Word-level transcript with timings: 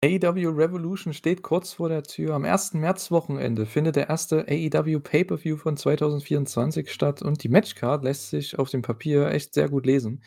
AEW 0.00 0.50
Revolution 0.50 1.12
steht 1.12 1.42
kurz 1.42 1.72
vor 1.72 1.88
der 1.88 2.04
Tür. 2.04 2.34
Am 2.34 2.44
1. 2.44 2.74
März-Wochenende 2.74 3.66
findet 3.66 3.96
der 3.96 4.08
erste 4.08 4.46
AEW 4.48 5.00
Pay-Per-View 5.00 5.56
von 5.56 5.76
2024 5.76 6.92
statt 6.92 7.20
und 7.20 7.42
die 7.42 7.48
Matchcard 7.48 8.04
lässt 8.04 8.30
sich 8.30 8.60
auf 8.60 8.70
dem 8.70 8.82
Papier 8.82 9.26
echt 9.32 9.54
sehr 9.54 9.68
gut 9.68 9.86
lesen. 9.86 10.22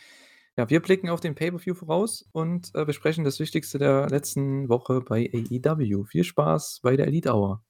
Ja, 0.57 0.69
wir 0.69 0.81
blicken 0.81 1.07
auf 1.07 1.21
den 1.21 1.35
Pay-Per-View 1.35 1.73
voraus 1.73 2.27
und 2.33 2.71
äh, 2.75 2.83
besprechen 2.83 3.23
das 3.23 3.39
Wichtigste 3.39 3.77
der 3.77 4.09
letzten 4.09 4.67
Woche 4.67 4.99
bei 4.99 5.31
AEW. 5.33 6.03
Viel 6.03 6.25
Spaß 6.25 6.81
bei 6.83 6.97
der 6.97 7.07
Elite 7.07 7.33
Hour. 7.33 7.63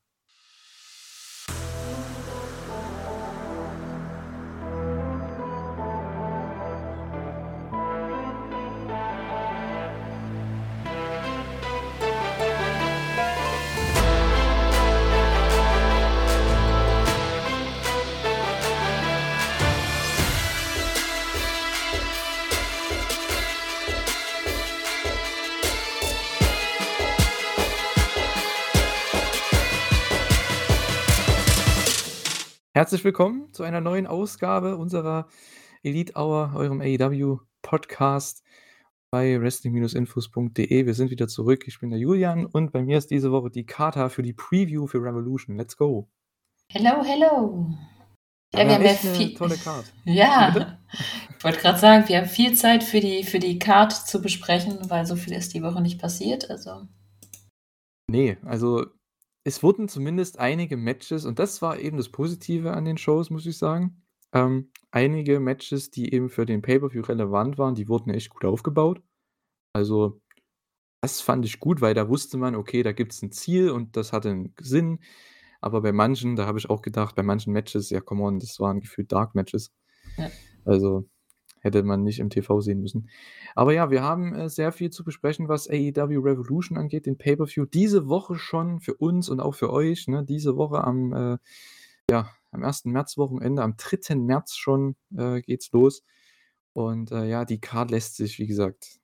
Herzlich 32.91 33.05
willkommen 33.05 33.53
zu 33.53 33.63
einer 33.63 33.79
neuen 33.79 34.05
Ausgabe 34.05 34.75
unserer 34.75 35.29
Elite 35.81 36.11
Hour, 36.17 36.51
eurem 36.57 36.81
AEW 36.81 37.39
Podcast 37.61 38.43
bei 39.09 39.39
wrestling-infos.de. 39.39 40.85
Wir 40.85 40.93
sind 40.93 41.09
wieder 41.09 41.29
zurück. 41.29 41.69
Ich 41.69 41.79
bin 41.79 41.91
der 41.91 41.99
Julian 41.99 42.45
und 42.45 42.73
bei 42.73 42.81
mir 42.81 42.97
ist 42.97 43.09
diese 43.09 43.31
Woche 43.31 43.49
die 43.49 43.65
Kata 43.65 44.09
für 44.09 44.23
die 44.23 44.33
Preview 44.33 44.87
für 44.87 45.01
Revolution. 45.01 45.55
Let's 45.55 45.77
go. 45.77 46.09
Hello, 46.69 47.01
hello. 47.01 47.73
Ja, 48.53 48.65
wir 48.67 48.75
haben 48.75 48.83
ja 48.83 48.89
viel 48.89 49.35
tolle 49.35 49.55
Card. 49.55 49.85
Ja, 50.03 50.77
ich 51.37 51.43
wollte 51.45 51.59
gerade 51.61 51.79
sagen, 51.79 52.09
wir 52.09 52.17
haben 52.17 52.27
viel 52.27 52.55
Zeit 52.55 52.83
für 52.83 52.99
die, 52.99 53.23
für 53.23 53.39
die 53.39 53.57
Card 53.57 53.93
zu 53.93 54.21
besprechen, 54.21 54.89
weil 54.89 55.05
so 55.05 55.15
viel 55.15 55.31
ist 55.31 55.53
die 55.53 55.63
Woche 55.63 55.81
nicht 55.81 56.01
passiert. 56.01 56.49
Also. 56.49 56.89
Nee, 58.09 58.35
also 58.43 58.85
es 59.43 59.63
wurden 59.63 59.87
zumindest 59.87 60.39
einige 60.39 60.77
Matches 60.77 61.25
und 61.25 61.39
das 61.39 61.61
war 61.61 61.79
eben 61.79 61.97
das 61.97 62.09
Positive 62.09 62.73
an 62.73 62.85
den 62.85 62.97
Shows, 62.97 63.29
muss 63.29 63.45
ich 63.45 63.57
sagen. 63.57 64.03
Ähm, 64.33 64.71
einige 64.91 65.39
Matches, 65.39 65.89
die 65.89 66.13
eben 66.13 66.29
für 66.29 66.45
den 66.45 66.61
Pay-Per-View 66.61 67.01
relevant 67.01 67.57
waren, 67.57 67.75
die 67.75 67.87
wurden 67.87 68.11
echt 68.11 68.29
gut 68.29 68.45
aufgebaut. 68.45 69.01
Also, 69.73 70.21
das 71.01 71.21
fand 71.21 71.45
ich 71.45 71.59
gut, 71.59 71.81
weil 71.81 71.93
da 71.93 72.07
wusste 72.07 72.37
man, 72.37 72.55
okay, 72.55 72.83
da 72.83 72.91
gibt 72.91 73.13
es 73.13 73.21
ein 73.21 73.31
Ziel 73.31 73.71
und 73.71 73.97
das 73.97 74.13
hatte 74.13 74.29
einen 74.29 74.53
Sinn. 74.59 74.99
Aber 75.59 75.81
bei 75.81 75.91
manchen, 75.91 76.35
da 76.35 76.45
habe 76.45 76.59
ich 76.59 76.69
auch 76.69 76.81
gedacht, 76.81 77.15
bei 77.15 77.23
manchen 77.23 77.53
Matches, 77.53 77.89
ja, 77.89 78.01
come 78.01 78.23
on, 78.23 78.39
das 78.39 78.59
waren 78.59 78.79
gefühlt 78.79 79.11
Dark 79.11 79.35
Matches. 79.35 79.71
Ja. 80.17 80.29
Also, 80.65 81.09
hätte 81.61 81.83
man 81.83 82.03
nicht 82.03 82.19
im 82.19 82.29
TV 82.29 82.59
sehen 82.59 82.81
müssen. 82.81 83.09
Aber 83.55 83.73
ja, 83.73 83.89
wir 83.89 84.03
haben 84.03 84.35
äh, 84.35 84.49
sehr 84.49 84.71
viel 84.71 84.89
zu 84.89 85.03
besprechen, 85.03 85.47
was 85.47 85.69
AEW 85.69 86.19
Revolution 86.19 86.77
angeht, 86.77 87.05
den 87.05 87.17
Pay-Per-View. 87.17 87.65
Diese 87.65 88.07
Woche 88.07 88.35
schon 88.35 88.79
für 88.79 88.95
uns 88.95 89.29
und 89.29 89.39
auch 89.39 89.55
für 89.55 89.71
euch. 89.71 90.07
Ne? 90.07 90.25
Diese 90.25 90.57
Woche 90.57 90.83
am, 90.83 91.13
äh, 91.13 91.37
ja, 92.09 92.29
am 92.51 92.63
1. 92.63 92.85
März-Wochenende, 92.85 93.61
am 93.61 93.75
3. 93.77 94.15
März 94.15 94.55
schon 94.55 94.95
äh, 95.15 95.41
geht's 95.41 95.71
los. 95.71 96.03
Und 96.73 97.11
äh, 97.11 97.25
ja, 97.25 97.45
die 97.45 97.59
Card 97.59 97.91
lässt 97.91 98.15
sich, 98.15 98.39
wie 98.39 98.47
gesagt, 98.47 98.99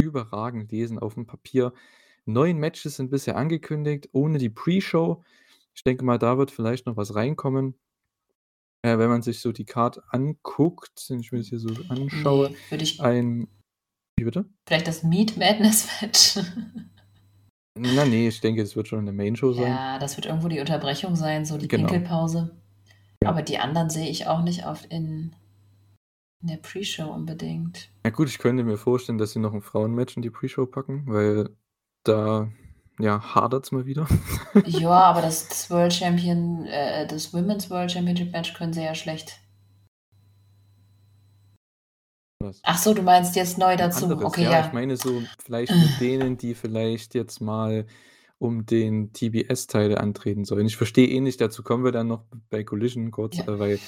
überragend 0.00 0.70
lesen 0.70 0.98
auf 0.98 1.14
dem 1.14 1.26
Papier. 1.26 1.72
Neun 2.24 2.58
Matches 2.58 2.96
sind 2.96 3.10
bisher 3.10 3.36
angekündigt, 3.36 4.08
ohne 4.12 4.38
die 4.38 4.50
Pre-Show. 4.50 5.22
Ich 5.74 5.82
denke 5.84 6.04
mal, 6.04 6.18
da 6.18 6.38
wird 6.38 6.50
vielleicht 6.50 6.86
noch 6.86 6.96
was 6.96 7.14
reinkommen. 7.14 7.74
Äh, 8.84 8.98
wenn 8.98 9.08
man 9.10 9.22
sich 9.22 9.40
so 9.40 9.52
die 9.52 9.64
Card 9.64 10.02
anguckt, 10.12 11.04
wenn 11.08 11.20
ich 11.20 11.30
mir 11.32 11.38
das 11.38 11.48
hier 11.48 11.60
so 11.60 11.68
anschaue, 11.88 12.50
Nee, 12.50 12.56
würde 12.70 12.84
ich. 12.84 13.00
ein. 13.00 13.48
Wie 14.18 14.24
bitte? 14.24 14.44
Vielleicht 14.68 14.88
das 14.88 15.02
Meat 15.02 15.36
Madness 15.36 15.88
Match. 16.02 16.38
Na, 17.78 18.04
nee, 18.04 18.28
ich 18.28 18.40
denke, 18.40 18.60
es 18.62 18.76
wird 18.76 18.88
schon 18.88 18.98
in 19.00 19.06
der 19.06 19.14
Main 19.14 19.34
Show 19.36 19.52
sein. 19.52 19.64
Ja, 19.72 19.98
das 19.98 20.16
wird 20.16 20.26
irgendwo 20.26 20.48
die 20.48 20.60
Unterbrechung 20.60 21.16
sein, 21.16 21.44
so 21.46 21.56
die 21.56 21.68
Genau. 21.68 21.88
Pinkelpause. 21.88 22.50
Ja. 23.22 23.30
Aber 23.30 23.42
die 23.42 23.58
anderen 23.58 23.88
sehe 23.88 24.08
ich 24.10 24.26
auch 24.26 24.42
nicht 24.42 24.66
auf 24.66 24.84
in, 24.90 25.34
in 26.42 26.48
der 26.48 26.56
Pre-Show 26.58 27.08
unbedingt. 27.10 27.90
Ja, 28.04 28.10
gut, 28.10 28.28
ich 28.28 28.38
könnte 28.38 28.62
mir 28.64 28.76
vorstellen, 28.76 29.16
dass 29.16 29.30
sie 29.32 29.38
noch 29.38 29.54
ein 29.54 29.62
Frauenmatch 29.62 30.16
in 30.16 30.22
die 30.22 30.30
Pre-Show 30.30 30.66
packen, 30.66 31.04
weil 31.06 31.48
da, 32.04 32.50
ja, 33.02 33.34
hadert 33.34 33.64
es 33.64 33.72
mal 33.72 33.84
wieder. 33.84 34.06
Ja, 34.66 34.90
aber 34.90 35.22
das, 35.22 35.48
das 35.48 35.70
World 35.70 35.92
Champion, 35.92 36.66
äh, 36.66 37.06
das 37.06 37.32
Women's 37.34 37.68
World 37.68 37.90
Championship 37.90 38.32
Match 38.32 38.54
können 38.54 38.72
sie 38.72 38.82
ja 38.82 38.94
schlecht. 38.94 39.38
Was? 42.40 42.60
Ach 42.64 42.78
so, 42.78 42.94
du 42.94 43.02
meinst 43.02 43.36
jetzt 43.36 43.58
neu 43.58 43.76
dazu. 43.76 44.04
anderes, 44.06 44.24
Okay, 44.24 44.44
ja, 44.44 44.52
ja. 44.52 44.66
ich 44.66 44.72
meine 44.72 44.96
so 44.96 45.22
vielleicht 45.44 45.72
mit 45.74 46.00
denen, 46.00 46.36
die 46.36 46.54
vielleicht 46.54 47.14
jetzt 47.14 47.40
mal 47.40 47.86
um 48.38 48.66
den 48.66 49.12
TBS-Teil 49.12 49.96
antreten 49.96 50.44
sollen. 50.44 50.66
Ich 50.66 50.76
verstehe 50.76 51.06
eh 51.08 51.20
nicht, 51.20 51.40
dazu 51.40 51.62
kommen 51.62 51.84
wir 51.84 51.92
dann 51.92 52.08
noch 52.08 52.24
bei 52.50 52.64
Collision 52.64 53.10
kurz, 53.12 53.36
Ja. 53.36 53.44
äh, 53.44 53.58
weil 53.58 53.78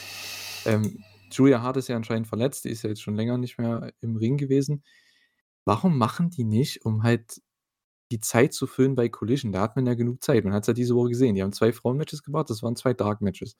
ähm, 0.67 1.03
Julia 1.33 1.63
Hart 1.63 1.77
ist 1.77 1.89
ja 1.89 1.97
anscheinend 1.97 2.29
verletzt, 2.29 2.65
die 2.65 2.69
ist 2.69 2.83
ja 2.85 2.91
jetzt 2.91 3.03
schon 3.03 3.17
länger 3.17 3.39
nicht 3.39 3.59
mehr 3.59 3.93
im 4.01 4.17
Ring 4.17 4.37
gewesen. 4.37 4.85
Warum 5.65 5.99
machen 5.99 6.31
die 6.31 6.45
nicht, 6.45 6.85
um 6.85 7.03
halt 7.03 7.41
die 8.13 8.21
Zeit 8.21 8.53
zu 8.53 8.67
füllen 8.67 8.95
bei 8.95 9.09
Collision? 9.09 9.53
Da 9.53 9.61
hat 9.61 9.77
man 9.77 9.87
ja 9.87 9.95
genug 9.95 10.23
Zeit. 10.23 10.45
Man 10.45 10.53
hat 10.53 10.63
es 10.65 10.67
ja 10.69 10.75
diese 10.75 10.95
Woche 10.95 11.11
gesehen. 11.11 11.35
Die 11.35 11.43
haben 11.43 11.53
zwei 11.53 11.73
Frauen-Matches 11.73 12.23
gebracht, 12.23 12.51
das 12.51 12.63
waren 12.63 12.77
zwei 12.77 12.95
Dark-Matches. 12.95 13.57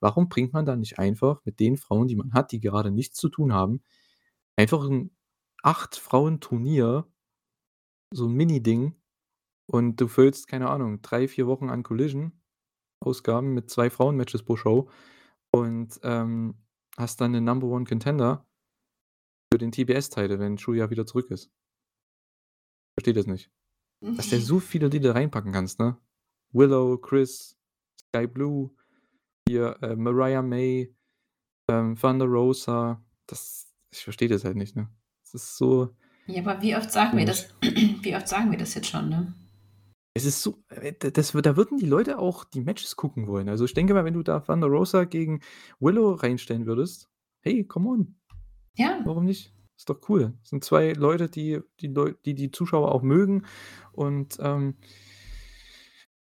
Warum 0.00 0.28
bringt 0.28 0.52
man 0.52 0.66
da 0.66 0.76
nicht 0.76 0.98
einfach 0.98 1.40
mit 1.44 1.60
den 1.60 1.76
Frauen, 1.76 2.08
die 2.08 2.16
man 2.16 2.32
hat, 2.32 2.52
die 2.52 2.60
gerade 2.60 2.90
nichts 2.90 3.18
zu 3.18 3.28
tun 3.28 3.52
haben, 3.52 3.82
einfach 4.56 4.84
ein 4.88 5.10
Acht-Frauen-Turnier, 5.62 7.06
so 8.14 8.26
ein 8.26 8.32
Mini-Ding, 8.32 8.94
und 9.70 9.96
du 10.00 10.08
füllst, 10.08 10.48
keine 10.48 10.70
Ahnung, 10.70 11.02
drei, 11.02 11.28
vier 11.28 11.46
Wochen 11.46 11.68
an 11.68 11.82
Collision-Ausgaben 11.82 13.52
mit 13.52 13.70
zwei 13.70 13.90
Frauen-Matches 13.90 14.42
pro 14.42 14.56
Show 14.56 14.90
und 15.52 16.00
ähm, 16.02 16.54
hast 16.96 17.20
dann 17.20 17.32
den 17.32 17.44
Number 17.44 17.66
One 17.66 17.84
Contender 17.84 18.46
für 19.52 19.58
den 19.58 19.72
TBS-Teil, 19.72 20.38
wenn 20.38 20.56
Julia 20.56 20.90
wieder 20.90 21.06
zurück 21.06 21.30
ist. 21.30 21.50
Verstehe 22.96 23.14
das 23.14 23.26
nicht. 23.26 23.50
Dass 24.00 24.28
der 24.28 24.40
so 24.40 24.60
viele 24.60 24.88
Lieder 24.88 25.14
reinpacken 25.14 25.52
kannst, 25.52 25.80
ne? 25.80 25.96
Willow, 26.52 26.96
Chris, 26.98 27.58
Sky 28.08 28.26
Blue, 28.26 28.70
hier 29.48 29.76
äh, 29.82 29.96
Mariah 29.96 30.42
May, 30.42 30.94
ähm, 31.68 31.96
Thunder 31.96 32.26
Rosa, 32.26 33.02
das, 33.26 33.66
ich 33.90 34.04
verstehe 34.04 34.28
das 34.28 34.44
halt 34.44 34.56
nicht, 34.56 34.76
ne? 34.76 34.88
Das 35.22 35.34
ist 35.34 35.56
so, 35.56 35.94
Ja, 36.26 36.42
aber 36.42 36.62
wie 36.62 36.74
oft 36.76 36.90
sagen 36.90 37.18
wir 37.18 37.24
Komisch. 37.26 37.48
das? 37.60 37.74
Wie 38.02 38.14
oft 38.16 38.28
sagen 38.28 38.50
wir 38.50 38.58
das 38.58 38.74
jetzt 38.74 38.86
schon, 38.88 39.08
ne? 39.08 39.34
es 40.14 40.24
ist 40.24 40.42
so, 40.42 40.62
äh, 40.68 40.92
das, 41.10 41.32
da 41.32 41.56
würden 41.56 41.78
die 41.78 41.86
Leute 41.86 42.18
auch 42.18 42.44
die 42.44 42.60
Matches 42.60 42.96
gucken 42.96 43.26
wollen. 43.28 43.48
Also 43.48 43.64
ich 43.66 43.74
denke 43.74 43.94
mal, 43.94 44.04
wenn 44.04 44.14
du 44.14 44.22
da 44.22 44.40
Thunder 44.40 44.66
Rosa 44.66 45.04
gegen 45.04 45.40
Willow 45.80 46.12
reinstellen 46.14 46.66
würdest, 46.66 47.08
hey, 47.40 47.64
come 47.64 47.88
on, 47.88 48.16
Ja. 48.74 49.00
warum 49.04 49.24
nicht? 49.26 49.54
Ist 49.78 49.88
doch 49.88 50.00
cool. 50.08 50.34
Das 50.40 50.50
sind 50.50 50.64
zwei 50.64 50.92
Leute, 50.92 51.28
die 51.28 51.60
die, 51.80 51.86
Leu 51.86 52.12
die, 52.24 52.34
die 52.34 52.50
Zuschauer 52.50 52.92
auch 52.92 53.02
mögen. 53.02 53.46
Und 53.92 54.36
ähm, 54.40 54.74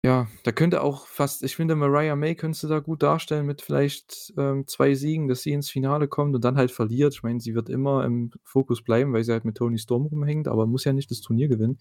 ja, 0.04 0.28
da 0.44 0.52
könnte 0.52 0.84
auch 0.84 1.08
fast, 1.08 1.42
ich 1.42 1.56
finde, 1.56 1.76
Mariah 1.76 2.18
May 2.18 2.36
könntest 2.36 2.64
du 2.64 2.68
da 2.68 2.80
gut 2.80 3.02
darstellen 3.02 3.46
mit 3.46 3.62
vielleicht 3.62 4.34
ähm, 4.38 4.68
zwei 4.68 4.94
Siegen, 4.94 5.30
dass 5.30 5.42
sie 5.42 5.54
ins 5.54 5.70
Finale 5.70 6.08
kommt 6.10 6.36
und 6.36 6.44
dann 6.44 6.58
halt 6.58 6.70
verliert. 6.72 7.14
Ich 7.16 7.24
meine, 7.24 7.40
sie 7.40 7.56
wird 7.56 7.70
immer 7.70 8.04
im 8.04 8.32
Fokus 8.44 8.84
bleiben, 8.84 9.14
weil 9.14 9.24
sie 9.24 9.32
halt 9.32 9.46
mit 9.46 9.56
Tony 9.56 9.80
Storm 9.80 10.06
rumhängt, 10.06 10.48
aber 10.50 10.68
muss 10.68 10.84
ja 10.84 10.94
nicht 10.94 11.10
das 11.10 11.22
Turnier 11.22 11.48
gewinnen. 11.48 11.80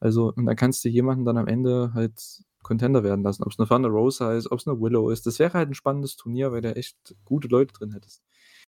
Also, 0.00 0.32
und 0.34 0.46
dann 0.46 0.56
kannst 0.56 0.84
du 0.84 0.88
jemanden 0.88 1.26
dann 1.26 1.36
am 1.36 1.46
Ende 1.46 1.92
halt 1.94 2.42
Contender 2.62 3.04
werden 3.04 3.22
lassen. 3.22 3.44
Ob 3.44 3.52
es 3.52 3.58
eine 3.58 3.68
Thunder 3.68 3.90
Rosa 3.90 4.32
ist, 4.34 4.50
ob 4.50 4.58
es 4.58 4.66
eine 4.66 4.80
Willow 4.80 5.10
ist. 5.10 5.26
Das 5.26 5.38
wäre 5.38 5.52
halt 5.52 5.68
ein 5.68 5.74
spannendes 5.74 6.16
Turnier, 6.16 6.50
weil 6.50 6.62
da 6.62 6.72
echt 6.72 7.14
gute 7.26 7.48
Leute 7.48 7.74
drin 7.74 7.92
hättest. 7.92 8.22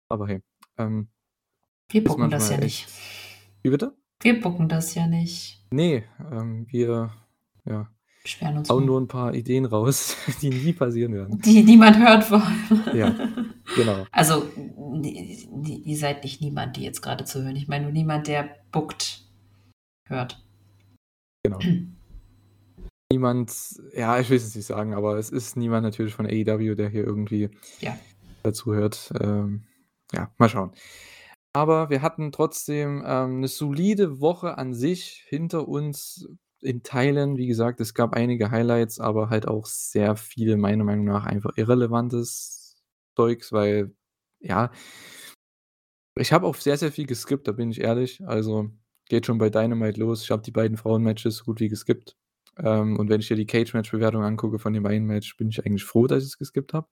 Aber 0.09 0.27
hey, 0.27 0.43
ähm, 0.79 1.09
Wir 1.91 2.05
bucken 2.05 2.31
das 2.31 2.51
ja 2.51 2.59
nicht. 2.59 2.85
echt. 2.87 2.89
Wie 3.63 3.71
bitte? 3.71 3.97
Wir 4.21 4.41
bucken 4.41 4.69
das 4.69 4.95
ja 4.95 5.07
nicht. 5.07 5.65
Nee, 5.71 6.05
ähm, 6.31 6.67
wir 6.71 7.13
ja, 7.65 7.89
Beschweren 8.23 8.59
uns 8.59 8.69
hauen 8.69 8.85
nur 8.85 9.01
ein 9.01 9.09
paar 9.09 9.35
Ideen 9.35 9.65
raus, 9.65 10.17
die 10.43 10.51
nie 10.51 10.73
passieren 10.73 11.15
werden. 11.15 11.39
Die 11.41 11.63
niemand 11.63 11.99
hört 11.99 12.25
vor 12.25 12.43
allem. 12.43 12.97
Ja, 12.97 13.15
genau. 13.75 14.05
Also, 14.13 14.49
ihr 15.03 15.97
seid 15.97 16.25
nicht 16.25 16.41
niemand, 16.41 16.77
die 16.77 16.83
jetzt 16.83 17.01
gerade 17.01 17.25
zuhören. 17.25 17.57
Ich 17.57 17.69
meine 17.69 17.85
nur 17.85 17.93
niemand, 17.93 18.27
der 18.27 18.57
buckt, 18.73 19.25
hört. 20.07 20.45
Genau. 21.45 21.59
Niemand, 23.11 23.51
ja, 23.97 24.21
ich 24.21 24.29
will 24.29 24.37
es 24.37 24.55
nicht 24.55 24.67
sagen, 24.67 24.93
aber 24.93 25.17
es 25.17 25.31
ist 25.31 25.57
niemand 25.57 25.83
natürlich 25.83 26.13
von 26.13 26.27
AEW, 26.27 26.75
der 26.75 26.91
hier 26.91 27.05
irgendwie 27.05 27.49
Ja. 27.81 27.99
dazu 28.43 28.75
hört. 28.75 29.11
Ähm, 29.19 29.65
ja, 30.13 30.31
mal 30.37 30.51
schauen. 30.51 30.73
Aber 31.59 31.91
wir 31.91 32.03
hatten 32.03 32.31
trotzdem 32.31 33.03
ähm, 33.05 33.39
eine 33.39 33.49
solide 33.49 34.21
Woche 34.21 34.59
an 34.59 34.75
sich 34.75 35.25
hinter 35.27 35.67
uns. 35.67 36.29
in 36.61 36.83
Teilen, 36.85 37.37
wie 37.37 37.49
gesagt, 37.49 37.81
es 37.81 37.95
gab 37.95 38.15
einige 38.15 38.51
Highlights, 38.53 39.01
aber 39.01 39.29
halt 39.31 39.49
auch 39.49 39.67
sehr 39.67 40.15
viele 40.17 40.57
meiner 40.57 40.85
Meinung 40.85 41.07
nach 41.07 41.27
einfach 41.27 41.53
irrelevantes 41.57 42.77
Zeugs, 43.17 43.53
weil, 43.53 43.93
ja 44.41 44.71
ich 46.17 46.33
habe 46.33 46.47
auch 46.47 46.55
sehr, 46.57 46.77
sehr 46.77 46.93
viel 46.93 47.07
geskippt, 47.07 47.49
da 47.49 47.53
bin 47.53 47.71
ich 47.71 47.81
ehrlich. 47.81 48.21
Also, 48.27 48.71
geht 49.09 49.27
schon 49.27 49.39
bei 49.39 49.51
Dynamite 49.51 50.01
los. 50.01 50.23
Ich 50.23 50.31
habe 50.31 50.43
die 50.43 50.51
beiden 50.51 50.77
Frauen-Matches 50.77 51.39
so 51.39 51.45
gut 51.45 51.61
wie 51.61 51.69
geskippt. 51.69 52.17
Ähm, 52.59 52.99
und 52.99 53.09
wenn 53.09 53.21
ich 53.21 53.29
dir 53.29 53.37
die 53.37 53.47
Cage-Match-Bewertung 53.47 54.23
angucke 54.23 54.59
von 54.59 54.73
dem 54.73 54.87
einen 54.87 55.07
Match, 55.07 55.37
bin 55.37 55.49
ich 55.49 55.65
eigentlich 55.65 55.85
froh, 55.85 56.07
dass 56.07 56.23
ich 56.23 56.31
es 56.31 56.39
geskippt 56.39 56.75
habe. 56.75 56.89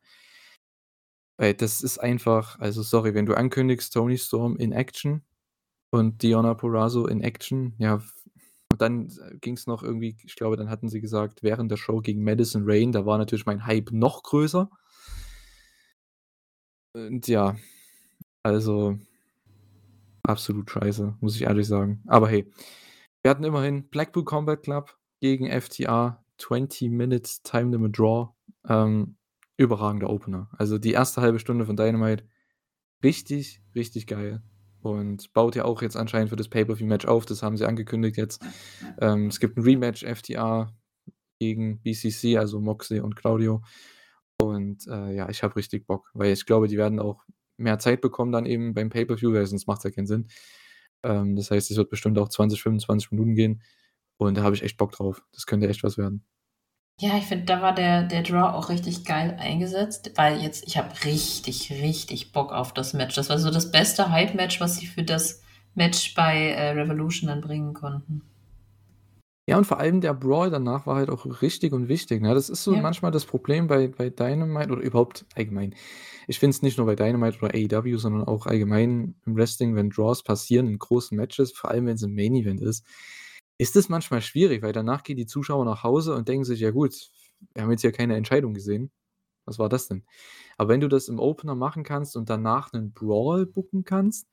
Weil 1.37 1.55
das 1.55 1.83
ist 1.83 1.99
einfach 1.99 2.59
also 2.59 2.83
sorry, 2.83 3.15
wenn 3.15 3.27
du 3.27 3.35
ankündigst, 3.35 3.93
Toni 3.93 4.19
Storm 4.19 4.57
in 4.57 4.73
Action 4.73 5.23
und 5.91 6.23
Deonna 6.23 6.55
Purrazzo 6.55 7.07
in 7.07 7.21
Action, 7.21 7.75
ja, 7.79 8.03
und 8.73 8.81
dann 8.83 9.07
äh, 9.09 9.37
ging's 9.41 9.67
noch 9.67 9.83
irgendwie 9.83 10.17
ich 10.25 10.37
glaube, 10.37 10.57
dann 10.57 10.71
hatten 10.71 10.89
sie 10.89 11.01
gesagt, 11.01 11.43
während 11.43 11.71
der 11.71 11.77
Show 11.77 12.01
gegen 12.01 12.25
Madison 12.25 12.65
Rayne, 12.67 12.93
da 12.93 13.07
war 13.07 13.19
natürlich 13.19 13.47
mein 13.47 13.67
Hype 13.67 13.93
noch 13.93 14.23
größer. 14.23 14.71
Und 16.95 17.29
ja, 17.29 17.57
also 18.43 18.99
absolut 20.23 20.71
scheiße, 20.71 21.17
muss 21.21 21.37
ich 21.37 21.43
ehrlich 21.43 21.67
sagen. 21.67 22.03
Aber 22.07 22.29
hey, 22.29 22.51
wir 23.23 23.31
hatten 23.31 23.45
immerhin 23.45 23.89
Blackpool 23.89 24.25
Combat 24.25 24.63
Club 24.63 24.97
gegen 25.21 25.49
FTR, 25.49 26.25
20 26.39 26.91
Minutes 26.91 27.43
Time 27.43 27.71
Limit 27.71 27.99
Draw. 27.99 28.29
Ähm, 28.69 29.16
überragender 29.57 30.11
Opener. 30.11 30.49
Also, 30.59 30.79
die 30.79 30.93
erste 30.93 31.21
halbe 31.21 31.39
Stunde 31.39 31.67
von 31.67 31.77
Dynamite 31.77 32.25
richtig, 33.03 33.63
richtig 33.75 34.07
geil 34.07 34.43
und 34.83 35.33
baut 35.33 35.57
ja 35.57 35.65
auch 35.65 35.83
jetzt 35.83 35.97
anscheinend 35.97 36.31
für 36.31 36.37
das 36.37 36.49
Pay-Per-View-Match 36.49 37.07
auf. 37.07 37.27
Das 37.27 37.43
haben 37.43 37.57
sie 37.57 37.67
angekündigt 37.67 38.17
jetzt. 38.17 38.43
Ähm, 39.01 39.27
es 39.27 39.41
gibt 39.41 39.57
ein 39.57 39.65
Rematch 39.65 40.05
FTR 40.05 40.73
gegen 41.39 41.83
BCC, 41.83 42.39
also 42.39 42.61
Moxley 42.61 43.01
und 43.01 43.17
Claudio. 43.17 43.63
Und, 44.41 44.87
äh, 44.87 45.15
ja, 45.15 45.29
ich 45.29 45.43
habe 45.43 45.57
richtig 45.57 45.87
Bock, 45.87 46.11
weil 46.15 46.33
ich 46.33 46.47
glaube, 46.47 46.69
die 46.69 46.77
werden 46.77 47.01
auch 47.01 47.25
mehr 47.57 47.79
Zeit 47.79 48.01
bekommen 48.01 48.33
dann 48.33 48.47
eben 48.47 48.75
beim 48.75 48.91
Pay-Per-View, 48.91 49.33
weil 49.33 49.47
sonst 49.47 49.67
macht's 49.67 49.85
ja 49.85 49.91
keinen 49.91 50.07
Sinn. 50.07 50.29
Ähm, 51.03 51.37
das 51.37 51.51
heißt, 51.51 51.71
es 51.71 51.77
wird 51.77 51.91
bestimmt 51.91 52.19
auch 52.19 52.29
20, 52.29 52.63
25 52.63 53.11
Minuten 53.13 53.35
gehen 53.35 53.63
und 54.19 54.37
da 54.37 54.43
habe 54.43 54.55
ich 54.55 54.63
echt 54.63 54.77
Bock 54.77 54.93
drauf. 54.93 55.23
Das 55.33 55.47
könnte 55.47 55.69
echt 55.69 55.83
was 55.83 55.99
werden. 55.99 56.25
Ja, 57.01 57.17
ich 57.19 57.25
finde, 57.27 57.45
da 57.47 57.61
war 57.63 57.75
der 57.75 58.03
der 58.05 58.23
Draw 58.23 58.55
auch 58.55 58.69
richtig 58.71 59.05
geil 59.05 59.37
eingesetzt, 59.39 60.13
weil 60.17 60.41
jetzt 60.43 60.67
ich 60.67 60.77
habe 60.79 60.93
richtig, 61.05 61.71
richtig 61.71 62.33
Bock 62.33 62.53
auf 62.53 62.73
das 62.75 62.93
Match. 62.95 63.15
Das 63.15 63.29
war 63.31 63.39
so 63.39 63.51
das 63.51 63.71
beste 63.71 64.11
Hype-Match, 64.11 64.61
was 64.61 64.77
sie 64.77 64.87
für 64.87 65.03
das 65.03 65.43
Match 65.75 66.15
bei, 66.15 66.51
äh, 66.53 66.71
Revolution 66.71 67.29
dann 67.29 67.41
bringen 67.43 67.75
konnten. 67.75 68.23
Ja, 69.49 69.57
und 69.59 69.65
vor 69.65 69.79
allem 69.79 70.01
der 70.01 70.13
Brawl 70.15 70.51
danach 70.51 70.87
war 70.87 70.97
halt 70.97 71.09
auch 71.09 71.25
richtig 71.41 71.73
und 71.73 71.89
wichtig, 71.89 72.21
ne? 72.21 72.35
Das 72.35 72.49
ist 72.49 72.65
so 72.65 72.75
Ja. 72.75 72.83
manchmal 72.83 73.13
das 73.13 73.27
Problem 73.27 73.69
bei 73.69 73.87
bei 73.87 74.11
Dynamite 74.11 74.73
oder 74.73 74.83
überhaupt 74.83 75.25
allgemein. 75.37 75.75
Ich 76.27 76.41
finde 76.41 76.51
es 76.57 76.63
nicht 76.63 76.79
nur 76.79 76.87
bei 76.87 76.97
Dynamite 76.97 77.39
oder 77.41 77.55
AEW, 77.55 77.97
sondern 77.99 78.25
auch 78.25 78.47
allgemein 78.47 79.15
im 79.25 79.37
Wrestling, 79.37 79.77
wenn 79.77 79.91
Draws 79.91 80.25
passieren 80.25 80.67
in 80.67 80.79
großen 80.79 81.17
Matches, 81.17 81.53
vor 81.53 81.71
allem 81.71 81.87
wenn's 81.87 82.03
im 82.03 82.15
Main 82.17 82.35
Event 82.35 82.61
ist, 82.61 82.85
ist 83.59 83.77
es 83.77 83.89
manchmal 83.89 84.23
schwierig, 84.23 84.63
weil 84.63 84.73
danach 84.73 85.03
gehen 85.05 85.17
die 85.17 85.27
Zuschauer 85.27 85.65
nach 85.65 85.83
Hause 85.85 86.15
und 86.15 86.29
denken 86.29 86.45
sich: 86.45 86.61
„Ja 86.61 86.71
gut, 86.73 86.95
wir 87.55 87.63
haben 87.65 87.71
jetzt 87.73 87.83
hier 87.83 87.93
keine 87.93 88.17
Entscheidung 88.17 88.55
gesehen. 88.55 88.91
Was 89.47 89.59
war 89.61 89.69
das 89.71 89.89
denn?“ 89.89 90.05
Aber 90.59 90.71
wenn 90.71 90.81
du 90.83 90.89
das 90.89 91.09
im 91.09 91.21
Opener 91.21 91.55
machen 91.57 91.85
kannst 91.85 92.17
und 92.17 92.31
danach 92.31 92.73
'nen 92.75 92.93
Brawl 92.95 93.47
booken 93.47 93.85
kannst, 93.85 94.29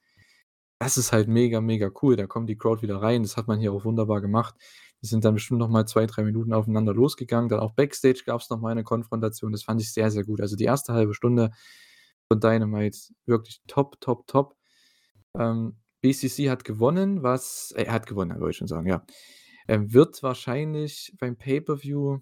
das 0.79 0.97
ist 0.97 1.13
halt 1.13 1.27
mega, 1.29 1.61
mega 1.61 1.91
cool. 2.03 2.15
Da 2.17 2.27
kommt 2.27 2.49
die 2.49 2.57
Crowd 2.57 2.81
wieder 2.83 3.01
rein. 3.01 3.23
Das 3.23 3.37
hat 3.37 3.47
man 3.49 3.59
hier 3.61 3.73
auch 3.73 3.85
wunderbar 3.85 4.21
gemacht. 4.21 4.55
Die 5.03 5.07
sind 5.07 5.25
dann 5.25 5.35
bestimmt 5.35 5.59
noch 5.59 5.69
mal 5.69 5.85
2, 5.87 6.05
3 6.07 6.23
Minuten 6.23 6.53
aufeinander 6.53 6.93
losgegangen. 6.95 7.49
Dann 7.49 7.59
auch 7.61 7.73
Backstage 7.73 8.23
gab's 8.25 8.49
noch 8.51 8.59
mal 8.61 8.75
'ne 8.75 8.83
Konfrontation. 8.85 9.51
Das 9.53 9.63
fand 9.63 9.81
ich 9.81 9.93
sehr, 9.93 10.11
sehr 10.11 10.25
gut. 10.25 10.41
Also, 10.41 10.55
die 10.57 10.65
erste 10.65 10.93
halbe 10.93 11.13
Stunde 11.15 11.51
von 12.29 12.39
Dynamite 12.41 12.97
wirklich 13.27 13.61
top, 13.67 13.99
top, 14.01 14.27
top. 14.27 14.55
Ähm, 15.39 15.77
BCC 16.03 16.49
hat 16.49 16.65
gewonnen, 16.65 17.23
was 17.23 17.73
äh, 17.77 17.83
er 17.85 17.93
hat 17.93 18.07
gewonnen, 18.07 18.31
wollte 18.39 18.51
ich 18.51 18.57
schon 18.57 18.67
sagen, 18.67 18.87
ja. 18.87 19.05
Ähm, 19.67 19.93
wird 19.93 20.23
wahrscheinlich 20.23 21.13
beim 21.19 21.37
Pay-Per-View 21.37 22.19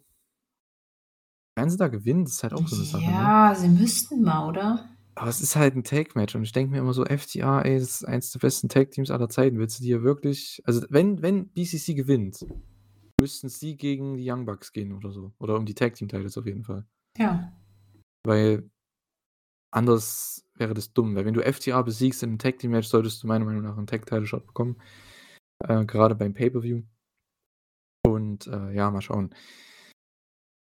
werden 1.57 1.69
sie 1.69 1.77
da 1.77 1.87
gewinnen? 1.89 2.23
Das 2.25 2.33
ist 2.35 2.43
halt 2.43 2.53
auch 2.53 2.67
so 2.67 2.75
'ne 2.75 2.85
Sache, 2.85 3.13
ne? 3.13 3.33
Ja, 3.33 3.53
sie 3.55 3.69
müssten 3.69 4.21
mal, 4.23 4.47
oder? 4.47 4.89
Aber 5.17 5.29
es 5.29 5.41
ist 5.41 5.55
halt 5.57 5.75
'n 5.75 5.83
Tag-Match 5.83 6.35
und 6.35 6.43
ich 6.43 6.51
denke 6.53 6.71
mir 6.71 6.79
immer 6.79 6.93
so: 6.93 7.03
„FTR, 7.05 7.65
ey, 7.65 7.79
das 7.79 7.89
ist 8.01 8.05
eins 8.05 8.31
der 8.31 8.39
besten 8.39 8.69
Tag-Teams 8.69 9.11
aller 9.11 9.27
Zeiten. 9.29 9.57
Willst 9.59 9.79
du 9.79 9.83
dir 9.83 10.03
wirklich“ 10.03 10.61
also, 10.65 10.85
wenn 10.89 11.21
wenn 11.21 11.49
BCC 11.49 11.93
gewinnt, 11.95 12.45
müssten 13.21 13.49
sie 13.49 13.77
gegen 13.77 14.17
die 14.17 14.29
Young 14.31 14.45
Bucks 14.45 14.71
gehen 14.73 14.93
oder 14.93 15.11
so 15.11 15.33
oder 15.39 15.57
um 15.57 15.65
die 15.65 15.75
Tag-Team-Titles 15.75 16.37
auf 16.37 16.45
jeden 16.47 16.63
Fall. 16.63 16.85
Ja. 17.17 17.53
Weil 18.25 18.69
anders 19.71 20.45
wäre 20.55 20.73
das 20.73 20.93
dumm, 20.93 21.15
weil 21.15 21.25
wenn 21.25 21.33
du 21.33 21.41
FTR 21.41 21.83
besiegst 21.83 22.23
in 22.23 22.31
'nem 22.31 22.39
Tag-Team-Match, 22.39 22.87
solltest 22.87 23.23
du 23.23 23.27
meiner 23.27 23.45
Meinung 23.45 23.63
nach 23.63 23.77
'n 23.77 23.87
Tag-Title-Shot 23.87 24.47
bekommen, 24.47 24.77
äh, 25.59 25.85
grade 25.85 26.15
beim 26.15 26.33
Pay-Per-View. 26.33 26.83
Und, 28.05 28.47
äh, 28.47 28.71
ja, 28.73 28.89
mal 28.91 29.01
schauen. 29.01 29.33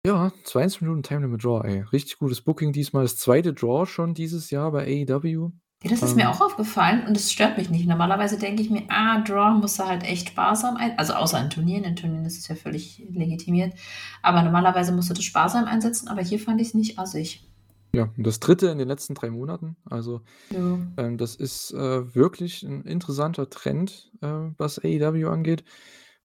Ja, 0.07 0.31
20 0.46 0.81
Minuten 0.81 1.04
Time 1.04 1.22
Limit 1.22 1.44
Draw, 1.44 1.62
ey. 1.68 1.81
Richtig 1.92 2.19
gutes 2.19 2.42
Booking 2.42 2.72
diesmal. 2.72 3.04
Das 3.04 3.18
2. 3.18 3.51
Draw 3.51 3.86
schon 3.86 4.13
dieses 4.13 4.50
Jahr 4.50 4.72
bei 4.72 4.86
AEW. 4.86 5.52
Ja, 5.84 5.90
das 5.90 6.02
ist 6.04 6.12
Ähm 6.12 6.18
mir 6.18 6.30
auch 6.30 6.42
aufgefallen 6.42 7.06
und 7.07 7.16
es 7.18 7.31
stört 7.31 7.57
mich 7.57 7.69
nicht. 7.69 7.86
Normalerweise 7.88 8.38
denke 8.38 8.62
ich 8.62 8.69
mir: 8.69 8.84
„Ah, 8.90 9.22
Draw 9.22 9.57
musst 9.60 9.78
du 9.80 9.84
halt 9.86 10.04
echt 10.04 10.30
sparsam 10.30 10.78
ein“ 10.78 10.98
also, 10.98 11.13
außer 11.13 11.42
in 11.42 11.50
Turnieren. 11.50 11.84
In 11.84 11.95
Turnieren 11.98 12.25
ist 12.25 12.38
es 12.38 12.48
ja 12.48 12.56
völlig 12.56 13.04
legitimiert. 13.10 13.74
Aber 14.22 14.42
normalerweise 14.42 14.92
musst 14.94 15.10
du 15.10 15.13
das 15.13 15.24
sparsam 15.25 15.66
einsetzen, 15.66 16.07
aber 16.07 16.22
hier 16.22 16.40
fand 16.40 16.62
ich's 16.62 16.74
nicht 16.74 16.98
assig. 16.98 17.49
Ja, 17.94 18.14
und 18.16 18.26
das 18.28 18.40
3. 18.40 18.72
in 18.72 18.78
den 18.78 18.88
letzten 18.88 19.16
3 19.16 19.30
Monaten. 19.32 19.76
Also, 19.86 20.22
Ja. 20.52 20.90
ähm, 20.98 21.18
das 21.18 21.36
ist, 21.36 21.72
äh, 21.74 22.16
wirklich 22.16 22.64
'n 22.64 22.84
interessanter 22.84 23.50
Trend, 23.50 24.12
äh, 24.22 24.28
was 24.58 24.80
AEW 24.84 25.30
angeht, 25.30 25.64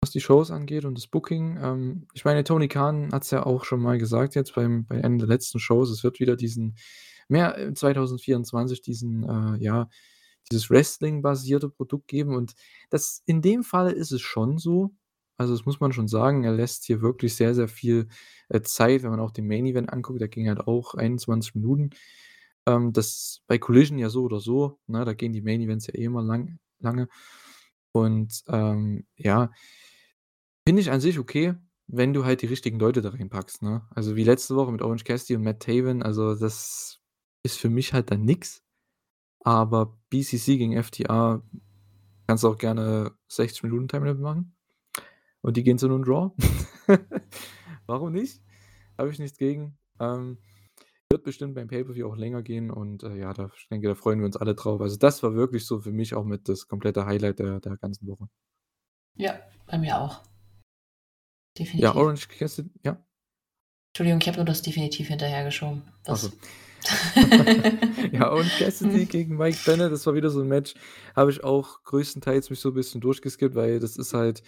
was 0.00 0.10
die 0.10 0.20
Shows 0.20 0.50
angeht 0.50 0.84
und 0.84 0.98
das 0.98 1.06
Booking. 1.08 1.58
Ähm, 1.62 2.08
ich 2.14 2.24
meine, 2.26 2.44
Tony 2.44 2.68
Khan 2.68 3.10
hat's 3.12 3.30
ja 3.30 3.46
auch 3.46 3.64
schon 3.64 3.80
mal 3.80 3.98
gesagt 3.98 4.34
jetzt 4.36 4.54
beim 4.56 4.86
bei 4.86 5.02
einer 5.04 5.18
der 5.18 5.28
letzten 5.28 5.60
Shows. 5.60 5.90
Es 5.90 6.04
wird 6.04 6.20
wieder 6.20 6.36
diesen 6.36 6.76
mehr 7.28 7.58
äh, 7.58 7.74
2024 7.74 8.82
diesen, 8.82 9.24
äh, 9.24 9.62
ja 9.64 9.88
dieses 10.52 10.70
Wrestling-basierte 10.70 11.70
Produkt 11.70 12.08
geben 12.08 12.34
und 12.36 12.54
das 12.90 13.22
in 13.26 13.42
dem 13.42 13.64
Falle 13.64 13.92
ist 13.92 14.12
es 14.12 14.20
schon 14.22 14.58
so. 14.58 14.94
Also, 15.38 15.54
das 15.54 15.66
muss 15.66 15.80
man 15.80 15.92
schon 15.92 16.08
sagen. 16.08 16.44
Er 16.44 16.52
lässt 16.52 16.84
hier 16.84 17.02
wirklich 17.02 17.34
sehr, 17.36 17.54
sehr 17.54 17.68
viel, 17.68 18.08
äh, 18.48 18.62
Zeit, 18.62 19.02
wenn 19.02 19.10
man 19.10 19.20
auch 19.20 19.32
den 19.32 19.46
Main 19.48 19.66
Event 19.66 19.92
anguckt, 19.92 20.20
der 20.20 20.28
ging 20.28 20.48
halt 20.48 20.60
auch 20.60 20.94
21 20.94 21.54
Minuten. 21.56 21.90
Ähm, 22.66 22.92
das 22.92 23.42
bei 23.46 23.58
Collision 23.58 23.98
ja 23.98 24.10
so 24.10 24.24
oder 24.24 24.40
so, 24.40 24.78
ne? 24.86 25.04
Da 25.04 25.14
gehen 25.14 25.32
die 25.32 25.42
Main 25.42 25.60
Events 25.60 25.86
ja 25.88 25.94
eh 25.94 26.04
immer 26.04 26.22
lang 26.22 26.58
lange. 26.80 27.08
Und, 27.92 28.42
ähm, 28.48 29.06
ja 29.16 29.50
finde 30.66 30.80
ich 30.82 30.90
an 30.90 31.00
sich 31.00 31.18
okay, 31.18 31.54
wenn 31.86 32.14
du 32.14 32.24
halt 32.24 32.42
die 32.42 32.46
richtigen 32.46 32.78
Leute 32.78 33.02
da 33.02 33.10
reinpackst, 33.10 33.62
ne? 33.62 33.86
Also, 33.90 34.16
wie 34.16 34.24
letzte 34.24 34.56
Woche 34.56 34.72
mit 34.72 34.82
Orange 34.82 35.04
Cassidy 35.04 35.36
und 35.36 35.42
Matt 35.44 35.60
Taven, 35.60 36.02
also, 36.02 36.34
das 36.34 37.00
ist 37.42 37.58
für 37.58 37.68
mich 37.70 37.92
halt 37.92 38.10
dann 38.10 38.24
nix. 38.24 38.62
Aber 39.40 39.98
BCC 40.10 40.58
gegen 40.58 40.82
FTR 40.82 41.42
kannst 42.26 42.44
du 42.44 42.48
auch 42.48 42.58
gerne 42.58 43.12
60 43.28 43.64
Minuten 43.64 43.88
Time 43.88 44.06
Limit 44.06 44.22
machen 44.22 44.53
und 45.44 45.56
die 45.58 45.64
gehen 45.64 45.78
zu 45.78 45.88
'nem 45.88 46.04
Draw. 46.04 46.32
Warum 47.86 48.12
nicht? 48.12 48.42
Habe 48.98 49.10
ich 49.10 49.18
nichts 49.20 49.38
gegen. 49.38 49.78
Ähm, 50.00 50.38
wird 51.10 51.24
bestimmt 51.24 51.54
beim 51.56 51.68
Pay-Per-View 51.68 52.08
auch 52.08 52.16
länger 52.16 52.42
gehen 52.42 52.70
und, 52.72 53.04
äh, 53.04 53.16
ja, 53.16 53.32
da 53.34 53.50
ich 53.56 53.68
denke, 53.68 53.88
da 53.88 53.94
freuen 53.96 54.20
wir 54.20 54.26
uns 54.26 54.36
alle 54.38 54.54
drauf. 54.56 54.80
Also, 54.82 54.96
das 54.96 55.22
war 55.22 55.34
wirklich 55.34 55.66
so 55.66 55.80
für 55.80 55.92
mich 55.92 56.14
auch 56.14 56.24
mit 56.24 56.48
das 56.48 56.68
komplette 56.68 57.06
Highlight 57.06 57.38
der 57.40 57.60
der 57.60 57.76
ganzen 57.78 58.06
Woche. 58.08 58.28
Ja, 59.16 59.40
bei 59.66 59.78
mir 59.78 59.98
auch. 60.00 60.22
Ja, 61.78 61.92
Definitiv. 61.92 61.96
Orange 61.96 62.28
Cassidy 62.28 62.70
ja? 62.84 62.98
Entschuldigung, 63.92 64.20
ich 64.22 64.28
habe 64.28 64.38
nur 64.38 64.46
das 64.46 64.62
definitiv 64.62 65.08
hinterhergeschoben. 65.08 65.82
So. 66.06 66.12
Was? 66.12 66.32
Ja, 68.12 68.30
Orange 68.30 68.58
Cassidy 68.58 69.06
gegen 69.06 69.36
Mike 69.36 69.58
Bennett, 69.64 69.92
das 69.92 70.06
war 70.06 70.14
wieder 70.14 70.30
so 70.30 70.40
'n 70.42 70.48
Match, 70.48 70.74
habe 71.16 71.30
ich 71.30 71.42
auch 71.44 71.82
größtenteils 71.84 72.50
mich 72.50 72.60
so 72.60 72.70
'n 72.70 72.74
bisschen 72.74 73.00
durchgeskippt, 73.00 73.54
weil 73.54 73.80
das 73.80 73.96
ist 73.96 74.12
halt, 74.14 74.42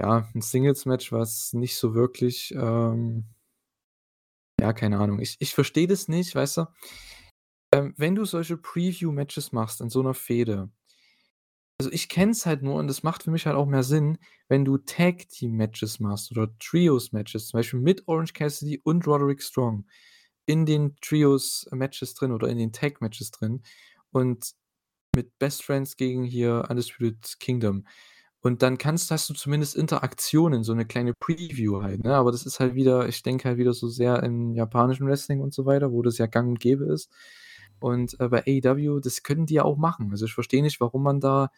ja, 0.00 0.28
'n 0.34 0.42
Singles-Match, 0.42 1.12
was 1.12 1.52
nicht 1.54 1.76
so 1.76 1.94
wirklich, 1.94 2.52
ähm 2.56 3.24
ja, 4.60 4.72
keine 4.72 4.98
Ahnung. 4.98 5.20
Ich 5.20 5.36
ich 5.38 5.54
verstehe 5.54 5.86
das 5.86 6.08
nicht, 6.08 6.34
weißt 6.34 6.56
du? 6.58 6.66
Ähm, 7.72 7.92
wenn 7.98 8.14
du 8.14 8.24
solche 8.24 8.56
Preview-Matches 8.56 9.52
machst 9.52 9.80
in 9.82 9.90
so 9.90 10.02
'ner 10.02 10.14
Fehde 10.14 10.70
also, 11.80 11.92
ich 11.92 12.08
kenne 12.08 12.32
es 12.32 12.44
halt 12.44 12.62
nur 12.64 12.74
und 12.74 12.88
das 12.88 13.04
macht 13.04 13.22
für 13.22 13.30
mich 13.30 13.46
halt 13.46 13.54
auch 13.54 13.66
mehr 13.66 13.84
Sinn, 13.84 14.18
wenn 14.48 14.64
du 14.64 14.78
Tag-Team-Matches 14.78 16.00
machst 16.00 16.32
oder 16.32 16.48
Trios-Matches, 16.58 17.48
zum 17.48 17.58
Beispiel 17.58 17.78
mit 17.78 18.02
Orange 18.08 18.32
Cassidy 18.32 18.80
und 18.82 19.06
Roderick 19.06 19.40
Strong 19.42 19.86
in 20.46 20.66
den 20.66 20.96
Trios-Matches 21.00 22.14
drin 22.14 22.32
oder 22.32 22.48
in 22.48 22.58
den 22.58 22.72
Tag-Matches 22.72 23.30
drin 23.30 23.62
und 24.10 24.52
mit 25.16 25.38
Best 25.38 25.64
Friends 25.64 25.96
gegen 25.96 26.24
hier 26.24 26.66
Undisputed 26.70 27.40
Kingdom. 27.40 27.86
Und 28.44 28.62
dann 28.62 28.78
kannst 28.78 29.10
hast 29.10 29.28
du 29.28 29.34
zumindest 29.34 29.74
Interaktionen, 29.74 30.62
so 30.62 30.72
'ne 30.72 30.86
kleine 30.86 31.12
Preview 31.12 31.82
halt, 31.82 32.04
ne? 32.04 32.14
Aber 32.14 32.30
das 32.30 32.46
ist 32.46 32.60
halt 32.60 32.74
wieder 32.76 33.08
ich 33.08 33.22
denke 33.24 33.48
halt 33.48 33.58
wieder 33.58 33.72
so 33.72 33.88
sehr 33.88 34.22
im 34.22 34.54
japanischen 34.54 35.06
Wrestling 35.08 35.40
und 35.40 35.52
so 35.52 35.66
weiter, 35.66 35.90
wo 35.90 36.02
das 36.02 36.18
ja 36.18 36.26
gang 36.26 36.48
und 36.48 36.60
gäbe 36.60 36.84
ist. 36.84 37.10
Und, 37.80 38.18
äh, 38.20 38.28
bei 38.28 38.42
AEW, 38.46 39.00
das 39.00 39.22
können 39.24 39.46
die 39.46 39.54
ja 39.54 39.64
auch 39.64 39.76
machen. 39.76 40.10
Also, 40.12 40.26
ich 40.26 40.34
verstehe 40.34 40.62
nicht, 40.62 40.80
warum 40.80 41.02
man 41.02 41.20
da 41.20 41.50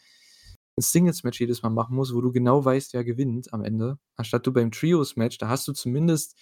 'n 0.79 0.83
Singles-Match 0.83 1.41
jedes 1.41 1.63
Mal 1.63 1.71
machen 1.71 1.97
muss, 1.97 2.15
wo 2.15 2.21
du 2.23 2.33
genau 2.33 2.65
weißt, 2.65 2.95
wer 2.95 3.05
gewinnt 3.05 3.53
am 3.53 3.63
Ende. 3.65 3.99
Anstatt 4.17 4.47
du 4.47 4.53
beim 4.53 4.71
Trios-Match, 4.73 5.37
da 5.39 5.49
hast 5.49 5.69
du 5.69 5.73
zumindest, 5.75 6.37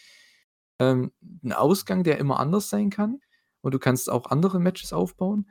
ähm, 0.80 1.12
'n 1.45 1.52
Ausgang, 1.52 2.04
der 2.04 2.18
immer 2.18 2.40
anders 2.40 2.71
sein 2.71 2.90
kann 2.90 3.21
und 3.62 3.75
du 3.75 3.78
kannst 3.80 4.11
auch 4.11 4.26
andere 4.30 4.61
Matches 4.61 4.92
aufbauen, 4.92 5.49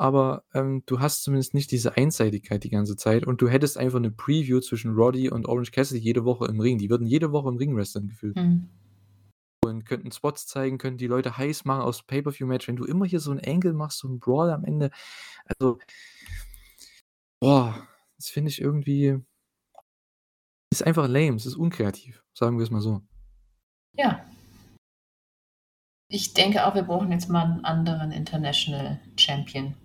aber, 0.00 0.44
ähm, 0.54 0.82
du 0.86 1.00
hast 1.00 1.22
zumindest 1.24 1.54
nicht 1.54 1.70
diese 1.72 1.96
Einseitigkeit 1.96 2.64
die 2.64 2.70
ganze 2.70 2.96
Zeit 2.96 3.26
und 3.26 3.42
du 3.42 3.48
hättest 3.48 3.78
einfach 3.78 4.00
'ne 4.00 4.10
Preview 4.12 4.60
zwischen 4.60 4.94
Roddy 4.94 5.30
und 5.30 5.46
Orange 5.48 5.72
Cassidy 5.72 6.00
jede 6.00 6.24
Woche 6.24 6.46
im 6.46 6.60
Ring. 6.60 6.78
Die 6.78 6.90
würden 6.90 7.06
jede 7.06 7.32
Woche 7.32 7.48
im 7.50 7.56
Ring 7.58 7.76
wresteln 7.76 8.08
gefühlt. 8.08 8.36
Mhm. 8.36 8.68
Und 9.64 9.86
könnten 9.86 10.12
Spots 10.12 10.46
zeigen, 10.46 10.78
könnten 10.78 10.98
die 10.98 11.06
Leute 11.08 11.36
heiß 11.38 11.64
machen 11.66 11.82
aufs 11.82 12.02
Pay-per-View-Match. 12.04 12.68
Wenn 12.68 12.76
du 12.76 12.84
immer 12.86 13.06
hier 13.06 13.20
so 13.20 13.32
'n 13.32 13.40
Angle 13.44 13.74
machst, 13.74 13.98
so 14.00 14.08
'n 14.08 14.20
Brawl 14.20 14.50
am 14.50 14.64
Ende, 14.64 14.90
also 15.46 15.78
boah, 17.42 17.88
das 18.18 18.28
finde 18.28 18.50
ich 18.50 18.60
irgendwie 18.60 19.18
ist 20.72 20.84
einfach 20.86 21.08
lame, 21.08 21.36
es 21.36 21.46
ist 21.46 21.56
unkreativ, 21.56 22.22
sagen 22.34 22.58
wir's 22.58 22.70
mal 22.70 22.80
so. 22.80 23.02
Ja. 23.94 24.24
Ich 26.12 26.34
denke 26.34 26.66
auch, 26.66 26.74
wir 26.74 26.82
brauchen 26.82 27.12
jetzt 27.12 27.28
mal 27.28 27.44
'n 27.44 27.64
anderen 27.64 28.10
International 28.10 28.98
Champion. 29.16 29.76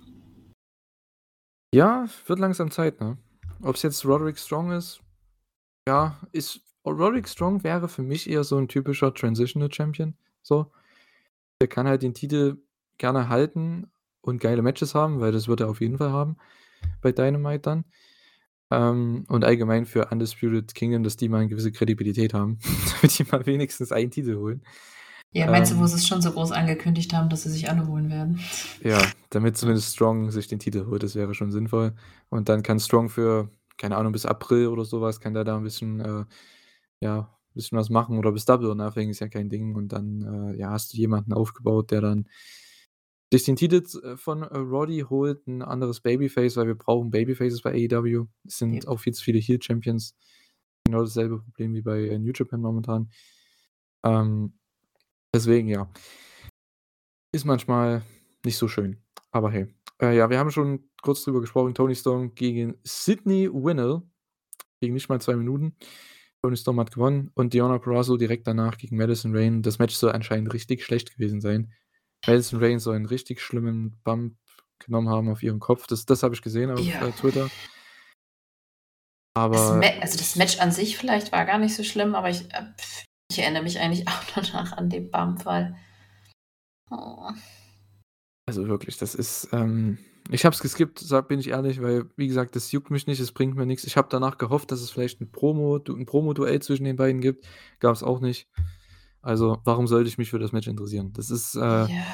Ja, 1.76 2.06
wird 2.28 2.40
langsam 2.40 2.72
Zeit, 2.72 3.02
ne? 3.02 3.18
Ob's 3.62 3.82
jetzt 3.82 4.06
Roderick 4.06 4.40
Strong 4.40 4.72
ist, 4.72 5.02
ja, 5.88 6.18
ist 6.32 6.62
Roderick 6.86 7.28
Strong 7.30 7.64
wäre 7.66 7.90
für 7.90 8.04
mich 8.04 8.30
eher 8.30 8.46
so 8.46 8.58
'n 8.58 8.70
typischer 8.70 9.14
Transitional 9.14 9.72
Champion, 9.74 10.16
so. 10.42 10.72
Der 11.62 11.68
kann 11.70 11.88
halt 11.88 12.04
den 12.04 12.14
Titel 12.14 12.58
gerne 12.98 13.30
halten 13.30 13.92
und 14.22 14.40
geile 14.42 14.62
Matches 14.64 14.96
haben, 14.96 15.20
weil 15.22 15.32
das 15.34 15.48
wird 15.50 15.62
er 15.62 15.70
auf 15.70 15.82
jeden 15.82 15.98
Fall 16.00 16.12
haben 16.12 16.38
bei 17.02 17.12
Dynamite 17.14 17.62
dann. 17.62 17.86
Ähm, 18.72 19.26
und 19.30 19.46
allgemein 19.46 19.86
für 19.86 20.08
Undisputed 20.12 20.76
Kingdom, 20.76 21.04
dass 21.04 21.18
die 21.18 21.30
mal 21.30 21.42
'ne 21.44 21.50
gewisse 21.50 21.72
Kredibilität 21.74 22.34
haben, 22.36 22.60
damit 23.02 23.20
die 23.20 23.26
mal 23.32 23.46
wenigstens 23.48 23.92
einen 23.94 24.12
Titel 24.12 24.38
holen. 24.38 24.64
Ja, 25.34 25.48
meinst 25.48 25.72
du, 25.72 25.78
wo 25.78 25.86
Ähm 25.86 25.88
sie's 25.88 26.08
schon 26.08 26.22
so 26.22 26.32
groß 26.32 26.52
angekündigt 26.52 27.14
haben, 27.14 27.30
dass 27.30 27.44
sie 27.44 27.50
sich 27.50 27.70
alle 27.70 27.88
holen 27.88 28.10
werden? 28.10 28.40
Ja, 28.82 29.16
damit 29.30 29.58
zumindest 29.58 29.94
Strong 29.94 30.32
sich 30.32 30.48
den 30.48 30.60
Titel 30.60 30.86
holt, 30.88 31.04
das 31.04 31.16
wäre 31.16 31.34
schon 31.34 31.52
sinnvoll. 31.52 31.94
Und 32.30 32.50
dann 32.50 32.62
kann 32.64 32.80
Strong 32.80 33.10
für, 33.10 33.50
keine 33.78 33.96
Ahnung, 33.98 34.12
bis 34.12 34.26
April 34.26 34.68
oder 34.68 34.84
so 34.86 35.02
was 35.02 35.20
kann 35.20 35.34
der 35.34 35.44
da 35.46 35.56
'n 35.58 35.64
bisschen, 35.64 36.00
äh, 36.02 36.26
ja, 37.02 37.38
bisschen 37.54 37.78
was 37.78 37.90
machen 37.90 38.18
oder 38.18 38.32
bis 38.34 38.46
Double 38.46 38.76
Nothing, 38.76 39.10
ist 39.10 39.20
ja 39.22 39.30
kein 39.30 39.50
Ding. 39.50 39.76
Und 39.76 39.90
dann, 39.94 40.54
äh, 40.56 40.58
ja, 40.60 40.72
hast 40.72 40.94
du 40.94 40.98
jemanden 40.98 41.34
aufgebaut, 41.34 41.92
der 41.92 42.02
dann 42.02 42.28
sich 43.34 43.44
den 43.44 43.56
Titel 43.56 43.82
äh, 44.04 44.18
von, 44.18 44.44
äh, 44.44 44.58
Roddy 44.58 45.02
holt, 45.10 45.48
'n 45.48 45.62
anderes 45.64 46.00
Babyface, 46.02 46.58
weil 46.58 46.68
wir 46.68 46.76
brauchen 46.76 47.10
Babyfaces 47.12 47.62
bei 47.62 47.72
AEW. 47.74 48.28
Es 48.46 48.60
Ja. 48.70 48.82
sind 48.82 48.88
auch 48.88 49.00
viel 49.00 49.14
zu 49.14 49.24
viele 49.24 49.40
Heel 49.40 49.60
Champions. 49.62 50.16
Genau 50.86 51.02
dasselbe 51.02 51.40
Problem 51.40 51.74
wie 51.74 51.82
bei, 51.82 52.02
äh, 52.08 52.20
New 52.20 52.32
Japan 52.36 52.62
momentan. 52.62 53.10
Ähm, 54.06 54.54
deswegen, 55.36 55.68
ja. 55.68 55.88
Ist 57.34 57.46
manchmal 57.46 58.02
nicht 58.46 58.58
so 58.58 58.68
schön, 58.68 59.02
aber 59.32 59.52
hey. 59.52 59.68
Äh, 60.02 60.16
ja, 60.18 60.30
wir 60.30 60.40
haben 60.40 60.52
schon 60.52 60.90
kurz 61.02 61.24
drüber 61.24 61.42
gesprochen, 61.42 61.74
Toni 61.74 61.96
Storm 61.96 62.34
gegen 62.36 62.76
Sydney 62.84 63.50
Winnell. 63.52 64.02
Ging 64.82 64.94
nicht 64.94 65.10
mal 65.10 65.22
2 65.22 65.36
Minuten. 65.36 65.76
Toni 66.42 66.58
Storm 66.58 66.80
hat 66.80 66.92
gewonnen 66.94 67.32
und 67.34 67.54
Deonna 67.54 67.78
Purrazzo 67.80 68.18
direkt 68.18 68.48
danach 68.48 68.78
gegen 68.78 68.98
Madison 68.98 69.36
Rayne. 69.36 69.62
Das 69.62 69.80
Match 69.80 69.96
soll 69.96 70.12
anscheinend 70.12 70.54
richtig 70.54 70.84
schlecht 70.84 71.14
gewesen 71.14 71.42
sein. 71.42 71.74
Madison 72.28 72.60
Rayne 72.60 72.80
soll 72.80 72.96
'n 72.98 73.06
richtig 73.06 73.42
schlimmen 73.42 74.00
Bump 74.04 74.36
genommen 74.80 75.10
haben 75.10 75.30
auf 75.30 75.44
ihren 75.44 75.60
Kopf. 75.60 75.88
Das 75.88 76.06
das 76.06 76.24
habe 76.24 76.36
ich 76.36 76.42
gesehen 76.42 76.72
auf, 76.72 76.80
Ja. 76.80 77.08
äh, 77.08 77.12
Twitter. 77.14 77.50
Das 79.36 79.44
Aber 79.44 79.76
Ma 79.80 79.88
also, 80.02 80.18
das 80.18 80.36
Match 80.36 80.60
an 80.60 80.72
sich 80.72 80.98
vielleicht 80.98 81.32
war 81.32 81.46
gar 81.46 81.58
nicht 81.58 81.76
so 81.76 81.84
schlimm, 81.84 82.16
aber 82.16 82.30
ich, 82.30 82.42
äh, 82.54 82.64
ich 83.32 83.40
erinnere 83.40 83.64
mich 83.64 83.80
eigentlich 83.80 84.08
auch 84.10 84.36
nur 84.36 84.64
noch 84.64 84.72
an 84.74 84.90
den 84.90 85.12
weil 85.46 85.76
oh. 86.92 87.32
Also, 88.48 88.68
wirklich, 88.68 88.98
das 88.98 89.16
ist, 89.16 89.50
ähm 89.54 89.98
ich 90.32 90.44
habe 90.44 90.56
es 90.56 90.62
geskippt, 90.62 90.98
sage 91.00 91.28
bin 91.28 91.40
ich 91.40 91.50
ehrlich, 91.50 91.82
weil, 91.84 92.06
wie 92.16 92.28
gesagt, 92.28 92.56
das 92.56 92.72
juckt 92.72 92.90
mich 92.90 93.06
nicht, 93.06 93.20
es 93.20 93.32
bringt 93.32 93.56
mir 93.56 93.66
nix. 93.68 93.84
Ich 93.84 93.96
habe 93.96 94.08
danach 94.10 94.38
gehofft, 94.40 94.72
dass 94.72 94.82
es 94.82 94.90
vielleicht 94.90 95.22
'n 95.22 95.32
Promo 95.32 95.78
du 95.80 95.96
'n 95.96 96.06
Promoduell 96.08 96.62
zwischen 96.62 96.84
den 96.84 96.96
beiden 96.96 97.22
gibt. 97.22 97.46
Gab's 97.80 98.02
auch 98.04 98.20
nicht. 98.22 98.48
Also, 99.22 99.60
warum 99.66 99.88
sollte 99.88 100.10
ich 100.10 100.18
mich 100.18 100.30
für 100.32 100.40
das 100.40 100.52
Match 100.52 100.68
interessieren? 100.68 101.14
Das 101.14 101.30
ist, 101.32 101.56
äh 101.56 101.88
Ja. 101.88 102.06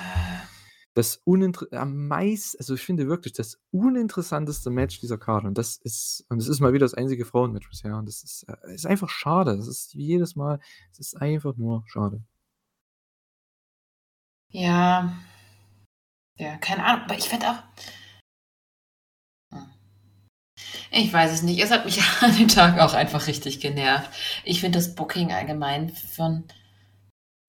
Das 0.93 1.21
unintere 1.24 1.77
am 1.79 2.07
meist 2.07 2.57
also, 2.60 2.74
ich 2.75 2.81
finde 2.81 3.07
wirklich 3.07 3.33
das 3.33 3.60
uninteressanteste 3.71 4.69
Match 4.69 5.00
dieser 5.00 5.17
Card 5.17 5.45
und 5.45 5.57
das 5.57 5.77
ist 5.77 6.25
und 6.29 6.39
es 6.39 6.48
ist 6.48 6.60
mal 6.60 6.74
wieder 6.74 6.86
das 6.86 6.93
einzige 6.93 7.25
Frauenmatch 7.25 7.69
bisher 7.69 7.98
und 7.98 8.07
das 8.07 8.24
ist, 8.24 8.43
äh 8.48 8.74
ist 8.74 8.86
einfach 8.86 9.10
schade. 9.10 9.55
Das 9.55 9.67
ist 9.67 9.93
jedes 9.93 10.36
Mal 10.36 10.60
es 10.91 11.00
ist 11.00 11.21
einfach 11.21 11.55
nur 11.57 11.83
schade. 11.88 12.21
Ja. 14.50 15.13
Ja, 16.38 16.57
keine 16.57 16.83
Ahnung, 16.86 17.05
aber 17.05 17.17
ich 17.17 17.29
finde 17.29 17.50
auch 17.50 17.63
hm. 19.51 19.67
Ich 20.91 21.13
weiß 21.13 21.31
es 21.31 21.41
nicht. 21.43 21.62
Es 21.62 21.71
hat 21.71 21.86
mich 21.86 22.01
an 22.21 22.36
dem 22.36 22.48
Tag 22.48 22.79
auch 22.79 22.93
einfach 22.93 23.27
richtig 23.27 23.60
genervt. 23.62 24.10
Ich 24.43 24.62
finde 24.62 24.79
das 24.79 24.95
Booking 24.95 25.31
allgemein 25.31 25.89
von 25.89 26.45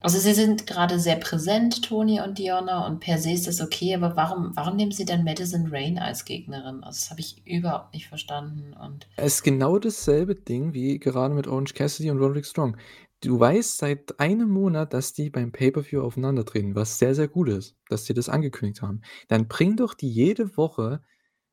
also, 0.03 0.19
sie 0.19 0.33
sind 0.33 0.67
grade 0.67 0.99
sehr 0.99 1.15
präsent, 1.15 1.83
Toni 1.83 2.21
und 2.21 2.37
Deonna, 2.37 2.85
und 2.85 2.99
per 2.99 3.17
se 3.17 3.31
ist 3.31 3.47
das 3.47 3.61
okay, 3.61 3.95
aber 3.95 4.15
warum 4.15 4.51
warum 4.55 4.75
nehmen 4.75 4.91
sie 4.91 5.05
dann 5.05 5.23
Madison 5.23 5.67
Rayne 5.67 6.01
als 6.01 6.25
Gegnerin? 6.25 6.83
Also, 6.83 6.99
das 6.99 7.09
habe 7.09 7.21
ich 7.21 7.41
überhaupt 7.47 7.93
nicht 7.93 8.07
verstanden 8.07 8.73
und 8.73 9.07
Es 9.15 9.35
ist 9.35 9.43
genau 9.43 9.79
dasselbe 9.79 10.35
Ding 10.35 10.73
wie 10.73 10.99
gerade 10.99 11.33
mit 11.33 11.47
Orange 11.47 11.73
Cassidy 11.73 12.11
und 12.11 12.19
Roderick 12.19 12.45
Strong. 12.45 12.77
Du 13.21 13.39
weißt 13.39 13.77
seit 13.77 14.19
einem 14.19 14.49
Monat, 14.49 14.93
dass 14.93 15.13
die 15.13 15.29
beim 15.29 15.53
Pay-per-View 15.53 16.01
aufeinandertreten, 16.01 16.75
was 16.75 16.99
sehr, 16.99 17.15
sehr 17.15 17.29
gut 17.29 17.47
ist, 17.47 17.77
dass 17.87 18.03
die 18.03 18.13
das 18.13 18.27
angekündigt 18.27 18.81
haben. 18.81 19.01
Dann 19.29 19.47
bring 19.47 19.77
doch 19.77 19.93
die 19.93 20.09
jede 20.09 20.57
Woche 20.57 21.01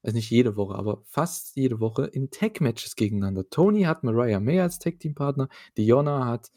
also, 0.02 0.16
nicht 0.16 0.30
jede 0.30 0.56
Woche, 0.56 0.74
aber 0.76 1.02
fast 1.04 1.56
jede 1.56 1.80
Woche 1.80 2.06
in 2.06 2.30
Tag-Matches 2.30 2.96
gegeneinander. 2.96 3.48
Toni 3.50 3.82
hat 3.82 4.02
Mariah 4.02 4.40
May 4.40 4.60
als 4.60 4.78
Tag-Team-Partner, 4.78 5.48
Deonna 5.76 6.26
hat, 6.26 6.50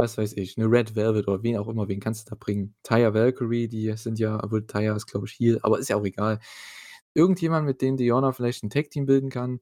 was 0.00 0.18
weiß 0.18 0.34
ich, 0.38 0.56
'ne 0.58 0.66
Red 0.66 0.96
Velvet 0.96 1.28
oder 1.28 1.42
wen 1.44 1.58
auch 1.58 1.68
immer, 1.68 1.88
wen 1.88 2.00
kannst 2.00 2.26
du 2.26 2.30
da 2.30 2.36
bringen? 2.40 2.74
Taya 2.84 3.14
Valkyrie, 3.14 3.68
die 3.68 3.92
sind 3.96 4.18
ja 4.20 4.42
obwohl 4.44 4.66
Taya 4.66 4.96
ist, 4.96 5.06
glaube 5.06 5.26
ich, 5.28 5.34
Heel, 5.38 5.60
aber 5.62 5.78
ist 5.80 5.88
ja 5.90 5.96
auch 5.96 6.04
egal. 6.06 6.40
Irgendjemand, 7.14 7.66
mit 7.66 7.82
dem 7.82 7.96
Deonna 7.98 8.32
vielleicht 8.32 8.64
'n 8.64 8.70
Tag-Team 8.70 9.06
bilden 9.06 9.30
kann 9.30 9.60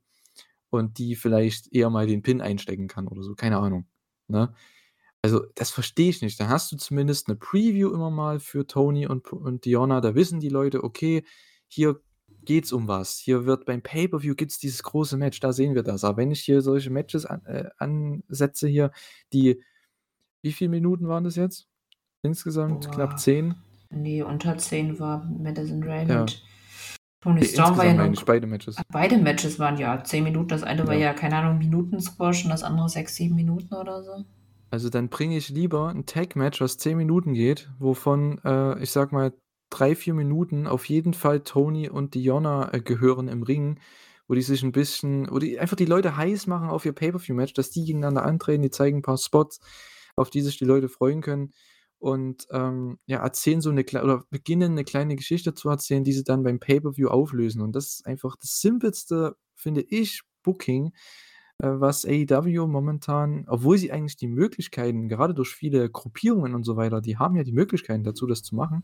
und 0.71 0.99
die 0.99 1.17
vielleicht 1.17 1.73
eher 1.75 1.91
mal 1.91 2.07
den 2.09 2.23
Pin 2.23 2.41
einstecken 2.43 2.89
kann 2.89 3.09
oder 3.09 3.23
so, 3.25 3.35
keine 3.37 3.59
Ahnung, 3.59 3.87
ne? 4.29 4.55
Also, 5.23 5.47
das 5.57 5.71
verstehe 5.73 6.11
ich 6.11 6.23
nicht. 6.23 6.41
Da 6.41 6.49
hast 6.49 6.73
du 6.73 6.77
zumindest 6.79 7.29
'ne 7.29 7.37
Preview 7.37 7.93
immer 7.95 8.11
mal 8.11 8.41
für 8.41 8.67
Toni 8.69 9.07
und 9.09 9.33
und 9.35 9.67
Deonna. 9.67 10.01
Da 10.03 10.15
wissen 10.17 10.41
die 10.41 10.49
Leute: 10.51 10.85
„Okay, 10.85 11.25
hier 11.69 12.01
geht's 12.45 12.73
um 12.73 12.89
was. 12.89 13.19
Hier 13.19 13.47
wird 13.47 13.67
beim 13.67 13.83
Pay-per-View 13.83 14.35
gibt's 14.37 14.59
dieses 14.61 14.83
große 14.85 15.17
Match, 15.19 15.41
da 15.41 15.53
sehen 15.55 15.75
wir 15.77 15.83
das.“ 15.85 16.05
Aber 16.05 16.19
wenn 16.19 16.31
ich 16.33 16.41
hier 16.43 16.63
solche 16.63 16.91
Matches 16.91 17.27
an 17.27 17.45
äh, 17.47 17.71
ansetze 17.79 18.69
hier, 18.69 18.93
die 19.35 19.63
wie 20.43 20.53
viel 20.53 20.69
Minuten 20.69 21.09
waren 21.09 21.25
das 21.25 21.37
jetzt? 21.37 21.69
Insgesamt 22.23 22.91
knapp 22.91 23.19
Boah. 23.19 23.19
10? 23.19 23.57
Ne, 23.91 24.23
unter 24.25 24.59
10 24.59 24.99
war 25.01 25.25
Madison 25.25 25.83
Rayne 25.85 26.13
Ja. 26.13 26.17
und 26.17 26.43
Toni 27.21 27.43
Ne, 27.43 27.45
Storm 27.45 27.77
war 27.79 27.85
ja 27.87 28.13
ich, 28.13 28.25
beide 28.25 28.47
Matches. 28.47 28.85
beide 28.93 29.19
Matches 29.19 29.59
waren 29.59 29.79
ja 29.79 30.05
10 30.05 30.25
Minuten. 30.25 30.49
Das 30.49 30.63
eine 30.65 30.87
war 30.87 30.95
Ja. 30.95 31.01
ja, 31.01 31.15
keine 31.15 31.37
Ahnung, 31.39 31.59
Minuten-Squash 31.59 32.45
und 32.45 32.51
das 32.51 32.65
andere 32.65 32.89
6, 32.91 33.17
7 33.17 33.37
Minuten 33.37 33.75
oder 33.75 34.03
so. 34.05 34.25
Also, 34.73 34.91
dann 34.91 35.09
bringe 35.09 35.37
ich 35.39 35.49
lieber 35.49 35.91
'n 35.91 36.05
Tag-Match, 36.05 36.61
was 36.61 36.77
10 36.77 36.99
Minuten 36.99 37.33
geht, 37.33 37.71
wovon, 37.79 38.39
äh, 38.45 38.79
ich 38.83 38.91
sage 38.91 39.15
mal, 39.15 39.33
3, 39.71 39.95
4 39.95 40.13
Minuten 40.13 40.67
auf 40.67 40.85
jeden 40.91 41.15
Fall 41.15 41.41
Toni 41.41 41.89
und 41.89 42.15
Deonna, 42.15 42.71
äh, 42.75 42.81
gehören 42.81 43.29
im 43.29 43.43
Ring, 43.43 43.81
wo 44.27 44.35
die 44.35 44.43
sich 44.43 44.63
'n 44.63 44.73
bisschen 44.73 45.27
wo 45.31 45.39
die 45.39 45.59
einfach 45.59 45.77
die 45.77 45.87
Leute 45.87 46.19
heiß 46.19 46.47
machen 46.49 46.69
auf 46.69 46.85
ihr 46.85 46.93
Pay-per-View-Match, 46.93 47.55
dass 47.55 47.71
die 47.71 47.85
gegeneinander 47.87 48.25
antreten, 48.27 48.61
die 48.63 48.71
zeigen 48.71 48.99
'n 48.99 49.03
paar 49.03 49.17
Spots, 49.17 49.61
auf 50.19 50.31
die 50.31 50.43
sich 50.43 50.59
die 50.59 50.65
Leute 50.67 50.89
freuen 50.89 51.21
können 51.23 51.53
und, 51.99 52.47
ähm, 52.53 52.99
ja, 53.07 53.19
erzählen 53.21 53.61
so 53.63 53.71
'ne 53.73 53.85
klei 53.85 54.03
oder 54.05 54.25
beginnen 54.31 54.75
'ne 54.75 54.85
kleine 54.85 55.17
Geschichte 55.17 55.55
zu 55.55 55.69
erzählen, 55.71 56.05
die 56.05 56.13
sie 56.13 56.25
dann 56.25 56.43
beim 56.45 56.61
Pay-per-View 56.61 57.09
auflösen. 57.09 57.63
Und 57.63 57.75
das 57.77 57.87
ist 57.95 58.07
einfach 58.07 58.37
das 58.37 58.61
simpelste, 58.61 59.37
finde 59.57 59.83
ich, 59.83 60.23
Booking, 60.45 60.93
äh, 61.61 61.69
was 61.69 62.05
AEW 62.07 62.67
momentan 62.69 63.45
obwohl 63.49 63.79
sie 63.79 63.93
eigentlich 63.93 64.17
die 64.17 64.29
Möglichkeiten 64.29 65.09
gerade 65.09 65.35
durch 65.35 65.51
viele 65.55 65.91
Gruppierungen 65.91 66.55
und 66.55 66.65
so 66.65 66.77
weiter, 66.77 67.01
die 67.03 67.19
haben 67.19 67.37
ja 67.37 67.45
die 67.45 67.53
Möglichkeiten 67.53 68.05
dazu, 68.05 68.27
das 68.27 68.43
zu 68.43 68.55
machen, 68.57 68.83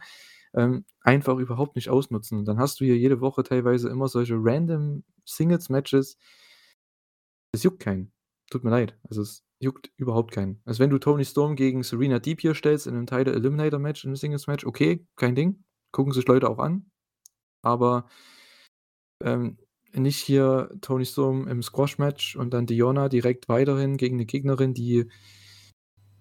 ähm, 0.54 0.84
einfach 1.02 1.38
überhaupt 1.38 1.76
nicht 1.76 1.90
ausnutzen. 1.90 2.38
Und 2.40 2.46
dann 2.48 2.58
hast 2.58 2.80
du 2.80 2.84
hier 2.86 2.98
jede 2.98 3.20
Woche 3.22 3.42
teilweise 3.44 3.88
immer 3.90 4.08
solche 4.08 4.36
random 4.38 5.04
Singles-Matches 5.26 6.14
Es 7.54 7.62
juckt 7.62 7.78
keinen. 7.80 8.13
Tut 8.54 8.62
mir 8.62 8.70
leid. 8.70 8.96
Also, 9.08 9.20
es 9.22 9.42
juckt 9.58 9.90
überhaupt 9.96 10.30
keinen. 10.30 10.60
Also, 10.64 10.78
wenn 10.78 10.88
du 10.90 10.98
Toni 10.98 11.24
Storm 11.24 11.56
gegen 11.56 11.82
Serena 11.82 12.20
Deep 12.20 12.40
hier 12.40 12.54
stellst 12.54 12.86
in 12.86 12.94
'nem 12.94 13.04
Title 13.08 13.34
Eliminator 13.34 13.80
Match, 13.80 14.04
in 14.04 14.10
'nem 14.12 14.16
Singles 14.16 14.46
Match, 14.46 14.64
okay, 14.64 15.04
kein 15.16 15.34
Ding. 15.34 15.64
Gucken 15.90 16.12
sich 16.12 16.24
Leute 16.28 16.48
auch 16.48 16.60
an. 16.60 16.86
Aber 17.62 18.08
ähm, 19.22 19.58
nicht 19.94 20.18
hier 20.18 20.70
Toni 20.80 21.04
Storm 21.04 21.46
im 21.46 21.62
Squash-Match 21.62 22.36
und 22.36 22.52
dann 22.52 22.66
Diona 22.66 23.08
direkt 23.08 23.48
weiterhin 23.48 23.96
gegen 23.96 24.16
'ne 24.16 24.26
Gegnerin, 24.26 24.74
die 24.74 25.06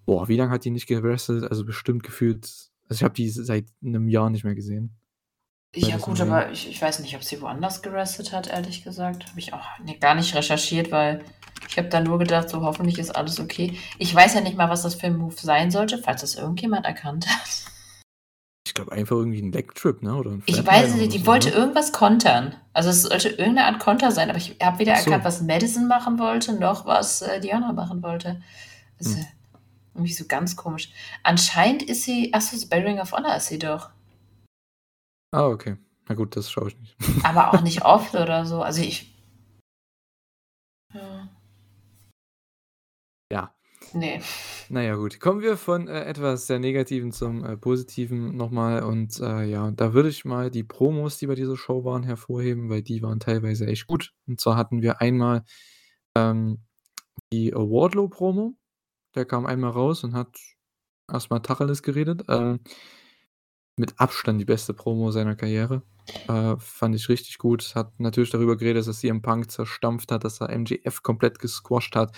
boah, 0.07 0.27
wie 0.27 0.35
lang 0.35 0.49
hat 0.49 0.65
die 0.65 0.69
nicht 0.71 0.87
gewrestelt? 0.87 1.43
Also, 1.49 1.65
bestimmt 1.65 2.03
gefühlt 2.03 2.43
also, 2.89 2.99
ich 2.99 3.03
habe 3.03 3.13
die 3.13 3.29
seit 3.29 3.65
'nem 3.81 4.07
Jahr 4.09 4.29
nicht 4.29 4.43
mehr 4.43 4.55
gesehen. 4.55 4.97
Ja 5.75 5.97
gut, 5.97 6.21
aber 6.21 6.51
ich 6.51 6.69
ich 6.69 6.79
weiß 6.81 6.99
nicht, 6.99 7.15
ob 7.15 7.23
sie 7.23 7.41
woanders 7.41 7.81
gewrestelt 7.81 8.31
hat, 8.31 8.47
ehrlich 8.47 8.83
gesagt. 8.83 9.25
Habe 9.27 9.39
ich 9.39 9.53
auch 9.53 9.65
ne, 9.83 9.97
gar 9.97 10.13
nicht 10.13 10.35
recherchiert, 10.35 10.91
weil 10.91 11.23
ich 11.67 11.77
habe 11.77 11.87
da 11.89 11.99
nur 11.99 12.19
gedacht, 12.19 12.49
so 12.49 12.61
hoffentlich 12.61 12.99
ist 12.99 13.15
alles 13.15 13.39
okay. 13.39 13.75
Ich 13.97 14.13
weiß 14.13 14.35
ja 14.35 14.41
nicht 14.41 14.55
mal, 14.55 14.69
was 14.69 14.83
das 14.83 14.93
für 14.95 15.07
'n 15.07 15.17
Move 15.17 15.33
sein 15.35 15.71
sollte, 15.71 15.97
falls 15.97 16.21
das 16.21 16.35
irgendjemand 16.35 16.85
erkannt 16.85 17.27
hat. 17.27 17.71
Ich 18.67 18.73
glaube 18.75 18.91
einfach 18.91 19.15
irgendwie 19.15 19.39
'n 19.41 19.51
Leg 19.51 19.73
Trip, 19.73 20.01
ne, 20.03 20.15
oder 20.15 20.31
'n 20.31 20.43
Ich 20.45 20.63
weiß 20.65 20.93
nicht, 20.95 21.13
die 21.13 21.19
so, 21.19 21.25
wollte 21.25 21.49
ne? 21.49 21.55
irgendwas 21.55 21.91
kontern. 21.91 22.55
Also, 22.73 22.89
es 22.89 23.01
sollte 23.03 23.29
irgend 23.29 23.55
'ne 23.55 23.65
Art 23.65 23.79
Konter 23.79 24.11
sein, 24.11 24.29
aber 24.29 24.37
ich 24.37 24.57
habe 24.61 24.77
weder 24.79 24.95
so. 24.95 25.09
erkannt, 25.09 25.25
was 25.25 25.41
Madison 25.41 25.87
machen 25.87 26.19
wollte, 26.19 26.53
noch 26.53 26.85
was, 26.85 27.21
äh, 27.23 27.39
Diona 27.39 27.71
machen 27.73 28.03
wollte. 28.03 28.41
Das, 28.99 29.07
Hm. 29.15 29.21
äh, 29.21 29.25
irgendwie 29.95 30.13
so 30.13 30.25
ganz 30.27 30.55
komisch. 30.55 30.91
Anscheinend 31.23 31.83
ist 31.83 32.03
sie 32.03 32.31
ach 32.33 32.41
so, 32.41 32.57
bei 32.67 32.79
Ring 32.83 32.99
of 32.99 33.11
Honor 33.11 33.35
ist 33.35 33.47
sie 33.47 33.59
doch. 33.59 33.89
Ah, 35.33 35.47
okay. 35.47 35.77
Na 36.07 36.13
gut, 36.13 36.35
das 36.35 36.51
schaue 36.51 36.67
ich 36.67 36.79
nicht. 36.79 36.95
Aber 37.25 37.53
auch 37.53 37.61
nicht 37.61 37.83
oft 37.83 38.13
oder 38.13 38.45
so. 38.45 38.61
Also, 38.61 38.83
ich 38.83 39.11
Ja. 40.93 41.27
Ja. 43.31 43.55
Ne. 43.93 44.21
Na 44.69 44.81
ja, 44.83 44.95
gut. 44.95 45.19
Kommen 45.19 45.41
wir 45.41 45.57
von, 45.57 45.87
äh, 45.87 46.03
etwas 46.05 46.45
sehr 46.45 46.59
Negativen 46.59 47.11
zum, 47.11 47.43
äh, 47.43 47.57
Positiven 47.57 48.37
noch 48.37 48.51
mal 48.51 48.83
und, 48.83 49.19
äh, 49.19 49.45
ja, 49.45 49.71
da 49.71 49.93
würde 49.95 50.09
ich 50.09 50.23
mal 50.23 50.51
die 50.51 50.63
Promos, 50.63 51.17
die 51.17 51.25
bei 51.27 51.35
dieser 51.35 51.57
Show 51.57 51.83
waren, 51.83 52.03
hervorheben, 52.03 52.69
weil 52.69 52.83
die 52.83 53.01
waren 53.01 53.19
teilweise 53.19 53.65
echt 53.65 53.87
gut. 53.87 54.13
Und 54.27 54.39
zwar 54.39 54.55
hatten 54.55 54.83
wir 54.83 55.01
einmal, 55.01 55.43
ähm, 56.15 56.63
die, 57.33 57.49
äh, 57.51 57.55
Wardlow-Promo. 57.55 58.55
Der 59.15 59.25
kam 59.25 59.45
einmal 59.47 59.71
raus 59.71 60.03
und 60.03 60.13
hat 60.15 60.37
erst 61.11 61.29
mal 61.31 61.39
Tacheles 61.39 61.83
geredet. 61.83 62.23
Ähm, 62.29 62.59
mit 63.77 63.99
Abstand 63.99 64.39
die 64.41 64.45
beste 64.45 64.73
Promo 64.73 65.11
seiner 65.11 65.35
Karriere. 65.35 65.83
Äh, 66.27 66.55
fand 66.59 66.95
ich 66.95 67.09
richtig 67.09 67.37
gut. 67.39 67.73
Hat 67.75 67.99
natürlich 67.99 68.29
darüber 68.29 68.57
geredet, 68.57 68.81
dass 68.81 68.87
er 68.87 68.93
CM 68.93 69.21
Punk 69.21 69.49
zerstampft 69.51 70.11
hat, 70.11 70.23
dass 70.23 70.41
er 70.41 70.49
MJF 70.57 71.01
komplett 71.03 71.39
gesquasht 71.39 71.95
hat. 71.95 72.15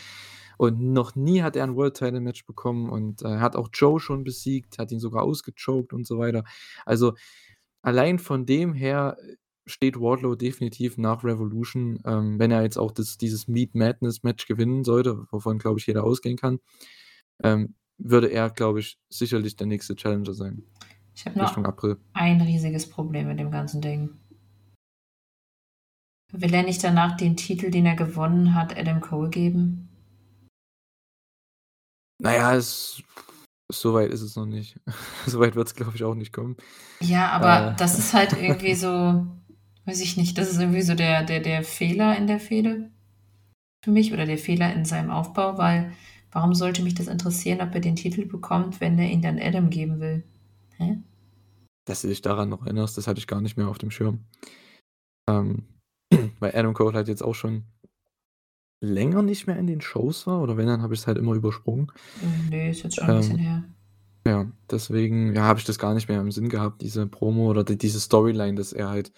Und 0.58 0.80
noch 0.82 1.16
nie 1.16 1.42
hat 1.44 1.56
er 1.56 1.66
'n 1.66 1.76
World 1.76 1.96
Title 1.98 2.22
Match 2.22 2.46
bekommen 2.46 2.90
und, 2.90 3.22
äh, 3.24 3.38
hat 3.40 3.56
auch 3.56 3.70
Joe 3.74 4.00
schon 4.00 4.24
besiegt, 4.24 4.80
hat 4.80 4.92
ihn 4.92 5.00
sogar 5.00 5.24
ausgechoked 5.24 5.94
und 5.94 6.08
so 6.08 6.18
weiter. 6.20 6.44
Also, 6.86 7.14
allein 7.84 8.20
von 8.20 8.46
dem 8.46 8.74
her, 8.74 9.18
steht 9.68 10.00
Wardlow 10.00 10.36
definitiv 10.36 10.98
nach 10.98 11.24
Revolution, 11.24 12.00
ähm, 12.06 12.40
wenn 12.40 12.52
er 12.52 12.64
jetzt 12.64 12.78
auch 12.78 12.92
das 12.92 13.18
dieses 13.18 13.48
Meat 13.48 13.76
Madness 13.76 14.24
Match 14.24 14.48
gewinnen 14.48 14.84
sollte, 14.84 15.26
wovon, 15.32 15.58
glaube 15.60 15.80
ich, 15.80 15.88
jeder 15.88 16.04
ausgehen 16.06 16.38
kann, 16.38 16.60
ähm, 17.44 17.76
würde 17.98 18.28
er, 18.30 18.50
glaube 18.52 18.80
ich, 18.82 19.00
sicherlich 19.10 19.56
der 19.58 19.68
nächste 19.68 19.96
Challenger 19.96 20.34
sein. 20.34 20.64
Ich 21.16 21.26
habe 21.26 21.38
nur 21.38 21.48
Richtung 21.48 21.66
April. 21.66 21.98
ein 22.14 22.42
riesiges 22.42 22.90
Problem 22.90 23.28
mit 23.28 23.40
dem 23.40 23.52
ganzen 23.52 23.82
Ding. 23.82 24.10
Will 26.32 26.54
er 26.54 26.64
nicht 26.64 26.84
danach 26.84 27.16
den 27.16 27.38
Titel, 27.38 27.72
den 27.72 27.86
er 27.86 27.96
gewonnen 27.96 28.54
hat, 28.56 28.78
Adam 28.78 29.00
Cole 29.00 29.30
geben? 29.30 29.90
Na 32.22 32.36
ja, 32.36 32.56
es 32.56 33.02
so 33.72 33.94
weit 33.94 34.12
ist 34.12 34.22
es 34.22 34.36
noch 34.36 34.46
nicht. 34.46 34.80
So 35.26 35.40
weit 35.40 35.56
wird's, 35.56 35.74
glaube 35.74 35.96
ich, 35.96 36.04
auch 36.04 36.14
nicht 36.16 36.34
kommen. 36.34 36.56
Ja, 37.02 37.30
aber 37.32 37.72
Äh. 37.72 37.76
das 37.78 37.98
ist 37.98 38.14
halt 38.14 38.34
irgendwie 38.34 38.76
so 38.76 39.26
weiß 39.86 40.02
ich 40.02 40.18
nicht, 40.18 40.38
das 40.38 40.50
ist 40.50 40.60
irgendwie 40.60 40.82
so 40.82 40.96
der 40.96 41.24
der 41.24 41.40
der 41.40 41.64
Fehler 41.64 42.18
in 42.18 42.28
der 42.28 42.40
Fehde 42.40 42.92
für 43.84 43.92
mich 43.92 44.14
oder 44.14 44.26
der 44.26 44.38
Fehler 44.38 44.74
in 44.74 44.84
seinem 44.86 45.12
Aufbau, 45.12 45.58
weil 45.58 45.94
warum 46.32 46.54
sollte 46.56 46.84
mich 46.84 46.96
das 46.96 47.08
interessieren, 47.08 47.62
ob 47.62 47.74
er 47.74 47.82
den 47.82 47.96
Titel 47.96 48.26
bekommt, 48.26 48.82
wenn 48.82 48.98
er 49.00 49.10
ihn 49.10 49.22
dann 49.22 49.40
Adam 49.40 49.70
geben 49.70 50.00
will? 50.00 50.24
Hä? 50.80 50.96
Dass 51.88 52.02
du 52.02 52.08
dich 52.08 52.22
daran 52.22 52.50
noch 52.50 52.64
erinnerst, 52.66 52.98
das 52.98 53.08
hatte 53.08 53.20
ich 53.20 53.28
gar 53.28 53.42
nicht 53.42 53.58
mehr 53.58 53.68
auf 53.68 53.78
dem 53.78 53.92
Schirm. 53.92 54.26
Ähm, 55.30 55.64
weil 56.40 56.56
Adam 56.56 56.74
Cole 56.74 56.94
halt 56.94 57.08
jetzt 57.08 57.24
auch 57.24 57.36
schon 57.36 57.66
länger 58.82 59.22
nicht 59.22 59.48
mehr 59.48 59.58
in 59.58 59.68
den 59.68 59.82
Shows 59.82 60.28
war 60.28 60.42
oder 60.42 60.58
wenn, 60.58 60.68
dann 60.68 60.82
habe 60.82 60.94
ich's 60.94 61.08
halt 61.08 61.18
immer 61.18 61.34
übersprungen. 61.34 61.92
Hm, 62.20 62.50
ne, 62.50 62.70
ist 62.70 62.84
jetzt 62.84 62.98
schon 62.98 63.10
'n 63.12 63.16
bisschen 63.16 63.38
Ähm, 63.38 63.40
her. 63.40 63.64
ja, 64.28 64.52
deswegen, 64.72 65.36
ja, 65.36 65.44
habe 65.44 65.60
ich 65.60 65.66
das 65.66 65.80
gar 65.80 65.94
nicht 65.94 66.10
mehr 66.10 66.22
im 66.22 66.32
Sinn 66.32 66.50
gehabt, 66.50 66.82
diese 66.82 67.08
Promo 67.08 67.50
oder 67.50 67.64
d 67.64 67.76
diese 67.78 68.00
Storyline, 68.00 68.56
dass 68.56 68.74
er 68.74 68.90
halt 68.90 69.12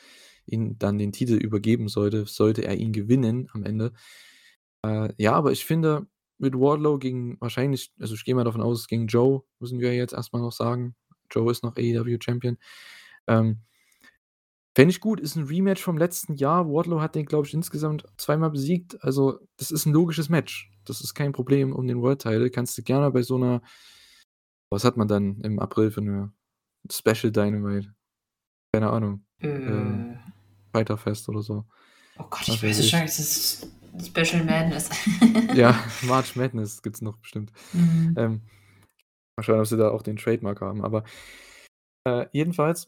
ihm 0.47 0.77
dann 0.79 0.97
den 0.99 1.11
Titel 1.13 1.35
übergeben 1.35 1.89
sollte, 1.89 2.25
sollte 2.25 2.63
er 2.65 2.75
ihn 2.77 2.93
gewinnen 2.93 3.49
am 3.53 3.63
Ende. 3.63 3.93
Äh, 4.85 5.13
ja, 5.17 5.33
aber 5.33 5.51
ich 5.53 5.65
finde, 5.65 6.07
mit 6.39 6.55
Wardlow 6.55 6.99
gegen 6.99 7.39
wahrscheinlich 7.41 7.93
also, 7.99 8.15
ich 8.15 8.25
gehe 8.25 8.35
mal 8.35 8.45
davon 8.45 8.61
aus, 8.61 8.87
gegen 8.87 9.07
Joe, 9.07 9.43
müssen 9.59 9.79
wir 9.81 9.95
jetzt 9.95 10.13
erst 10.13 10.33
mal 10.33 10.39
noch 10.41 10.51
sagen. 10.53 10.95
Joe 11.31 11.51
ist 11.51 11.63
noch 11.63 11.75
AEW 11.77 12.17
Champion. 12.21 12.57
Ähm 13.27 13.59
fände 14.75 14.91
ich 14.91 14.99
gut, 15.01 15.19
ist 15.19 15.35
'n 15.35 15.45
Rematch 15.47 15.81
vom 15.81 15.97
letzten 15.97 16.35
Jahr. 16.35 16.67
Wardlow 16.67 17.01
hat 17.01 17.15
den, 17.15 17.25
glaube 17.25 17.47
ich, 17.47 17.53
insgesamt 17.53 18.05
zweimal 18.17 18.51
besiegt. 18.51 19.03
Also, 19.03 19.39
das 19.57 19.71
ist 19.71 19.87
'n 19.87 19.93
logisches 19.93 20.29
Match. 20.29 20.71
Das 20.85 21.01
ist 21.01 21.15
kein 21.15 21.31
Problem 21.31 21.73
um 21.73 21.87
den 21.87 21.99
World 22.01 22.21
Title. 22.21 22.49
Kannst 22.51 22.77
du 22.77 22.83
gerne 22.83 23.09
bei 23.11 23.23
so 23.23 23.37
'ner 23.37 23.61
was 24.71 24.83
hat 24.83 24.97
man 24.97 25.07
dann 25.07 25.39
im 25.41 25.59
April 25.59 25.91
für 25.91 26.01
'ne 26.01 26.31
Special 26.91 27.31
Dynamite? 27.31 27.93
Keine 28.73 28.89
Ahnung. 28.91 29.25
Äh. 29.41 30.17
Fyter 30.75 30.97
Fest 30.97 31.29
oder 31.29 31.41
so. 31.41 31.65
Oh 32.17 32.23
Gott, 32.29 32.47
Was 32.47 32.55
ich 32.57 32.63
weiß 32.63 32.63
weiß 32.63 32.79
es 32.79 32.89
schon, 32.89 33.01
es 33.03 33.19
ist 33.19 33.67
Special 34.07 34.43
Madness. 34.45 34.89
Ja, 35.53 35.75
March 36.03 36.35
Madness 36.35 36.81
gibt's 36.81 37.01
noch 37.01 37.17
bestimmt. 37.17 37.51
Mhm. 37.73 38.13
Ähm, 38.17 38.41
mal 39.37 39.43
schauen, 39.43 39.59
ob 39.59 39.67
sie 39.67 39.77
da 39.77 39.89
auch 39.91 40.01
den 40.01 40.17
Trademark 40.17 40.61
haben, 40.61 40.83
aber, 40.83 41.03
äh, 42.05 42.27
jedenfalls 42.33 42.87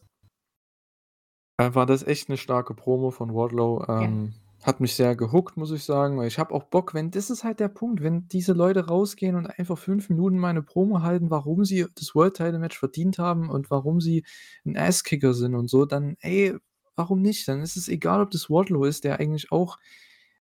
äh, 1.58 1.74
war 1.74 1.86
das 1.86 2.02
echt 2.06 2.28
'ne 2.28 2.36
starke 2.36 2.74
Promo 2.74 3.10
von 3.10 3.34
Wardlow. 3.34 3.84
Ja. 3.98 4.08
Ähm, 4.08 4.34
hat 4.62 4.80
mich 4.80 4.94
sehr 4.94 5.16
gehookt, 5.16 5.56
muss 5.56 5.70
ich 5.72 5.84
sagen, 5.84 6.18
weil 6.18 6.28
ich 6.28 6.38
habe 6.38 6.54
auch 6.54 6.64
Bock, 6.64 6.92
wenn 6.92 7.10
das 7.10 7.30
ist 7.30 7.44
halt 7.44 7.60
der 7.60 7.68
Punkt, 7.68 8.02
wenn 8.02 8.28
diese 8.28 8.52
Leute 8.52 8.86
rausgehen 8.88 9.34
und 9.36 9.46
einfach 9.46 9.78
5 9.78 10.10
Minuten 10.10 10.38
mal 10.38 10.52
'ne 10.52 10.62
Promo 10.62 11.02
halten, 11.02 11.30
warum 11.30 11.64
sie 11.64 11.86
das 11.94 12.14
World 12.14 12.34
Title 12.36 12.58
Match 12.58 12.78
verdient 12.78 13.18
haben 13.18 13.48
und 13.50 13.70
warum 13.70 14.00
sie 14.00 14.24
'n 14.66 14.76
Asskicker 14.76 15.32
sind 15.34 15.54
und 15.54 15.68
so, 15.68 15.86
dann 15.86 16.16
ey, 16.20 16.56
warum 16.96 17.22
nicht? 17.22 17.48
Dann 17.48 17.62
ist 17.62 17.76
es 17.76 17.88
egal, 17.88 18.20
ob 18.22 18.30
das 18.30 18.50
Wardlow 18.50 18.84
ist, 18.84 19.04
der 19.04 19.18
eigentlich 19.20 19.50
auch 19.52 19.78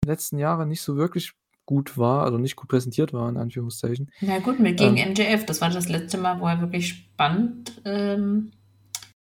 in 0.04 0.08
den 0.08 0.12
letzten 0.14 0.38
Jahren 0.40 0.70
nicht 0.70 0.82
so 0.82 0.98
wirklich 0.98 1.34
gut 1.70 2.00
war, 2.00 2.24
also, 2.24 2.40
nicht 2.40 2.56
gut 2.56 2.68
präsentiert 2.68 3.14
war 3.14 3.30
in 3.30 3.38
Anführungszeichen. 3.38 4.10
Na 4.22 4.40
gut, 4.40 4.60
mit 4.60 4.78
gegen 4.78 4.98
Ähm 4.98 5.12
MJF, 5.12 5.46
das 5.46 5.62
war 5.62 5.70
das 5.70 5.88
letzte 5.88 6.18
Mal, 6.18 6.40
wo 6.42 6.48
er 6.48 6.62
wirklich 6.62 6.88
spannend, 6.88 7.80
ähm, 7.86 8.50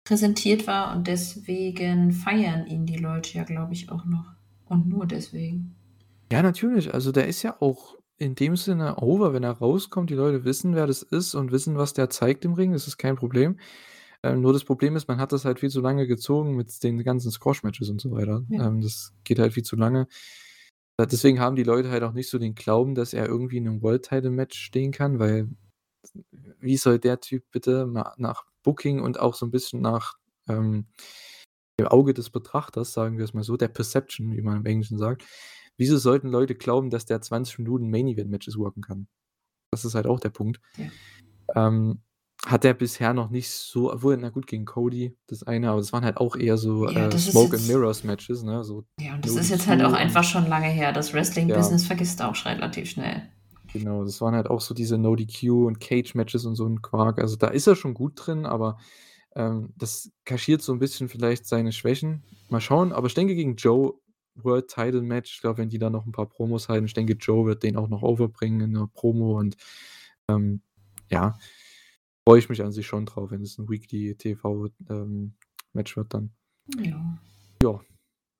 präsentiert 0.05 0.65
war 0.65 0.95
und 0.95 1.07
deswegen 1.07 2.13
feiern 2.13 2.65
ihn 2.65 2.85
die 2.85 2.95
Leute 2.95 3.37
ja, 3.37 3.43
glaube 3.43 3.73
ich, 3.73 3.91
auch 3.91 4.05
noch. 4.05 4.31
Und 4.63 4.87
nur 4.87 5.05
deswegen. 5.05 5.75
Ja, 6.31 6.41
natürlich. 6.41 6.93
Also, 6.93 7.11
der 7.11 7.27
ist 7.27 7.43
ja 7.43 7.57
auch 7.59 7.97
in 8.17 8.33
dem 8.33 8.55
Sinne 8.55 8.95
over, 8.95 9.33
wenn 9.33 9.43
er 9.43 9.51
rauskommt. 9.51 10.09
Die 10.09 10.15
Leute 10.15 10.45
wissen, 10.45 10.73
wer 10.73 10.87
das 10.87 11.01
ist 11.01 11.35
und 11.35 11.51
wissen, 11.51 11.75
was 11.75 11.95
der 11.95 12.09
zeigt 12.09 12.45
im 12.45 12.53
Ring. 12.53 12.71
Das 12.71 12.87
ist 12.87 12.97
kein 12.97 13.17
Problem. 13.17 13.59
Ähm, 14.23 14.39
nur 14.39 14.53
das 14.53 14.63
Problem 14.63 14.95
ist, 14.95 15.09
man 15.09 15.19
hat 15.19 15.33
das 15.33 15.43
halt 15.43 15.59
viel 15.59 15.69
zu 15.69 15.81
lange 15.81 16.07
gezogen 16.07 16.55
mit 16.55 16.81
den 16.81 17.03
ganzen 17.03 17.29
Squash-Matches 17.29 17.89
und 17.89 17.99
so 17.99 18.11
weiter. 18.11 18.45
Ja. 18.47 18.67
Ähm, 18.67 18.79
das 18.79 19.11
geht 19.25 19.37
halt 19.37 19.51
viel 19.51 19.63
zu 19.63 19.75
lange. 19.75 20.07
Deswegen 20.99 21.39
haben 21.39 21.55
die 21.55 21.63
Leute 21.63 21.91
halt 21.91 22.01
auch 22.03 22.13
nicht 22.13 22.29
so 22.29 22.39
den 22.39 22.55
Glauben, 22.55 22.95
dass 22.95 23.13
er 23.13 23.27
irgendwie 23.27 23.57
in 23.57 23.65
'nem 23.65 23.81
World 23.83 24.03
Title 24.05 24.31
Match 24.31 24.59
stehen 24.59 24.91
kann, 24.91 25.19
weil 25.19 25.49
wie 26.59 26.77
soll 26.77 26.99
der 26.99 27.19
Typ 27.21 27.43
bitte 27.51 27.87
nach 28.17 28.45
Booking 28.63 29.01
und 29.01 29.19
auch 29.19 29.35
so 29.35 29.45
'n 29.45 29.51
bisschen 29.51 29.81
nach, 29.81 30.15
ähm, 30.49 30.87
dem 31.79 31.87
Auge 31.87 32.13
des 32.15 32.29
Betrachters, 32.31 32.93
sagen 32.93 33.17
wir's 33.19 33.33
mal 33.35 33.43
so, 33.43 33.57
der 33.57 33.69
Perception, 33.69 34.33
wie 34.37 34.41
man 34.43 34.57
im 34.59 34.65
Englischen 34.67 34.97
sagt. 34.99 35.25
Wieso 35.77 35.97
sollten 35.97 36.29
Leute 36.29 36.55
glauben, 36.55 36.89
dass 36.91 37.05
der 37.07 37.21
20 37.21 37.59
Minuten 37.59 37.89
Main 37.91 38.07
Event 38.09 38.31
Matches 38.31 38.57
worken 38.57 38.81
kann? 38.83 39.07
Das 39.71 39.85
ist 39.85 39.95
halt 39.95 40.07
auch 40.07 40.19
der 40.21 40.29
Punkt. 40.31 40.61
Ja. 40.77 40.89
Ähm, 41.55 42.01
hat 42.49 42.65
er 42.65 42.73
bisher 42.73 43.13
noch 43.13 43.29
nicht 43.29 43.49
so 43.49 43.91
obwohl, 43.93 44.17
na 44.17 44.29
gut, 44.29 44.47
gegen 44.47 44.65
Cody 44.65 45.15
das 45.27 45.43
eine, 45.43 45.69
aber 45.69 45.79
das 45.79 45.93
waren 45.93 46.05
halt 46.05 46.17
auch 46.17 46.35
eher 46.35 46.57
so, 46.57 46.85
Ja, 46.89 47.07
äh, 47.07 47.17
Smoke 47.17 47.55
and 47.57 47.65
jetzt 47.65 47.67
Mirrors 47.67 48.03
Matches, 48.03 48.43
ne, 48.43 48.63
so 48.63 48.83
Ja, 48.99 49.13
und 49.15 49.25
das 49.25 49.35
ist 49.35 49.49
jetzt 49.49 49.67
halt 49.67 49.83
auch 49.83 49.93
einfach 49.93 50.23
schon 50.23 50.47
lange 50.47 50.67
her. 50.67 50.91
Das 50.93 51.09
Ja. 51.09 51.15
Wrestling-Business 51.15 51.85
vergisst 51.85 52.21
auch 52.21 52.45
relativ 52.45 52.89
schnell. 52.89 53.29
Genau, 53.73 54.03
das 54.05 54.21
waren 54.21 54.33
halt 54.35 54.47
auch 54.49 54.61
so 54.61 54.73
diese 54.73 54.97
No 54.97 55.15
DQ 55.15 55.65
und 55.67 55.79
Cage 55.79 56.15
Matches 56.15 56.45
und 56.45 56.55
so 56.55 56.65
'n 56.65 56.81
Quark. 56.81 57.19
Also, 57.19 57.35
da 57.35 57.47
ist 57.47 57.67
er 57.67 57.75
schon 57.75 57.93
gut 57.93 58.13
drin, 58.15 58.45
aber, 58.45 58.77
ähm, 59.35 59.73
das 59.77 60.11
kaschiert 60.25 60.61
so 60.61 60.71
'n 60.73 60.79
bisschen 60.79 61.09
vielleicht 61.09 61.45
seine 61.45 61.71
Schwächen. 61.73 62.23
Mal 62.49 62.61
schauen, 62.61 62.91
aber 62.93 63.07
ich 63.07 63.13
denke, 63.13 63.35
gegen 63.35 63.55
Joe 63.55 63.93
World 64.35 64.67
Title 64.69 65.01
Match. 65.01 65.35
Ich 65.35 65.41
glaube, 65.41 65.57
wenn 65.59 65.69
die 65.69 65.79
da 65.79 65.89
noch 65.89 66.05
ein 66.05 66.11
paar 66.13 66.27
Promos 66.29 66.69
halten, 66.69 66.85
ich 66.85 66.93
denke, 66.93 67.13
Joe 67.13 67.45
wird 67.45 67.63
den 67.63 67.75
auch 67.77 67.89
noch 67.89 68.03
overbringen 68.03 68.61
in 68.61 68.73
der 68.73 68.87
Promo 68.93 69.37
und, 69.39 69.57
ähm, 70.29 70.61
ja, 71.11 71.37
freue 72.27 72.39
ich 72.39 72.49
mich 72.49 72.61
an 72.61 72.73
sich 72.73 72.85
schon 72.85 73.05
drauf, 73.05 73.31
wenn 73.31 73.41
es 73.41 73.57
ein 73.57 73.69
Weekly 73.69 74.13
TV, 74.15 74.67
ähm, 74.89 75.37
Match 75.71 75.95
wird 75.95 76.13
dann. 76.13 76.35
Ja. 76.77 77.17
Ja. 77.63 77.79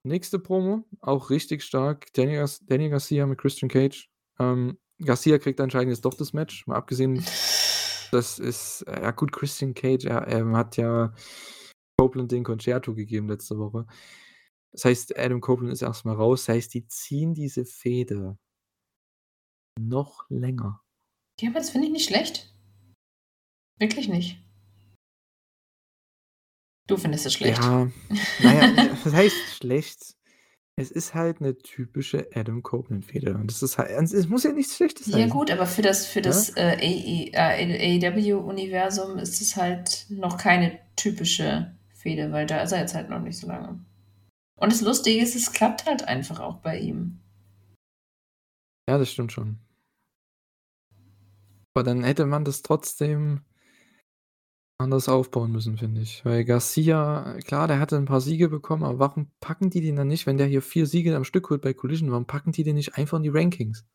Nächste 0.04 0.40
Promo, 0.40 0.84
auch 1.00 1.30
richtig 1.30 1.64
stark. 1.64 2.12
Danny, 2.12 2.34
Gar 2.34 2.50
Danny 2.64 2.90
Garcia 2.90 3.26
mit 3.26 3.40
Christian 3.40 3.70
Cage. 3.70 4.10
Ähm, 4.40 4.78
Garcia 5.02 5.38
kriegt 5.38 5.62
anscheinend 5.62 5.92
jetzt 5.92 6.04
doch 6.04 6.16
das 6.16 6.34
Match, 6.34 6.68
mal 6.68 6.76
abgesehen, 6.76 7.16
das 8.12 8.40
ist, 8.40 8.82
äh, 8.88 9.04
ja 9.04 9.12
gut, 9.12 9.32
Christian 9.32 9.74
Cage, 9.74 10.04
er, 10.04 10.24
er 10.24 10.52
hat 10.52 10.76
ja 10.76 11.14
Copeland 11.98 12.34
den 12.34 12.44
Concerto 12.44 12.94
gegeben 12.94 13.30
letzte 13.30 13.58
Woche. 13.58 13.88
Das 14.74 14.84
heißt, 14.84 15.18
Adam 15.18 15.40
Copeland 15.40 15.72
ist 15.72 15.82
erstmal 15.82 16.18
raus. 16.18 16.44
Das 16.44 16.56
heißt, 16.56 16.74
die 16.74 16.90
ziehen 16.90 17.34
diese 17.34 17.64
Fehde 17.64 18.38
noch 19.80 20.30
länger. 20.30 20.82
Ja, 21.40 21.52
aber 21.52 21.60
das 21.60 21.70
finde 21.70 21.88
ich 21.88 21.94
nicht 21.94 22.10
schlecht. 22.10 22.54
Wirklich 23.80 24.08
nicht. 24.08 24.44
Du 26.88 26.98
findest 26.98 27.26
es 27.26 27.34
schlecht. 27.34 27.62
Ja, 27.62 27.92
naja, 28.42 28.90
was 29.04 29.14
heißt 29.14 29.36
schlecht? 29.58 30.16
Es 30.80 30.92
ist 30.92 31.14
halt 31.16 31.42
eine 31.42 31.58
typische 31.58 32.30
Adam 32.34 32.64
Copeland-Fehde. 32.64 33.34
Und 33.34 33.48
das 33.48 33.64
ist 33.64 33.78
halt, 33.78 33.90
es 33.90 34.28
muss 34.28 34.44
ja 34.44 34.52
nichts 34.52 34.76
Schlechtes 34.78 35.08
sein. 35.08 35.20
Ja, 35.20 35.28
gut, 35.28 35.52
aber 35.52 35.66
für 35.66 35.82
das, 35.82 36.06
für 36.06 36.22
das 36.22 36.52
äh, 36.56 37.32
AEW-Universum 37.34 39.18
ist 39.18 39.42
es 39.42 39.56
halt 39.56 40.06
noch 40.10 40.38
keine 40.38 40.80
typische 40.96 41.76
Fehde, 41.94 42.32
weil 42.32 42.46
da 42.46 42.62
ist 42.62 42.72
er 42.72 42.82
jetzt 42.82 42.94
halt 42.94 43.10
noch 43.10 43.22
nicht 43.22 43.38
so 43.38 43.48
lange. 43.48 43.84
Und 44.56 44.72
das 44.72 44.82
Lustige 44.82 45.22
ist, 45.22 45.36
es 45.36 45.52
klappt 45.52 45.86
halt 45.86 46.08
einfach 46.08 46.40
auch 46.40 46.58
bei 46.58 46.80
ihm. 46.80 47.20
Ja, 48.88 48.98
das 48.98 49.12
stimmt 49.12 49.32
schon. 49.32 49.58
Aber 51.74 51.84
dann 51.84 52.04
hätte 52.04 52.26
man 52.26 52.46
das 52.46 52.62
trotzdem 52.62 53.42
anders 54.78 55.10
aufbauen 55.10 55.52
müssen, 55.52 55.78
finde 55.78 56.02
ich. 56.02 56.24
Weil 56.24 56.46
Garcia, 56.46 57.38
klar, 57.46 57.68
der 57.68 57.80
hatte 57.80 57.98
ein 57.98 58.06
paar 58.06 58.22
Siege 58.22 58.50
bekommen, 58.50 58.84
aber 58.84 59.00
warum 59.00 59.32
packen 59.40 59.70
die 59.70 59.82
den 59.82 59.96
dann 59.96 60.08
nicht, 60.08 60.28
wenn 60.28 60.38
der 60.38 60.48
hier 60.48 60.62
vier 60.62 60.86
Siege 60.86 61.16
am 61.16 61.24
Stück 61.24 61.50
holt 61.50 61.62
bei 61.62 61.74
Collision, 61.74 62.12
warum 62.12 62.26
packen 62.26 62.52
die 62.52 62.64
den 62.64 62.76
nicht 62.76 62.96
einfach 62.96 63.18
in 63.18 63.24
die 63.24 63.30
Rankings? 63.30 63.86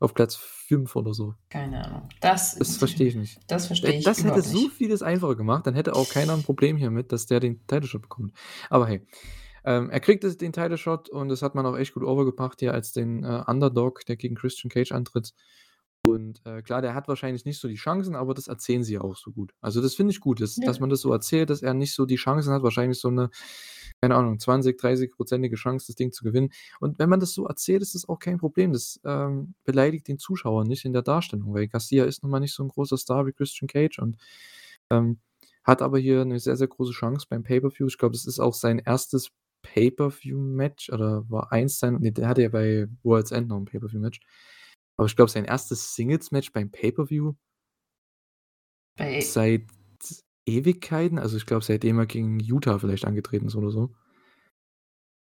Auf 0.00 0.14
Platz 0.14 0.34
5 0.34 0.96
oder 0.96 1.14
so. 1.14 1.34
Keine 1.48 1.84
Ahnung. 1.84 2.08
Das, 2.20 2.56
das 2.56 2.76
verstehe 2.76 3.06
ich 3.06 3.14
nicht. 3.14 3.38
Das 3.46 3.68
verstehe 3.68 3.92
ich 3.92 4.04
Das 4.04 4.24
hätte 4.24 4.42
so 4.42 4.68
vieles 4.68 5.00
einfacher 5.00 5.36
gemacht, 5.36 5.64
dann 5.64 5.74
hätte 5.74 5.94
auch 5.94 6.08
keiner 6.08 6.32
ein 6.32 6.42
Problem 6.42 6.76
hiermit, 6.76 7.12
dass 7.12 7.26
der 7.26 7.38
den 7.38 7.64
Title 7.68 7.86
Shot 7.86 8.02
bekommt. 8.02 8.32
Aber 8.68 8.88
hey, 8.88 9.06
ähm, 9.64 9.90
er 9.90 10.00
kriegt 10.00 10.24
den 10.24 10.52
Title 10.52 10.76
Shot 10.76 11.08
und 11.08 11.28
das 11.28 11.42
hat 11.42 11.54
man 11.54 11.66
auch 11.66 11.76
echt 11.76 11.94
gut 11.94 12.02
overgebracht 12.02 12.58
hier 12.58 12.74
als 12.74 12.90
den 12.90 13.22
äh, 13.22 13.44
Underdog, 13.46 14.04
der 14.06 14.16
gegen 14.16 14.34
Christian 14.34 14.70
Cage 14.70 14.90
antritt. 14.90 15.34
Und 16.06 16.44
äh, 16.46 16.62
klar, 16.62 16.82
der 16.82 16.94
hat 16.94 17.06
wahrscheinlich 17.06 17.44
nicht 17.44 17.60
so 17.60 17.68
die 17.68 17.76
Chancen, 17.76 18.16
aber 18.16 18.34
das 18.34 18.48
erzählen 18.48 18.82
sie 18.82 18.94
ja 18.94 19.02
auch 19.02 19.16
so 19.16 19.30
gut. 19.30 19.54
Also 19.60 19.80
das 19.80 19.94
finde 19.94 20.10
ich 20.12 20.20
gut, 20.20 20.40
dass, 20.40 20.56
Ja. 20.56 20.66
dass 20.66 20.80
man 20.80 20.90
das 20.90 21.00
so 21.00 21.12
erzählt, 21.12 21.48
dass 21.48 21.62
er 21.62 21.74
nicht 21.74 21.94
so 21.94 22.06
die 22.06 22.16
Chancen 22.16 22.52
hat, 22.52 22.62
wahrscheinlich 22.64 22.98
so 22.98 23.08
eine, 23.08 23.30
keine 24.00 24.16
Ahnung, 24.16 24.40
20, 24.40 24.78
30-prozentige 24.80 25.54
Chance, 25.54 25.86
das 25.86 25.94
Ding 25.96 26.10
zu 26.10 26.24
gewinnen. 26.24 26.50
Und 26.80 26.98
wenn 26.98 27.08
man 27.08 27.20
das 27.20 27.34
so 27.34 27.46
erzählt, 27.46 27.82
ist 27.82 27.94
das 27.94 28.08
auch 28.08 28.18
kein 28.18 28.38
Problem. 28.38 28.72
Das 28.72 29.00
ähm, 29.04 29.54
beleidigt 29.64 30.08
den 30.08 30.18
Zuschauer 30.18 30.64
nicht 30.64 30.84
in 30.84 30.92
der 30.92 31.02
Darstellung, 31.02 31.54
weil 31.54 31.68
Garcia 31.68 32.04
ist 32.04 32.22
nun 32.24 32.32
mal 32.32 32.40
nicht 32.40 32.54
so 32.54 32.64
ein 32.64 32.68
großer 32.68 32.96
Star 32.98 33.24
wie 33.26 33.32
Christian 33.32 33.68
Cage 33.68 34.00
und 34.00 34.16
ähm, 34.90 35.20
hat 35.62 35.82
aber 35.82 35.98
hier 36.00 36.22
eine 36.22 36.40
sehr, 36.40 36.56
sehr 36.56 36.66
große 36.66 36.92
Chance 36.92 37.26
beim 37.30 37.44
Pay-Per-View. 37.44 37.86
Ich 37.86 37.98
glaube, 37.98 38.14
das 38.14 38.26
ist 38.26 38.40
auch 38.40 38.54
sein 38.54 38.80
erstes 38.80 39.28
Pay-Per-View-Match 39.62 40.90
oder 40.90 41.24
war 41.30 41.52
eins 41.52 41.78
sein, 41.78 41.98
nee, 42.00 42.10
der 42.10 42.26
hatte 42.28 42.42
ja 42.42 42.48
bei 42.48 42.88
World's 43.04 43.30
End 43.30 43.46
noch 43.48 43.58
ein 43.58 43.66
Pay-Per-View-Match. 43.66 44.18
Aber 44.96 45.06
ich 45.06 45.16
glaube, 45.16 45.30
sein 45.30 45.44
erstes 45.44 45.94
Singles-Match 45.94 46.52
beim 46.52 46.70
Pay-Per-View 46.70 47.34
Bei, 48.96 49.20
seit 49.20 49.66
Ewigkeiten, 50.46 51.18
also 51.18 51.36
ich 51.36 51.46
glaube, 51.46 51.64
seitdem 51.64 51.98
er 51.98 52.06
gegen 52.06 52.40
Utah 52.40 52.78
vielleicht 52.78 53.04
angetreten 53.04 53.46
ist 53.46 53.56
oder 53.56 53.70
so. 53.70 53.94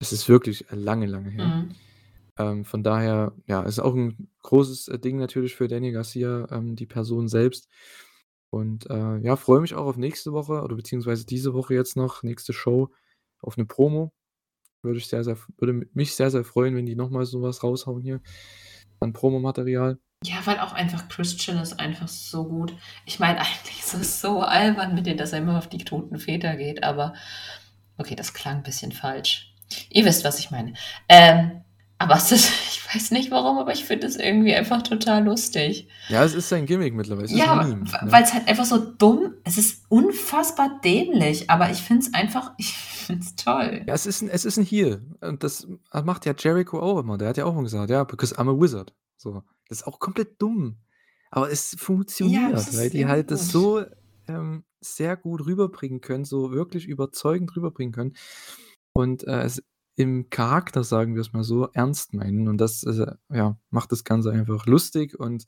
Das 0.01 0.13
ist 0.13 0.29
wirklich 0.29 0.65
lange, 0.71 1.07
lange 1.07 1.31
her. 1.31 1.47
Mhm. 1.47 1.75
Ähm, 2.39 2.65
von 2.65 2.83
daher, 2.83 3.37
ja, 3.47 3.63
ist 3.63 3.79
auch 3.79 3.95
ein 3.95 4.31
großes 4.43 4.89
äh, 4.89 4.99
Ding 4.99 5.19
natürlich 5.19 5.55
für 5.55 5.69
Danny 5.69 5.93
Garcia, 5.93 6.49
ähm, 6.51 6.77
die 6.77 6.87
Person 6.87 7.29
selbst. 7.29 7.69
Und 8.51 8.89
äh, 8.91 9.19
ja, 9.19 9.37
freue 9.37 9.61
mich 9.61 9.75
auch 9.75 9.87
auf 9.87 9.97
nächste 9.97 10.33
Woche 10.33 10.63
oder 10.63 10.77
beziehungsweise 10.77 11.27
diese 11.27 11.55
Woche 11.55 11.75
jetzt 11.75 11.97
noch, 11.97 12.23
nächste 12.23 12.53
Show, 12.53 12.91
auf 13.41 13.59
eine 13.59 13.67
Promo. 13.67 14.13
Würde 14.83 14.99
ich 14.99 15.07
sehr, 15.07 15.25
sehr, 15.25 15.39
würde 15.59 15.89
mich 15.95 16.15
sehr, 16.15 16.31
sehr 16.31 16.45
freuen, 16.45 16.75
wenn 16.75 16.87
die 16.87 16.97
nochmal 16.97 17.25
sowas 17.25 17.63
raushauen 17.63 18.03
hier 18.03 18.21
an 19.03 19.13
Promomaterial. 19.13 19.99
Ja, 20.25 20.37
weil 20.45 20.61
auch 20.61 20.73
einfach 20.73 21.09
Christian 21.09 21.59
ist 21.59 21.81
einfach 21.81 22.09
so 22.09 22.45
gut. 22.45 22.75
Ich 23.05 23.19
meine, 23.19 23.41
eigentlich 23.41 23.81
ist 23.81 23.95
es 23.95 24.21
so 24.21 24.41
albern 24.41 24.95
mit 24.95 25.07
dem, 25.07 25.17
dass 25.17 25.33
er 25.33 25.41
immer 25.41 25.59
auf 25.59 25.69
die 25.69 25.85
toten 25.85 26.19
Väter 26.19 26.57
geht, 26.57 26.85
aber 26.85 27.15
okay, 27.99 28.15
das 28.15 28.35
klang 28.35 28.59
ein 28.59 28.63
bisschen 28.63 28.93
falsch. 28.93 29.53
Ihr 29.91 30.05
wisst, 30.05 30.25
was 30.25 30.39
ich 30.39 30.51
meine. 30.51 30.75
Ähm, 31.09 31.63
aber 31.99 32.17
es 32.17 32.33
ist, 32.33 32.72
weiß 32.95 33.11
nicht 33.11 33.31
warum, 33.31 33.59
aber 33.59 33.73
ich 33.73 33.85
finde 33.85 34.07
es 34.07 34.17
irgendwie 34.17 34.55
einfach 34.55 34.83
total 34.83 35.25
lustig. 35.25 35.89
Ja, 36.09 36.25
es 36.25 36.35
ist 36.35 36.49
sein 36.49 36.67
Gimmick 36.67 36.95
mittlerweile. 36.95 37.27
Es 37.27 37.33
Ja, 37.33 37.65
ne? 37.65 37.85
weil 38.03 38.23
es 38.23 38.33
halt 38.33 38.49
einfach 38.49 38.65
so 38.65 38.79
dumm, 38.79 39.35
es 39.45 39.59
ist 39.59 39.85
unfassbar 39.89 40.81
dämlich, 40.85 41.51
aber 41.51 41.71
ich 41.71 41.79
finde 41.79 42.07
es 42.07 42.15
einfach, 42.15 42.53
ich 42.59 42.73
finde 42.73 43.25
es 43.25 43.35
toll. 43.37 43.85
Ja, 43.87 43.95
es 43.95 44.07
ist 44.07 44.23
ein, 44.23 44.29
es 44.29 44.45
ist 44.45 44.59
ein 44.59 44.65
Heel. 44.65 45.03
Und 45.21 45.45
das 45.45 45.67
macht 46.05 46.27
ja 46.27 46.35
Jericho 46.37 46.81
auch 46.81 46.99
immer. 46.99 47.19
Der 47.19 47.29
hat 47.29 47.37
ja 47.37 47.45
auch 47.45 47.53
immer 47.53 47.63
gesagt, 47.63 47.91
ja, 47.91 48.05
because 48.05 48.37
I'm 48.37 48.51
a 48.51 48.61
wizard. 48.61 48.95
So. 49.17 49.43
Das 49.69 49.79
ist 49.81 49.87
auch 49.87 49.99
komplett 49.99 50.41
dumm. 50.41 50.79
Aber 51.31 51.51
es 51.51 51.75
funktioniert, 51.79 52.53
das 52.53 52.69
ist 52.69 52.79
weil 52.79 52.91
die 52.91 53.07
halt 53.07 53.31
das 53.31 53.45
gut. 53.45 53.53
so 53.53 53.85
ähm, 54.29 54.65
sehr 54.81 55.17
gut 55.17 55.47
rüberbringen 55.47 56.01
können, 56.01 56.25
so 56.25 56.53
wirklich 56.53 56.87
überzeugend 56.87 57.57
rüberbringen 57.57 57.93
können. 57.93 58.17
Und 58.93 59.27
äh, 59.27 59.45
es 59.45 59.63
im 59.95 60.31
Charakter, 60.31 60.85
sagen 60.85 61.15
wir 61.15 61.21
es 61.21 61.33
mal 61.33 61.45
so, 61.45 61.69
ernst 61.73 62.15
meinen. 62.15 62.49
Und 62.49 62.59
das 62.59 62.83
äh, 62.85 63.13
ja, 63.33 63.59
macht 63.71 63.93
das 63.93 64.05
Ganze 64.05 64.33
einfach 64.33 64.67
lustig 64.67 65.19
und 65.19 65.45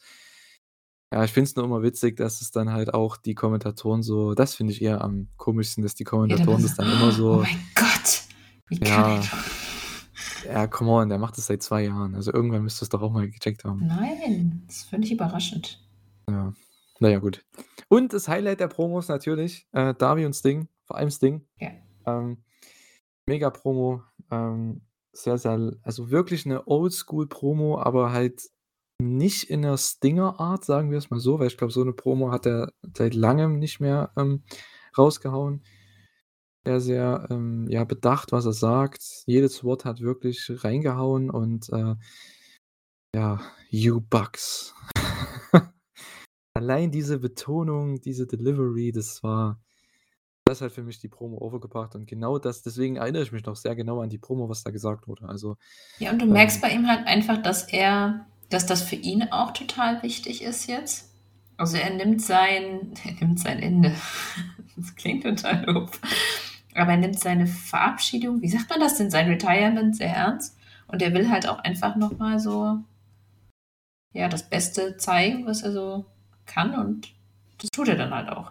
ja, 1.12 1.22
ich 1.22 1.33
finde 1.33 1.48
es 1.48 1.54
nur 1.54 1.64
immer 1.64 1.83
witzig, 1.83 2.16
dass 2.16 2.40
es 2.40 2.50
dann 2.50 2.72
halt 2.72 2.92
auch 2.92 3.16
die 3.16 3.37
Kommentatoren 3.37 4.02
so, 4.02 4.35
das 4.35 4.57
finde 4.57 4.72
ich 4.72 4.83
eher 4.83 5.00
am 5.00 5.28
komischsten, 5.37 5.83
dass 5.83 5.94
die 5.94 6.02
Ja, 6.02 6.11
Kommentatoren 6.11 6.57
war 6.57 6.62
das 6.62 6.74
dann 6.76 6.90
immer 6.90 7.09
oh 7.09 7.11
so, 7.12 7.37
mein 7.37 7.61
Gott, 7.76 8.22
wie 8.68 8.80
kann 8.80 8.88
ja, 8.88 9.16
er 9.16 9.22
ja, 10.44 10.66
come 10.66 10.90
on, 10.90 11.09
der 11.09 11.18
macht 11.18 11.38
das 11.38 11.46
seit 11.46 11.62
zwei 11.62 11.85
Jahren. 11.85 12.14
Also 12.14 12.33
irgendwann 12.33 12.62
müsst 12.62 12.80
ihr 12.80 12.85
es 12.85 12.88
doch 12.88 13.02
auch 13.02 13.12
mal 13.12 13.28
gecheckt 13.28 13.64
haben. 13.64 13.87
Nein, 13.87 14.62
das 14.66 14.85
finde 14.85 15.07
ich 15.07 15.12
überraschend. 15.12 15.80
Ja, 16.28 16.52
naja, 17.00 17.18
gut. 17.18 17.44
Und 17.88 18.12
das 18.12 18.28
Highlight 18.28 18.61
der 18.61 18.68
Promos 18.68 19.09
natürlich, 19.09 19.66
äh, 19.72 19.94
Darby 19.94 20.26
und 20.26 20.35
Sting, 20.35 20.68
vor 20.85 20.96
allem 20.96 21.11
Sting. 21.11 21.46
Ja. 21.59 21.70
Ähm, 22.07 22.38
mega 23.26 23.50
Promo, 23.50 24.02
ähm, 24.30 24.82
sehr, 25.12 25.38
sehr, 25.38 25.72
also 25.82 26.10
wirklich 26.10 26.46
eine 26.46 26.66
Oldschool-Promo, 26.66 27.78
aber 27.78 28.12
halt 28.12 28.42
nicht 29.00 29.50
in 29.50 29.62
der 29.62 29.76
Stinger-Art, 29.76 30.64
sagen 30.64 30.90
wir 30.90 30.98
es 30.98 31.10
mal 31.10 31.20
so, 31.20 31.38
weil 31.38 31.48
ich 31.48 31.56
glaube, 31.56 31.72
so 31.72 31.82
eine 31.82 31.92
Promo 31.92 32.30
hat 32.30 32.46
er 32.46 32.72
seit 32.96 33.14
langem 33.14 33.58
nicht 33.58 33.80
mehr 33.80 34.12
ähm, 34.16 34.44
rausgehauen. 34.96 35.64
Sehr, 36.66 36.80
sehr 36.80 37.26
ähm, 37.30 37.66
ja, 37.68 37.84
bedacht, 37.84 38.32
was 38.32 38.46
er 38.46 38.52
sagt. 38.54 39.02
Jedes 39.26 39.64
Wort 39.64 39.84
hat 39.84 40.00
wirklich 40.00 40.50
reingehauen 40.64 41.30
und 41.30 41.68
äh, 41.70 41.94
ja, 43.14 43.40
you 43.68 44.00
Bucks. 44.00 44.74
Allein 46.54 46.90
diese 46.90 47.18
Betonung, 47.18 48.00
diese 48.00 48.26
Delivery, 48.26 48.92
das 48.92 49.22
war, 49.22 49.60
das 50.44 50.61
hat 50.61 50.72
für 50.72 50.83
mich 50.83 50.98
die 50.98 51.09
Promo 51.09 51.38
overgebracht 51.38 51.94
und 51.94 52.07
genau 52.07 52.38
das, 52.38 52.62
deswegen 52.62 52.96
erinnere 52.96 53.22
ich 53.22 53.33
mich 53.33 53.44
noch 53.44 53.57
sehr 53.57 53.74
genau 53.74 54.00
an 54.00 54.11
die 54.11 54.18
Promo, 54.18 54.48
was 54.48 54.62
da 54.62 54.70
gesagt 54.70 55.09
wurde. 55.09 55.26
Also, 55.28 55.57
Ja, 55.98 56.11
und 56.11 56.20
du 56.20 56.26
merkst 56.26 56.57
ähm, 56.57 56.62
bei 56.62 56.70
ihm 56.70 56.88
halt 56.88 57.07
einfach, 57.07 57.40
dass 57.42 57.64
er, 57.64 58.26
dass 58.50 58.66
das 58.66 58.83
für 58.83 58.96
ihn 58.96 59.22
auch 59.30 59.52
total 59.52 60.02
wichtig 60.02 60.42
ist 60.42 60.66
jetzt. 60.66 61.11
Also 61.57 61.76
er 61.76 61.90
nimmt 61.90 62.20
sein, 62.20 62.92
er 63.04 63.12
nimmt 63.12 63.40
sein 63.40 63.61
Ende. 63.61 63.94
Das 64.76 64.96
klingt 64.96 65.22
total 65.22 65.64
doof. 65.66 66.00
Aber 66.74 66.90
er 66.90 66.96
nimmt 66.96 67.20
seine 67.20 67.46
Verabschiedung, 67.46 68.42
wie 68.42 68.48
sagt 68.48 68.68
man 68.70 68.80
das 68.80 68.96
denn, 68.96 69.09
sein 69.09 69.28
Retirement 69.28 69.94
sehr 69.94 70.12
ernst. 70.12 70.57
Und 70.88 71.00
er 71.00 71.14
will 71.14 71.30
halt 71.30 71.48
auch 71.48 71.61
einfach 71.61 71.94
nochmal 71.94 72.40
so, 72.40 72.80
ja, 74.12 74.28
das 74.28 74.50
Beste 74.50 74.96
zeigen, 74.96 75.46
was 75.46 75.62
er 75.62 75.70
so 75.70 76.07
kann. 76.44 76.74
Und 76.74 77.14
das 77.59 77.70
tut 77.70 77.87
er 77.87 77.94
dann 77.94 78.12
halt 78.12 78.30
auch. 78.30 78.50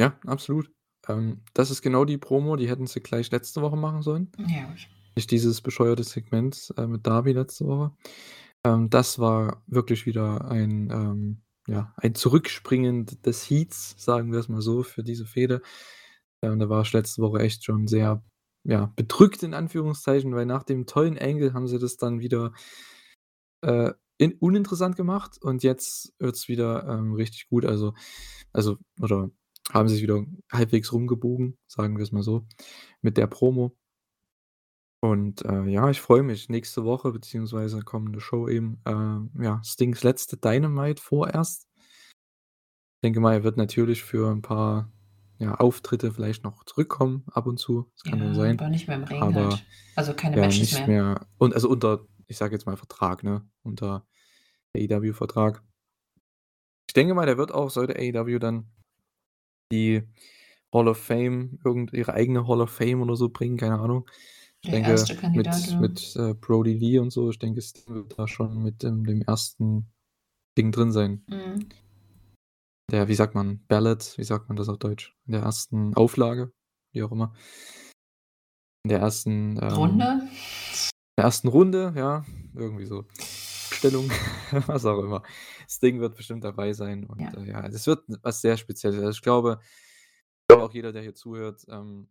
Ja, 0.00 0.18
absolut. 0.26 0.70
Ähm, 1.08 1.42
das 1.54 1.70
ist 1.70 1.82
genau 1.82 2.04
die 2.04 2.18
Promo, 2.18 2.56
die 2.56 2.68
hätten 2.68 2.86
sie 2.86 3.00
gleich 3.00 3.30
letzte 3.30 3.62
Woche 3.62 3.76
machen 3.76 4.02
sollen. 4.02 4.32
Ja. 4.38 4.68
Nicht 5.16 5.30
dieses 5.30 5.60
bescheuerte 5.60 6.02
Segment 6.02 6.72
äh, 6.76 6.86
mit 6.86 7.06
Darby 7.06 7.32
letzte 7.32 7.66
Woche. 7.66 7.92
Ähm, 8.66 8.90
das 8.90 9.18
war 9.18 9.62
wirklich 9.66 10.06
wieder 10.06 10.50
ein, 10.50 10.90
ähm, 10.90 11.42
ja, 11.66 11.94
ein 11.96 12.14
Zurückspringen 12.14 13.06
des 13.24 13.48
Heats, 13.48 13.94
sagen 13.98 14.32
wir 14.32 14.40
es 14.40 14.48
mal 14.48 14.62
so, 14.62 14.82
für 14.82 15.02
diese 15.02 15.26
Fehde. 15.26 15.62
Ähm, 16.42 16.58
da 16.58 16.68
war 16.68 16.82
ich 16.82 16.92
letzte 16.92 17.22
Woche 17.22 17.40
echt 17.40 17.64
schon 17.64 17.86
sehr 17.86 18.24
ja, 18.64 18.86
bedrückt 18.96 19.42
in 19.42 19.54
Anführungszeichen, 19.54 20.34
weil 20.34 20.46
nach 20.46 20.62
dem 20.62 20.86
tollen 20.86 21.18
Angle 21.18 21.52
haben 21.52 21.68
sie 21.68 21.78
das 21.78 21.96
dann 21.96 22.20
wieder, 22.20 22.52
äh, 23.62 23.92
in 24.16 24.32
uninteressant 24.34 24.96
gemacht 24.96 25.38
und 25.42 25.62
jetzt 25.64 26.14
wird's 26.18 26.48
wieder, 26.48 26.86
ähm, 26.88 27.14
richtig 27.14 27.48
gut. 27.48 27.66
Also 27.66 27.94
also 28.54 28.78
oder 29.00 29.30
haben 29.72 29.88
sich 29.88 30.02
wieder 30.02 30.24
halbwegs 30.52 30.92
rumgebogen, 30.92 31.58
sagen 31.66 31.98
wir's 31.98 32.12
mal 32.12 32.22
so, 32.22 32.46
mit 33.02 33.16
der 33.16 33.26
Promo. 33.26 33.76
Und, 35.02 35.44
äh, 35.44 35.64
ja, 35.66 35.90
ich 35.90 36.00
freue 36.00 36.22
mich. 36.22 36.48
Nächste 36.48 36.84
Woche 36.84 37.12
beziehungsweise 37.12 37.80
kommende 37.82 38.20
Show 38.20 38.48
eben, 38.48 38.80
äh, 38.86 39.42
ja, 39.44 39.60
Stings 39.62 40.02
letzte 40.02 40.36
Dynamite 40.38 41.02
vorerst. 41.02 41.64
Denke 43.04 43.20
mal, 43.20 43.34
er 43.34 43.44
wird 43.44 43.56
natürlich 43.58 44.02
für 44.02 44.30
'n 44.32 44.40
paar, 44.40 44.90
ja, 45.38 45.54
Auftritte 45.56 46.10
vielleicht 46.12 46.42
noch 46.44 46.64
zurückkommen 46.64 47.24
ab 47.32 47.46
und 47.46 47.58
zu. 47.58 47.90
Das 47.94 48.04
kann 48.04 48.18
ja 48.20 48.26
Ja, 48.28 48.34
sein. 48.34 48.58
aber 48.58 48.70
nicht 48.70 48.88
mehr 48.88 48.96
im 48.96 49.04
Ring 49.04 49.20
Aber 49.22 49.34
halt. 49.50 49.66
Also, 49.94 50.14
keine 50.14 50.36
ja, 50.36 50.42
Matches 50.42 50.60
nicht 50.60 50.72
mehr. 50.72 50.88
mehr 50.88 51.26
und 51.38 51.54
also 51.54 51.68
unter, 51.68 52.06
ich 52.26 52.36
sage 52.38 52.54
jetzt 52.54 52.66
mal 52.66 52.76
Vertrag, 52.76 53.22
ne? 53.24 53.46
Unter 53.62 54.06
AEW-Vertrag. 54.76 55.62
Ich 56.88 56.94
denke 56.94 57.14
mal, 57.14 57.26
der 57.26 57.38
wird 57.38 57.52
auch 57.52 57.70
sollte 57.70 57.96
AEW 57.96 58.38
dann 58.38 58.70
die 59.72 60.02
Hall 60.72 60.88
of 60.88 60.98
Fame 60.98 61.58
irgend 61.64 61.92
ihre 61.92 62.14
eigene 62.14 62.46
Hall 62.46 62.60
of 62.60 62.70
Fame 62.70 63.02
oder 63.02 63.16
so 63.16 63.28
bringen, 63.28 63.56
keine 63.56 63.78
Ahnung. 63.78 64.08
Ich 64.60 64.70
Der 64.70 64.80
denke, 64.80 64.90
erste 64.90 65.16
Kandidat, 65.16 65.54
mit 65.54 65.66
ja. 65.70 65.80
mit, 65.80 66.16
äh, 66.16 66.34
Brodie 66.34 66.74
Lee 66.74 66.98
und 66.98 67.10
so, 67.10 67.30
ich 67.30 67.38
denke, 67.38 67.60
Sting 67.60 67.94
wird 67.94 68.18
da 68.18 68.26
schon 68.26 68.62
mit 68.62 68.82
dem 68.82 69.04
dem 69.04 69.22
ersten 69.22 69.86
Ding 70.56 70.72
drin 70.72 70.90
sein. 70.90 71.22
Mhm. 71.28 71.68
Der, 72.90 73.08
wie 73.08 73.14
sagt 73.14 73.34
man, 73.34 73.64
Ballot, 73.66 74.16
wie 74.18 74.24
sagt 74.24 74.48
man 74.48 74.56
das 74.56 74.68
auf 74.68 74.78
Deutsch? 74.78 75.16
In 75.26 75.32
der 75.32 75.42
ersten 75.42 75.94
Auflage, 75.94 76.52
wie 76.92 77.02
auch 77.02 77.12
immer. 77.12 77.34
In 78.84 78.90
der 78.90 79.00
ersten, 79.00 79.58
ähm 79.62 79.72
Runde? 79.72 80.04
in 80.04 81.16
der 81.16 81.24
ersten 81.24 81.48
Runde, 81.48 81.94
ja, 81.96 82.24
irgendwie 82.54 82.84
so. 82.86 83.06
Stellung, 83.84 84.08
was 84.66 84.84
auch 84.86 84.98
immer. 85.02 85.22
Sting 85.68 86.00
wird 86.00 86.16
bestimmt 86.16 86.44
dabei 86.44 86.72
sein 86.72 87.04
und, 87.06 87.20
Ja. 87.20 87.32
äh, 87.34 87.44
ja, 87.48 87.68
das 87.68 87.86
wird 87.86 88.04
was 88.22 88.40
sehr 88.40 88.56
Spezielles. 88.56 88.96
Also, 88.98 89.10
ich 89.10 89.22
glaube 89.22 89.60
auch 90.50 90.72
jeder, 90.72 90.92
der 90.92 91.02
hier 91.02 91.14
zuhört, 91.14 91.64
ähm, 91.68 92.08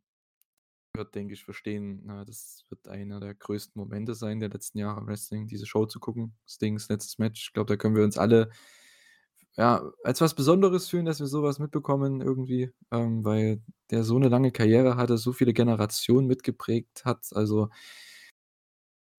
wird, 0.95 1.15
denke 1.15 1.33
ich, 1.33 1.43
verstehen, 1.43 2.01
na, 2.05 2.25
das 2.25 2.65
wird 2.69 2.88
einer 2.88 3.19
der 3.19 3.36
größten 3.36 3.79
Momente 3.79 4.15
sein 4.15 4.39
der 4.39 4.49
letzten 4.49 4.79
Jahre 4.79 5.01
im 5.01 5.07
Wrestling, 5.07 5.47
diese 5.47 5.65
Show 5.65 5.86
zu 5.88 5.99
gucken. 5.99 6.36
Stings 6.47 6.89
letztes 6.89 7.17
Match. 7.19 7.47
Ich 7.47 7.53
glaube, 7.53 7.67
da 7.73 7.77
können 7.77 7.95
wir 7.95 8.03
uns 8.03 8.17
alle, 8.17 8.51
ja, 9.55 9.91
als 10.03 10.19
was 10.21 10.33
Besonderes 10.36 10.89
fühlen, 10.89 11.05
dass 11.05 11.19
wir 11.19 11.27
so 11.27 11.43
was 11.43 11.59
mitbekommen 11.59 12.21
irgendwie, 12.21 12.71
ähm, 12.91 13.23
weil 13.23 13.62
der 13.91 14.03
so 14.03 14.17
'ne 14.17 14.27
lange 14.29 14.51
Karriere 14.51 14.95
hatte, 14.97 15.17
so 15.17 15.31
viele 15.33 15.53
Generationen 15.53 16.27
mitgeprägt 16.27 17.05
hat. 17.05 17.27
Also 17.33 17.69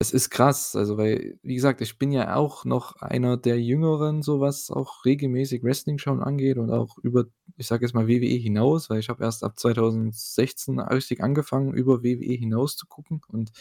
es 0.05 0.13
ist 0.13 0.29
krass, 0.29 0.75
also, 0.75 0.97
weil, 0.97 1.39
wie 1.41 1.55
gesagt, 1.55 1.81
ich 1.81 1.97
bin 1.97 2.11
ja 2.11 2.35
auch 2.35 2.63
noch 2.65 2.95
einer 2.97 3.37
der 3.37 3.59
Jüngeren, 3.59 4.21
so 4.21 4.39
was 4.39 4.69
auch 4.69 5.03
regelmäßig 5.03 5.63
Wrestling 5.63 5.97
schauen 5.97 6.21
angeht 6.21 6.57
und 6.57 6.69
auch 6.69 6.99
über, 6.99 7.25
ich 7.57 7.65
sage 7.67 7.85
jetzt 7.85 7.93
mal, 7.95 8.07
WWE 8.07 8.25
hinaus, 8.25 8.89
weil 8.89 8.99
ich 8.99 9.09
habe 9.09 9.23
erst 9.23 9.43
ab 9.43 9.57
2016 9.57 10.79
richtig 10.79 11.23
angefangen, 11.23 11.73
über 11.73 12.03
WWE 12.03 12.33
hinaus 12.33 12.77
zu 12.77 12.85
gucken 12.85 13.21
und 13.27 13.51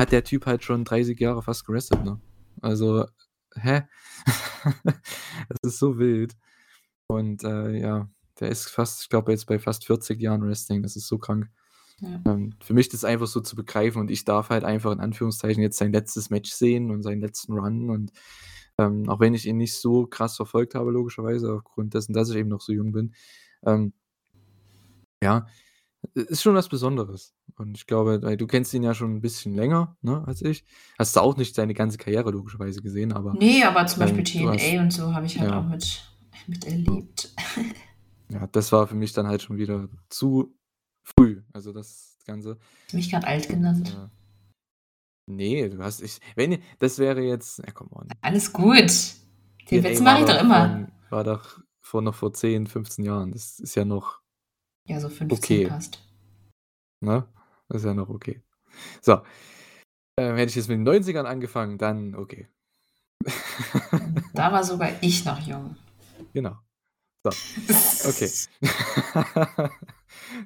hat 0.00 0.12
der 0.12 0.24
Typ 0.24 0.46
halt 0.46 0.64
schon 0.64 0.84
30 0.84 1.20
Jahre 1.20 1.42
fast 1.42 1.66
gewrestelt, 1.66 2.04
ne? 2.04 2.20
Also, 2.62 3.06
hä? 3.56 3.82
Das 5.48 5.72
ist 5.72 5.78
so 5.78 5.98
wild. 5.98 6.34
Und, 7.08 7.44
äh, 7.44 7.78
ja, 7.78 8.08
der 8.40 8.48
ist 8.48 8.70
fast 8.70 9.02
ich 9.02 9.08
glaube 9.10 9.32
jetzt 9.32 9.46
bei 9.46 9.58
fast 9.58 9.86
40 9.86 10.20
Jahren 10.20 10.42
Wrestling, 10.42 10.82
das 10.82 10.96
ist 10.96 11.06
so 11.06 11.18
krank. 11.18 11.50
Ja. 12.00 12.20
Ähm, 12.26 12.54
für 12.62 12.74
mich 12.74 12.88
das 12.88 13.04
einfach 13.04 13.26
so 13.26 13.40
zu 13.40 13.56
begreifen 13.56 14.00
und 14.00 14.10
ich 14.10 14.24
darf 14.24 14.50
halt 14.50 14.64
einfach 14.64 14.92
in 14.92 15.00
Anführungszeichen 15.00 15.62
jetzt 15.62 15.78
sein 15.78 15.92
letztes 15.92 16.30
Match 16.30 16.50
sehen 16.52 16.90
und 16.90 17.02
seinen 17.02 17.20
letzten 17.20 17.52
Run 17.58 17.90
und, 17.90 18.12
ähm, 18.78 19.08
auch 19.08 19.20
wenn 19.20 19.34
ich 19.34 19.46
ihn 19.46 19.56
nicht 19.58 19.74
so 19.76 20.06
krass 20.06 20.36
verfolgt 20.36 20.74
habe, 20.74 20.90
logischerweise 20.90 21.52
aufgrund 21.54 21.94
dessen, 21.94 22.12
dass 22.12 22.30
ich 22.30 22.36
eben 22.36 22.48
noch 22.48 22.60
so 22.60 22.72
jung 22.72 22.92
bin, 22.92 23.14
ähm 23.64 23.92
ja, 25.22 25.46
ist 26.14 26.42
schon 26.42 26.54
was 26.54 26.68
Besonderes. 26.68 27.34
Und 27.56 27.76
ich 27.76 27.86
glaube, 27.86 28.20
du 28.36 28.46
kennst 28.46 28.74
ihn 28.74 28.82
ja 28.82 28.94
schon 28.94 29.16
'n 29.16 29.20
bisschen 29.20 29.54
länger, 29.54 29.96
ne, 30.02 30.22
als 30.26 30.42
ich. 30.42 30.64
Hast 30.98 31.16
du 31.16 31.20
auch 31.20 31.36
nicht 31.36 31.54
seine 31.54 31.74
ganze 31.74 31.98
Karriere 31.98 32.30
logischerweise 32.30 32.82
gesehen, 32.82 33.12
aber, 33.12 33.34
Ne, 33.34 33.64
aber 33.64 33.86
zum 33.86 34.00
Beispiel 34.00 34.40
ähm, 34.42 34.48
hast 34.50 34.62
TNA 34.70 34.82
und 34.82 34.92
so 34.92 35.14
habe 35.14 35.26
ich 35.26 35.38
halt 35.38 35.50
auch 35.50 35.64
ja. 35.64 35.68
mit 35.70 36.02
miterlebt. 36.46 37.30
Ja, 38.30 38.46
das 38.48 38.72
war 38.72 38.86
für 38.86 38.94
mich 38.96 39.12
dann 39.12 39.26
halt 39.28 39.42
schon 39.42 39.56
wieder 39.58 39.88
zu 40.08 40.54
früh, 41.04 41.42
also 41.52 41.72
das 41.72 42.18
Ganze. 42.26 42.58
Hast 42.86 42.94
mich 42.94 43.10
grad 43.10 43.24
alt 43.24 43.48
Und, 43.48 43.54
genannt? 43.54 43.96
äh 43.96 45.32
ne, 45.32 45.68
du 45.70 45.78
hast 45.82 46.00
ich 46.02 46.20
wenn 46.34 46.62
das 46.78 46.98
wäre 46.98 47.22
jetzt 47.22 47.58
ja, 47.58 47.70
come 47.72 47.90
on. 47.92 48.08
Alles 48.20 48.52
gut. 48.52 48.92
Den 49.70 49.82
Witz 49.84 50.00
mache 50.00 50.20
ich 50.20 50.26
doch 50.26 50.34
doch 50.34 50.42
immer. 50.42 50.68
von 50.68 50.92
war 51.10 51.24
doch 51.24 51.60
vor 51.80 52.02
noch 52.02 52.14
vor 52.14 52.32
10, 52.32 52.66
15 52.66 53.04
Jahren. 53.04 53.32
Das 53.32 53.58
ist 53.60 53.74
ja 53.74 53.84
noch 53.84 54.20
Ja, 54.88 55.00
so 55.00 55.08
15 55.08 55.38
okay. 55.38 55.66
passt. 55.68 56.02
Ne? 57.00 57.26
Das 57.68 57.82
ist 57.82 57.86
ja 57.86 57.94
noch 57.94 58.08
okay. 58.08 58.42
So, 59.00 59.22
ähm, 60.18 60.36
hätte 60.36 60.50
ich 60.50 60.56
jetzt 60.56 60.68
mit 60.68 60.78
den 60.78 60.88
90ern 60.88 61.24
angefangen, 61.24 61.78
dann 61.78 62.14
okay. 62.14 62.48
Da 64.34 64.52
war 64.52 64.64
sogar 64.64 64.90
ich 65.00 65.24
noch 65.24 65.38
jung. 65.40 65.76
Genau. 66.32 66.58
So, 67.24 68.08
okay. 68.08 68.30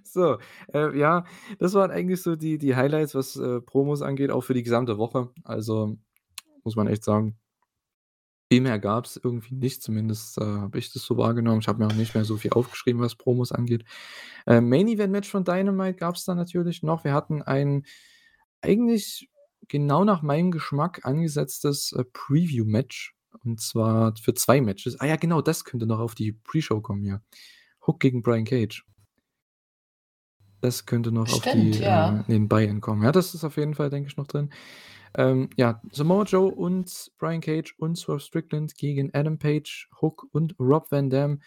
So, 0.04 0.38
äh, 0.72 0.98
ja, 0.98 1.24
das 1.58 1.74
waren 1.74 1.90
eigentlich 1.90 2.22
so 2.22 2.36
die 2.36 2.58
die 2.58 2.74
Highlights, 2.76 3.14
was, 3.14 3.36
äh, 3.36 3.60
Promos 3.60 4.02
angeht, 4.02 4.30
auch 4.30 4.42
für 4.42 4.54
die 4.54 4.62
gesamte 4.62 4.98
Woche. 4.98 5.30
Also, 5.44 5.96
muss 6.64 6.76
man 6.76 6.88
echt 6.88 7.04
sagen 7.04 7.38
viel 8.50 8.62
mehr 8.62 8.78
gab's 8.78 9.20
irgendwie 9.22 9.54
nicht, 9.54 9.82
zumindest, 9.82 10.38
äh, 10.38 10.44
habe 10.44 10.78
ich 10.78 10.92
das 10.92 11.02
so 11.02 11.16
wahrgenommen. 11.18 11.60
Ich 11.60 11.68
habe 11.68 11.80
mir 11.80 11.86
auch 11.86 11.94
nicht 11.94 12.14
mehr 12.14 12.24
so 12.24 12.36
viel 12.36 12.52
aufgeschrieben, 12.52 13.00
was 13.02 13.14
Promos 13.14 13.52
angeht. 13.52 13.84
Ähm, 14.46 14.68
Main 14.68 14.88
Event 14.88 15.12
Match 15.12 15.28
von 15.28 15.44
Dynamite 15.44 15.98
gab's 15.98 16.24
dann 16.24 16.38
natürlich 16.38 16.82
noch. 16.82 17.04
Wir 17.04 17.12
hatten 17.12 17.42
ein 17.42 17.84
eigentlich 18.62 19.28
genau 19.68 20.04
nach 20.04 20.22
meinem 20.22 20.50
Geschmack 20.50 21.04
angesetztes, 21.04 21.92
äh, 21.92 22.04
Preview-Match 22.04 23.14
und 23.44 23.60
zwar 23.60 24.14
für 24.16 24.34
2 24.34 24.60
Matches. 24.60 25.00
Ah 25.00 25.06
ja, 25.06 25.16
genau, 25.16 25.40
das 25.42 25.64
könnte 25.64 25.86
noch 25.86 26.00
auf 26.00 26.14
die 26.14 26.32
Pre-Show 26.32 26.80
kommen, 26.80 27.04
ja. 27.04 27.20
Hook 27.86 28.00
gegen 28.00 28.22
Brian 28.22 28.44
Cage. 28.44 28.84
Das 30.60 30.86
könnte 30.86 31.12
noch 31.12 31.32
auf 31.32 31.42
Stimmt, 31.42 31.76
die, 31.76 31.80
äh, 31.80 31.84
ja. 31.84 32.24
nebenbei 32.26 32.66
kommen. 32.80 33.02
Ja, 33.02 33.12
das 33.12 33.34
ist 33.34 33.44
auf 33.44 33.56
jeden 33.56 33.74
Fall, 33.74 33.90
denke 33.90 34.08
ich, 34.08 34.16
noch 34.16 34.26
drin. 34.26 34.50
Ähm, 35.16 35.48
ja, 35.56 35.80
Samoa 35.92 36.24
Joe 36.24 36.50
und 36.54 37.10
Brian 37.18 37.40
Cage 37.40 37.74
und 37.78 37.96
Swerve 37.96 38.20
Strickland 38.20 38.74
gegen 38.76 39.14
Adam 39.14 39.38
Page, 39.38 39.88
Hook 40.00 40.26
und 40.32 40.54
Rob 40.58 40.90
Van 40.90 41.10
Dam. 41.10 41.40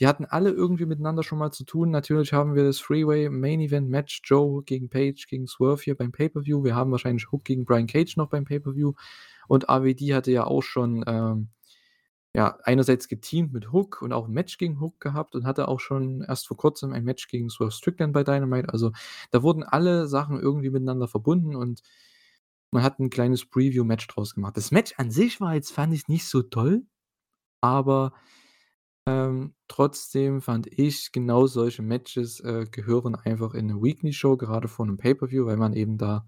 Die 0.00 0.08
hatten 0.08 0.24
alle 0.24 0.50
irgendwie 0.50 0.86
miteinander 0.86 1.22
schon 1.22 1.38
mal 1.38 1.52
zu 1.52 1.64
tun. 1.64 1.90
Natürlich 1.90 2.32
haben 2.32 2.56
wir 2.56 2.64
das 2.64 2.78
Three-Way 2.78 3.28
Main 3.28 3.60
Event 3.60 3.88
Match 3.88 4.22
Joe 4.24 4.62
gegen 4.64 4.88
Page 4.88 5.26
gegen 5.28 5.46
Swerve 5.46 5.82
hier 5.82 5.96
beim 5.96 6.10
Pay-Per-View. 6.10 6.64
Wir 6.64 6.74
haben 6.74 6.90
wahrscheinlich 6.90 7.30
Hook 7.30 7.44
gegen 7.44 7.64
Brian 7.64 7.86
Cage 7.86 8.16
noch 8.16 8.28
beim 8.28 8.44
Pay-Per-View 8.44 8.94
und 9.48 9.68
AWD 9.70 10.14
hatte 10.14 10.32
ja 10.32 10.44
auch 10.46 10.62
schon, 10.62 11.04
ähm, 11.06 11.50
ja, 12.36 12.58
einerseits 12.64 13.08
geteamt 13.08 13.52
mit 13.54 13.72
Hook 13.72 14.02
und 14.02 14.12
auch 14.14 14.28
'n 14.28 14.32
Match 14.34 14.58
gegen 14.58 14.80
Hook 14.80 15.00
gehabt 15.00 15.34
und 15.36 15.46
hatte 15.46 15.68
auch 15.68 15.80
schon 15.80 16.22
erst 16.22 16.48
vor 16.48 16.56
Kurzem 16.58 16.92
ein 16.92 17.04
Match 17.04 17.28
gegen 17.28 17.50
Swerve 17.50 17.72
Strickland 17.72 18.12
bei 18.14 18.24
Dynamite. 18.24 18.70
Also, 18.72 18.92
da 19.32 19.42
wurden 19.42 19.64
alle 19.64 20.06
Sachen 20.08 20.40
irgendwie 20.40 20.70
miteinander 20.70 21.08
verbunden 21.08 21.56
und 21.56 21.82
man 22.72 22.82
hat 22.84 23.00
'n 23.00 23.10
kleines 23.10 23.46
Preview-Match 23.46 24.08
draus 24.08 24.34
gemacht. 24.34 24.56
Das 24.58 24.70
Match 24.72 24.94
an 24.98 25.10
sich 25.12 25.40
war 25.42 25.54
jetzt 25.56 25.72
fand 25.72 25.94
ich 25.94 26.08
nicht 26.08 26.26
so 26.28 26.42
toll, 26.42 26.86
aber, 27.62 28.12
ähm, 29.08 29.54
trotzdem 29.68 30.42
fand 30.42 30.68
ich, 30.72 31.12
genau 31.12 31.46
solche 31.48 31.82
Matches, 31.82 32.40
äh, 32.42 32.66
gehören 32.70 33.14
einfach 33.16 33.54
in 33.54 33.66
'ne 33.68 33.82
Weekly 33.82 34.12
Show, 34.14 34.36
gerade 34.38 34.68
vor 34.68 34.86
'nem 34.86 34.98
Pay-Per-View, 34.98 35.46
weil 35.46 35.56
man 35.58 35.74
eben 35.74 35.98
da 35.98 36.26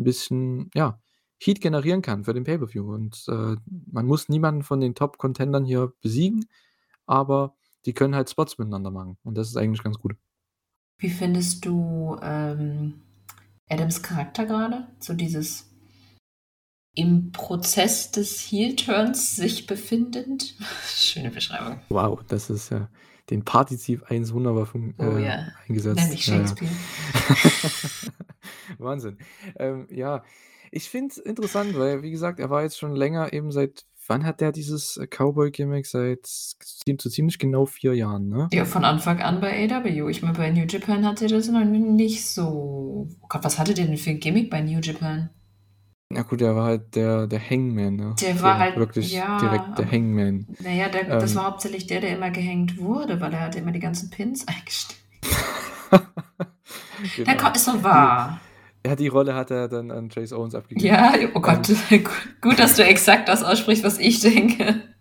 'n 0.00 0.04
bisschen, 0.04 0.70
ja, 0.76 1.00
Heat 1.42 1.60
generieren 1.60 2.02
kann 2.02 2.24
für 2.24 2.34
den 2.34 2.44
Pay-Per-View 2.44 2.92
und, 2.92 3.24
äh, 3.28 3.56
man 3.90 4.06
muss 4.06 4.28
niemanden 4.28 4.62
von 4.62 4.80
den 4.80 4.94
Top-Contendern 4.94 5.64
hier 5.64 5.92
besiegen, 6.02 6.46
aber 7.06 7.54
die 7.86 7.94
können 7.94 8.14
halt 8.14 8.28
Spots 8.28 8.58
miteinander 8.58 8.90
machen 8.90 9.16
und 9.24 9.36
das 9.36 9.48
ist 9.48 9.56
eigentlich 9.56 9.82
ganz 9.82 9.98
gut. 9.98 10.14
Wie 10.98 11.08
findest 11.08 11.64
du, 11.64 12.18
ähm, 12.22 13.00
Adams 13.70 14.02
Charakter 14.02 14.44
grade? 14.44 14.86
So 14.98 15.14
dieses 15.14 15.70
im 16.94 17.32
Prozess 17.32 18.10
des 18.10 18.40
Heel-Turns 18.50 19.36
sich 19.36 19.66
befindend? 19.66 20.56
Schöne 20.86 21.30
Beschreibung. 21.30 21.80
Wow, 21.88 22.20
das 22.28 22.50
ist 22.50 22.70
ja 22.70 22.90
den 23.30 23.44
Partizip 23.44 24.10
1 24.10 24.32
wunderbar 24.32 24.66
fun 24.66 24.94
Oh 24.98 25.04
äh, 25.04 25.24
ja, 25.24 25.48
eingesetzt. 25.66 26.00
nenn 26.00 26.10
mich 26.10 26.26
Ja, 26.26 26.34
ja. 26.34 26.46
Shakespeare. 26.46 26.72
Wahnsinn. 28.78 29.18
Ähm, 29.56 29.86
ja, 29.90 30.24
ich 30.70 30.88
finde 30.88 31.08
es 31.12 31.18
interessant, 31.18 31.78
weil, 31.78 32.02
wie 32.02 32.10
gesagt, 32.10 32.40
er 32.40 32.50
war 32.50 32.62
jetzt 32.62 32.78
schon 32.78 32.94
länger 32.94 33.32
eben 33.32 33.50
seit 33.52 33.84
wann 34.10 34.26
hat 34.26 34.40
der 34.40 34.52
dieses 34.52 34.96
äh, 34.96 35.06
Cowboy-Gimmick? 35.06 35.86
Seit 35.86 36.26
so 36.26 37.08
ziemlich 37.08 37.38
genau 37.38 37.64
vier 37.64 37.94
Jahren, 37.94 38.28
ne? 38.28 38.48
Ja, 38.52 38.64
von 38.64 38.84
Anfang 38.84 39.20
an 39.22 39.40
bei 39.40 39.70
AW. 39.70 40.10
Ich 40.10 40.20
meine, 40.20 40.36
bei 40.36 40.50
New 40.50 40.64
Japan 40.68 41.06
hatte 41.06 41.28
das 41.28 41.48
noch 41.48 41.64
nicht 41.64 42.26
so. 42.26 43.08
Oh 43.22 43.26
Gott, 43.28 43.44
was 43.44 43.58
hatte 43.58 43.72
der 43.72 43.86
denn 43.86 43.96
für 43.96 44.10
ein 44.10 44.20
Gimmick 44.20 44.50
bei 44.50 44.60
New 44.60 44.80
Japan? 44.80 45.30
Na 46.12 46.22
gut, 46.22 46.40
der 46.40 46.56
war 46.56 46.64
halt 46.64 46.96
der, 46.96 47.28
der 47.28 47.38
Hangman, 47.38 47.94
ne? 47.94 48.16
Der 48.20 48.42
war 48.42 48.58
halt 48.58 48.76
wirklich 48.76 49.12
ja, 49.12 49.38
direkt 49.38 49.78
der 49.78 49.88
Hangman. 49.88 50.48
Naja, 50.58 50.88
der, 50.88 51.04
das 51.20 51.30
Ähm. 51.30 51.36
war 51.36 51.44
hauptsächlich 51.44 51.86
der, 51.86 52.00
der 52.00 52.16
immer 52.16 52.30
gehängt 52.30 52.78
wurde, 52.78 53.20
weil 53.20 53.32
er 53.32 53.42
hatte 53.42 53.60
immer 53.60 53.70
die 53.70 53.78
ganzen 53.78 54.10
Pins 54.10 54.46
eingestellt. 54.48 54.98
Der 57.16 57.24
genau. 57.34 57.48
ko- 57.48 57.54
ist 57.54 57.64
so 57.64 57.82
wahr. 57.82 58.40
Ja, 58.86 58.96
die 58.96 59.08
Rolle 59.08 59.34
hat 59.34 59.50
er 59.50 59.68
dann 59.68 59.90
an 59.90 60.08
Chase 60.08 60.36
Owens 60.38 60.54
abgegeben. 60.54 60.86
Ja, 60.86 61.12
oh 61.34 61.40
Gott. 61.40 61.68
Gut, 62.40 62.58
dass 62.58 62.76
du 62.76 62.84
exakt 62.84 63.28
das 63.28 63.42
aussprichst, 63.42 63.84
was 63.84 63.98
ich 63.98 64.20
denke. 64.20 64.82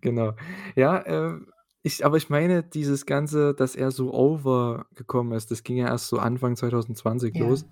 Genau. 0.00 0.32
Ja, 0.74 0.98
äh, 1.00 1.38
ich, 1.82 2.04
aber 2.04 2.16
ich 2.16 2.30
meine, 2.30 2.62
dieses 2.62 3.04
Ganze, 3.06 3.54
dass 3.54 3.76
er 3.76 3.90
so 3.90 4.12
overgekommen 4.12 5.34
ist, 5.34 5.50
das 5.50 5.62
ging 5.62 5.76
ja 5.76 5.86
erst 5.88 6.08
so 6.08 6.18
Anfang 6.18 6.56
2020 6.56 7.36
Ja. 7.36 7.46
los. 7.46 7.66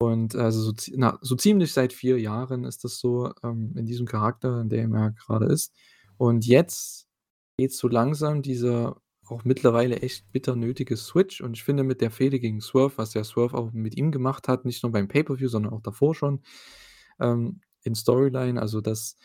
Und 0.00 0.36
also 0.36 0.60
so, 0.62 0.72
na, 0.94 1.18
so 1.22 1.34
ziemlich 1.34 1.72
seit 1.72 1.92
vier 1.92 2.18
Jahren 2.20 2.64
ist 2.64 2.84
das 2.84 2.98
so 2.98 3.32
ähm, 3.42 3.74
in 3.76 3.84
diesem 3.84 4.06
Charakter, 4.06 4.60
in 4.60 4.68
dem 4.68 4.94
er 4.94 5.10
gerade 5.10 5.46
ist. 5.46 5.74
Und 6.16 6.46
jetzt 6.46 7.08
geht 7.58 7.72
so 7.74 7.88
langsam 7.88 8.40
dieser 8.40 8.96
auch 9.28 9.44
mittlerweile 9.44 10.00
echt 10.00 10.30
bitter 10.32 10.56
nötige 10.56 10.96
Switch. 10.96 11.40
Und 11.40 11.54
ich 11.54 11.64
finde, 11.64 11.84
mit 11.84 12.00
der 12.00 12.10
Fehde 12.10 12.40
gegen 12.40 12.60
Swerve, 12.60 12.98
was 12.98 13.10
der 13.10 13.24
Swerve 13.24 13.56
auch 13.56 13.72
mit 13.72 13.96
ihm 13.96 14.12
gemacht 14.12 14.48
hat, 14.48 14.64
nicht 14.64 14.82
nur 14.82 14.92
beim 14.92 15.08
Pay-Per-View, 15.08 15.48
sondern 15.48 15.72
auch 15.72 15.82
davor 15.82 16.14
schon, 16.14 16.42
ähm, 17.20 17.60
in 17.82 17.94
Storyline, 17.94 18.60
also 18.60 18.80
das 18.80 19.16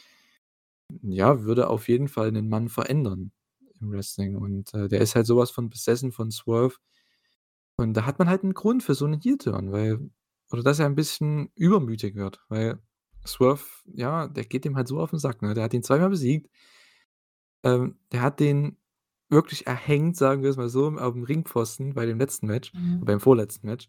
ja, 1.02 1.44
würde 1.44 1.70
auf 1.70 1.88
jeden 1.88 2.08
Fall 2.08 2.28
einen 2.28 2.50
Mann 2.50 2.70
verändern 2.70 3.32
im 3.80 3.92
Wrestling. 3.92 4.36
Und 4.36 4.74
äh, 4.74 4.88
der 4.88 5.02
ist 5.02 5.16
halt 5.16 5.26
sowas 5.26 5.52
von 5.52 5.70
besessen 5.70 6.12
von 6.12 6.32
Swerve. 6.32 6.76
Und 7.78 7.94
da 7.94 8.06
hat 8.06 8.20
man 8.20 8.30
halt 8.30 8.44
einen 8.44 8.54
Grund 8.54 8.84
für 8.84 8.96
so 8.96 9.06
einen 9.06 9.22
Heel-Turn, 9.22 9.72
weil, 9.72 10.10
oder 10.52 10.64
dass 10.64 10.80
er 10.80 10.86
ein 10.86 10.96
bisschen 10.96 11.52
übermütig 11.56 12.16
wird, 12.16 12.42
weil 12.50 12.80
Swerve, 13.26 13.64
ja, 13.86 14.28
der 14.28 14.46
geht 14.46 14.66
dem 14.66 14.76
halt 14.76 14.88
so 14.88 15.00
auf 15.00 15.12
den 15.12 15.20
Sack, 15.20 15.42
ne? 15.42 15.54
Der 15.54 15.64
hat 15.64 15.74
ihn 15.74 15.84
zweimal 15.84 16.10
besiegt. 16.10 16.50
Ähm, 17.64 17.98
der 18.12 18.22
hat 18.22 18.40
den 18.40 18.78
wirklich 19.30 19.68
erhängt, 19.68 20.18
sagen 20.18 20.42
wir 20.44 20.50
es 20.50 20.58
mal 20.58 20.70
so, 20.70 20.88
auf 20.88 21.14
dem 21.14 21.24
Ringpfosten 21.24 21.94
bei 21.94 22.06
dem 22.06 22.18
letzten 22.20 22.48
Match, 22.48 22.74
Mhm. 22.74 23.06
beim 23.06 23.20
vorletzten 23.20 23.68
Match. 23.68 23.88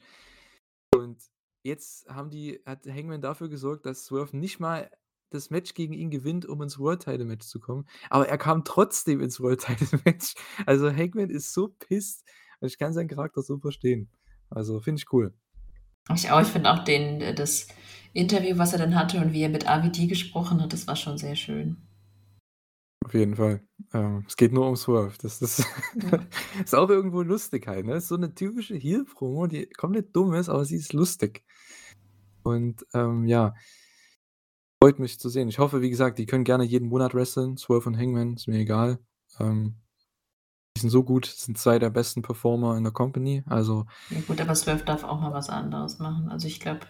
Und 0.95 1.19
jetzt 1.63 2.09
haben 2.09 2.31
die, 2.31 2.61
hat 2.67 2.87
Hangman 2.87 3.21
dafür 3.21 3.49
gesorgt, 3.49 3.87
dass 3.87 4.05
Swerve 4.05 4.37
nicht 4.37 4.61
mal 4.61 4.91
das 5.31 5.51
Match 5.51 5.75
gegen 5.75 5.93
ihn 5.93 6.11
gewinnt, 6.11 6.45
um 6.45 6.61
ins 6.63 6.79
World 6.79 7.03
Title 7.05 7.25
Match 7.25 7.47
zu 7.47 7.61
kommen. 7.61 7.87
Aber 8.11 8.29
er 8.29 8.39
kam 8.39 8.65
trotzdem 8.65 9.21
ins 9.21 9.41
World 9.41 9.61
Title 9.67 10.01
Match. 10.05 10.35
Also 10.67 10.91
Hangman 10.91 11.31
ist 11.31 11.53
so 11.53 11.69
pisst. 11.69 12.25
Und 12.61 12.69
ich 12.69 12.79
kann 12.79 12.93
seinen 12.93 13.09
Charakter 13.09 13.41
so 13.43 13.59
verstehen. 13.59 14.11
Also 14.51 14.81
finde 14.81 15.01
ich 15.01 15.13
cool. 15.13 15.33
Ich 16.13 16.31
auch, 16.31 16.41
ich 16.41 16.49
finde 16.49 16.71
auch 16.73 16.85
den, 16.85 17.21
äh, 17.21 17.35
das 17.35 17.69
Interview, 18.13 18.59
was 18.59 18.73
er 18.73 18.81
dann 18.81 18.97
hatte 18.97 19.19
und 19.21 19.33
wie 19.33 19.43
er 19.43 19.49
mit 19.49 19.69
AVD 19.69 20.09
gesprochen 20.09 20.61
hat, 20.61 20.73
das 20.73 20.89
war 20.89 20.97
schon 20.97 21.17
sehr 21.17 21.37
schön. 21.37 21.77
Auf 23.11 23.15
jeden 23.15 23.35
Fall. 23.35 23.61
Ähm, 23.93 24.25
es 24.29 24.37
geht 24.37 24.53
nur 24.53 24.69
um 24.69 24.77
Swerve. 24.77 25.15
Das, 25.21 25.41
das 25.41 25.59
Ja. 26.13 26.21
ist 26.65 26.77
auch 26.77 26.89
irgendwo 26.89 27.23
lustig 27.23 27.67
halt. 27.67 27.85
Ne? 27.85 27.95
Ist 27.97 28.07
so 28.07 28.15
eine 28.15 28.33
typische 28.37 28.77
Heel-Promo, 28.77 29.49
die 29.49 29.67
komplett 29.67 30.15
dumm 30.15 30.33
ist, 30.35 30.49
aber 30.49 30.65
sie 30.65 30.77
ist 30.77 30.93
lustig. 30.93 31.43
Und 32.45 32.87
ähm, 32.95 33.27
ja, 33.27 33.55
freut 34.81 35.01
mich 35.01 35.19
zu 35.19 35.29
sehen. 35.29 35.49
Ich 35.49 35.59
hoffe, 35.59 35.83
wie 35.83 35.91
gesagt, 35.91 36.21
die 36.21 36.27
können 36.27 36.45
gerne 36.45 36.63
jeden 36.63 36.89
Monat 36.89 37.13
wresteln. 37.13 37.57
Swerve 37.57 37.89
und 37.89 37.99
Hangman, 37.99 38.35
ist 38.35 38.47
mir 38.47 38.59
egal. 38.61 39.01
Ähm, 39.41 39.75
die 40.77 40.83
sind 40.83 40.91
so 40.91 41.03
gut, 41.03 41.27
sind 41.27 41.59
zwei 41.59 41.81
der 41.81 41.91
besten 41.91 42.23
Performer 42.23 42.77
in 42.77 42.85
der 42.85 42.93
Company. 42.93 43.43
Also 43.47 43.87
Ja 44.11 44.21
gut, 44.21 44.41
aber 44.41 44.55
Swerve 44.55 44.85
darf 44.85 45.03
auch 45.03 45.21
mal 45.21 45.33
was 45.33 45.51
anderes 45.51 45.99
machen. 45.99 46.29
Also 46.29 46.47
ich 46.47 46.61
glaube, 46.61 46.87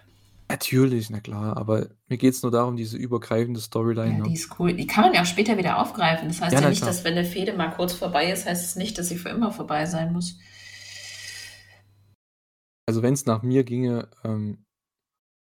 natürlich, 0.50 1.10
na 1.10 1.20
klar, 1.20 1.56
aber 1.56 1.88
mir 2.08 2.18
geht 2.18 2.34
es 2.34 2.42
nur 2.42 2.50
darum, 2.52 2.76
diese 2.76 2.96
übergreifende 2.96 3.60
Storyline. 3.60 4.12
ja, 4.12 4.18
ne? 4.18 4.22
die 4.24 4.34
ist 4.34 4.58
cool. 4.58 4.72
Die 4.74 4.86
kann 4.86 5.04
man 5.04 5.14
ja 5.14 5.22
auch 5.22 5.26
später 5.26 5.56
wieder 5.56 5.78
aufgreifen. 5.78 6.28
Das 6.28 6.40
heißt 6.40 6.52
Ja, 6.52 6.60
ja, 6.60 6.68
nicht, 6.68 6.78
klar. 6.82 6.90
dass 6.90 7.04
wenn 7.04 7.14
eine 7.16 7.24
Fehde 7.24 7.52
mal 7.56 7.70
kurz 7.70 7.92
vorbei 7.94 8.30
ist, 8.32 8.46
heißt 8.46 8.64
es 8.64 8.76
nicht, 8.76 8.98
dass 8.98 9.08
sie 9.08 9.16
für 9.16 9.28
immer 9.30 9.52
vorbei 9.52 9.86
sein 9.86 10.12
muss. 10.12 10.38
Also 12.86 13.02
wenn 13.02 13.14
es 13.14 13.26
nach 13.26 13.42
mir 13.42 13.64
ginge, 13.64 14.08
ähm, 14.24 14.64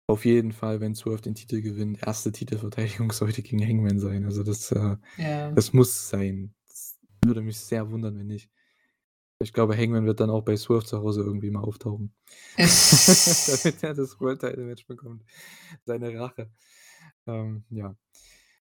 auf 0.08 0.26
jeden 0.26 0.52
Fall, 0.52 0.82
wenn 0.82 0.95
Swerve 0.95 1.22
den 1.22 1.36
Titel 1.36 1.62
gewinnt, 1.62 2.00
erste 2.06 2.32
Titelverteidigung 2.32 3.12
sollte 3.12 3.41
gegen 3.41 3.62
Hangman 3.65 4.00
sein. 4.00 4.26
Also 4.26 4.43
das, 4.43 4.72
äh, 4.72 4.98
Ja. 5.17 5.52
das 5.52 5.74
muss 5.74 6.10
sein. 6.10 6.54
Das 6.67 6.98
würde 7.26 7.41
mich 7.41 7.58
sehr 7.60 7.89
wundern, 7.91 8.17
wenn 8.17 8.28
nicht. 8.28 8.50
Ich 9.41 9.54
glaube, 9.54 9.78
Hangman 9.78 10.06
wird 10.06 10.19
dann 10.19 10.30
auch 10.30 10.43
bei 10.43 10.58
Swerve 10.58 10.86
zu 10.86 10.99
Hause 10.99 11.21
irgendwie 11.21 11.49
mal 11.49 11.62
auftauchen. 11.62 12.13
Damit 12.58 13.84
er 13.84 13.93
das 13.93 14.19
World 14.19 14.41
Title 14.41 14.65
Match 14.65 14.86
bekommt. 14.86 15.23
Seine 15.86 16.17
Rache. 16.19 16.52
Ähm, 17.25 17.63
ja. 17.69 17.95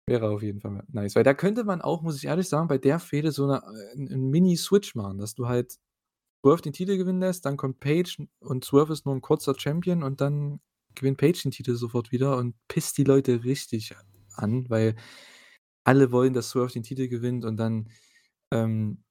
Wäre 0.06 0.30
auf 0.30 0.42
jeden 0.42 0.60
Fall 0.60 0.84
nice. 0.88 1.16
Weil 1.16 1.24
da 1.24 1.34
könnte 1.34 1.64
man 1.64 1.80
auch, 1.80 2.02
muss 2.02 2.16
ich 2.16 2.26
ehrlich 2.26 2.48
sagen, 2.48 2.68
bei 2.68 2.78
der 2.78 2.98
Fehde 3.00 3.32
so 3.32 3.44
eine, 3.44 3.58
äh, 3.58 3.92
einen 3.96 4.30
Mini-Switch 4.30 4.94
machen, 4.94 5.18
dass 5.18 5.34
du 5.34 5.48
halt 5.48 5.78
Swerve 6.42 6.62
den 6.62 6.72
Titel 6.72 6.96
gewinnen 6.96 7.20
lässt, 7.20 7.44
dann 7.44 7.56
kommt 7.56 7.80
Page 7.80 8.22
und 8.40 8.64
Swerve 8.64 8.92
ist 8.92 9.04
nur 9.06 9.14
ein 9.14 9.20
kurzer 9.20 9.54
Champion 9.58 10.02
und 10.02 10.20
dann 10.20 10.60
gewinnt 10.94 11.18
Page 11.18 11.42
den 11.42 11.50
Titel 11.50 11.74
sofort 11.74 12.12
wieder 12.12 12.36
und 12.36 12.54
pisst 12.68 12.96
die 12.98 13.04
Leute 13.04 13.44
richtig 13.44 13.94
an, 14.36 14.68
weil 14.70 14.96
alle 15.84 16.12
wollen, 16.12 16.32
dass 16.32 16.50
Swerve 16.50 16.72
den 16.72 16.82
Titel 16.82 17.08
gewinnt 17.08 17.44
und 17.44 17.56
dann, 17.56 17.90
ähm, 18.52 19.04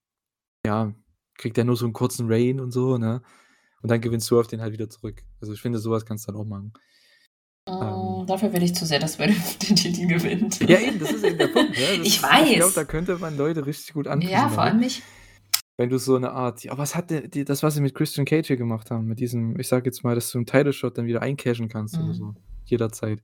ja, 0.65 0.93
kriegt 1.39 1.57
er 1.57 1.63
nur 1.63 1.75
so 1.75 1.85
einen 1.85 1.93
kurzen 1.93 2.31
Reign 2.31 2.59
und 2.59 2.71
so, 2.71 2.97
ne? 2.99 3.21
Und 3.81 3.89
dann 3.89 4.01
gewinnt 4.01 4.21
Swerve 4.21 4.47
den 4.49 4.61
halt 4.61 4.73
wieder 4.73 4.89
zurück. 4.89 5.23
Also 5.41 5.53
ich 5.53 5.61
finde, 5.61 5.79
sowas 5.79 6.05
kannst 6.05 6.27
du 6.27 6.31
dann 6.33 6.41
auch 6.41 6.45
machen. 6.45 6.73
Mm, 7.67 8.25
Dafür 8.27 8.51
will 8.53 8.63
ich 8.63 8.75
zu 8.75 8.85
sehr, 8.85 8.99
dass 8.99 9.13
Swerve 9.13 9.33
den 9.67 9.75
Titel 9.75 10.07
gewinnt. 10.07 10.59
Ja, 10.69 10.79
eben, 10.79 10.99
das 10.99 11.11
ist 11.11 11.23
eben 11.23 11.37
der 11.37 11.47
Punkt. 11.47 11.71
Ne? 11.71 11.85
Das 11.97 12.07
Ich 12.07 12.21
weiß. 12.21 12.49
Ich 12.49 12.55
glaube, 12.57 12.73
da 12.75 12.83
könnte 12.83 13.17
man 13.17 13.37
Leute 13.37 13.65
richtig 13.65 13.93
gut 13.93 14.07
anpissen. 14.07 14.33
Ja, 14.33 14.49
vor 14.49 14.63
allem 14.63 14.79
mich. 14.79 15.01
Wenn 15.77 15.89
du 15.89 15.97
so 15.97 16.17
eine 16.17 16.31
Art, 16.31 16.61
ja, 16.65 16.77
was 16.77 16.93
hat 16.93 17.09
die, 17.09 17.45
das, 17.45 17.63
was 17.63 17.75
sie 17.75 17.81
mit 17.81 17.95
Christian 17.95 18.25
Cage 18.25 18.47
hier 18.47 18.57
gemacht 18.57 18.91
haben, 18.91 19.05
mit 19.05 19.19
diesem, 19.21 19.57
ich 19.57 19.69
sag 19.69 19.85
jetzt 19.85 20.03
mal, 20.03 20.13
dass 20.13 20.29
du 20.29 20.39
einen 20.39 20.45
Title-Shot 20.45 20.97
dann 20.97 21.05
wieder 21.05 21.21
eincashen 21.21 21.69
kannst 21.69 21.95
oder 21.95 22.07
Mhm. 22.07 22.13
so, 22.13 22.33
jederzeit. 22.65 23.23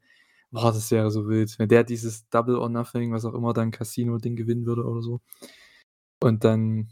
Boah, 0.52 0.72
das 0.72 0.90
wäre 0.90 1.12
so 1.12 1.28
wild. 1.28 1.54
Wenn 1.60 1.68
der 1.68 1.84
dieses 1.84 2.30
Double 2.30 2.56
or 2.56 2.70
Nothing, 2.70 3.12
was 3.12 3.26
auch 3.26 3.34
immer, 3.34 3.52
dann 3.52 3.72
Casino-Ding 3.72 4.38
gewinnen 4.38 4.66
würde 4.66 4.86
oder 4.86 5.02
so. 5.02 5.20
Und 6.22 6.46
dann 6.46 6.88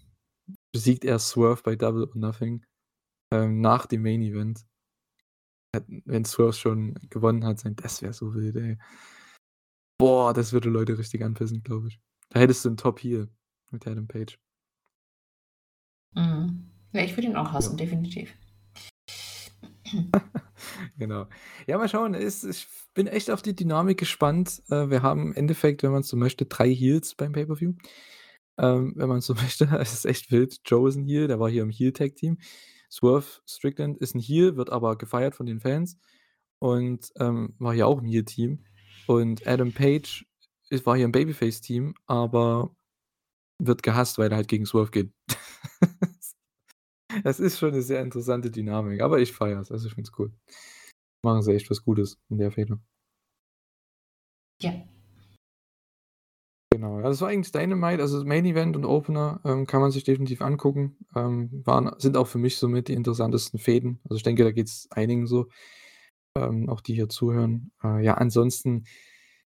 besiegt 0.73 1.05
er 1.05 1.19
Swerve 1.19 1.61
bei 1.63 1.75
Double 1.75 2.03
or 2.03 2.15
Nothing 2.15 2.65
ähm, 3.31 3.61
nach 3.61 3.85
dem 3.85 4.01
Main 4.01 4.21
Event. 4.21 4.65
Wenn 5.87 6.25
Swerve 6.25 6.53
schon 6.53 6.95
gewonnen 7.09 7.45
hat, 7.45 7.59
sein, 7.59 7.75
das 7.75 8.01
wäre 8.01 8.13
so 8.13 8.33
wild, 8.33 8.55
ey. 8.57 8.77
Boah, 9.97 10.33
das 10.33 10.53
würde 10.53 10.69
Leute 10.69 10.97
richtig 10.97 11.23
anpissen, 11.23 11.63
glaube 11.63 11.87
ich. 11.87 11.99
Da 12.29 12.39
hättest 12.39 12.65
du 12.65 12.69
einen 12.69 12.77
Top-Heel 12.77 13.29
mit 13.71 13.87
Adam 13.87 14.07
Page. 14.07 14.39
Mhm. 16.15 16.69
Ja, 16.91 17.01
ich 17.01 17.15
würde 17.15 17.27
ihn 17.27 17.35
auch 17.35 17.51
hassen, 17.51 17.77
definitiv. 17.77 18.33
Genau. 20.97 21.27
Ja, 21.67 21.77
mal 21.77 21.89
schauen. 21.89 22.13
Ich 22.13 22.67
bin 22.93 23.07
echt 23.07 23.29
auf 23.29 23.41
die 23.41 23.55
Dynamik 23.55 23.99
gespannt. 23.99 24.61
Äh, 24.69 24.89
wir 24.89 25.01
haben 25.01 25.27
im 25.27 25.33
Endeffekt, 25.33 25.83
wenn 25.83 25.91
man 25.91 26.01
es 26.01 26.07
so 26.07 26.17
möchte, 26.17 26.45
drei 26.45 26.73
Heels 26.73 27.15
beim 27.15 27.31
Pay-Per-View. 27.31 27.73
Ähm, 28.57 28.93
wenn 28.95 29.09
man 29.09 29.21
so 29.21 29.33
möchte. 29.35 29.65
Es 29.79 29.93
ist 29.93 30.05
echt 30.05 30.31
wild. 30.31 30.59
Ein 30.71 31.05
Heel, 31.05 31.27
der 31.27 31.39
war 31.39 31.49
hier 31.49 31.63
im 31.63 31.69
Heel-Tag-Team. 31.69 32.37
Swerve 32.91 33.41
Strickland 33.47 33.97
ist 33.97 34.15
ein 34.15 34.19
Heel, 34.19 34.55
wird 34.55 34.69
aber 34.69 34.97
gefeiert 34.97 35.35
von 35.35 35.47
den 35.47 35.59
Fans 35.59 35.97
und 36.59 37.11
ähm, 37.19 37.55
war 37.57 37.73
hier 37.73 37.87
auch 37.87 37.99
im 37.99 38.05
Heel-Team. 38.05 38.65
Und 39.07 39.47
Adam 39.47 39.71
Page 39.71 40.25
ist, 40.69 40.85
war 40.85 40.95
hier 40.95 41.05
im 41.05 41.11
Babyface-Team, 41.11 41.95
aber 42.05 42.75
wird 43.59 43.83
gehasst, 43.83 44.17
weil 44.17 44.31
er 44.31 44.37
halt 44.37 44.47
gegen 44.47 44.65
Swerve 44.65 44.91
geht. 44.91 45.11
Das 47.23 47.39
ist 47.39 47.59
schon 47.59 47.73
eine 47.73 47.81
sehr 47.81 48.01
interessante 48.01 48.49
Dynamik, 48.49 49.01
aber 49.01 49.19
ich 49.19 49.33
feiere 49.33 49.59
es. 49.59 49.71
Also 49.71 49.87
ich 49.87 49.93
finde 49.93 50.09
es 50.09 50.17
cool. 50.17 50.33
Machen 51.23 51.43
sie 51.43 51.53
echt 51.53 51.69
was 51.69 51.83
Gutes 51.83 52.19
in 52.29 52.39
der 52.39 52.51
Fehde. 52.51 52.79
Ja. 54.61 54.73
Genau, 56.83 57.01
das 57.01 57.21
war 57.21 57.29
eigentlich 57.29 57.53
Dynamite, 57.53 58.01
also 58.01 58.25
Main 58.25 58.43
Event 58.43 58.75
und 58.75 58.83
Opener 58.83 59.39
ähm, 59.45 59.65
kann 59.65 59.79
man 59.79 59.91
sich 59.91 60.03
definitiv 60.03 60.41
angucken. 60.41 60.97
Ähm, 61.15 61.61
waren, 61.63 61.95
sind 61.97 62.17
auch 62.17 62.27
für 62.27 62.39
mich 62.39 62.57
somit 62.57 62.89
die 62.89 62.93
interessantesten 62.93 63.57
Fäden. 63.57 64.01
Also 64.03 64.17
ich 64.17 64.23
denke, 64.23 64.43
da 64.43 64.51
geht 64.51 64.67
es 64.67 64.89
einigen 64.91 65.25
so, 65.25 65.47
ähm, 66.37 66.67
auch 66.67 66.81
die 66.81 66.93
hier 66.93 67.07
zuhören. 67.07 67.71
Äh, 67.81 68.03
ja, 68.03 68.15
ansonsten, 68.15 68.83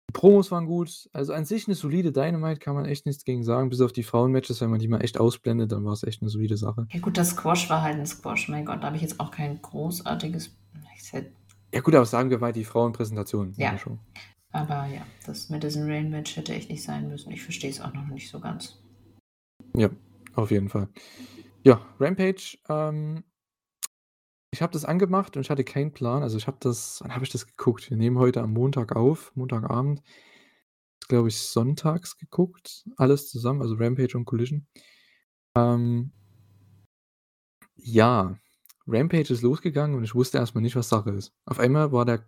die 0.09 0.13
Promos 0.13 0.51
waren 0.51 0.67
gut. 0.67 1.09
Also 1.13 1.33
an 1.33 1.45
sich 1.45 1.69
eine 1.69 1.77
solide 1.77 2.11
Dynamite, 2.11 2.59
kann 2.59 2.75
man 2.75 2.85
echt 2.85 3.07
nichts 3.07 3.25
gegen 3.25 3.45
sagen. 3.45 3.69
Bis 3.69 3.81
auf 3.81 3.93
die 3.93 4.03
Frauenmatches, 4.03 4.61
wenn 4.61 4.71
man 4.71 4.81
die 4.81 4.89
mal 4.89 5.01
echt 5.01 5.21
ausblendet, 5.21 5.71
dann 5.71 5.85
war 5.85 5.93
es 5.93 6.03
echt 6.03 6.23
eine 6.23 6.31
solide 6.31 6.57
Sache. 6.57 6.89
Ja 6.91 6.99
gut, 6.99 7.17
das 7.17 7.31
Squash 7.31 7.71
war 7.71 7.83
halt 7.83 7.97
ein 7.97 8.07
Squash, 8.07 8.49
mein 8.49 8.65
Gott, 8.65 8.83
da 8.83 8.87
habe 8.87 8.97
ich 8.97 9.03
jetzt 9.03 9.21
auch 9.21 9.31
kein 9.31 9.63
großartiges. 9.63 10.57
Ja 11.73 11.81
gut, 11.81 11.95
aber 11.95 12.07
sagen 12.07 12.31
wir 12.31 12.39
mal 12.41 12.53
die 12.53 12.65
Frauenpräsentation. 12.65 13.55
Ja. 13.57 13.77
Aber 14.53 14.87
ja, 14.87 15.07
das 15.27 15.49
Madison 15.49 15.89
Rain 15.89 16.11
Match 16.11 16.37
hätte 16.37 16.55
echt 16.55 16.71
nicht 16.71 16.83
sein 16.83 17.09
müssen. 17.09 17.31
Ich 17.31 17.43
verstehe 17.43 17.71
es 17.71 17.81
auch 17.81 17.93
noch 17.93 18.07
nicht 18.09 18.29
so 18.29 18.41
ganz. 18.41 18.79
Ja, 19.77 19.91
auf 20.35 20.51
jeden 20.51 20.69
Fall. 20.69 20.89
Ja, 21.63 21.81
Rampage, 21.99 22.59
ähm 22.69 23.25
ich 24.53 24.63
habe 24.63 24.73
das 24.73 24.85
angemacht 24.85 25.37
und 25.37 25.43
ich 25.43 25.51
hatte 25.51 25.63
keinen 25.63 25.93
Plan. 25.93 26.23
Also, 26.23 26.37
ich 26.37 26.47
habe 26.47 26.57
das 26.61 27.01
wann 27.03 27.15
habe 27.15 27.25
ich 27.25 27.31
das 27.31 27.47
geguckt? 27.47 27.89
Wir 27.89 27.97
nehmen 27.97 28.19
heute 28.19 28.43
am 28.43 28.53
Montag 28.53 28.97
auf, 28.97 29.31
Montagabend. 29.37 30.03
Glaube 31.09 31.29
ich, 31.29 31.39
sonntags 31.39 32.17
geguckt, 32.19 32.85
alles 32.97 33.29
zusammen, 33.31 33.63
also 33.63 33.75
Rampage 33.77 34.17
und 34.17 34.25
Collision. 34.25 34.67
Ähm 35.57 36.13
ja, 37.77 38.37
Rampage 38.87 39.33
ist 39.33 39.43
losgegangen 39.43 39.97
und 39.97 40.05
ich 40.05 40.15
wusste 40.15 40.39
erst 40.39 40.55
mal 40.55 40.61
nicht, 40.61 40.77
was 40.77 40.89
Sache 40.89 41.11
ist. 41.11 41.33
Auf 41.47 41.59
einmal 41.59 41.93
war 41.93 42.05
der 42.05 42.25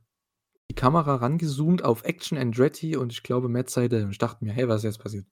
die 0.72 0.80
Kamera 0.80 1.16
rangezoomt 1.16 1.84
auf 1.84 2.02
Action 2.04 2.38
Andretti 2.38 2.96
und 2.96 3.12
ich 3.12 3.22
glaube 3.22 3.50
Matt 3.50 3.68
Sydal 3.68 4.04
und 4.04 4.10
ich 4.12 4.18
dachte 4.18 4.42
mir: 4.42 4.52
„Hey, 4.52 4.68
was 4.68 4.78
ist 4.78 4.84
jetzt 4.84 5.02
passiert?“ 5.02 5.26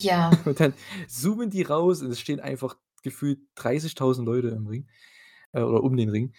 Ja. 0.00 0.30
Und 0.44 0.60
dann 0.60 0.74
zoomen 1.08 1.50
die 1.50 1.62
raus 1.62 2.02
und 2.02 2.10
es 2.10 2.20
stehen 2.20 2.38
einfach 2.38 2.76
gefühlt 3.02 3.40
30.000 3.56 4.26
Leute 4.26 4.48
im 4.48 4.66
Ring, 4.66 4.86
äh, 5.52 5.62
oder 5.62 5.82
um 5.82 5.96
den 5.96 6.10
Ring. 6.10 6.34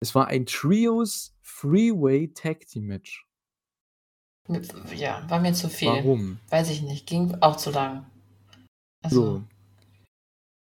Es 0.00 0.14
war 0.14 0.26
ein 0.28 0.44
Trios 0.44 1.34
Three-Way 1.42 2.34
Tag 2.34 2.66
Team 2.66 2.84
Match. 2.84 3.26
Ja, 4.94 5.28
war 5.30 5.40
mir 5.40 5.54
zu 5.54 5.68
viel. 5.70 5.88
Warum? 5.88 6.38
Weiß 6.50 6.68
ich 6.70 6.82
nicht, 6.82 7.06
ging 7.06 7.34
auch 7.40 7.56
zu 7.56 7.70
lang. 7.70 8.06
Also 9.02 9.22
So. 9.24 9.44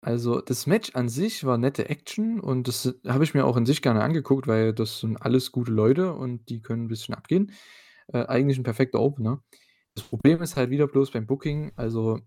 Also, 0.06 0.40
das 0.40 0.68
Match 0.68 0.92
an 0.94 1.10
sich 1.10 1.46
war 1.46 1.58
nette 1.58 1.90
Action 1.90 2.40
und 2.40 2.68
das 2.68 2.94
habe 3.08 3.24
ich 3.24 3.34
mir 3.34 3.44
auch 3.44 3.58
an 3.58 3.66
sich 3.66 3.82
gerne 3.82 4.04
angeguckt, 4.04 4.46
weil 4.46 4.72
das 4.72 5.00
sind 5.00 5.18
alles 5.18 5.52
gute 5.52 5.72
Leute 5.72 6.14
und 6.14 6.48
die 6.48 6.62
können 6.62 6.84
'n 6.86 6.88
bisschen 6.88 7.16
abgehen. 7.16 7.52
Äh, 8.10 8.26
eigentlich 8.28 8.60
'n 8.60 8.64
perfekter 8.64 9.00
Opener. 9.00 9.44
Das 9.96 10.04
Problem 10.06 10.44
ist 10.44 10.58
halt 10.58 10.70
wieder 10.70 10.88
bloß 10.88 11.10
beim 11.10 11.26
Booking, 11.26 11.72
also 11.76 12.20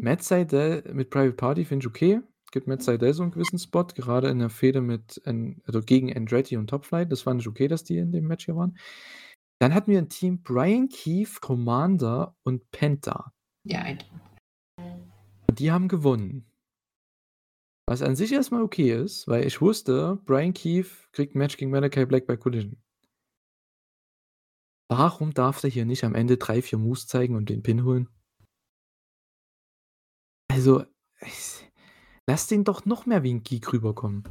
Matt 0.00 0.22
Sydal 0.22 0.82
mit 0.94 1.10
Private 1.10 1.34
Party 1.34 1.64
finde 1.64 1.84
ich 1.84 1.88
okay. 1.88 2.20
Gibt 2.52 2.66
Matt 2.66 2.82
Sydal 2.82 3.12
so 3.12 3.22
'n 3.22 3.30
gewissen 3.30 3.58
Spot, 3.58 3.84
gerade 3.84 4.28
in 4.28 4.38
der 4.38 4.50
Fehde 4.50 4.80
mit 4.80 5.20
also 5.24 5.82
gegen 5.82 6.14
Andretti 6.16 6.56
und 6.56 6.68
Top 6.68 6.84
Flight. 6.86 7.12
Das 7.12 7.22
fand 7.22 7.40
ich 7.42 7.48
okay, 7.48 7.68
dass 7.68 7.84
die 7.84 7.98
in 7.98 8.10
dem 8.12 8.26
Match 8.26 8.46
hier 8.46 8.56
waren. 8.56 8.76
Dann 9.60 9.74
hatten 9.74 9.90
wir 9.92 9.98
'n 9.98 10.08
Team 10.08 10.42
Bryan 10.42 10.88
Keith, 10.88 11.40
Commander 11.40 12.34
und 12.44 12.70
Penta. 12.70 13.32
Ja, 13.64 13.82
ein 13.82 13.98
die 15.52 15.70
haben 15.70 15.88
gewonnen. 15.88 16.50
Was 17.88 18.02
an 18.02 18.14
sich 18.14 18.32
erst 18.32 18.52
mal 18.52 18.62
okay 18.62 18.92
ist, 18.92 19.26
weil 19.26 19.46
ich 19.46 19.60
wusste, 19.60 20.18
Bryan 20.24 20.52
Keith 20.54 21.08
kriegt 21.12 21.34
'n 21.34 21.38
Match 21.38 21.56
gegen 21.56 21.70
Malachi 21.70 22.04
Black 22.06 22.26
bei 22.26 22.36
Collision. 22.36 22.80
Warum 24.92 25.32
darf 25.32 25.60
der 25.60 25.70
hier 25.70 25.84
nicht 25.84 26.02
am 26.02 26.16
Ende 26.16 26.36
3, 26.36 26.62
4 26.62 26.76
Moves 26.76 27.06
zeigen 27.06 27.36
und 27.36 27.48
den 27.48 27.62
Pin 27.62 27.84
holen? 27.84 28.08
Also, 30.50 30.84
es 31.20 31.62
lass 32.28 32.48
den 32.48 32.64
doch 32.64 32.84
noch 32.84 33.06
mehr 33.06 33.22
wie 33.22 33.30
'n 33.30 33.42
Geek 33.44 33.72
rüberkommen. 33.72 34.24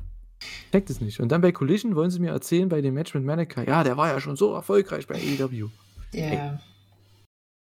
Ich 0.65 0.71
check 0.71 0.85
das 0.87 1.01
nicht. 1.01 1.19
Und 1.21 1.31
dann 1.31 1.41
bei 1.41 1.51
Collision 1.53 1.95
wollen 1.95 2.11
sie 2.11 2.19
mir 2.19 2.31
erzählen 2.31 2.69
bei 2.69 2.81
dem 2.81 2.93
Match 2.93 3.13
mit 3.13 3.23
Malachi: 3.23 3.65
„Ja, 3.67 3.83
der 3.83 3.97
war 3.97 4.09
ja 4.09 4.19
schon 4.19 4.35
so 4.35 4.53
erfolgreich 4.53 5.07
bei 5.07 5.15
AEW.“ 5.15 5.69
Ey 6.13 6.35
Ja. 6.37 6.59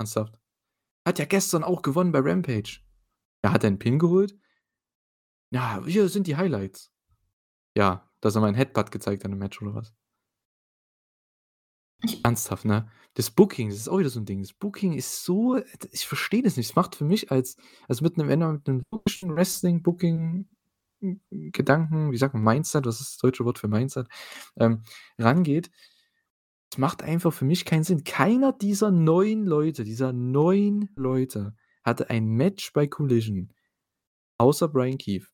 ernsthaft? 0.01 0.39
Hat 1.07 1.19
ja 1.19 1.25
gestern 1.25 1.65
auch 1.65 1.83
gewonnen 1.83 2.13
bei 2.13 2.21
Rampage. 2.21 2.81
Ja, 3.45 3.53
hat 3.53 3.63
er 3.65 3.71
'n 3.71 3.79
Pin 3.79 3.99
geholt? 3.99 4.39
Ja, 5.53 5.83
hier 5.87 6.09
sind 6.09 6.27
die 6.27 6.37
Highlights. 6.37 6.93
Ja, 7.77 8.11
dass 8.21 8.35
er 8.37 8.43
mal 8.43 8.49
'n 8.51 8.55
Headbutt 8.57 8.91
gezeigt 8.93 9.25
hat 9.25 9.33
im 9.33 9.39
Match 9.39 9.63
oder 9.63 9.75
was? 9.75 9.93
Ich 12.03 12.25
Ernsthaft, 12.25 12.65
ne? 12.65 12.89
Das 13.15 13.31
Booking, 13.31 13.71
das 13.71 13.79
ist 13.79 13.89
auch 13.89 13.99
wieder 13.99 14.09
so 14.11 14.21
'n 14.21 14.25
Ding. 14.25 14.41
Das 14.43 14.53
Booking 14.53 14.93
ist 14.93 15.25
so 15.25 15.57
d 15.57 15.65
ich 15.91 16.07
verstehe 16.07 16.43
das 16.43 16.57
nicht. 16.57 16.69
Es 16.71 16.77
macht 16.77 16.95
für 16.95 17.05
mich 17.05 17.31
als 17.33 17.57
also 17.89 18.05
mit 18.05 18.17
'nem 18.17 18.29
wenn 18.29 18.39
man 18.39 18.53
mit 18.55 18.69
'nem 18.69 18.83
logischen 18.93 19.35
Wrestling-Booking 19.35 20.47
hm, 21.01 21.21
Gedanken, 21.53 22.13
wie 22.13 22.17
sagt 22.19 22.35
man, 22.35 22.43
Mindset, 22.45 22.87
was 22.87 23.01
ist 23.01 23.13
das 23.15 23.19
deutsche 23.19 23.45
Wort 23.45 23.59
für 23.59 23.69
Mindset, 23.69 24.09
ähm, 24.59 24.83
rangeht 25.19 25.71
es 26.73 26.79
macht 26.79 27.03
einfach 27.03 27.33
für 27.33 27.45
mich 27.47 27.65
keinen 27.65 27.85
Sinn. 27.85 28.05
Keiner 28.05 28.53
dieser 28.53 28.91
9 28.91 29.45
Leute 29.45 29.85
dieser 29.85 30.13
9 30.13 30.91
Leute 30.97 31.55
hatte 31.89 32.11
ein 32.11 32.27
Match 32.29 32.73
bei 32.73 32.87
Collision, 32.87 33.53
außer 34.39 34.69
Bryan 34.69 34.99
Keith. 34.99 35.29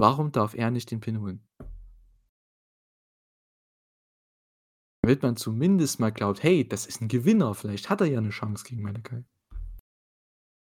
Warum 0.00 0.32
darf 0.32 0.54
er 0.54 0.70
nicht 0.70 0.90
den 0.90 1.00
Pin 1.00 1.20
holen? 1.20 1.46
Damit 5.04 5.22
man 5.24 5.36
zumindest 5.36 5.98
mal 5.98 6.12
glaubt: 6.12 6.44
„Hey, 6.44 6.66
das 6.66 6.86
ist 6.86 7.02
'n 7.02 7.08
Gewinner. 7.08 7.54
Vielleicht 7.54 7.90
hat 7.90 8.00
er 8.00 8.06
ja 8.06 8.20
'ne 8.20 8.30
Chance 8.30 8.64
gegen 8.64 8.82
Malachi.“ 8.82 9.24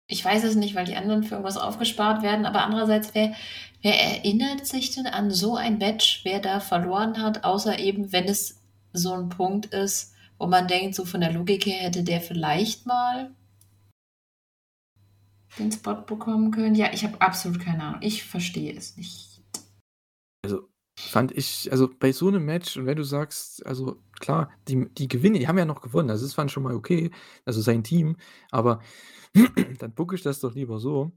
Ich 0.10 0.24
weiß 0.24 0.44
es 0.44 0.56
nicht, 0.56 0.76
weil 0.76 0.86
die 0.86 0.96
anderen 0.96 1.24
für 1.24 1.32
irgendwas 1.36 1.58
aufgespart 1.58 2.22
werden, 2.22 2.46
aber 2.46 2.62
andererseits, 2.64 3.16
wer 3.16 3.34
wer 3.82 4.00
erinnert 4.00 4.66
sich 4.66 4.92
denn 4.92 5.08
an 5.08 5.32
so 5.32 5.56
ein 5.56 5.78
Match, 5.80 6.22
wer 6.24 6.40
da 6.40 6.60
verloren 6.60 7.22
hat, 7.22 7.44
außer 7.44 7.80
eben, 7.80 8.12
wenn 8.12 8.26
es 8.26 8.62
so 8.94 9.14
'n 9.14 9.30
Punkt 9.30 9.68
ist, 9.68 10.14
wo 10.38 10.46
man 10.48 10.68
denkt, 10.68 10.96
so 10.96 11.06
von 11.06 11.22
der 11.22 11.32
Logik 11.34 11.66
her 11.66 11.80
hätte 11.80 12.04
der 12.04 12.22
vielleicht 12.22 12.86
mal 12.86 13.32
den 15.60 15.72
Spot 15.72 15.95
bekommen 16.06 16.51
können? 16.51 16.76
Ja, 16.76 16.91
ich 16.93 17.03
habe 17.03 17.22
absolut 17.22 17.60
keine 17.62 17.84
Ahnung. 17.84 18.01
Ich 18.01 18.24
verstehe 18.24 18.74
es 18.76 18.97
nicht. 18.97 19.41
Also, 20.43 20.70
fand 20.97 21.32
ich 21.34 21.72
also 21.72 21.89
bei 21.99 22.12
so 22.12 22.30
'nem 22.32 22.45
Match 22.45 22.78
und 22.78 22.86
wenn 22.86 22.95
du 22.97 23.03
sagst 23.03 23.66
also 23.66 24.01
klar, 24.20 24.51
die 24.68 24.88
die 24.93 25.08
gewinnen 25.08 25.36
die 25.39 25.47
haben 25.47 25.58
ja 25.58 25.66
noch 25.66 25.82
gewonnen. 25.82 26.10
Also, 26.10 26.26
das 26.26 26.34
fand 26.36 26.49
ich 26.49 26.53
schon 26.53 26.64
mal 26.64 26.76
okay, 26.76 27.12
also 27.45 27.62
sein 27.62 27.84
Team, 27.84 28.18
aber 28.51 28.82
dann 29.80 29.93
booke 29.95 30.16
ich 30.16 30.22
das 30.24 30.39
doch 30.41 30.56
lieber 30.56 30.80
so, 30.80 31.12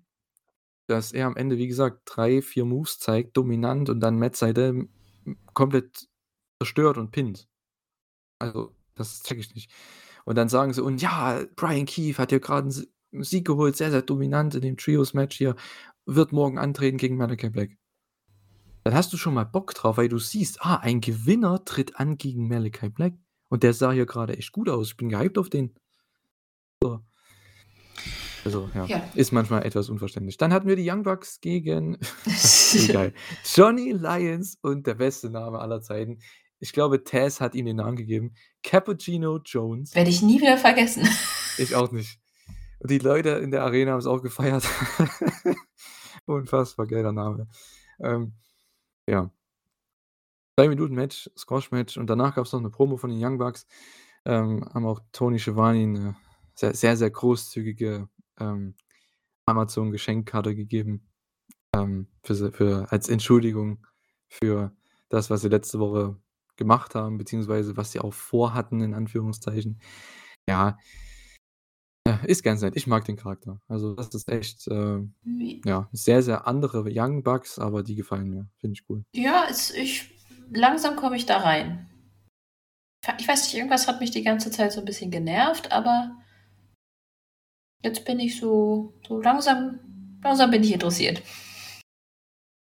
dass 0.88 1.12
er 1.12 1.26
am 1.28 1.36
Ende, 1.36 1.58
wie 1.58 1.68
gesagt, 1.68 2.02
3, 2.06 2.42
4 2.42 2.64
Moves 2.66 2.98
zeigt, 3.00 3.36
dominant 3.36 3.90
und 3.90 4.00
dann 4.00 4.18
Matt 4.18 4.40
m 4.42 4.90
komplett 5.54 6.08
zerstört 6.62 6.98
und 6.98 7.12
pinnt. 7.12 7.48
Also, 8.40 8.76
das 8.96 9.22
checke 9.24 9.40
ich 9.42 9.54
nicht. 9.54 9.72
Und 10.26 10.36
dann 10.36 10.48
sagen 10.50 10.72
sie: 10.74 10.82
„Und 10.84 11.02
ja, 11.02 11.44
Bryan 11.56 11.86
Keith 11.86 12.18
hat 12.18 12.32
ja 12.32 12.38
grad 12.40 12.64
'n 12.66 12.70
S 12.70 12.78
'n 12.82 12.88
Sieg 13.12 13.46
geholt, 13.46 13.76
sehr, 13.76 13.90
sehr 13.90 14.02
dominant 14.02 14.54
in 14.54 14.62
dem 14.62 14.76
Trios-Match 14.76 15.36
hier, 15.36 15.56
wird 16.06 16.32
morgen 16.32 16.58
antreten 16.58 16.98
gegen 16.98 17.16
Malachi 17.16 17.50
Black.“ 17.50 17.70
Dann 18.84 18.94
hast 18.94 19.12
du 19.12 19.16
schon 19.16 19.34
mal 19.34 19.44
Bock 19.44 19.74
drauf, 19.74 19.96
weil 19.96 20.08
du 20.08 20.18
siehst: 20.18 20.62
„Ah, 20.62 20.76
ein 20.76 21.00
Gewinner 21.00 21.64
tritt 21.64 21.96
an 21.98 22.16
gegen 22.16 22.48
Malachi 22.48 22.88
Black 22.88 23.14
und 23.48 23.62
der 23.62 23.74
sah 23.74 23.92
hier 23.92 24.06
grade 24.06 24.36
echt 24.36 24.52
gut 24.52 24.68
aus. 24.68 24.88
Ich 24.88 24.96
bin 24.96 25.08
gehypt 25.08 25.38
auf 25.38 25.50
den.“ 25.50 25.74
So. 26.82 27.00
Also, 28.44 28.70
ja, 28.74 28.86
Ja. 28.86 29.02
ist 29.14 29.32
manchmal 29.32 29.66
etwas 29.66 29.90
unverständlich. 29.90 30.36
Dann 30.36 30.52
hatten 30.52 30.68
wir 30.68 30.76
die 30.76 30.88
Young 30.88 31.02
Bucks 31.02 31.40
gegen 31.40 31.98
egal, 32.74 33.12
Johnny 33.44 33.92
Lyons 33.92 34.58
und 34.62 34.86
der 34.86 34.94
beste 34.94 35.28
Name 35.28 35.58
aller 35.58 35.82
Zeiten. 35.82 36.20
Ich 36.60 36.72
glaube, 36.72 37.04
Taz 37.04 37.40
hat 37.40 37.54
ihm 37.54 37.66
den 37.66 37.76
Namen 37.76 37.96
gegeben, 37.96 38.34
Cappuccino 38.62 39.38
Jones. 39.44 39.94
Werde 39.94 40.10
ich 40.10 40.22
nie 40.22 40.40
wieder 40.40 40.56
vergessen. 40.56 41.06
Ich 41.58 41.74
auch 41.74 41.92
nicht. 41.92 42.18
Die 42.82 42.98
Leute 42.98 43.30
in 43.30 43.50
der 43.50 43.64
Arena 43.64 43.92
haben's 43.92 44.06
auch 44.06 44.22
gefeiert. 44.22 44.64
Unfassbar 46.26 46.86
geiler 46.86 47.12
Name. 47.12 47.48
Ähm, 48.00 48.34
ja. 49.08 49.30
3 50.58 50.68
Minuten 50.68 50.94
Match, 50.96 51.30
Squash-Match 51.38 51.96
und 51.98 52.10
danach 52.10 52.34
gab's 52.34 52.52
noch 52.52 52.60
'ne 52.60 52.68
Promo 52.70 52.96
von 52.96 53.10
den 53.10 53.24
Young 53.24 53.38
Bucks. 53.38 53.64
Ähm, 54.24 54.64
haben 54.74 54.86
auch 54.86 55.00
Tony 55.12 55.38
Schiavone 55.38 55.86
'ne 55.86 56.16
sehr, 56.56 56.74
sehr, 56.74 56.96
sehr 56.96 57.10
großzügige, 57.10 58.08
ähm, 58.40 58.74
Amazon-Geschenkkarte 59.46 60.56
gegeben, 60.56 61.08
ähm, 61.74 62.08
für 62.24 62.52
für 62.52 62.92
als 62.92 63.08
Entschuldigung 63.08 63.86
für 64.28 64.72
das, 65.10 65.30
was 65.30 65.42
sie 65.42 65.48
letzte 65.48 65.80
Woche 65.80 66.16
gemacht 66.56 66.94
haben, 66.96 67.18
beziehungsweise 67.18 67.76
was 67.76 67.92
sie 67.92 68.00
auch 68.00 68.14
vorhatten 68.14 68.80
in 68.82 68.94
Anführungszeichen. 68.94 69.80
Ja. 70.48 70.78
Ist 72.24 72.42
ganz 72.42 72.62
nett. 72.62 72.76
Ich 72.76 72.86
mag 72.86 73.04
den 73.04 73.16
Charakter. 73.16 73.60
Also, 73.68 73.94
das 73.94 74.08
ist 74.14 74.28
echt, 74.28 74.66
äh, 74.68 75.00
Wie 75.22 75.60
ja, 75.64 75.88
sehr, 75.92 76.22
sehr 76.22 76.46
andere 76.46 76.84
Young 76.88 77.22
Bucks, 77.22 77.58
aber 77.58 77.82
die 77.82 77.94
gefallen 77.96 78.28
mir. 78.30 78.48
Finde 78.58 78.74
ich 78.74 78.88
cool. 78.88 79.04
Ja, 79.14 79.46
es 79.50 79.70
ich 79.70 80.10
langsam 80.50 80.96
komme 80.96 81.16
ich 81.16 81.26
da 81.26 81.38
rein. 81.38 81.88
Ich 83.18 83.26
weiß 83.28 83.44
nicht, 83.44 83.54
irgendwas 83.54 83.86
hat 83.88 84.00
mich 84.00 84.10
die 84.10 84.22
ganze 84.22 84.50
Zeit 84.50 84.72
so 84.72 84.80
'n 84.80 84.84
bisschen 84.84 85.10
genervt, 85.10 85.72
aber 85.72 86.16
jetzt 87.82 88.04
bin 88.04 88.18
ich 88.20 88.38
so 88.38 88.92
so 89.06 89.20
langsam 89.20 89.80
langsam 90.22 90.50
bin 90.50 90.62
ich 90.64 90.72
interessiert. 90.72 91.22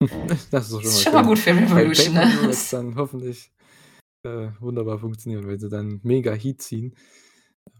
Das 0.52 0.66
ist 0.66 0.74
doch 0.74 0.82
schon 0.82 0.92
Ist 0.92 1.04
mal 1.04 1.04
schon 1.04 1.14
mal 1.14 1.20
schön. 1.20 1.28
gut 1.28 1.40
für 1.40 1.50
Revolution, 1.52 2.14
Pay-per-View 2.14 2.42
ne? 2.42 2.48
wird's 2.48 2.70
dann 2.72 2.96
hoffentlich, 2.96 3.52
äh, 4.26 4.50
wunderbar 4.60 5.00
funktionieren, 5.00 5.48
wenn 5.48 5.60
sie 5.60 5.70
dann 5.70 6.00
mega 6.04 6.34
Heat 6.34 6.62
ziehen 6.62 6.96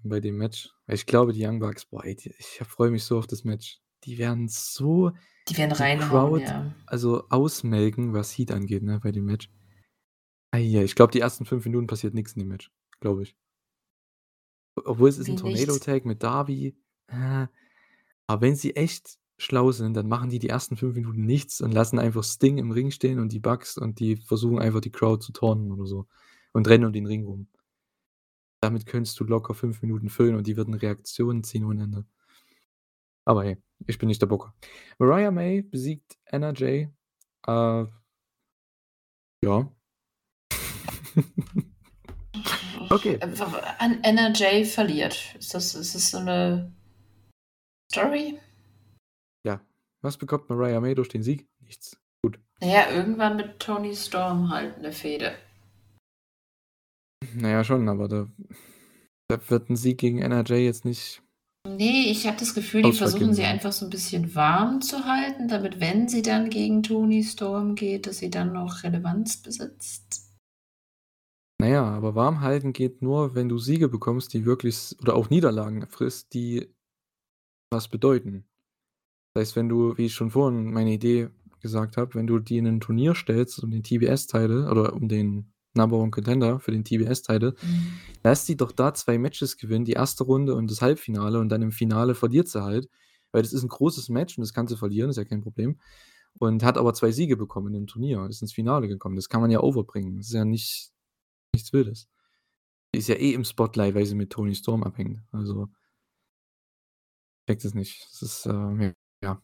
bei 0.04 0.20
dem 0.20 0.38
Match. 0.38 0.70
Ich 0.88 1.06
glaube, 1.06 1.34
die 1.34 1.46
Young 1.46 1.60
Bucks, 1.60 1.86
boah, 1.86 2.04
ey, 2.04 2.16
die 2.16 2.34
ich 2.38 2.62
freue 2.68 2.92
mich 2.92 3.04
so 3.04 3.18
auf 3.18 3.28
das 3.28 3.44
Match. 3.44 3.80
Die 4.04 4.18
werden 4.18 4.48
so 4.50 5.12
Die 5.48 5.58
werden 5.58 5.72
reinhauen, 5.72 6.42
Crowd, 6.42 6.44
ja. 6.44 6.76
also 6.86 7.24
ausmelken, 7.30 8.14
was 8.14 8.38
Heat 8.38 8.52
angeht, 8.52 8.84
ne, 8.84 9.00
bei 9.02 9.12
dem 9.12 9.26
Match. 9.26 9.50
Ja, 10.56 10.84
ich 10.84 10.96
glaube, 10.96 11.12
die 11.12 11.20
ersten 11.20 11.46
5 11.46 11.66
Minuten 11.66 11.88
passiert 11.88 12.14
nix 12.14 12.34
in 12.34 12.42
dem 12.42 12.50
Match, 12.50 12.70
glaube 13.00 13.24
ich. 13.24 13.36
Obwohl 14.76 15.10
es 15.10 15.18
ist 15.18 15.28
Wie 15.28 15.36
Tornado 15.36 15.74
nichts? 15.74 15.86
Tag 15.86 16.06
mit 16.06 16.22
Darby. 16.22 16.76
Äh, 17.08 17.48
aber 18.28 18.42
wenn 18.42 18.56
sie 18.56 18.76
echt 18.76 19.18
schlau 19.38 19.72
sind, 19.72 19.96
dann 19.96 20.08
machen 20.08 20.30
die 20.30 20.40
die 20.40 20.50
ersten 20.50 20.78
5 20.78 20.96
Minuten 20.96 21.26
nichts 21.26 21.60
und 21.62 21.72
lassen 21.72 21.98
einfach 21.98 22.24
Sting 22.24 22.58
im 22.58 22.72
Ring 22.72 22.92
stehen 22.92 23.20
und 23.20 23.32
die 23.32 23.40
Bucks 23.40 23.78
und 23.78 24.00
die 24.00 24.16
versuchen 24.16 24.60
einfach 24.60 24.82
die 24.82 24.92
Crowd 24.92 25.24
zu 25.24 25.32
taunten 25.32 25.72
oder 25.72 25.86
so 25.86 26.08
und 26.54 26.68
rennen 26.68 26.86
um 26.86 26.94
den 26.94 27.08
Ring 27.08 27.26
rum. 27.26 27.48
Damit 28.64 28.86
könntest 28.86 29.20
du 29.20 29.26
locker 29.26 29.54
5 29.54 29.82
Minuten 29.82 30.08
füllen 30.08 30.36
und 30.38 30.48
die 30.48 30.56
würden 30.56 30.74
Reaktionen 30.74 31.44
ziehen 31.44 31.66
ohne 31.66 31.84
Ende. 31.84 32.06
Aber 33.26 33.44
hey, 33.44 33.58
ich 33.88 33.98
bin 33.98 34.08
nicht 34.08 34.22
der 34.22 34.28
Booker. 34.28 34.54
Mariah 35.00 35.32
May 35.32 35.62
besiegt 35.64 36.18
Anna 36.32 36.54
Jay. 36.54 36.90
Äh 37.46 37.86
ja. 39.44 39.70
Okay. 42.90 43.16
Äh, 43.16 43.28
Anna 43.80 44.32
Jay 44.34 44.64
verliert. 44.64 45.36
Ist 45.38 45.54
das 45.54 45.76
ist 45.76 45.94
das 45.96 46.12
so 46.12 46.20
'ne 46.20 46.72
Story? 47.92 48.40
Ja. 49.46 49.60
Was 50.02 50.18
bekommt 50.18 50.50
Mariah 50.50 50.80
May 50.80 50.96
durch 50.96 51.10
den 51.10 51.24
Sieg? 51.24 51.48
Nichts. 51.60 51.98
Gut. 52.22 52.40
Na 52.62 52.68
ja, 52.68 52.92
irgendwann 52.92 53.36
mit 53.36 53.60
Toni 53.60 53.96
Storm 53.96 54.50
halt 54.50 54.80
'ne 54.80 54.92
Fehde. 54.94 55.36
Na 57.36 57.50
ja, 57.50 57.64
schon, 57.64 57.88
aber 57.90 58.08
da 58.08 58.28
da 59.30 59.40
wird 59.50 59.70
'n 59.70 59.76
Sieg 59.78 60.00
gegen 60.00 60.20
Jay 60.46 60.66
jetzt 60.66 60.86
nicht 60.86 61.24
Ne, 61.66 62.10
ich 62.10 62.28
habe 62.28 62.36
das 62.38 62.54
Gefühl, 62.54 62.84
die 62.84 62.92
versuchen 62.92 63.34
sie 63.34 63.44
einfach 63.46 63.72
so 63.72 63.86
'n 63.86 63.90
bisschen 63.90 64.36
warm 64.36 64.82
zu 64.82 65.06
halten, 65.06 65.48
damit, 65.48 65.80
wenn 65.80 66.10
sie 66.10 66.22
dann 66.22 66.50
gegen 66.50 66.84
Toni 66.84 67.24
Storm 67.24 67.76
geht, 67.76 68.06
dass 68.06 68.18
sie 68.18 68.30
dann 68.30 68.52
noch 68.52 68.84
Relevanz 68.84 69.38
besitzt. 69.38 70.34
Na 71.60 71.68
ja, 71.68 71.84
aber 71.86 72.16
warm 72.16 72.42
halten 72.42 72.74
geht 72.74 73.02
nur, 73.02 73.36
wenn 73.36 73.48
du 73.50 73.58
Siege 73.60 73.88
bekommst, 73.88 74.34
die 74.34 74.46
wirklich 74.46 74.96
oder 75.02 75.16
auch 75.16 75.30
Niederlagen 75.30 75.86
frisst, 75.88 76.34
die 76.34 76.74
was 77.72 77.88
bedeuten. 77.88 78.46
Das 79.36 79.42
heißt, 79.50 79.58
wenn 79.58 79.70
du, 79.70 79.98
wie 79.98 80.08
ich 80.08 80.16
schon 80.16 80.32
vorhin 80.32 80.74
meine 80.74 80.94
Idee 80.94 81.30
gesagt 81.62 81.98
habe, 81.98 82.16
wenn 82.16 82.28
du 82.28 82.40
die 82.40 82.58
in 82.60 82.66
'nen 82.66 82.82
Turnier 82.82 83.16
stellst 83.16 83.64
um 83.64 83.72
den 83.72 83.84
TBS-Title 83.84 84.70
oder 84.72 84.94
um 84.94 85.08
den 85.10 85.53
Number 85.76 85.98
One 85.98 86.12
Contender 86.12 86.60
für 86.60 86.72
den 86.72 86.84
TBS-Title, 86.84 87.56
Mhm. 87.62 88.00
lass 88.24 88.46
die 88.46 88.58
doch 88.58 88.72
da 88.72 88.94
2 88.94 89.18
Matches 89.18 89.58
gewinnen, 89.58 89.86
die 89.86 89.98
1. 89.98 90.24
Runde 90.26 90.56
und 90.56 90.70
das 90.72 90.82
Halbfinale 90.82 91.40
und 91.40 91.50
dann 91.50 91.62
im 91.64 91.72
Finale 91.72 92.16
verliert 92.16 92.48
sie 92.50 92.64
halt, 92.64 92.90
weil 93.32 93.42
das 93.44 93.54
ist 93.54 93.64
'n 93.64 93.70
großes 93.70 94.10
Match 94.10 94.38
und 94.38 94.44
das 94.44 94.54
kann 94.54 94.68
sie 94.68 94.78
verlieren, 94.78 95.10
ist 95.10 95.18
ja 95.18 95.26
kein 95.26 95.42
Problem. 95.42 95.80
Und 96.40 96.64
hat 96.64 96.78
aber 96.80 96.94
2 96.96 97.12
Siege 97.12 97.38
bekommen 97.38 97.74
im 97.76 97.88
Turnier, 97.88 98.26
ist 98.30 98.42
ins 98.42 98.54
Finale 98.54 98.88
gekommen. 98.88 99.16
Das 99.18 99.30
kann 99.30 99.42
man 99.42 99.52
ja 99.52 99.62
overbringen. 99.62 100.18
Das 100.18 100.28
ist 100.28 100.34
ja 100.34 100.46
nicht 100.46 100.92
nichts 101.56 101.74
Wildes. 101.74 102.10
Die 102.96 103.00
ist 103.00 103.10
ja 103.10 103.16
eh 103.16 103.34
im 103.34 103.46
Spotlight, 103.46 103.96
weil 103.96 104.06
sie 104.08 104.16
mit 104.16 104.32
Toni 104.32 104.56
Storm 104.56 104.84
abhängt. 104.84 105.22
Also 105.34 105.70
checke 107.48 107.64
das 107.64 107.74
nicht. 107.74 108.08
Das 108.12 108.22
ist, 108.22 108.46
äh, 108.46 108.94
ja. 109.24 109.42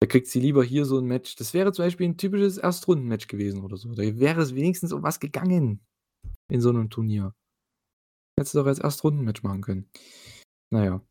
Da 0.00 0.06
kriegt 0.06 0.28
sie 0.28 0.40
lieber 0.40 0.62
hier 0.62 0.84
so 0.84 0.98
'n 0.98 1.06
Match. 1.06 1.34
Das 1.36 1.54
wäre 1.54 1.72
zum 1.72 1.84
Beispiel 1.84 2.06
'n 2.06 2.16
typisches 2.16 2.56
Erstrunden-Match 2.58 3.26
gewesen 3.26 3.62
oder 3.64 3.76
so. 3.76 3.92
Da 3.94 4.02
wäre 4.18 4.40
es 4.42 4.54
wenigstens 4.54 4.92
um 4.92 5.02
was 5.02 5.18
gegangen 5.20 5.80
in 6.50 6.60
so 6.60 6.72
'nem 6.72 6.90
Turnier. 6.90 7.34
Hättest 8.38 8.54
du 8.54 8.60
doch 8.60 8.66
als 8.66 8.78
Erstrunden-Match 8.78 9.42
machen 9.42 9.62
können. 9.62 9.90
Na 10.72 10.84
ja. 10.84 11.02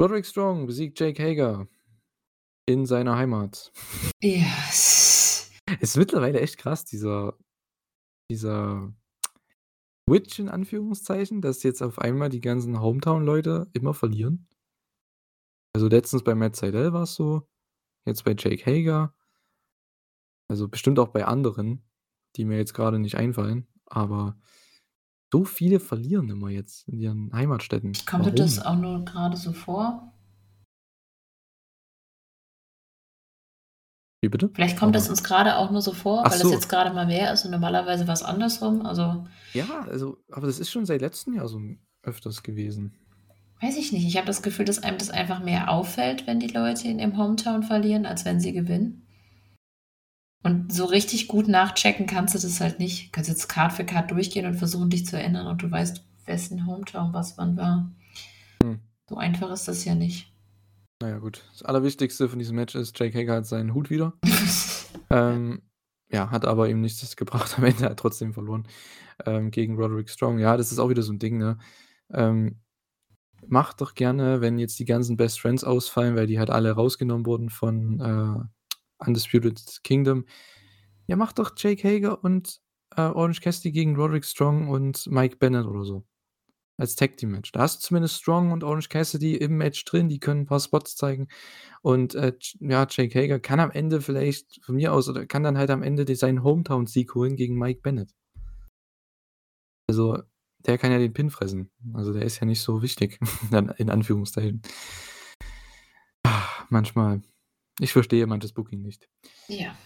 Roderick 0.00 0.26
Strong 0.26 0.66
besiegt 0.66 1.00
Jake 1.00 1.22
Hager 1.22 1.68
in 2.68 2.86
seiner 2.86 3.16
Heimat. 3.16 3.72
Ja. 4.22 4.46
Ist 5.80 5.96
mittlerweile 5.96 6.40
echt 6.40 6.58
krass, 6.58 6.84
dieser 6.84 7.36
dieser 8.30 8.92
Switch 10.08 10.38
in 10.38 10.48
Anführungszeichen, 10.48 11.42
dass 11.42 11.62
jetzt 11.64 11.82
auf 11.82 11.98
einmal 12.00 12.28
die 12.30 12.40
ganzen 12.40 12.80
Hometown-Leute 12.80 13.68
immer 13.74 13.94
verlieren. 13.94 14.48
Also, 15.74 15.88
letztens 15.88 16.24
bei 16.24 16.34
Matt 16.34 16.56
Sydal 16.56 16.92
war's 16.94 17.14
so, 17.14 17.46
jetzt 18.06 18.24
bei 18.24 18.34
Jake 18.38 18.64
Hager. 18.64 19.14
Also, 20.48 20.68
bestimmt 20.68 20.98
auch 20.98 21.08
bei 21.08 21.24
anderen, 21.24 21.82
die 22.36 22.44
mir 22.44 22.56
jetzt 22.56 22.74
grade 22.74 22.98
nicht 22.98 23.16
einfallen, 23.16 23.66
aber 23.86 24.38
so 25.32 25.44
viele 25.44 25.80
verlieren 25.80 26.30
immer 26.30 26.50
jetzt 26.50 26.88
in 26.88 26.98
ihren 26.98 27.32
Heimatstädten. 27.32 27.92
Kommt 28.06 28.26
dir 28.26 28.32
das 28.32 28.64
auch 28.64 28.76
nur 28.76 29.04
grade 29.04 29.36
so 29.36 29.52
vor? 29.52 30.12
Wie 34.22 34.28
bitte? 34.28 34.50
Vielleicht 34.54 34.78
kommt 34.78 34.94
das 34.94 35.04
Nochmal. 35.04 35.12
uns 35.12 35.24
grade 35.24 35.56
auch 35.56 35.70
nur 35.70 35.82
so 35.82 35.92
vor, 35.92 36.20
Ach 36.20 36.30
weil 36.30 36.38
das 36.38 36.48
so. 36.48 36.52
jetzt 36.52 36.68
grade 36.68 36.92
mal 36.94 37.06
mehr 37.06 37.32
ist 37.32 37.44
und 37.44 37.50
normalerweise 37.50 38.08
war's 38.08 38.22
andersrum, 38.22 38.86
also 38.86 39.26
Ja, 39.52 39.82
also 39.82 40.18
aber 40.30 40.46
das 40.46 40.58
ist 40.58 40.70
schon 40.70 40.86
seit 40.86 41.00
letztem 41.00 41.34
Jahr 41.34 41.48
so 41.48 41.60
öfters 42.02 42.42
gewesen. 42.42 42.96
Weiß 43.60 43.76
ich 43.76 43.92
nicht. 43.92 44.06
Ich 44.06 44.16
habe 44.16 44.26
das 44.26 44.42
Gefühl, 44.42 44.64
dass 44.64 44.82
einem 44.82 44.98
das 44.98 45.10
einfach 45.10 45.42
mehr 45.42 45.70
auffällt, 45.70 46.26
wenn 46.26 46.40
die 46.40 46.48
Leute 46.48 46.88
in 46.88 46.98
ihrem 46.98 47.16
Hometown 47.16 47.62
verlieren, 47.62 48.04
als 48.04 48.24
wenn 48.24 48.40
sie 48.40 48.52
gewinnen. 48.52 49.06
Und 50.42 50.72
so 50.72 50.84
richtig 50.84 51.26
gut 51.26 51.48
nachchecken 51.48 52.06
kannst 52.06 52.34
du 52.34 52.38
das 52.38 52.60
halt 52.60 52.78
nicht. 52.78 53.12
Kannst 53.12 53.30
jetzt 53.30 53.48
Card 53.48 53.72
für 53.72 53.84
Card 53.84 54.10
durchgehen 54.10 54.46
und 54.46 54.54
versuchen, 54.54 54.90
dich 54.90 55.06
zu 55.06 55.18
erinnern, 55.18 55.46
ob 55.46 55.58
du 55.58 55.70
weißt, 55.70 56.04
wessen 56.26 56.66
Hometown 56.66 57.12
was 57.12 57.38
wann 57.38 57.56
war. 57.56 57.90
Hm. 58.62 58.80
So 59.08 59.16
einfach 59.16 59.50
ist 59.50 59.66
das 59.66 59.84
ja 59.84 59.94
nicht. 59.94 60.32
Na 61.00 61.08
ja, 61.08 61.18
gut. 61.18 61.44
Das 61.52 61.62
Allerwichtigste 61.62 62.28
von 62.28 62.38
diesem 62.38 62.56
Match 62.56 62.74
ist, 62.74 62.98
Jake 62.98 63.18
Hager 63.18 63.36
hat 63.36 63.46
seinen 63.46 63.74
Hut 63.74 63.90
wieder. 63.90 64.12
Ähm, 65.08 65.62
ja, 66.10 66.30
hat 66.30 66.44
aber 66.44 66.68
ihm 66.68 66.80
nichts 66.80 67.14
gebracht. 67.14 67.54
Am 67.58 67.64
Ende 67.64 67.84
hat 67.84 67.90
er 67.90 67.96
trotzdem 67.96 68.32
verloren, 68.32 68.66
ähm, 69.24 69.52
gegen 69.52 69.76
Roderick 69.76 70.10
Strong. 70.10 70.40
Ja, 70.40 70.56
das 70.56 70.72
ist 70.72 70.80
auch 70.80 70.88
wieder 70.88 71.02
so 71.02 71.12
'n 71.12 71.20
Ding, 71.20 71.38
ne? 71.38 71.58
Ähm, 72.12 72.60
macht 73.48 73.80
doch 73.80 73.94
gerne, 73.94 74.40
wenn 74.40 74.58
jetzt 74.58 74.78
die 74.78 74.84
ganzen 74.84 75.16
Best 75.16 75.40
Friends 75.40 75.64
ausfallen, 75.64 76.16
weil 76.16 76.26
die 76.26 76.38
halt 76.38 76.50
alle 76.50 76.72
rausgenommen 76.72 77.26
wurden 77.26 77.50
von, 77.50 78.00
äh, 78.00 79.04
Undisputed 79.06 79.80
Kingdom. 79.84 80.24
Ja, 81.08 81.16
macht 81.16 81.38
doch 81.38 81.52
Jake 81.56 81.86
Hager 81.88 82.22
und, 82.24 82.60
äh, 82.96 83.02
Orange 83.02 83.40
Cassidy 83.40 83.72
gegen 83.72 83.96
Roderick 83.96 84.24
Strong 84.24 84.68
und 84.68 85.06
Mike 85.08 85.36
Bennett 85.38 85.66
oder 85.66 85.84
so 85.84 86.04
als 86.78 86.96
Tag-Team-Match. 86.96 87.52
Da 87.52 87.60
hast 87.60 87.82
du 87.84 87.88
zumindest 87.88 88.16
Strong 88.16 88.52
und 88.52 88.64
Orange 88.64 88.88
Cassidy 88.90 89.36
im 89.36 89.58
Match 89.58 89.84
drin, 89.86 90.08
die 90.10 90.20
können 90.20 90.42
'n 90.42 90.46
paar 90.46 90.60
Spots 90.60 90.96
zeigen 90.96 91.28
und, 91.82 92.14
äh, 92.16 92.32
ja, 92.60 92.86
Jake 92.90 93.18
Hager 93.18 93.40
kann 93.40 93.60
am 93.60 93.70
Ende 93.72 94.00
vielleicht 94.02 94.64
von 94.64 94.76
mir 94.76 94.92
aus 94.94 95.08
oder 95.08 95.26
kann 95.26 95.42
dann 95.44 95.58
halt 95.58 95.70
am 95.70 95.82
Ende 95.84 96.04
de 96.06 96.16
seinen 96.16 96.42
Hometown-Sieg 96.44 97.14
holen 97.14 97.36
gegen 97.36 97.58
Mike 97.58 97.80
Bennett. 97.82 98.12
Also, 99.88 100.22
der 100.66 100.78
kann 100.78 100.92
ja 100.92 100.98
den 100.98 101.12
Pin 101.12 101.30
fressen. 101.30 101.70
Also, 101.94 102.12
der 102.12 102.22
ist 102.22 102.40
ja 102.40 102.46
nicht 102.46 102.60
so 102.60 102.82
wichtig, 102.82 103.18
in 103.78 103.90
Anführungszeichen. 103.90 104.62
Manchmal 106.68 107.22
ich 107.80 107.92
verstehe 107.92 108.26
manches 108.26 108.52
Booking 108.52 108.82
nicht. 108.82 109.08
Ja. 109.48 109.76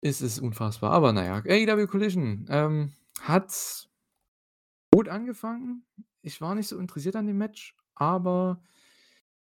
Es 0.00 0.20
ist 0.20 0.40
unfassbar, 0.40 0.92
aber 0.92 1.12
na 1.12 1.24
ja. 1.24 1.36
AEW 1.36 1.86
Collision, 1.86 2.46
ähm, 2.48 2.92
hat 3.20 3.88
gut 4.92 5.08
angefangen. 5.08 5.86
Ich 6.22 6.40
war 6.40 6.54
nicht 6.54 6.68
so 6.68 6.78
interessiert 6.78 7.14
an 7.14 7.26
dem 7.26 7.38
Match, 7.38 7.76
aber, 7.94 8.62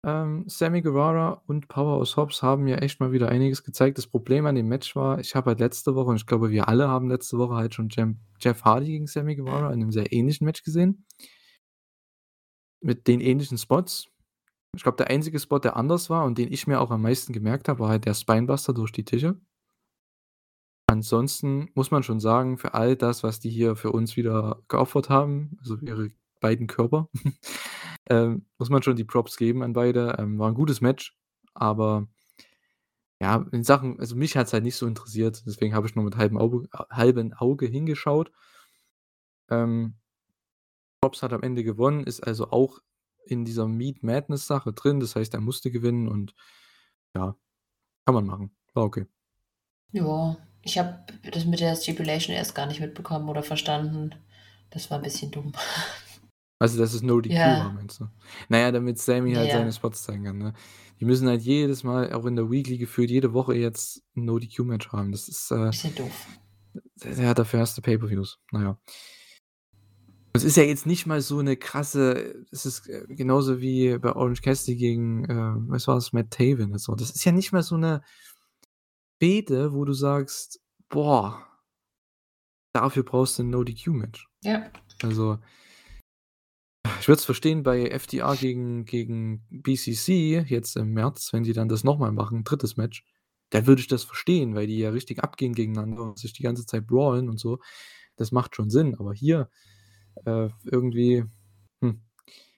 ähm, 0.06 0.45
Sammy 0.47 0.84
Guevara 0.84 1.41
und 1.47 1.68
Powerhouse 1.68 2.16
Hobbs 2.16 2.43
haben 2.43 2.64
mir 2.64 2.82
echt 2.84 2.99
mal 2.99 3.12
wieder 3.12 3.30
einiges 3.30 3.64
gezeigt. 3.64 3.97
Das 3.97 4.06
Problem 4.06 4.45
an 4.45 4.53
dem 4.53 4.68
Match 4.68 4.95
war, 4.95 5.20
ich 5.20 5.36
habe 5.36 5.49
halt 5.49 5.60
letzte 5.60 5.95
Woche 5.95 6.12
und 6.12 6.18
ich 6.18 6.28
glaube, 6.28 6.51
wir 6.51 6.68
alle 6.68 6.88
haben 6.88 7.10
letzte 7.10 7.39
Woche 7.39 7.56
halt 7.56 7.74
schon 7.74 7.89
Jeff 8.39 8.64
Hardy 8.64 8.86
gegen 8.86 9.08
Sammy 9.08 9.36
Guevara 9.36 9.74
in 9.74 9.80
'nem 9.80 9.91
sehr 9.91 10.14
ähnlichen 10.14 10.45
Match 10.45 10.62
gesehen. 10.64 11.06
Mit 12.82 13.08
den 13.08 13.20
ähnlichen 13.20 13.58
Spots. 13.58 14.06
Ich 14.76 14.84
glaube, 14.84 14.97
der 14.97 15.10
einzige 15.10 15.39
Spot, 15.39 15.58
der 15.58 15.76
anders 15.76 16.10
war 16.12 16.26
und 16.26 16.38
den 16.38 16.51
ich 16.53 16.68
mir 16.68 16.82
auch 16.82 16.91
am 16.91 17.01
meisten 17.01 17.34
gemerkt 17.34 17.68
habe, 17.68 17.80
war 17.80 17.89
halt 17.89 18.06
der 18.06 18.14
Spinebuster 18.14 18.74
durch 18.74 18.91
die 18.91 19.06
Tische. 19.06 19.39
Ansonsten 20.88 21.70
muss 21.74 21.89
man 21.89 22.03
schon 22.03 22.20
sagen, 22.20 22.60
für 22.60 22.76
all 22.76 22.95
das, 22.95 23.24
was 23.24 23.39
die 23.39 23.49
hier 23.49 23.76
für 23.76 23.91
uns 23.91 24.18
wieder 24.18 24.62
geopfert 24.68 25.10
haben, 25.10 25.58
also 25.60 25.78
ihre 25.78 26.12
beiden 26.41 26.68
Körper, 26.68 27.10
ähm, 28.10 28.45
muss 28.58 28.70
man 28.70 28.84
schon 28.84 28.95
die 28.95 29.03
Props 29.06 29.38
geben 29.38 29.64
an 29.64 29.74
beide. 29.74 30.16
Ähm, 30.20 30.39
war 30.39 30.49
'n 30.49 30.56
gutes 30.56 30.82
Match, 30.82 31.18
aber 31.53 32.08
ja, 33.22 33.45
in 33.53 33.64
Sachen 33.64 33.99
also 33.99 34.16
mich 34.16 34.36
hat's 34.36 34.51
halt 34.53 34.64
nicht 34.64 34.76
so 34.76 34.86
interessiert, 34.88 35.43
deswegen 35.45 35.74
habe 35.74 35.88
ich 35.88 35.95
nur 35.95 36.03
mit 36.03 36.18
halbem 36.18 36.38
Auge 36.38 36.68
halbem 36.91 37.34
Auge 37.34 37.66
hingeschaut. 37.66 38.32
Ähm 39.49 39.95
Hobbs 41.03 41.22
hat 41.24 41.34
am 41.34 41.43
Ende 41.43 41.64
gewonnen, 41.64 42.03
ist 42.03 42.22
also 42.22 42.51
auch 42.51 42.80
in 43.26 43.45
dieser 43.45 43.68
Meat 43.68 44.03
Madness 44.03 44.47
Sache 44.47 44.74
drin. 44.74 44.99
Das 44.99 45.16
heißt, 45.16 45.34
er 45.34 45.41
musste 45.41 45.72
gewinnen 45.72 46.08
und 46.08 46.34
ja, 47.16 47.36
kann 48.06 48.16
man 48.16 48.26
machen. 48.28 48.56
War 48.74 48.86
okay. 48.86 49.08
Ja, 49.91 50.38
ich 50.62 50.78
habe 50.78 51.06
das 51.32 51.45
mit 51.45 51.60
der 51.60 51.76
Stipulation 51.76 52.36
erst 52.36 52.53
gar 52.56 52.66
nicht 52.68 52.80
mitbekommen 52.82 53.30
oder 53.30 53.43
verstanden. 53.43 54.14
Das 54.70 54.89
war 54.91 54.97
'n 54.99 55.03
bisschen 55.03 55.32
dumm. 55.32 55.53
Also, 56.60 56.78
dass 56.80 56.93
es 56.93 57.01
No 57.01 57.20
DQ 57.20 57.34
war, 57.36 57.58
Ja. 57.58 57.70
meinst 57.74 57.99
du? 57.99 58.08
Na 58.49 58.60
ja, 58.60 58.72
damit 58.72 58.97
Sammy 58.97 59.34
halt 59.34 59.51
seine 59.51 59.66
ja. 59.66 59.72
Spots 59.72 60.03
zeigen 60.03 60.24
kann, 60.24 60.38
ne? 60.38 60.53
Die 61.01 61.06
müssen 61.06 61.28
halt 61.28 61.41
jedes 61.41 61.84
Mal, 61.84 62.14
auch 62.14 62.26
in 62.26 62.38
der 62.38 62.49
Weekly 62.49 62.78
gefühlt 62.78 63.10
jede 63.12 63.34
Woche 63.34 63.53
jetzt 63.56 64.01
'n 64.16 64.24
No 64.26 64.39
DQ 64.39 64.60
Match 64.64 64.89
haben. 64.93 65.12
Das 65.12 65.28
ist, 65.28 65.51
äh 65.51 65.66
Bisschen 65.66 65.95
doof. 65.95 66.28
ja, 67.18 67.34
dafür 67.34 67.60
hast 67.60 67.78
du 67.78 67.82
Pay-per-Views. 67.82 68.39
Naja. 68.51 68.80
Es 70.34 70.43
ist 70.43 70.58
ja 70.58 70.64
jetzt 70.64 70.86
nicht 70.86 71.06
mal 71.06 71.22
so 71.22 71.39
eine 71.39 71.56
krasse. 71.58 72.45
Es 72.51 72.66
ist 72.66 72.88
äh, 72.89 73.06
genauso 73.10 73.60
wie 73.62 73.97
bei 73.97 74.14
Orange 74.14 74.41
Cassidy 74.41 74.78
gegen, 74.78 75.26
äh, 75.26 75.53
was 75.70 75.88
war 75.88 75.97
es, 75.97 76.14
Matt 76.14 76.32
Taven. 76.32 76.72
und 76.74 76.80
so. 76.80 76.95
Das 76.95 77.10
ist 77.12 77.24
ja 77.26 77.32
nicht 77.34 77.51
mal 77.53 77.64
so 77.64 77.76
eine 77.76 78.01
Fehde, 79.22 79.74
wo 79.74 79.86
du 79.86 79.93
sagst, 79.93 80.62
boah, 80.89 81.45
dafür 82.74 83.03
brauchst 83.03 83.39
du 83.39 83.43
ein 83.43 83.49
No-DQ-Match. 83.49 84.28
Ja. 84.43 84.70
Also, 85.03 85.39
ich 86.99 87.07
würde 87.07 87.19
es 87.19 87.25
verstehen 87.25 87.63
bei 87.63 87.97
FTA 87.97 88.36
gegen, 88.36 88.86
gegen 88.86 89.45
BCC 89.49 90.45
jetzt 90.47 90.75
im 90.75 90.93
März, 90.93 91.33
wenn 91.33 91.43
die 91.43 91.53
dann 91.53 91.69
das 91.69 91.83
nochmal 91.83 92.11
machen, 92.11 92.43
drittes 92.43 92.77
Match. 92.77 93.05
Da 93.49 93.67
würde 93.67 93.81
ich 93.81 93.88
das 93.88 94.03
verstehen, 94.03 94.55
weil 94.55 94.67
die 94.67 94.79
ja 94.79 94.89
richtig 94.89 95.23
abgehen 95.23 95.53
gegeneinander 95.53 96.03
und 96.03 96.19
sich 96.19 96.33
die 96.33 96.43
ganze 96.43 96.65
Zeit 96.65 96.88
brawlen 96.88 97.29
und 97.29 97.39
so. 97.39 97.59
Das 98.15 98.31
macht 98.31 98.55
schon 98.55 98.69
Sinn. 98.69 98.95
Aber 98.95 99.13
hier 99.13 99.49
äh, 100.25 100.49
irgendwie 100.63 101.25
hm, 101.81 102.01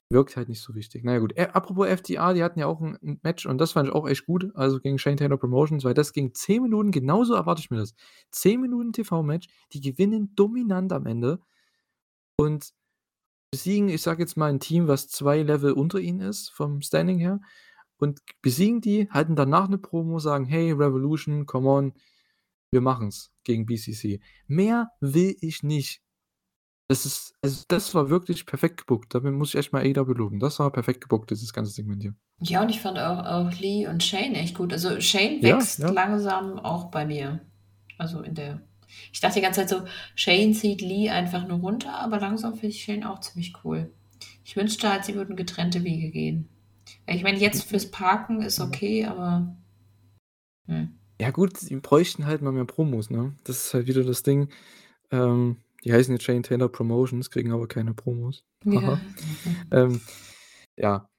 wirkt 0.10 0.38
halt 0.38 0.50
nicht 0.50 0.62
so 0.62 0.74
richtig. 0.74 1.04
Naja, 1.04 1.20
gut. 1.20 1.34
Äh, 1.36 1.50
apropos 1.54 1.88
FTA, 1.88 2.34
die 2.34 2.44
hatten 2.44 2.60
ja 2.60 2.68
auch 2.68 2.82
ein 2.82 3.20
Match 3.24 3.46
und 3.46 3.58
das 3.60 3.74
fand 3.74 3.90
ich 3.90 3.96
auch 3.96 4.08
echt 4.08 4.26
gut. 4.26 4.50
Also 4.56 4.80
gegen 4.80 4.98
Shane 4.98 5.18
Taylor 5.18 5.38
Promotions, 5.38 5.84
weil 5.84 5.94
das 5.94 6.14
ging 6.14 6.34
10 6.34 6.64
Minuten, 6.64 6.92
genauso 6.92 7.34
erwarte 7.34 7.62
ich 7.62 7.70
mir 7.70 7.78
das. 7.78 7.94
10 8.32 8.62
Minuten 8.62 8.94
TV-Match, 8.94 9.48
die 9.74 9.82
gewinnen 9.82 10.34
dominant 10.36 10.94
am 10.94 11.06
Ende 11.06 11.40
und 12.38 12.74
besiegen, 13.52 13.90
ich 13.90 14.02
sage 14.02 14.24
jetzt 14.24 14.38
mal, 14.38 14.50
ein 14.50 14.60
Team, 14.60 14.88
was 14.88 15.08
zwei 15.10 15.42
Level 15.44 15.74
unter 15.74 16.00
ihnen 16.00 16.22
ist, 16.22 16.50
vom 16.50 16.82
Standing 16.82 17.20
her 17.20 17.42
und 17.98 18.22
besiegen 18.42 18.82
die, 18.82 19.10
halten 19.12 19.36
danach 19.36 19.68
eine 19.68 19.78
Promo, 19.80 20.20
sagen: 20.20 20.46
„Hey, 20.46 20.72
Revolution, 20.72 21.46
come 21.46 21.70
on, 21.70 21.94
wir 22.72 22.82
machen's 22.82 23.32
gegen 23.44 23.66
BCC.“ 23.68 24.22
Mehr 24.48 24.92
will 25.02 25.36
ich 25.42 25.64
nicht. 25.64 26.02
Das 26.90 27.06
ist 27.06 27.36
also, 27.42 27.64
das 27.70 27.96
war 27.96 28.10
wirklich 28.10 28.46
perfekt 28.46 28.78
gebuckt. 28.80 29.16
Damit 29.16 29.34
muss 29.34 29.50
ich 29.50 29.56
echt 29.56 29.74
mal 29.74 29.84
AEW 29.84 30.14
loben. 30.14 30.40
Das 30.40 30.60
war 30.60 30.72
perfekt 30.72 31.02
gebuckt, 31.02 31.32
dieses 31.32 31.54
ganze 31.54 31.72
Segment 31.72 32.02
hier. 32.04 32.16
Ja, 32.40 32.62
und 32.62 32.70
ich 32.70 32.82
fand 32.82 33.00
auch 33.00 33.26
auch 33.26 33.52
Lee 33.60 33.88
und 33.88 34.04
Shane 34.04 34.36
echt 34.36 34.56
gut. 34.56 34.72
Also, 34.74 35.00
Shane 35.02 35.42
Ja, 35.42 35.44
wächst 35.44 35.78
ja. 35.78 35.90
langsam 35.90 36.60
auch 36.60 36.86
bei 36.92 37.06
mir. 37.06 37.42
Also, 37.98 38.22
in 38.22 38.36
der 38.36 38.67
ich 39.12 39.20
dachte 39.20 39.36
die 39.36 39.42
ganze 39.42 39.62
Zeit 39.62 39.70
so, 39.70 39.82
Shane 40.16 40.54
zieht 40.54 40.82
Lee 40.82 41.10
einfach 41.10 41.48
nur 41.48 41.60
runter, 41.60 41.94
aber 41.94 42.20
langsam 42.20 42.54
finde 42.54 42.68
ich 42.68 42.84
Shane 42.84 43.06
auch 43.06 43.20
ziemlich 43.20 43.54
cool. 43.64 43.92
Ich 44.44 44.56
wünschte 44.56 44.90
halt, 44.90 45.06
sie 45.06 45.16
würden 45.16 45.36
getrennte 45.36 45.84
Wege 45.84 46.10
gehen. 46.10 46.50
Ich 47.06 47.24
meine, 47.24 47.38
jetzt 47.38 47.64
fürs 47.64 47.92
Parken 47.92 48.42
ist 48.42 48.60
okay, 48.60 49.06
aber. 49.06 49.56
Hm. 50.68 50.98
Ja, 51.20 51.32
gut, 51.32 51.58
sie 51.58 51.76
bräuchten 51.78 52.26
halt 52.26 52.42
mal 52.42 52.52
mehr 52.52 52.66
Promos, 52.66 53.10
ne? 53.10 53.36
Das 53.44 53.66
ist 53.66 53.74
halt 53.74 53.88
wieder 53.88 54.04
das 54.04 54.24
Ding. 54.24 54.50
Ähm, 55.12 55.58
die 55.84 55.94
heißen 55.94 56.14
jetzt 56.14 56.24
Shane 56.24 56.44
Taylor 56.44 56.70
Promotions, 56.70 57.30
kriegen 57.30 57.52
aber 57.52 57.68
keine 57.68 57.94
Promos. 57.94 58.44
Ja. 58.64 59.00
Ähm, 59.72 60.02
ja. 60.76 61.10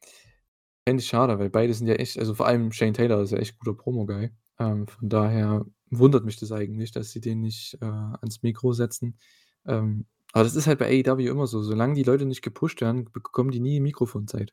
Fände 0.86 1.02
ich 1.02 1.08
schade, 1.08 1.38
weil 1.38 1.50
beide 1.50 1.74
sind 1.74 1.86
ja 1.86 1.94
echt, 1.94 2.18
also 2.18 2.34
vor 2.34 2.46
allem 2.46 2.72
Shane 2.72 2.94
Taylor 2.94 3.20
ist 3.22 3.32
ja 3.32 3.38
echt 3.38 3.58
guter 3.58 3.74
Promo-Guy. 3.74 4.30
Ähm, 4.58 4.86
von 4.86 5.08
daher 5.08 5.66
wundert 5.90 6.24
mich 6.24 6.36
das 6.36 6.52
eigentlich, 6.52 6.92
dass 6.92 7.10
sie 7.10 7.20
den 7.20 7.40
nicht 7.40 7.78
äh, 7.80 7.86
ans 7.86 8.42
Mikro 8.42 8.72
setzen. 8.72 9.18
Ähm, 9.66 10.06
aber 10.32 10.44
das 10.44 10.56
ist 10.56 10.66
halt 10.66 10.78
bei 10.78 11.04
AEW 11.04 11.28
immer 11.28 11.46
so. 11.46 11.62
Solange 11.62 11.94
die 11.94 12.02
Leute 12.02 12.26
nicht 12.26 12.42
gepusht 12.42 12.80
werden, 12.80 13.10
bekommen 13.12 13.50
die 13.50 13.60
nie 13.60 13.80
Mikrofonzeit. 13.80 14.52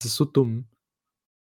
Das 0.00 0.12
ist 0.12 0.16
so 0.16 0.24
dumm. 0.24 0.68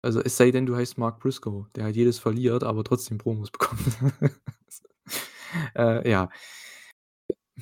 Also 0.01 0.21
es 0.21 0.37
sei 0.37 0.51
denn, 0.51 0.65
du 0.65 0.75
heißt 0.75 0.97
Mark 0.97 1.19
Briscoe, 1.19 1.67
der 1.75 1.83
halt 1.83 1.95
jedes 1.95 2.19
verliert, 2.19 2.63
aber 2.63 2.83
trotzdem 2.83 3.17
Promos 3.17 3.51
bekommt. 3.51 3.81
äh, 5.75 6.09
ja. 6.09 6.29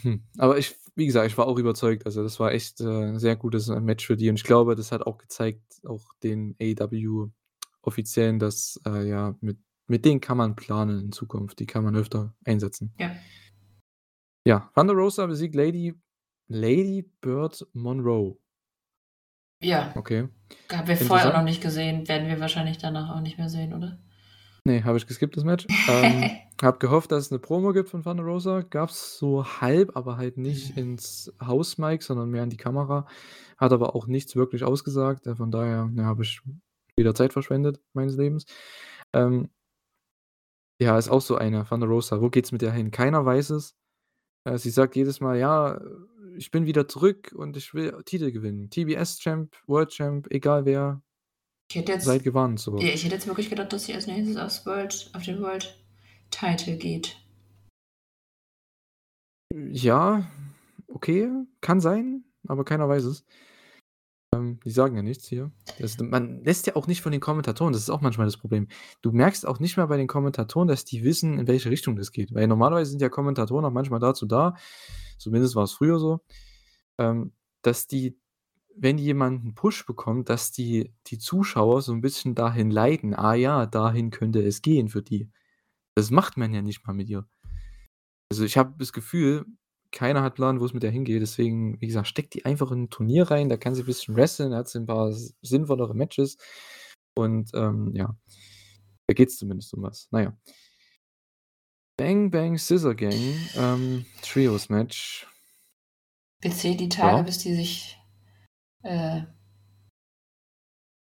Hm. 0.02 0.24
Aber 0.38 0.58
ich, 0.58 0.76
wie 0.96 1.08
gesagt, 1.08 1.28
ich 1.28 1.38
war 1.38 1.48
auch 1.48 1.58
überzeugt. 1.58 2.06
Also 2.06 2.24
das 2.24 2.40
war 2.40 2.52
echt 2.52 2.80
äh, 2.82 3.18
sehr 3.18 3.36
gutes 3.36 3.70
äh, 3.70 3.80
Match 3.80 4.06
für 4.06 4.18
die. 4.18 4.30
Und 4.30 4.36
ich 4.36 4.44
glaube, 4.44 4.76
das 4.76 4.92
hat 4.92 5.02
auch 5.02 5.18
gezeigt, 5.18 5.82
auch 5.86 6.14
den 6.24 6.56
AEW-Offiziellen, 6.62 8.40
dass 8.40 8.80
äh, 8.86 9.08
ja, 9.10 9.36
mit, 9.42 9.58
mit 9.88 10.06
denen 10.06 10.22
kann 10.22 10.38
man 10.38 10.56
planen 10.56 11.00
in 11.00 11.12
Zukunft. 11.12 11.60
Die 11.60 11.66
kann 11.66 11.84
man 11.84 11.96
öfter 11.96 12.36
einsetzen. 12.46 12.94
Ja. 13.00 13.16
Ja, 14.46 14.72
Thunder 14.76 14.94
Rosa 14.94 15.26
besiegt 15.26 15.56
Lady, 15.56 15.94
Lady 16.48 17.10
Bird 17.22 17.66
Monroe. 17.74 18.38
Ja. 19.62 19.92
Okay. 19.96 20.30
Haben 20.72 20.88
wir 20.88 20.98
vorher 20.98 21.30
auch 21.30 21.38
noch 21.38 21.44
nicht 21.44 21.62
gesehen, 21.62 22.08
werden 22.08 22.28
wir 22.28 22.40
wahrscheinlich 22.40 22.78
danach 22.78 23.16
auch 23.16 23.22
nicht 23.22 23.38
mehr 23.38 23.50
sehen, 23.50 23.74
oder? 23.74 24.00
Nee, 24.64 24.84
habe 24.84 24.98
ich 24.98 25.08
geskippt, 25.08 25.38
das 25.38 25.44
Match. 25.44 25.66
Ähm, 25.90 26.30
hab 26.62 26.80
gehofft, 26.80 27.12
dass 27.12 27.26
es 27.26 27.32
eine 27.32 27.40
Promo 27.40 27.72
gibt 27.72 27.90
von 27.90 28.04
Thunder 28.04 28.24
Rosa. 28.24 28.62
Gab's 28.62 29.18
so 29.18 29.46
halb, 29.46 29.96
aber 29.96 30.18
halt 30.18 30.38
nicht 30.38 30.76
ins 30.78 31.34
Hausmic, 31.42 32.04
sondern 32.04 32.30
mehr 32.30 32.44
in 32.44 32.50
die 32.50 32.58
Kamera. 32.58 33.06
Hat 33.58 33.72
aber 33.72 33.96
auch 33.96 34.08
nichts 34.08 34.36
wirklich 34.36 34.64
ausgesagt. 34.64 35.28
Äh, 35.28 35.36
Von 35.36 35.52
daher 35.52 35.90
ja, 35.96 36.04
habe 36.04 36.24
ich 36.24 36.42
wieder 36.98 37.16
Zeit 37.16 37.32
verschwendet 37.32 37.80
meines 37.94 38.18
Lebens. 38.18 38.46
Ähm, 39.14 39.50
ja, 40.80 40.98
ist 40.98 41.10
auch 41.10 41.22
so 41.22 41.36
eine, 41.36 41.66
Thunder 41.66 41.88
Rosa. 41.88 42.22
Wo 42.22 42.30
geht's 42.30 42.52
mit 42.52 42.62
der 42.62 42.72
hin? 42.72 42.92
Keiner 42.92 43.26
weiß 43.26 43.52
es. 43.52 43.76
Äh, 44.46 44.58
sie 44.58 44.70
sagt 44.70 44.96
jedes 44.96 45.20
Mal, 45.20 45.38
ja, 45.38 45.82
ich 46.38 46.52
bin 46.52 46.66
wieder 46.66 46.88
zurück 46.88 47.34
und 47.36 47.58
ich 47.58 47.74
will 47.74 48.02
Titel 48.06 48.32
gewinnen. 48.32 48.70
TBS-Champ, 48.70 49.56
World-Champ, 49.66 50.28
egal 50.30 50.66
wer, 50.66 51.02
Ich 51.70 51.78
hätte 51.78 51.94
jetzt, 51.94 52.06
seid 52.06 52.24
gewarnt. 52.24 52.60
So. 52.60 52.78
ja, 52.78 52.90
ich 52.90 53.04
hätte 53.04 53.16
jetzt 53.16 53.28
wirklich 53.28 53.50
gedacht, 53.50 53.74
dass 53.74 53.86
sie 53.86 53.94
als 53.94 54.08
nächstes 54.08 54.38
aufs 54.38 54.66
World, 54.66 55.10
auf 55.14 55.24
den 55.24 55.42
World 55.42 55.78
Title 56.30 56.78
geht. 56.78 57.18
Ja, 59.54 60.30
okay, 60.88 61.30
kann 61.62 61.80
sein, 61.80 62.26
aber 62.48 62.64
keiner 62.66 62.88
weiß 62.88 63.06
es. 63.06 63.26
Ähm, 64.48 64.60
die 64.64 64.72
sagen 64.72 64.96
ja 64.96 65.02
nichts 65.02 65.28
hier. 65.28 65.52
Das, 65.80 65.98
man 66.00 66.44
lässt 66.44 66.68
ja 66.68 66.76
auch 66.76 66.88
nicht 66.88 67.02
von 67.02 67.12
den 67.12 67.22
Kommentatoren, 67.22 67.74
das 67.74 67.82
ist 67.84 67.90
auch 67.90 68.02
manchmal 68.02 68.28
das 68.28 68.38
Problem. 68.38 68.68
Du 69.02 69.12
merkst 69.12 69.48
auch 69.48 69.60
nicht 69.60 69.78
mehr 69.78 69.88
bei 69.88 69.98
den 69.98 70.08
Kommentatoren, 70.08 70.68
dass 70.68 70.86
die 70.86 71.04
wissen, 71.04 71.40
in 71.40 71.48
welche 71.48 71.70
Richtung 71.70 71.96
das 71.96 72.12
geht. 72.12 72.34
Weil 72.34 72.48
normalerweise 72.48 72.92
sind 72.92 73.02
ja 73.02 73.10
Kommentatoren 73.10 73.66
auch 73.66 73.72
manchmal 73.72 74.00
dazu 74.00 74.26
da, 74.26 74.56
zumindest 75.18 75.56
war 75.56 75.64
es 75.64 75.74
früher 75.74 76.00
so, 76.00 76.22
ähm, 76.98 77.34
dass 77.62 77.88
die, 77.88 78.20
wenn 78.76 78.98
jemand 78.98 79.42
einen 79.42 79.56
Push 79.56 79.86
bekommt, 79.86 80.30
dass 80.30 80.52
die, 80.52 80.94
die 81.08 81.18
Zuschauer 81.18 81.82
so 81.82 81.94
ein 81.94 82.02
bisschen 82.02 82.36
dahin 82.36 82.72
leiten, 82.72 83.14
ah 83.14 83.34
ja, 83.34 83.66
dahin 83.66 84.12
könnte 84.12 84.42
es 84.42 84.62
gehen 84.62 84.88
für 84.90 85.02
die. 85.02 85.30
Das 85.96 86.12
macht 86.12 86.38
man 86.38 86.54
ja 86.54 86.62
nicht 86.62 86.86
mal 86.86 86.94
mit 86.94 87.10
ihr. 87.10 87.28
Also 88.30 88.44
ich 88.44 88.58
habe 88.58 88.76
das 88.78 88.94
Gefühl, 88.94 89.46
keiner 89.98 90.22
hat 90.22 90.36
Plan, 90.36 90.60
wo 90.60 90.66
es 90.66 90.74
mit 90.74 90.84
der 90.84 90.92
hingeht. 90.92 91.22
Deswegen, 91.24 91.82
wie 91.82 91.88
gesagt, 91.88 92.08
steckt 92.08 92.36
die 92.36 92.46
einfach 92.46 92.72
in 92.72 92.84
ein 92.84 92.90
Turnier 92.92 93.32
rein. 93.32 93.50
Da 93.50 93.58
kann 93.58 93.74
sie 93.74 93.82
ein 93.82 93.88
bisschen 93.88 94.16
wresteln, 94.16 94.52
da 94.52 94.58
hat 94.58 94.70
sie 94.70 94.78
ein 94.80 94.86
paar 94.86 95.12
sinnvollere 95.42 95.96
Matches. 95.96 96.38
Und 97.18 97.50
ähm, 97.56 97.92
ja, 97.96 98.16
da 99.08 99.14
geht 99.16 99.30
es 99.30 99.38
zumindest 99.38 99.74
um 99.74 99.82
was. 99.82 100.08
Naja. 100.12 100.38
Bang 102.00 102.30
Bang 102.30 102.60
Scissor 102.60 102.94
Gang, 102.94 103.16
ähm, 103.56 104.06
Trios 104.22 104.70
Match. 104.70 105.28
Wir 106.44 106.52
zählen 106.52 106.78
die 106.78 106.90
Tage, 106.90 107.18
Ja. 107.18 107.24
bis 107.24 107.40
die 107.40 107.56
sich, 107.56 107.98
äh, 108.84 109.24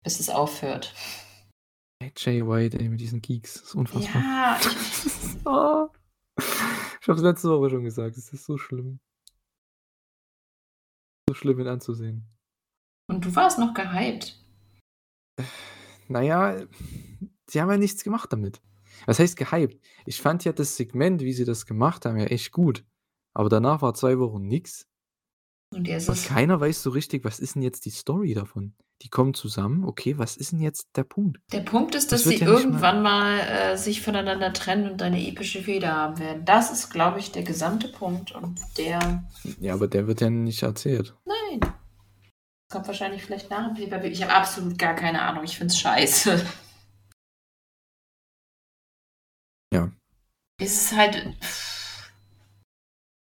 bis 0.05 0.21
es 0.21 0.29
aufhört. 0.29 0.93
AJ 2.01 2.47
White, 2.47 2.79
ey, 2.79 2.87
mit 2.87 3.01
diesen 3.01 3.21
Geeks. 3.21 3.55
Das 3.55 3.63
ist 3.63 3.75
unfassbar. 3.75 4.21
Ja, 4.23 4.59
ich, 4.61 5.37
Ah. 5.45 5.89
Ich 7.01 7.07
habe 7.07 7.17
es 7.17 7.23
letzte 7.23 7.49
Woche 7.49 7.69
schon 7.69 7.83
gesagt, 7.83 8.17
es 8.17 8.31
ist 8.33 8.45
so 8.45 8.57
schlimm. 8.57 8.99
So 11.29 11.33
schlimm, 11.35 11.59
ihn 11.59 11.67
anzusehen. 11.67 12.25
und 13.07 13.23
du 13.25 13.35
warst 13.35 13.59
noch 13.59 13.73
gehypt. 13.73 14.35
Naja, 16.07 16.65
sie 17.49 17.61
haben 17.61 17.69
ja 17.69 17.77
nichts 17.77 18.03
gemacht 18.03 18.33
damit. 18.33 18.61
Was 19.05 19.19
heißt 19.19 19.37
gehypt? 19.37 19.79
Ich 20.05 20.21
fand 20.21 20.43
ja 20.43 20.51
das 20.51 20.75
Segment, 20.75 21.21
wie 21.21 21.33
sie 21.33 21.45
das 21.45 21.65
gemacht 21.65 22.05
haben, 22.05 22.17
ja 22.17 22.25
echt 22.25 22.51
gut. 22.51 22.85
Aber 23.33 23.47
danach 23.49 23.81
war 23.81 23.93
zwei 23.93 24.17
Wochen 24.19 24.47
nix. 24.47 24.87
Und 25.73 25.87
jetzt 25.87 26.09
Und 26.09 26.23
keiner 26.25 26.59
weiß 26.59 26.81
so 26.81 26.89
richtig, 26.89 27.23
was 27.23 27.39
ist 27.39 27.55
denn 27.55 27.61
jetzt 27.61 27.85
die 27.85 27.91
Story 27.91 28.33
davon? 28.33 28.75
Die 29.01 29.09
kommen 29.09 29.33
zusammen, 29.33 29.85
okay, 29.85 30.17
was 30.17 30.35
ist 30.35 30.51
denn 30.51 30.59
jetzt 30.59 30.89
der 30.95 31.03
Punkt? 31.03 31.39
der 31.53 31.61
Punkt 31.61 31.95
ist, 31.95 32.11
Das 32.11 32.23
dass 32.23 32.29
wird 32.31 32.39
sie 32.39 32.45
ja 32.45 32.51
irgendwann 32.51 33.01
mal 33.01 33.39
äh, 33.39 33.77
sich 33.77 34.01
voneinander 34.01 34.51
trennen 34.51 34.91
und 34.91 35.01
eine 35.01 35.25
epische 35.25 35.63
Feder 35.63 35.95
haben 35.95 36.19
werden. 36.19 36.43
Das 36.43 36.69
ist, 36.71 36.89
glaube 36.89 37.19
ich, 37.19 37.31
der 37.31 37.43
gesamte 37.43 37.87
Punkt. 37.87 38.31
Und 38.33 38.59
der, 38.77 39.23
Ja, 39.59 39.73
aber 39.73 39.87
der 39.87 40.05
wird 40.07 40.19
ja 40.21 40.29
nicht 40.29 40.63
erzählt. 40.63 41.15
nein, 41.25 41.61
kommt 42.69 42.87
wahrscheinlich 42.87 43.23
vielleicht 43.23 43.49
nach 43.49 43.73
dem 43.73 43.89
pay 43.89 44.07
Ich 44.09 44.21
habe 44.21 44.33
absolut 44.33 44.77
gar 44.77 44.95
keine 44.95 45.21
Ahnung. 45.21 45.43
Ich 45.43 45.57
finde 45.57 45.71
es 45.73 45.79
scheiße. 45.79 46.45
Ja. 49.73 49.91
Es 50.59 50.73
ist 50.83 50.95
halt. 50.97 51.35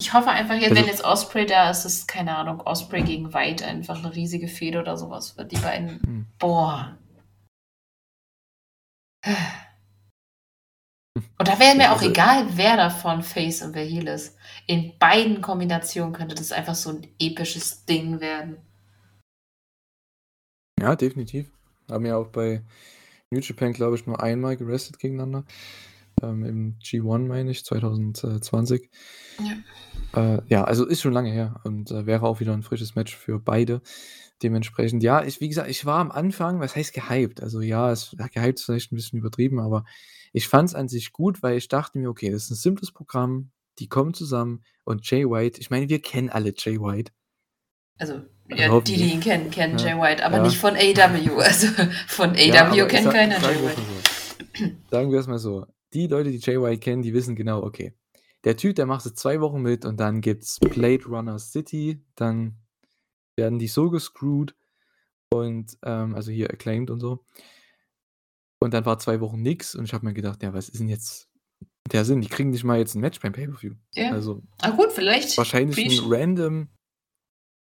Ich 0.06 0.14
hoffe 0.14 0.30
einfach, 0.30 0.54
jetzt, 0.54 0.70
Also- 0.70 0.76
wenn 0.76 0.86
jetzt 0.88 1.04
Osprey 1.04 1.48
da 1.48 1.72
ist, 1.72 1.84
ist, 1.84 2.08
keine 2.08 2.38
Ahnung, 2.38 2.62
Osprey 2.62 3.02
gegen 3.02 3.34
White 3.34 3.66
einfach 3.66 3.98
eine 3.98 4.14
riesige 4.14 4.48
Fehde 4.48 4.80
oder 4.80 4.98
sowas 4.98 5.36
wird. 5.36 5.52
Die 5.52 5.58
beiden. 5.58 6.00
Hm. 6.04 6.26
Boah. 6.38 6.96
Und 11.40 11.48
da 11.48 11.60
wäre 11.60 11.76
mir 11.76 11.90
auch 11.92 11.98
also 11.98 12.10
egal, 12.12 12.46
wer 12.56 12.78
davon 12.78 13.24
Face 13.24 13.64
und 13.64 13.74
wer 13.74 13.84
Heel 13.84 14.08
ist. 14.08 14.38
In 14.68 14.96
beiden 15.00 15.42
Kombinationen 15.42 16.14
könnte 16.14 16.36
das 16.36 16.52
einfach 16.52 16.76
so 16.76 16.92
ein 16.92 17.08
episches 17.18 17.86
Ding 17.86 18.20
werden. 18.20 18.58
Ja, 20.80 20.96
definitiv. 20.96 21.52
Haben 21.90 22.06
ja 22.06 22.18
auch 22.18 22.28
bei 22.28 22.62
New 23.32 23.40
Japan, 23.40 23.74
glaube 23.74 23.96
ich, 23.96 24.06
nur 24.06 24.22
einmal 24.22 24.56
gerestet 24.56 25.00
gegeneinander. 25.00 25.46
Ähm, 26.30 26.44
Im 26.44 26.80
G1, 26.80 27.28
meine 27.28 27.52
ich, 27.52 27.64
2020. 27.66 28.90
Ja. 29.40 30.36
Äh, 30.36 30.42
ja, 30.48 30.64
also 30.64 30.86
ist 30.86 31.02
schon 31.02 31.14
lange 31.14 31.32
her 31.32 31.60
und 31.64 31.92
äh, 31.92 32.06
wäre 32.06 32.26
auch 32.26 32.40
wieder 32.40 32.54
ein 32.54 32.64
frisches 32.64 32.96
Match 32.96 33.16
für 33.16 33.40
beide. 33.40 33.82
Dementsprechend, 34.44 35.02
ja, 35.02 35.24
ich, 35.24 35.40
wie 35.40 35.48
gesagt, 35.48 35.70
ich 35.70 35.86
war 35.86 36.00
am 36.00 36.12
Anfang, 36.12 36.60
was 36.60 36.76
heißt 36.76 36.94
gehypt? 36.94 37.42
Also 37.42 37.62
ja, 37.62 37.92
es 37.92 38.16
ja, 38.18 38.28
gehypt 38.28 38.60
ist 38.60 38.66
vielleicht 38.66 38.92
ein 38.92 38.98
bisschen 38.98 39.20
übertrieben, 39.20 39.60
aber 39.60 39.86
ich 40.34 40.48
fand 40.48 40.70
es 40.70 40.76
an 40.76 40.90
sich 40.90 41.14
gut, 41.14 41.42
weil 41.42 41.58
ich 41.58 41.70
dachte 41.70 41.98
mir, 41.98 42.10
okay, 42.10 42.32
das 42.32 42.46
ist 42.46 42.52
ein 42.52 42.56
simples 42.56 42.92
Programm, 42.92 43.52
die 43.80 43.88
kommen 43.88 44.14
zusammen 44.14 44.64
und 44.84 45.10
Jay 45.10 45.26
White, 45.26 45.62
ich 45.62 45.70
meine, 45.70 45.88
wir 45.88 46.02
kennen 46.02 46.30
alle 46.30 46.54
Jay 46.58 46.80
White. 46.80 47.14
Also, 47.98 48.16
Also 48.16 48.26
ja, 48.50 48.80
die, 48.82 48.98
die 48.98 49.14
ihn 49.14 49.22
kennen, 49.22 49.50
kennen 49.52 49.78
Ja, 49.78 49.86
Jay 49.86 50.02
White, 50.02 50.26
aber 50.26 50.38
ja. 50.38 50.44
nicht 50.44 50.58
von 50.58 50.76
AW. 50.76 51.42
Also 51.42 51.68
von 52.08 52.36
Ja, 52.36 52.68
AW 52.68 52.82
aber 52.82 52.88
kennt 52.88 53.10
keiner 53.10 53.40
Jay 53.40 53.56
White. 53.64 53.82
Sagen 54.92 55.12
wir 55.12 55.20
es 55.20 55.28
mal 55.28 55.40
so. 55.40 55.66
Die 55.94 56.08
Leute, 56.08 56.32
die 56.32 56.40
Jay 56.40 56.62
White 56.62 56.80
kennen, 56.80 57.02
die 57.02 57.14
wissen 57.14 57.36
genau, 57.36 57.64
okay. 57.64 57.94
Der 58.44 58.58
Typ, 58.58 58.76
der 58.76 58.86
macht 58.86 59.06
es 59.06 59.16
zwei 59.16 59.42
Wochen 59.42 59.62
mit 59.62 59.86
und 59.86 60.00
dann 60.00 60.22
gibt's 60.22 60.60
Blade 60.60 61.06
Runner 61.06 61.40
City, 61.40 62.04
dann 62.16 62.58
werden 63.38 63.60
die 63.60 63.68
so 63.68 63.90
gescrewt 63.90 64.56
und 65.34 65.78
ähm, 65.84 66.16
also 66.16 66.32
hier 66.32 66.52
acclaimed 66.52 66.90
und 66.90 67.00
so. 67.00 67.26
Und 68.60 68.74
dann 68.74 68.86
war 68.86 69.00
zwei 69.00 69.20
Wochen 69.20 69.42
nix 69.42 69.76
und 69.76 69.86
ich 69.86 69.94
habe 69.94 70.06
mir 70.06 70.14
gedacht, 70.14 70.42
ja, 70.44 70.54
was 70.54 70.70
ist 70.70 70.80
denn 70.80 70.88
jetzt 70.88 71.30
der 71.92 72.06
Sinn? 72.06 72.22
Die 72.22 72.30
kriegen 72.30 72.50
nicht 72.52 72.64
mal 72.64 72.78
jetzt 72.78 72.96
ein 72.96 73.02
Match 73.02 73.20
beim 73.20 73.34
Pay-Per-View. 73.34 73.74
Ja. 73.94 74.12
Also 74.12 74.42
Ah 74.60 74.72
gut, 74.72 74.92
vielleicht. 74.92 75.38
wahrscheinlich 75.38 75.78
ein 75.78 76.12
random. 76.12 76.70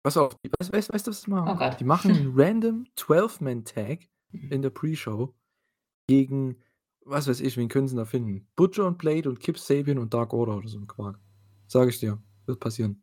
Pass 0.03 0.17
auf, 0.17 0.37
weißt, 0.59 0.73
weißt, 0.73 0.93
weißt 0.93 1.07
du, 1.07 1.11
was 1.11 1.23
die 1.23 1.31
machen? 1.31 1.49
Oh 1.51 1.57
Gott. 1.57 1.81
Die 1.81 1.85
machen 1.85 2.13
einen 2.13 2.33
random 2.37 2.87
12-Man-Tag 2.97 4.01
in 4.33 4.63
der 4.63 4.71
Pre-Show 4.71 5.35
gegen, 6.09 6.63
was 7.09 7.27
weiß 7.27 7.41
ich, 7.41 7.57
wen 7.57 7.69
können 7.69 7.89
sie 7.89 7.97
da 7.97 8.05
finden? 8.05 8.47
Butcher 8.55 8.87
und 8.87 8.99
Blade 8.99 9.29
und 9.29 9.41
Kip 9.41 9.59
Sabian 9.59 9.99
und 9.99 10.13
Dark 10.15 10.33
Order 10.33 10.57
oder 10.57 10.69
so 10.69 10.79
ein 10.79 10.87
Quark. 10.87 11.19
Sag 11.67 11.89
ich 11.89 11.99
dir, 11.99 12.23
wird 12.47 12.61
passieren. 12.61 13.03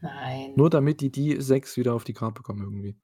Nein. 0.00 0.52
Nur 0.56 0.68
damit 0.68 1.00
die 1.00 1.10
die 1.10 1.40
sechs 1.40 1.76
wieder 1.76 1.94
auf 1.94 2.04
die 2.04 2.12
Karte 2.12 2.34
bekommen 2.34 2.62
irgendwie. 2.62 2.96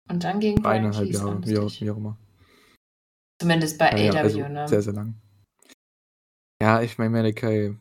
Und 0.09 0.23
dann 0.23 0.39
gegen 0.39 0.61
Brian 0.61 0.85
Eineinhalb 0.85 1.11
Jahre, 1.11 1.47
wie 1.47 1.57
auch, 1.57 1.81
wie 1.81 1.91
auch 1.91 1.97
immer. 1.97 2.17
Zumindest 3.39 3.77
bei 3.77 3.91
Naja, 3.91 4.11
AW, 4.11 4.17
also 4.17 4.47
ne? 4.47 4.67
sehr, 4.67 4.81
sehr 4.81 4.93
lang. 4.93 5.15
Ja, 6.61 6.81
ich 6.81 6.97
meine, 6.97 7.09
Malachi, 7.09 7.75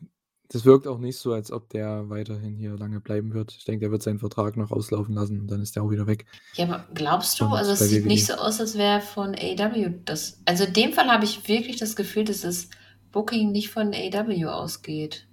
das 0.49 0.65
wirkt 0.65 0.87
auch 0.87 0.99
nicht 0.99 1.17
so, 1.17 1.33
als 1.33 1.51
ob 1.51 1.69
der 1.69 2.09
weiterhin 2.09 2.55
hier 2.55 2.77
lange 2.77 2.99
bleiben 2.99 3.33
wird. 3.33 3.51
Ich 3.53 3.65
denke, 3.65 3.81
der 3.85 3.91
wird 3.91 4.03
seinen 4.03 4.19
Vertrag 4.19 4.57
noch 4.57 4.71
auslaufen 4.71 5.15
lassen 5.15 5.39
und 5.39 5.47
dann 5.47 5.61
ist 5.61 5.75
der 5.75 5.83
auch 5.83 5.89
wieder 5.89 6.07
weg. 6.07 6.25
Ja, 6.53 6.65
aber 6.65 6.87
glaubst 6.93 7.39
du, 7.39 7.45
Und 7.45 7.53
also 7.53 7.71
es 7.71 7.79
sieht 7.79 8.03
WWE. 8.03 8.07
nicht 8.07 8.25
so 8.25 8.33
aus, 8.33 8.59
als 8.59 8.77
wäre 8.77 9.01
von 9.01 9.35
AW 9.35 9.99
das. 10.05 10.41
Also 10.45 10.65
in 10.65 10.73
dem 10.73 10.93
Fall 10.93 11.07
habe 11.07 11.25
ich 11.25 11.47
wirklich 11.47 11.77
das 11.77 11.95
Gefühl, 11.95 12.25
dass 12.25 12.41
das 12.41 12.69
Booking 13.11 13.51
nicht 13.51 13.69
von 13.71 13.93
AW 13.93 14.45
ausgeht. 14.45 15.27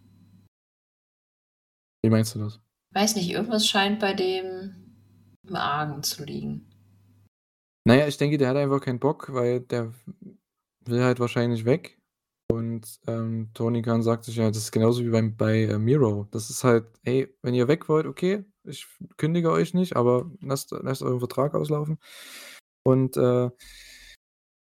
Wie 2.04 2.10
meinst 2.10 2.34
du 2.34 2.40
das? 2.40 2.60
Weiß 2.94 3.14
nicht, 3.16 3.30
irgendwas 3.30 3.66
scheint 3.66 4.00
bei 4.00 4.14
dem 4.14 4.74
im 5.46 5.56
Argen 5.56 6.02
zu 6.02 6.24
liegen. 6.24 6.68
Naja, 7.84 8.06
ich 8.06 8.16
denke, 8.16 8.38
der 8.38 8.48
hat 8.48 8.56
einfach 8.56 8.80
keinen 8.80 9.00
Bock, 9.00 9.32
weil 9.32 9.60
der 9.60 9.92
will 10.84 11.02
halt 11.02 11.20
wahrscheinlich 11.20 11.64
weg. 11.64 11.98
Und 12.53 13.00
ähm, 13.07 13.50
Tony 13.55 13.80
Khan 13.80 14.03
sagt 14.03 14.24
sich 14.24 14.36
ja, 14.36 14.48
das 14.48 14.59
ist 14.59 14.72
genauso 14.72 15.03
wie 15.03 15.11
beim, 15.11 15.36
bei 15.36 15.62
äh, 15.62 15.78
Miro. 15.78 16.28
Das 16.30 16.50
ist 16.50 16.64
halt, 16.64 16.86
ey, 17.05 17.34
wenn 17.42 17.55
ihr 17.55 17.66
weg 17.66 17.88
wollt, 17.88 18.07
okay, 18.07 18.44
ich 18.64 18.86
kündige 19.16 19.50
euch 19.50 19.72
nicht, 19.72 19.96
aber 19.96 20.30
lasst, 20.40 20.70
lasst 20.72 21.03
euren 21.03 21.18
Vertrag 21.18 21.55
auslaufen. 21.55 21.98
Und 22.84 23.16
äh, 23.16 23.50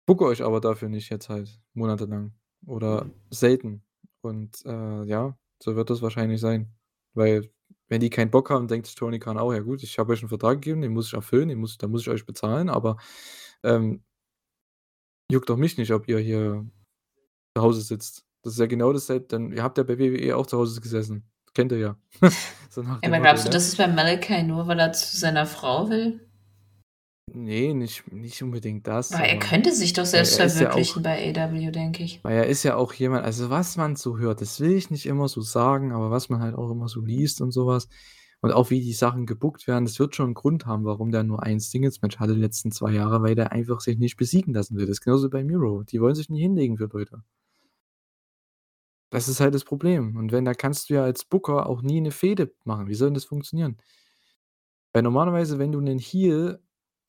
bucke 0.07 0.25
euch 0.25 0.43
aber 0.43 0.61
dafür 0.61 0.89
nicht 0.89 1.11
jetzt 1.11 1.29
halt 1.29 1.61
monatelang. 1.75 2.33
Oder 2.66 3.11
selten. 3.31 3.83
Und 4.22 4.64
äh, 4.64 5.05
ja, 5.05 5.37
so 5.62 5.77
wird 5.77 5.91
das 5.91 6.01
wahrscheinlich 6.01 6.41
sein. 6.41 6.72
Weil, 7.14 7.51
wenn 7.89 8.01
die 8.01 8.11
keinen 8.11 8.31
Bock 8.31 8.51
haben, 8.51 8.68
denkt 8.68 8.87
sich 8.87 8.95
Tony 8.95 9.18
Khan 9.18 9.39
auch, 9.39 9.53
ja 9.53 9.61
gut, 9.61 9.83
ich 9.83 9.99
habe 9.99 10.12
euch 10.12 10.20
einen 10.20 10.29
Vertrag 10.29 10.62
gegeben, 10.62 10.81
den 10.81 10.93
muss 10.93 11.09
ich 11.09 11.14
erfüllen, 11.14 11.49
den 11.49 11.59
muss, 11.59 11.77
da 11.77 11.89
muss 11.89 12.03
ich 12.03 12.09
euch 12.09 12.25
bezahlen, 12.25 12.70
aber 12.70 12.97
ähm, 13.62 14.05
juckt 15.31 15.49
doch 15.51 15.57
mich 15.57 15.77
nicht, 15.77 15.93
ob 15.93 16.09
ihr 16.09 16.18
hier 16.18 16.66
zu 17.57 17.63
Hause 17.63 17.81
sitzt. 17.83 18.25
Das 18.43 18.55
ist 18.55 18.59
ja 18.59 18.67
genau 18.67 18.93
dasselbe, 18.93 19.27
dann 19.27 19.53
ihr 19.53 19.63
habt 19.63 19.79
ja 19.79 19.85
bei 19.85 19.99
WWE 19.99 20.37
auch 20.37 20.47
zu 20.47 20.59
Hause 20.59 20.81
gesessen. 20.81 21.25
Kennt 21.55 21.73
ihr 21.73 21.79
ja. 21.79 21.97
so 22.71 22.83
Ja, 22.83 22.99
aber 23.05 23.21
glaubst 23.21 23.45
du, 23.45 23.49
ne? 23.49 23.55
das 23.55 23.69
ist 23.69 23.77
bei 23.79 23.87
Malachi 23.87 24.43
nur, 24.43 24.67
weil 24.67 24.79
er 24.81 24.93
zu 24.93 25.17
seiner 25.17 25.47
Frau 25.47 25.89
will? 25.89 26.21
Nee, 27.33 27.73
nicht, 27.73 28.13
nicht 28.13 28.43
unbedingt 28.43 28.87
das. 28.87 29.13
Weil 29.13 29.23
er 29.27 29.37
aber- 29.37 29.47
könnte 29.47 29.73
sich 29.73 29.93
doch 29.93 30.05
selbst 30.05 30.39
er 30.39 30.47
ist 30.47 30.55
ja 30.61 30.67
verwirklichen 30.71 30.99
auch- 30.99 31.03
bei 31.05 31.35
AW, 31.35 31.71
denke 31.71 32.03
ich. 32.03 32.23
Weil 32.23 32.37
er 32.37 32.47
ist 32.47 32.63
ja 32.65 32.77
auch 32.77 32.93
jemand, 32.93 33.25
also 33.25 33.51
was 33.51 33.77
man 33.77 33.97
so 33.97 34.19
hört, 34.19 34.41
das 34.41 34.61
will 34.61 34.73
ich 34.73 34.91
nicht 34.91 35.07
immer 35.07 35.29
so 35.29 35.41
sagen, 35.41 35.93
aber 35.93 36.11
was 36.11 36.29
man 36.29 36.41
halt 36.41 36.55
auch 36.55 36.71
immer 36.71 36.89
so 36.89 37.01
liest 37.01 37.41
und 37.41 37.51
sowas 37.51 37.89
und 38.43 38.53
auch 38.53 38.69
wie 38.71 38.81
die 38.81 38.93
Sachen 38.93 39.25
gebuckt 39.25 39.67
werden, 39.67 39.87
das 39.87 39.99
wird 39.99 40.15
schon 40.15 40.27
einen 40.27 40.35
Grund 40.35 40.67
haben, 40.67 40.85
warum 40.85 41.11
der 41.13 41.23
nur 41.25 41.43
ein 41.43 41.61
Singles-Match 41.61 42.19
hatte 42.19 42.35
die 42.35 42.41
letzten 42.41 42.71
zwei 42.73 42.91
Jahre, 42.93 43.23
weil 43.23 43.35
der 43.37 43.53
einfach 43.53 43.81
sich 43.81 43.97
nicht 43.99 44.17
besiegen 44.19 44.53
lassen 44.53 44.77
will. 44.77 44.87
Das 44.87 44.99
ist 44.99 45.01
genauso 45.01 45.31
bei 45.31 45.43
Miro. 45.45 45.83
Die 45.85 46.01
wollen 46.01 46.15
sich 46.15 46.29
nicht 46.29 46.43
hinlegen 46.43 46.77
für 46.77 46.91
Leute. 46.93 47.23
Das 49.15 49.29
ist 49.29 49.39
halt 49.39 49.55
das 49.55 49.62
Problem. 49.62 50.17
Und 50.17 50.33
wenn, 50.33 50.45
da 50.45 50.55
kannst 50.55 50.91
du 50.91 50.95
ja 50.95 51.05
als 51.05 51.25
Booker 51.25 51.69
auch 51.69 51.83
nie 51.83 51.99
eine 51.99 52.11
Fehde 52.11 52.53
machen. 52.65 52.89
Wie 52.89 52.95
soll 52.95 53.11
denn 53.11 53.15
das 53.15 53.25
funktionieren? 53.25 53.77
Weil 54.93 55.05
normalerweise, 55.05 55.61
wenn 55.61 55.71
du 55.71 55.79
einen 55.79 56.01
Heel 56.01 56.61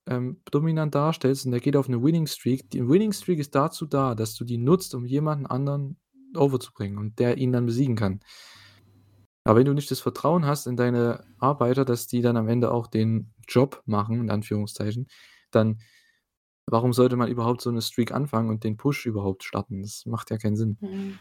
ähm, 0.05 0.39
dominant 0.51 0.93
darstellst 0.93 1.47
und 1.47 1.51
der 1.51 1.61
geht 1.61 1.75
auf 1.75 1.87
eine 1.87 2.03
Winning 2.03 2.27
Streak, 2.27 2.69
die 2.69 2.87
Winning 2.87 3.11
Streak 3.11 3.39
ist 3.39 3.55
dazu 3.55 3.87
da, 3.87 4.13
dass 4.13 4.35
du 4.35 4.45
die 4.45 4.59
nutzt, 4.59 4.93
um 4.93 5.03
jemanden 5.03 5.47
anderen 5.47 5.97
overzubringen 6.37 6.99
und 6.99 7.17
der 7.17 7.39
ihn 7.39 7.51
dann 7.51 7.65
besiegen 7.65 7.95
kann. 7.95 8.19
Aber 9.43 9.57
wenn 9.57 9.65
du 9.65 9.73
nicht 9.73 9.89
das 9.89 9.99
Vertrauen 9.99 10.45
hast 10.45 10.67
in 10.67 10.77
deine 10.77 11.25
Arbeiter, 11.39 11.85
dass 11.85 12.05
die 12.05 12.21
dann 12.21 12.37
am 12.37 12.47
Ende 12.47 12.69
auch 12.71 12.85
den 12.85 13.33
Job 13.47 13.81
machen, 13.87 14.19
in 14.19 14.29
Anführungszeichen, 14.29 15.07
dann 15.49 15.79
warum 16.67 16.93
sollte 16.93 17.15
man 17.15 17.29
überhaupt 17.29 17.61
so 17.61 17.71
eine 17.71 17.81
Streak 17.81 18.11
anfangen 18.11 18.51
und 18.51 18.63
den 18.63 18.77
Push 18.77 19.07
überhaupt 19.07 19.43
starten? 19.43 19.81
Das 19.81 20.05
macht 20.05 20.29
ja 20.29 20.37
keinen 20.37 20.55
Sinn. 20.55 20.77
Hm. 20.81 21.17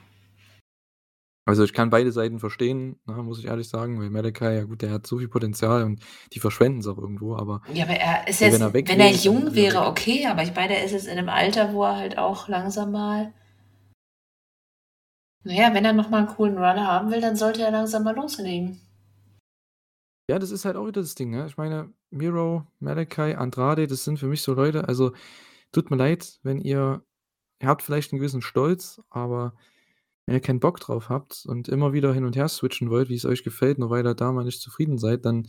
Also 1.46 1.62
ich 1.64 1.74
kann 1.74 1.90
beide 1.90 2.10
Seiten 2.10 2.38
verstehen, 2.38 2.98
ne, 3.06 3.14
muss 3.22 3.38
ich 3.38 3.46
ehrlich 3.46 3.68
sagen, 3.68 4.00
weil 4.00 4.08
Malachi, 4.10 4.44
ja 4.44 4.64
gut, 4.64 4.80
der 4.82 4.90
hat 4.92 5.06
so 5.06 5.18
viel 5.18 5.28
Potenzial 5.28 5.82
und 5.84 6.00
die 6.32 6.40
verschwenden 6.40 6.80
es 6.80 6.86
auch 6.86 6.96
irgendwo, 6.98 7.36
aber 7.36 7.60
Ja, 7.72 7.84
aber 7.84 7.94
er 7.94 8.26
ist 8.28 8.40
jetzt, 8.40 8.54
wenn 8.54 8.62
er 8.62 8.72
weg 8.72 8.88
wenn 8.88 9.00
er 9.00 9.10
will, 9.10 9.16
jung 9.16 9.44
dann 9.44 9.54
ist 9.54 9.62
er 9.64 9.74
wäre, 9.74 9.80
weg. 9.80 9.88
okay, 9.88 10.26
aber 10.26 10.42
ich 10.42 10.54
meine, 10.54 10.76
er 10.76 10.84
ist 10.84 10.92
jetzt 10.92 11.06
in 11.06 11.18
einem 11.18 11.28
Alter, 11.28 11.72
wo 11.74 11.84
er 11.84 11.96
halt 11.96 12.18
auch 12.18 12.48
langsam 12.48 12.92
mal. 12.92 13.32
Naja, 15.44 15.74
wenn 15.74 15.84
er 15.84 15.92
nochmal 15.92 16.20
einen 16.26 16.34
coolen 16.34 16.56
Run 16.58 16.80
haben 16.86 17.10
will, 17.10 17.20
dann 17.20 17.36
sollte 17.36 17.62
er 17.62 17.70
langsam 17.70 18.04
mal 18.04 18.14
loslegen. 18.14 18.80
ja, 20.30 20.38
das 20.38 20.50
ist 20.50 20.64
halt 20.64 20.76
auch 20.76 20.86
wieder 20.86 21.02
das 21.02 21.14
Ding, 21.14 21.30
ne? 21.30 21.46
Ich 21.46 21.56
meine, 21.58 21.92
Miro, 22.10 22.66
Malachi, 22.80 23.34
Andrade, 23.34 23.86
das 23.86 24.04
sind 24.04 24.18
für 24.18 24.26
mich 24.26 24.40
so 24.42 24.54
Leute, 24.54 24.88
also 24.88 25.12
tut 25.72 25.90
mir 25.90 25.96
leid, 25.96 26.38
wenn 26.42 26.58
ihr, 26.60 27.04
ihr 27.60 27.68
habt 27.68 27.82
vielleicht 27.82 28.12
einen 28.12 28.20
gewissen 28.20 28.40
Stolz, 28.42 29.02
aber 29.10 29.54
wenn 30.26 30.34
ihr 30.34 30.40
keinen 30.40 30.60
Bock 30.60 30.80
drauf 30.80 31.08
habt 31.08 31.44
und 31.46 31.68
immer 31.68 31.92
wieder 31.92 32.12
hin 32.14 32.24
und 32.24 32.36
her 32.36 32.48
switchen 32.48 32.90
wollt, 32.90 33.08
wie 33.08 33.14
es 33.14 33.24
euch 33.24 33.44
gefällt, 33.44 33.78
nur 33.78 33.90
weil 33.90 34.06
ihr 34.06 34.14
da 34.14 34.32
mal 34.32 34.44
nicht 34.44 34.60
zufrieden 34.60 34.98
seid, 34.98 35.24
dann 35.24 35.46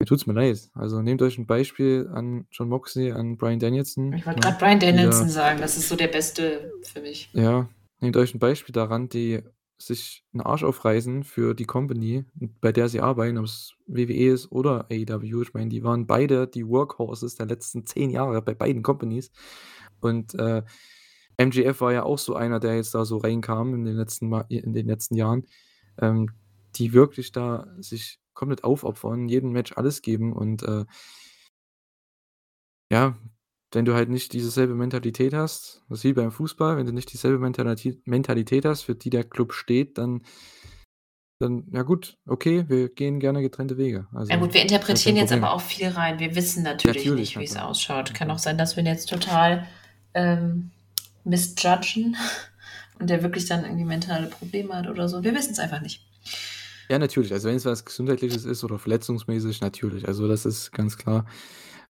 mir 0.00 0.06
tut's 0.06 0.26
mir 0.26 0.32
leid. 0.32 0.70
Also 0.74 1.02
nehmt 1.02 1.22
euch 1.22 1.38
ein 1.38 1.46
Beispiel 1.46 2.08
an 2.12 2.46
John 2.50 2.68
Moxley, 2.68 3.12
an 3.12 3.36
Brian 3.36 3.58
Danielson. 3.58 4.12
Ich 4.14 4.26
wollte 4.26 4.40
ne? 4.40 4.46
gerade 4.46 4.58
Brian 4.58 4.80
Danielson 4.80 5.26
Ja. 5.26 5.32
sagen, 5.32 5.60
das 5.60 5.76
ist 5.76 5.88
so 5.88 5.96
der 5.96 6.08
Beste 6.08 6.72
für 6.82 7.00
mich. 7.00 7.28
Ja, 7.32 7.68
nehmt 8.00 8.16
euch 8.16 8.34
ein 8.34 8.38
Beispiel 8.38 8.72
daran, 8.72 9.08
die 9.08 9.42
sich 9.78 10.24
einen 10.32 10.42
Arsch 10.42 10.62
aufreißen 10.64 11.24
für 11.24 11.54
die 11.54 11.64
Company, 11.64 12.24
bei 12.60 12.72
der 12.72 12.88
sie 12.88 13.00
arbeiten, 13.00 13.38
ob 13.38 13.44
es 13.44 13.74
WWE 13.86 14.32
ist 14.32 14.52
oder 14.52 14.86
AEW. 14.90 15.42
Ich 15.42 15.54
meine, 15.54 15.70
die 15.70 15.82
waren 15.82 16.06
beide 16.06 16.46
die 16.46 16.66
Workhorses 16.66 17.36
der 17.36 17.46
letzten 17.46 17.86
zehn 17.86 18.10
Jahre 18.10 18.42
bei 18.42 18.54
beiden 18.54 18.82
Companies. 18.82 19.30
Und 20.00 20.34
äh, 20.34 20.62
MJF 21.46 21.80
war 21.80 21.92
ja 21.92 22.02
auch 22.02 22.18
so 22.18 22.34
einer, 22.34 22.60
der 22.60 22.76
jetzt 22.76 22.94
da 22.94 23.04
so 23.04 23.18
reinkam 23.18 23.74
in 23.74 23.84
den 23.84 23.96
letzten, 23.96 24.32
in 24.48 24.72
den 24.72 24.86
letzten 24.86 25.14
Jahren, 25.14 25.46
ähm, 25.98 26.30
die 26.76 26.92
wirklich 26.92 27.32
da 27.32 27.66
sich 27.78 28.18
komplett 28.34 28.64
aufopfern, 28.64 29.28
jedem 29.28 29.52
Match 29.52 29.72
alles 29.76 30.02
geben 30.02 30.32
und 30.32 30.62
äh, 30.62 30.84
ja, 32.92 33.16
wenn 33.72 33.84
du 33.84 33.94
halt 33.94 34.08
nicht 34.08 34.32
dieselbe 34.32 34.74
Mentalität 34.74 35.32
hast, 35.32 35.82
das 35.88 35.98
ist 35.98 36.04
wie 36.04 36.12
beim 36.12 36.32
Fußball, 36.32 36.76
wenn 36.76 36.86
du 36.86 36.92
nicht 36.92 37.12
dieselbe 37.12 37.38
Mentalität 37.38 38.64
hast, 38.64 38.82
für 38.82 38.96
die 38.96 39.10
der 39.10 39.24
Club 39.24 39.52
steht, 39.52 39.96
dann 39.96 40.22
dann, 41.40 41.64
ja 41.72 41.82
gut, 41.82 42.18
okay, 42.26 42.66
wir 42.68 42.90
gehen 42.90 43.18
gerne 43.18 43.40
getrennte 43.40 43.78
Wege. 43.78 44.06
Also, 44.12 44.30
ja 44.30 44.38
gut, 44.38 44.52
wir 44.52 44.60
interpretieren 44.60 45.16
jetzt 45.16 45.32
aber 45.32 45.52
auch 45.54 45.62
viel 45.62 45.88
rein. 45.88 46.18
Wir 46.18 46.34
wissen 46.34 46.62
natürlich, 46.62 47.06
natürlich 47.06 47.36
nicht, 47.36 47.38
wie 47.38 47.44
es 47.44 47.56
ausschaut. 47.56 48.12
Kann 48.12 48.30
auch 48.30 48.38
sein, 48.38 48.58
dass 48.58 48.76
wir 48.76 48.84
jetzt 48.84 49.08
total 49.08 49.66
ähm, 50.12 50.70
misjudgen 51.24 52.16
und 52.98 53.10
der 53.10 53.22
wirklich 53.22 53.46
dann 53.46 53.64
irgendwie 53.64 53.84
mentale 53.84 54.26
Probleme 54.26 54.74
hat 54.74 54.88
oder 54.88 55.08
so. 55.08 55.22
Wir 55.22 55.34
wissen 55.34 55.52
es 55.52 55.58
einfach 55.58 55.80
nicht. 55.80 56.04
Ja, 56.90 56.98
natürlich. 56.98 57.32
Also 57.32 57.48
wenn 57.48 57.56
es 57.56 57.64
was 57.64 57.84
Gesundheitliches 57.84 58.44
ist 58.44 58.64
oder 58.64 58.78
verletzungsmäßig, 58.78 59.60
natürlich. 59.60 60.08
Also 60.08 60.26
das 60.26 60.44
ist 60.44 60.72
ganz 60.72 60.98
klar. 60.98 61.24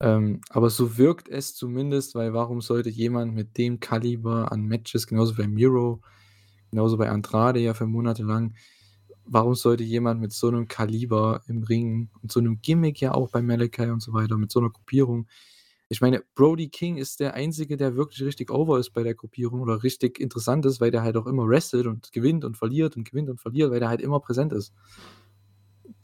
Ähm, 0.01 0.41
aber 0.51 0.71
so 0.71 0.99
wirkt 0.99 1.29
es 1.29 1.55
zumindest, 1.55 2.15
weil 2.15 2.35
warum 2.35 2.61
sollte 2.61 2.91
jemand 2.91 3.35
mit 3.35 3.57
dem 3.59 3.81
Kaliber 3.81 4.53
an 4.53 4.63
Matches, 4.63 5.07
genauso 5.07 5.35
bei 5.35 5.47
Miro, 5.47 6.03
genauso 6.71 6.97
bei 6.97 7.09
Andrade 7.11 7.61
ja 7.61 7.75
für 7.75 7.87
Monate 7.87 8.23
lang, 8.23 8.55
warum 9.27 9.55
sollte 9.55 9.85
jemand 9.85 10.21
mit 10.21 10.33
so 10.33 10.49
einem 10.49 10.69
Kaliber 10.69 11.43
im 11.47 11.63
Ring 11.63 12.11
und 12.23 12.31
so 12.33 12.41
einem 12.41 12.61
Gimmick 12.61 13.01
ja 13.01 13.13
auch 13.13 13.31
bei 13.31 13.43
Malachi 13.43 13.91
und 13.91 14.03
so 14.03 14.13
weiter, 14.13 14.37
mit 14.37 14.53
so 14.53 14.61
einer 14.61 14.71
Gruppierung 14.71 15.27
ich 15.89 16.01
meine, 16.01 16.23
Brody 16.35 16.69
King 16.69 16.97
ist 16.97 17.21
der 17.21 17.35
Einzige, 17.35 17.77
der 17.77 17.97
wirklich 17.97 18.23
richtig 18.25 18.51
over 18.51 18.79
ist 18.79 18.91
bei 18.91 19.05
der 19.05 19.15
Gruppierung 19.15 19.61
oder 19.61 19.83
richtig 19.85 20.19
interessant 20.19 20.67
ist, 20.67 20.81
weil 20.81 20.91
der 20.91 21.03
halt 21.03 21.17
auch 21.17 21.27
immer 21.27 21.47
wrestelt 21.47 21.87
und 21.87 22.11
gewinnt 22.13 22.45
und 22.45 22.57
verliert 22.57 22.97
und 22.97 23.09
gewinnt 23.09 23.31
und 23.31 23.41
verliert, 23.41 23.71
weil 23.71 23.81
der 23.81 23.89
halt 23.89 24.01
immer 24.01 24.19
präsent 24.19 24.53
ist. 24.53 24.75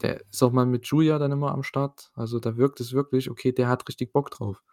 Der 0.01 0.21
ist 0.21 0.41
auch 0.41 0.51
mal 0.51 0.65
mit 0.65 0.85
Julia 0.87 1.19
dann 1.19 1.33
immer 1.33 1.51
am 1.51 1.63
Start. 1.63 2.11
Also 2.15 2.39
da 2.39 2.55
wirkt 2.55 2.79
es 2.79 2.93
wirklich, 2.93 3.29
okay, 3.29 3.51
der 3.51 3.67
hat 3.67 3.87
richtig 3.87 4.13
Bock 4.13 4.31
drauf. 4.31 4.63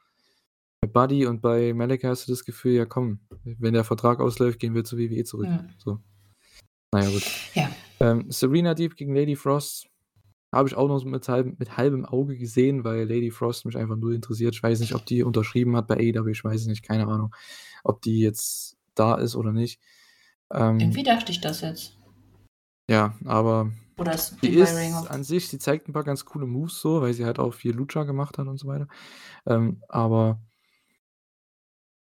Bei 0.81 0.89
Buddy 0.89 1.27
und 1.27 1.43
bei 1.43 1.75
Malachi 1.75 2.07
hast 2.07 2.29
du 2.29 2.33
das 2.33 2.45
Gefühl, 2.45 2.73
ja 2.73 2.87
komm, 2.87 3.21
wenn 3.45 3.75
der 3.75 3.85
Vertrag 3.85 4.21
ausläuft, 4.21 4.61
gehen 4.61 4.75
wir 4.75 4.85
zu 4.85 4.97
WWE 4.97 5.25
zurück. 5.25 5.47
Ja. 5.47 5.67
So. 5.77 5.99
Naja, 6.93 7.11
gut. 7.11 7.23
Ja. 7.55 7.71
Ähm, 7.99 8.31
Serena 8.31 8.75
Deep 8.75 8.97
gegen 8.97 9.15
Lady 9.15 9.37
Frost 9.37 9.90
habe 10.53 10.69
ich 10.69 10.75
auch 10.75 10.89
noch 10.89 11.05
mit, 11.05 11.29
halb, 11.29 11.59
mit 11.59 11.77
halbem 11.77 12.05
Auge 12.05 12.37
gesehen, 12.37 12.85
weil 12.85 13.09
Lady 13.09 13.31
Frost 13.31 13.67
mich 13.67 13.77
einfach 13.77 13.97
nur 13.97 14.13
interessiert. 14.13 14.55
Ich 14.55 14.63
weiß 14.63 14.81
nicht, 14.81 14.95
ob 14.95 15.07
die 15.07 15.23
unterschrieben 15.23 15.77
hat 15.77 15.87
bei 15.87 15.97
AEW, 15.97 16.29
ich 16.29 16.45
weiß 16.45 16.67
nicht, 16.67 16.83
keine 16.83 17.07
Ahnung, 17.07 17.35
ob 17.85 18.03
die 18.03 18.21
jetzt 18.21 18.77
da 18.95 19.15
ist 19.15 19.37
oder 19.37 19.53
nicht. 19.53 19.81
Ähm, 20.53 20.81
Irgendwie 20.81 21.03
dachte 21.03 21.31
ich 21.33 21.41
das 21.41 21.61
jetzt. 21.61 21.97
Ja, 22.91 23.15
aber 23.25 23.71
oder 23.97 24.15
ist 24.15 24.37
die 24.43 24.49
ist 24.49 24.75
an 24.75 25.25
sich, 25.25 25.49
sie 25.49 25.59
zeigt 25.59 25.89
ein 25.89 25.93
paar 25.93 26.05
ganz 26.05 26.25
coole 26.25 26.47
Moves 26.47 26.81
so, 26.81 27.03
weil 27.03 27.13
sie 27.13 27.25
halt 27.25 27.39
auch 27.39 27.53
viel 27.53 27.73
Lucha 27.73 28.05
gemacht 28.05 28.39
hat 28.39 28.49
und 28.49 28.59
so 28.59 28.67
weiter. 28.67 28.89
Ähm, 29.47 29.83
aber 29.89 30.41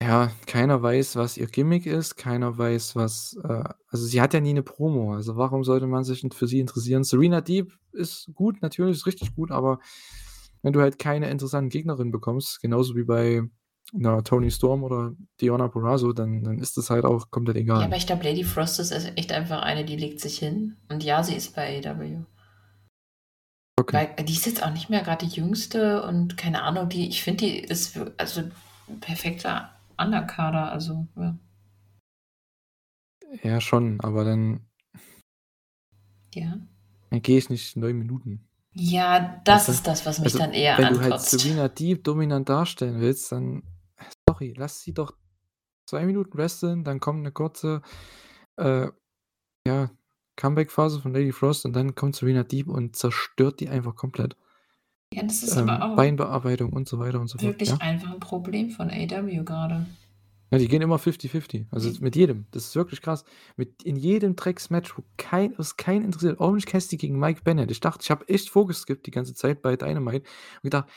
ja, 0.02 0.30
keiner 0.46 0.82
weiß, 0.82 1.16
was 1.16 1.36
ihr 1.36 1.46
Gimmick 1.46 1.86
ist, 1.86 2.16
keiner 2.16 2.56
weiß, 2.56 2.96
was 2.96 3.38
äh, 3.44 3.64
also 3.88 4.06
sie 4.06 4.20
hat 4.20 4.34
ja 4.34 4.40
nie 4.40 4.50
eine 4.50 4.62
Promo, 4.62 5.14
also 5.14 5.36
warum 5.36 5.64
sollte 5.64 5.86
man 5.86 6.04
sich 6.04 6.26
für 6.34 6.46
sie 6.46 6.60
interessieren? 6.60 7.04
Serena 7.04 7.40
Deep 7.40 7.72
ist 7.92 8.30
gut, 8.34 8.62
natürlich, 8.62 8.98
ist 8.98 9.06
richtig 9.06 9.34
gut, 9.34 9.50
aber 9.50 9.78
wenn 10.62 10.72
du 10.72 10.80
halt 10.80 10.98
keine 10.98 11.30
interessanten 11.30 11.70
Gegnerinnen 11.70 12.12
bekommst, 12.12 12.60
genauso 12.60 12.94
wie 12.96 13.04
bei 13.04 13.42
'ner 13.92 14.22
Toni 14.24 14.50
Storm 14.50 14.84
oder 14.84 15.12
Diona 15.40 15.68
Purrazzo, 15.68 16.12
dann 16.12 16.42
dann 16.42 16.58
ist 16.58 16.76
das 16.76 16.90
halt 16.90 17.04
auch 17.04 17.30
komplett 17.30 17.56
Ja, 17.56 17.62
egal. 17.62 17.82
aber 17.84 17.96
ich 17.96 18.06
glaube, 18.06 18.24
Lady 18.24 18.44
Frost 18.44 18.80
ist 18.80 18.92
echt 19.16 19.32
einfach 19.32 19.62
eine, 19.62 19.84
die 19.84 19.96
legt 19.96 20.20
sich 20.20 20.38
hin. 20.38 20.76
Und 20.88 21.04
ja, 21.04 21.22
sie 21.22 21.34
ist 21.34 21.54
bei 21.54 21.82
AEW. 21.84 22.24
Okay. 23.78 24.08
Weil 24.16 24.24
die 24.24 24.32
ist 24.32 24.46
jetzt 24.46 24.62
auch 24.62 24.72
nicht 24.72 24.90
mehr 24.90 25.02
gerade 25.02 25.26
die 25.26 25.34
Jüngste 25.34 26.02
und 26.04 26.36
keine 26.36 26.62
Ahnung, 26.62 26.88
die 26.88 27.08
ich 27.08 27.22
finde, 27.22 27.44
die 27.46 27.58
ist 27.58 27.98
also 28.16 28.42
perfekter 29.00 29.70
Underkader, 30.04 30.70
also, 30.72 31.06
ja. 31.16 31.38
Ja, 33.42 33.60
schon, 33.60 34.00
aber 34.00 34.24
dann 34.24 34.66
Ja? 36.34 36.58
dann 37.10 37.22
gehe 37.22 37.38
ich 37.38 37.48
nicht 37.48 37.76
neun 37.76 37.98
Minuten. 37.98 38.46
Ja, 38.74 39.40
das 39.44 39.68
ist 39.68 39.86
das, 39.86 40.06
was 40.06 40.18
mich 40.18 40.26
Also, 40.26 40.38
dann 40.38 40.52
eher 40.52 40.78
wenn 40.78 40.94
du 40.94 41.00
halt 41.00 41.20
Serena 41.20 41.68
Deep 41.68 42.04
dominant 42.04 42.48
darstellen 42.48 43.00
willst, 43.00 43.30
dann 43.32 43.62
sorry, 44.28 44.54
lass 44.56 44.80
sie 44.80 44.94
doch 44.94 45.14
zwei 45.86 46.06
Minuten 46.06 46.36
wresteln, 46.36 46.84
dann 46.84 47.00
kommt 47.00 47.20
eine 47.20 47.32
kurze, 47.32 47.82
äh, 48.56 48.88
ja, 49.66 49.90
Comeback-Phase 50.36 51.00
von 51.00 51.12
Lady 51.12 51.32
Frost 51.32 51.66
und 51.66 51.74
dann 51.74 51.94
kommt 51.94 52.16
Serena 52.16 52.42
Deep 52.44 52.68
und 52.68 52.96
zerstört 52.96 53.60
die 53.60 53.68
einfach 53.68 53.94
komplett. 53.94 54.36
Ja, 55.12 55.22
das 55.22 55.42
ist 55.42 55.56
aber 55.56 55.74
ähm, 55.74 55.82
auch 55.82 55.96
Beinbearbeitung 55.96 56.72
und 56.72 56.88
so 56.88 56.98
weiter 56.98 57.20
und 57.20 57.28
so 57.28 57.38
fort, 57.38 57.52
wirklich 57.52 57.68
ja? 57.70 57.76
einfach 57.78 58.12
ein 58.12 58.20
Problem 58.20 58.70
von 58.70 58.90
AW 58.90 59.44
gerade. 59.44 59.86
Ja, 60.52 60.58
die 60.58 60.68
gehen 60.68 60.82
immer 60.82 60.96
50-50. 60.96 61.66
Also 61.70 61.90
mit 62.02 62.14
jedem. 62.14 62.44
Das 62.50 62.66
ist 62.66 62.76
wirklich 62.76 63.00
krass. 63.00 63.24
Mit 63.56 63.82
in 63.84 63.96
jedem 63.96 64.36
Drecks-Match, 64.36 64.98
wo 64.98 65.02
kein, 65.16 65.56
was 65.56 65.78
keinen 65.78 66.04
interessiert. 66.04 66.40
Orange 66.40 66.66
Cassidy 66.66 66.98
gegen 66.98 67.18
Mike 67.18 67.40
Bennett. 67.42 67.70
Ich 67.70 67.80
dachte, 67.80 68.00
ich 68.02 68.10
habe 68.10 68.28
echt 68.28 68.50
vorgeskippt 68.50 69.06
die 69.06 69.10
ganze 69.10 69.34
Zeit 69.34 69.62
bei 69.62 69.76
Dynamite 69.76 70.26
und 70.56 70.62
gedacht, 70.64 70.90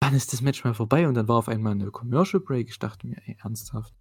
wann 0.00 0.14
ist 0.14 0.32
das 0.32 0.42
Match 0.42 0.64
mal 0.64 0.74
vorbei? 0.74 1.06
Und 1.06 1.14
dann 1.14 1.28
war 1.28 1.36
auf 1.36 1.48
einmal 1.48 1.74
eine 1.74 1.92
Commercial 1.92 2.42
Break. 2.42 2.70
Ich 2.70 2.80
dachte 2.80 3.06
mir, 3.06 3.18
ey, 3.24 3.36
ernsthaft. 3.40 3.94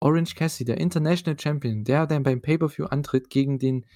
Orange 0.00 0.34
Cassidy, 0.34 0.66
der 0.66 0.78
International 0.78 1.40
Champion, 1.40 1.84
der 1.84 2.06
dann 2.06 2.24
beim 2.24 2.42
Pay-Per-View 2.42 2.84
antritt 2.84 3.30
gegen 3.30 3.58
den 3.58 3.86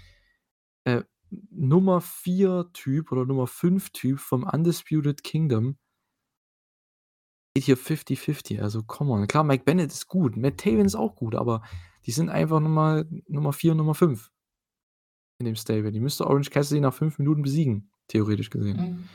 äh, 0.84 1.03
Nummer 1.51 2.01
4 2.01 2.70
Typ 2.72 3.12
oder 3.12 3.24
Nummer 3.24 3.47
5 3.47 3.91
Typ 3.91 4.18
vom 4.20 4.45
Undisputed 4.45 5.22
Kingdom 5.22 5.76
geht 7.57 7.64
hier 7.64 7.78
50-50. 7.78 8.61
Also, 8.61 8.82
come 8.82 9.12
on. 9.12 9.26
Klar, 9.26 9.43
Mike 9.43 9.64
Bennett 9.64 9.91
ist 9.91 10.09
gut, 10.09 10.37
Matt 10.37 10.59
Taven 10.59 10.84
ist 10.84 10.95
auch 10.95 11.16
gut, 11.16 11.34
aber 11.34 11.62
die 12.05 12.11
sind 12.11 12.28
einfach 12.28 12.61
Nummer, 12.61 13.05
Nummer 13.28 13.53
4 13.53 13.72
und 13.72 13.78
Nummer 13.78 13.95
5 13.95 14.30
in 15.39 15.47
dem 15.47 15.57
Stable. 15.57 15.91
Die 15.91 16.01
müsste 16.01 16.26
Orange 16.26 16.51
Cassidy 16.51 16.80
nach 16.80 16.93
5 16.93 17.18
Minuten 17.18 17.43
besiegen, 17.43 17.91
theoretisch 18.09 18.51
gesehen. 18.51 18.76
Mhm. 18.76 19.09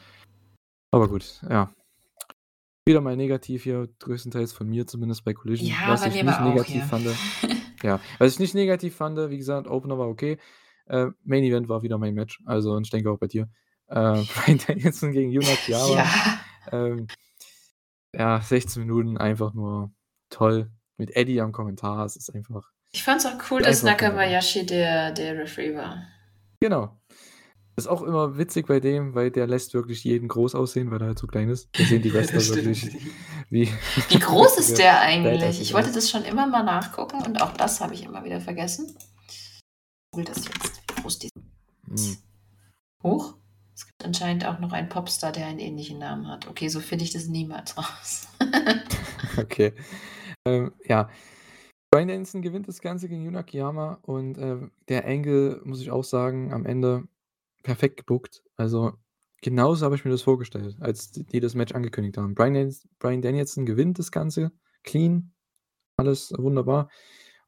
Aber 0.92 1.08
gut, 1.08 1.42
ja. 1.48 1.72
Wieder 2.88 3.02
mal 3.02 3.16
negativ 3.16 3.64
hier, 3.64 3.88
größtenteils 4.00 4.54
von 4.54 4.68
mir 4.68 4.88
zumindest 4.88 5.24
bei 5.24 5.34
Collision. 5.34 5.70
Ja, 5.70 5.90
was 5.90 6.06
ich 6.06 6.16
nicht 6.16 6.42
negativ 6.42 6.84
fand. 6.86 7.06
ja, 7.84 8.00
was 8.18 8.34
ich 8.34 8.40
nicht 8.40 8.56
negativ 8.56 8.96
fand, 8.96 9.18
wie 9.30 9.38
gesagt, 9.38 9.68
Opener 9.68 10.00
war 10.00 10.08
okay. 10.08 10.40
Äh, 10.92 11.12
Main 11.24 11.44
Event 11.44 11.70
war 11.70 11.84
wieder 11.84 11.98
mein 11.98 12.14
Match. 12.14 12.42
Also, 12.46 12.74
und 12.74 12.86
ich 12.86 12.92
denke 12.92 13.10
auch 13.10 13.18
bei 13.18 13.28
dir. 13.28 13.48
Äh, 13.88 14.24
Brian 14.36 14.60
Danielson 14.68 15.14
gegen 15.14 15.32
Yuna. 15.32 15.48
Ja. 15.68 16.06
Ähm, 16.72 17.08
ja, 18.14 18.42
16 18.42 18.82
Minuten 18.82 19.18
einfach 19.18 19.54
nur 19.54 19.92
toll. 20.30 20.70
Mit 20.98 21.16
Eddie 21.16 21.42
am 21.42 21.54
Kommentar. 21.54 22.06
Es 22.06 22.18
ist 22.18 22.36
einfach. 22.36 22.70
Ich 22.92 23.04
fand 23.04 23.22
es 23.22 23.26
auch 23.26 23.40
cool, 23.50 23.62
dass 23.62 23.84
Nakabayashi 23.84 24.66
der, 24.66 25.12
der 25.12 25.38
Referee 25.38 25.76
war. 25.76 26.04
Genau. 26.60 27.00
Ist 27.78 27.88
auch 27.88 28.02
immer 28.02 28.38
witzig 28.38 28.68
bei 28.68 28.82
dem, 28.82 29.16
weil 29.16 29.32
der 29.32 29.48
lässt 29.48 29.74
wirklich 29.74 30.04
jeden 30.04 30.28
groß 30.28 30.56
aussehen, 30.56 30.92
weil 30.92 31.02
er 31.02 31.08
halt 31.08 31.20
so 31.20 31.26
klein 31.26 31.50
ist. 31.50 31.70
Da 31.72 31.86
sehen 31.86 32.02
die 32.02 32.14
Wrestler 32.14 32.42
wirklich 32.54 32.98
wie. 33.50 33.70
Wie 34.10 34.20
groß 34.20 34.58
ist 34.58 34.78
der 34.78 35.00
eigentlich? 35.00 35.62
Ich 35.62 35.74
wollte 35.74 35.94
das 35.94 36.12
schon 36.12 36.24
immer 36.24 36.48
mal 36.48 36.64
nachgucken 36.64 37.24
und 37.26 37.42
auch 37.42 37.54
das 37.54 37.80
habe 37.80 37.94
ich 37.94 38.04
immer 38.04 38.26
wieder 38.26 38.42
vergessen 38.42 38.94
cool 40.16 40.26
das 40.26 40.44
jetzt, 40.46 40.71
die 41.20 41.30
hm. 41.88 42.18
Hoch? 43.04 43.36
Es 43.74 43.88
gibt 43.88 44.06
anscheinend 44.06 44.46
auch 44.46 44.60
noch 44.60 44.74
einen 44.74 44.90
Popstar, 44.90 45.32
der 45.32 45.48
einen 45.48 45.60
ähnlichen 45.60 46.00
Namen 46.00 46.28
hat. 46.28 46.48
Okay, 46.48 46.68
so 46.68 46.80
finde 46.80 47.06
ich 47.06 47.12
das 47.12 47.28
niemals 47.28 47.78
raus. 47.78 48.28
okay. 49.38 49.74
Ähm, 50.46 50.72
ja. 50.86 51.10
Brian 51.90 52.08
Dennison 52.08 52.42
gewinnt 52.42 52.68
das 52.68 52.82
Ganze 52.82 53.10
gegen 53.10 53.24
Yuna 53.24 53.44
Kiyama 53.44 54.00
und 54.04 54.38
äh, 54.38 54.58
der 54.88 55.06
Engel, 55.06 55.62
muss 55.66 55.82
ich 55.82 55.92
auch 55.92 56.04
sagen, 56.04 56.54
am 56.54 56.66
Ende 56.66 57.08
perfekt 57.64 57.98
gebuckt. 57.98 58.44
Also 58.56 58.94
genauso 59.42 59.86
habe 59.86 59.96
ich 59.96 60.06
mir 60.06 60.12
das 60.12 60.22
vorgestellt, 60.22 60.78
als 60.80 61.12
die 61.12 61.40
das 61.40 61.56
Match 61.56 61.74
angekündigt 61.74 62.18
haben. 62.18 62.36
Brian, 62.36 62.74
Brian 63.00 63.22
Danielson 63.22 63.66
gewinnt 63.66 64.00
das 64.00 64.12
Ganze, 64.12 64.52
clean, 64.84 65.34
alles 65.98 66.34
wunderbar. 66.38 66.90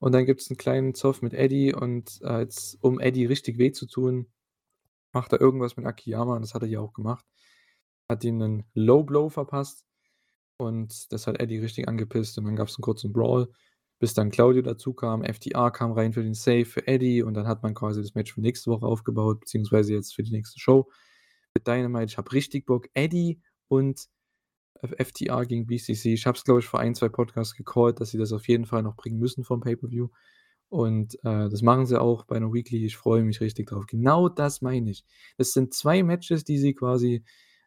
Und 0.04 0.12
dann 0.12 0.26
gibt 0.26 0.42
es 0.42 0.50
einen 0.50 0.58
kleinen 0.58 0.96
Zoff 0.96 1.22
mit 1.22 1.34
Eddie 1.34 1.74
und 1.74 2.20
äh, 2.24 2.40
jetzt, 2.40 2.78
um 2.84 3.00
Eddie 3.00 3.26
richtig 3.26 3.58
weh 3.58 3.72
zu 3.72 3.86
tun, 3.86 4.28
macht 5.14 5.32
er 5.32 5.40
irgendwas 5.40 5.78
mit 5.78 5.86
Akiyama 5.86 6.36
und 6.36 6.42
das 6.42 6.54
hat 6.54 6.62
er 6.62 6.68
ja 6.68 6.82
auch 6.82 6.92
gemacht. 6.92 7.26
Hat 8.10 8.22
ihm 8.26 8.42
einen 8.42 8.66
Low 8.74 9.04
Blow 9.04 9.30
verpasst 9.30 9.86
und 10.58 11.10
das 11.14 11.26
hat 11.26 11.40
Eddie 11.40 11.60
richtig 11.60 11.88
angepisst 11.88 12.38
und 12.38 12.44
dann 12.44 12.58
gab 12.58 12.68
es 12.68 12.76
einen 12.76 12.84
kurzen 12.84 13.14
Brawl, 13.14 13.48
bis 13.98 14.14
dann 14.14 14.30
Claudio 14.30 14.62
dazu 14.62 14.94
kam. 14.94 15.24
FDR 15.24 15.72
kam 15.72 15.94
rein 15.94 16.12
für 16.12 16.24
den 16.24 16.34
Save 16.34 16.66
für 16.66 16.86
Eddie 16.86 17.24
und 17.24 17.34
dann 17.36 17.48
hat 17.48 17.64
man 17.64 17.74
quasi 17.74 18.02
das 18.02 18.14
Match 18.14 18.34
für 18.34 18.42
nächste 18.42 18.72
Woche 18.72 18.86
aufgebaut, 18.86 19.40
beziehungsweise 19.40 19.94
jetzt 19.94 20.14
für 20.14 20.24
die 20.24 20.34
nächste 20.34 20.60
Show 20.60 20.92
mit 21.54 21.66
Dynamite. 21.66 22.12
Ich 22.12 22.18
habe 22.18 22.30
richtig 22.34 22.66
Bock. 22.66 22.90
Eddie 22.94 23.40
und 23.70 24.10
FTR 24.82 25.46
gegen 25.46 25.66
BCC. 25.66 26.14
Ich 26.14 26.26
habe 26.26 26.38
es, 26.38 26.44
glaube 26.44 26.60
ich, 26.60 26.66
vor 26.66 26.80
ein, 26.80 26.96
zwei 26.96 27.10
Podcasts 27.10 27.56
gecallt, 27.56 28.00
dass 28.00 28.10
sie 28.10 28.18
das 28.18 28.34
auf 28.34 28.48
jeden 28.48 28.66
Fall 28.66 28.84
noch 28.84 28.96
bringen 28.96 29.20
müssen 29.20 29.44
vom 29.44 29.62
Pay-Per-View. 29.62 30.10
Und 30.70 31.16
äh, 31.24 31.50
das 31.50 31.62
machen 31.62 31.86
sie 31.86 32.02
auch 32.02 32.26
bei 32.26 32.36
einer 32.36 32.52
Weekly. 32.52 32.84
Ich 32.86 32.98
freue 32.98 33.24
mich 33.24 33.42
richtig 33.42 33.68
drauf. 33.68 33.86
Genau 33.86 34.28
das 34.28 34.62
meine 34.62 34.90
ich. 34.90 35.06
Das 35.38 35.54
sind 35.54 35.74
zwei 35.74 36.02
Matches, 36.02 36.44
die 36.44 36.58
sie 36.58 36.74
quasi 36.74 37.24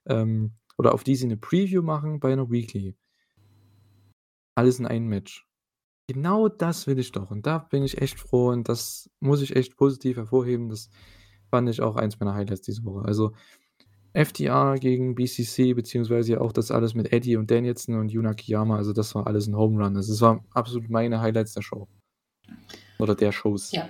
ähm, 0.06 0.54
oder 0.76 0.92
auf 0.92 1.04
die 1.04 1.14
sie 1.14 1.26
eine 1.26 1.36
Preview 1.36 1.82
machen 1.82 2.20
bei 2.20 2.32
einer 2.32 2.50
Weekly. 2.50 2.96
Alles 4.56 4.78
in 4.78 4.86
einem 4.86 5.06
Match. 5.06 5.46
Genau 6.08 6.48
das 6.48 6.86
will 6.86 6.98
ich 6.98 7.12
doch. 7.12 7.30
Und 7.30 7.46
da 7.46 7.58
bin 7.58 7.82
ich 7.82 8.00
echt 8.00 8.18
froh 8.18 8.48
und 8.48 8.68
das 8.68 9.10
muss 9.20 9.42
ich 9.42 9.54
echt 9.56 9.76
positiv 9.76 10.16
hervorheben. 10.16 10.68
Das 10.68 10.90
fand 11.50 11.68
ich 11.68 11.80
auch 11.82 11.96
eins 11.96 12.18
meiner 12.18 12.34
Highlights 12.34 12.62
diese 12.62 12.84
Woche. 12.84 13.04
Also 13.04 13.32
FTR 14.16 14.76
gegen 14.78 15.14
BCC, 15.14 15.74
beziehungsweise 15.74 16.40
auch 16.40 16.52
das 16.52 16.70
alles 16.70 16.94
mit 16.94 17.12
Eddie 17.12 17.36
und 17.36 17.50
Danielson 17.50 17.96
und 17.96 18.10
Yuna 18.10 18.34
Kiyama. 18.34 18.76
Also 18.76 18.92
das 18.92 19.14
war 19.14 19.26
alles 19.26 19.46
ein 19.46 19.56
Home 19.56 19.82
Run. 19.82 19.96
Also 19.96 20.12
das 20.12 20.20
war 20.22 20.42
absolut 20.52 20.88
meine 20.88 21.20
Highlights 21.20 21.52
der 21.52 21.62
Show. 21.62 21.86
Oder 22.98 23.14
der 23.14 23.32
Shows. 23.32 23.72
Ja. 23.72 23.88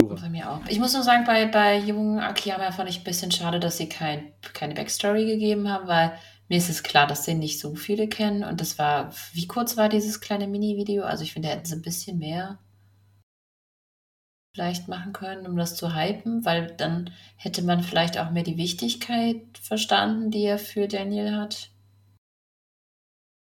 Bei 0.00 0.28
mir 0.28 0.50
auch. 0.50 0.60
Ich 0.68 0.78
muss 0.78 0.94
nur 0.94 1.02
sagen, 1.02 1.24
bei, 1.26 1.46
bei 1.46 1.78
jungen 1.78 2.20
Akiyama 2.20 2.70
fand 2.70 2.88
ich 2.88 2.98
ein 2.98 3.04
bisschen 3.04 3.32
schade, 3.32 3.58
dass 3.58 3.78
sie 3.78 3.88
kein, 3.88 4.32
keine 4.54 4.74
Backstory 4.74 5.26
gegeben 5.26 5.68
haben, 5.68 5.88
weil 5.88 6.12
mir 6.48 6.58
ist 6.58 6.70
es 6.70 6.84
klar, 6.84 7.08
dass 7.08 7.24
den 7.24 7.40
nicht 7.40 7.58
so 7.58 7.74
viele 7.74 8.08
kennen. 8.08 8.44
Und 8.44 8.60
das 8.60 8.78
war, 8.78 9.12
wie 9.32 9.48
kurz 9.48 9.76
war 9.76 9.88
dieses 9.88 10.20
kleine 10.20 10.46
Mini-Video? 10.46 11.02
Also 11.02 11.24
ich 11.24 11.32
finde, 11.32 11.48
da 11.48 11.54
hätten 11.54 11.66
sie 11.66 11.74
ein 11.74 11.82
bisschen 11.82 12.18
mehr 12.18 12.60
vielleicht 14.58 14.88
machen 14.88 15.12
können, 15.12 15.46
um 15.46 15.56
das 15.56 15.76
zu 15.76 15.94
hypen, 15.94 16.44
weil 16.44 16.74
dann 16.76 17.10
hätte 17.36 17.62
man 17.62 17.80
vielleicht 17.84 18.18
auch 18.18 18.32
mehr 18.32 18.42
die 18.42 18.56
Wichtigkeit 18.56 19.40
verstanden, 19.62 20.32
die 20.32 20.42
er 20.42 20.58
für 20.58 20.88
Daniel 20.88 21.36
hat. 21.36 21.70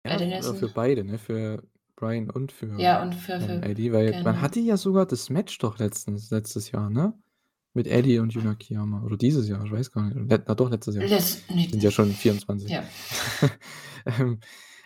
Ja, 0.06 0.18
für, 0.42 0.56
für 0.56 0.68
beide, 0.68 1.06
ne? 1.06 1.18
Für 1.18 1.64
Brian 1.96 2.30
und 2.30 2.52
für, 2.52 2.78
ja, 2.82 3.02
und 3.02 3.16
für, 3.16 3.40
für 3.40 3.64
Eddie, 3.64 3.94
weil 3.94 4.12
genau. 4.12 4.24
man 4.24 4.42
hatte 4.42 4.60
ja 4.60 4.76
sogar 4.76 5.06
das 5.06 5.30
Match 5.30 5.58
doch 5.60 5.80
letztens, 5.80 6.32
letztes 6.32 6.72
Jahr, 6.72 6.90
ne? 6.90 7.14
Mit 7.74 7.88
Eddie 7.88 8.20
und 8.20 8.34
Yuna 8.34 8.56
Kiyama. 8.56 9.04
Oder 9.04 9.16
dieses 9.16 9.48
Jahr, 9.48 9.64
ich 9.64 9.72
weiß 9.72 9.94
gar 9.94 10.04
nicht. 10.04 10.18
Na 10.28 10.56
doch, 10.56 10.70
letztes 10.70 10.96
Jahr. 10.96 11.08
Das, 11.08 11.44
nee, 11.50 11.68
Sind 11.68 11.82
ja 11.82 11.92
schon 11.92 12.12
24. 12.12 12.70
Ja. 12.70 12.84
ähm, 14.06 14.42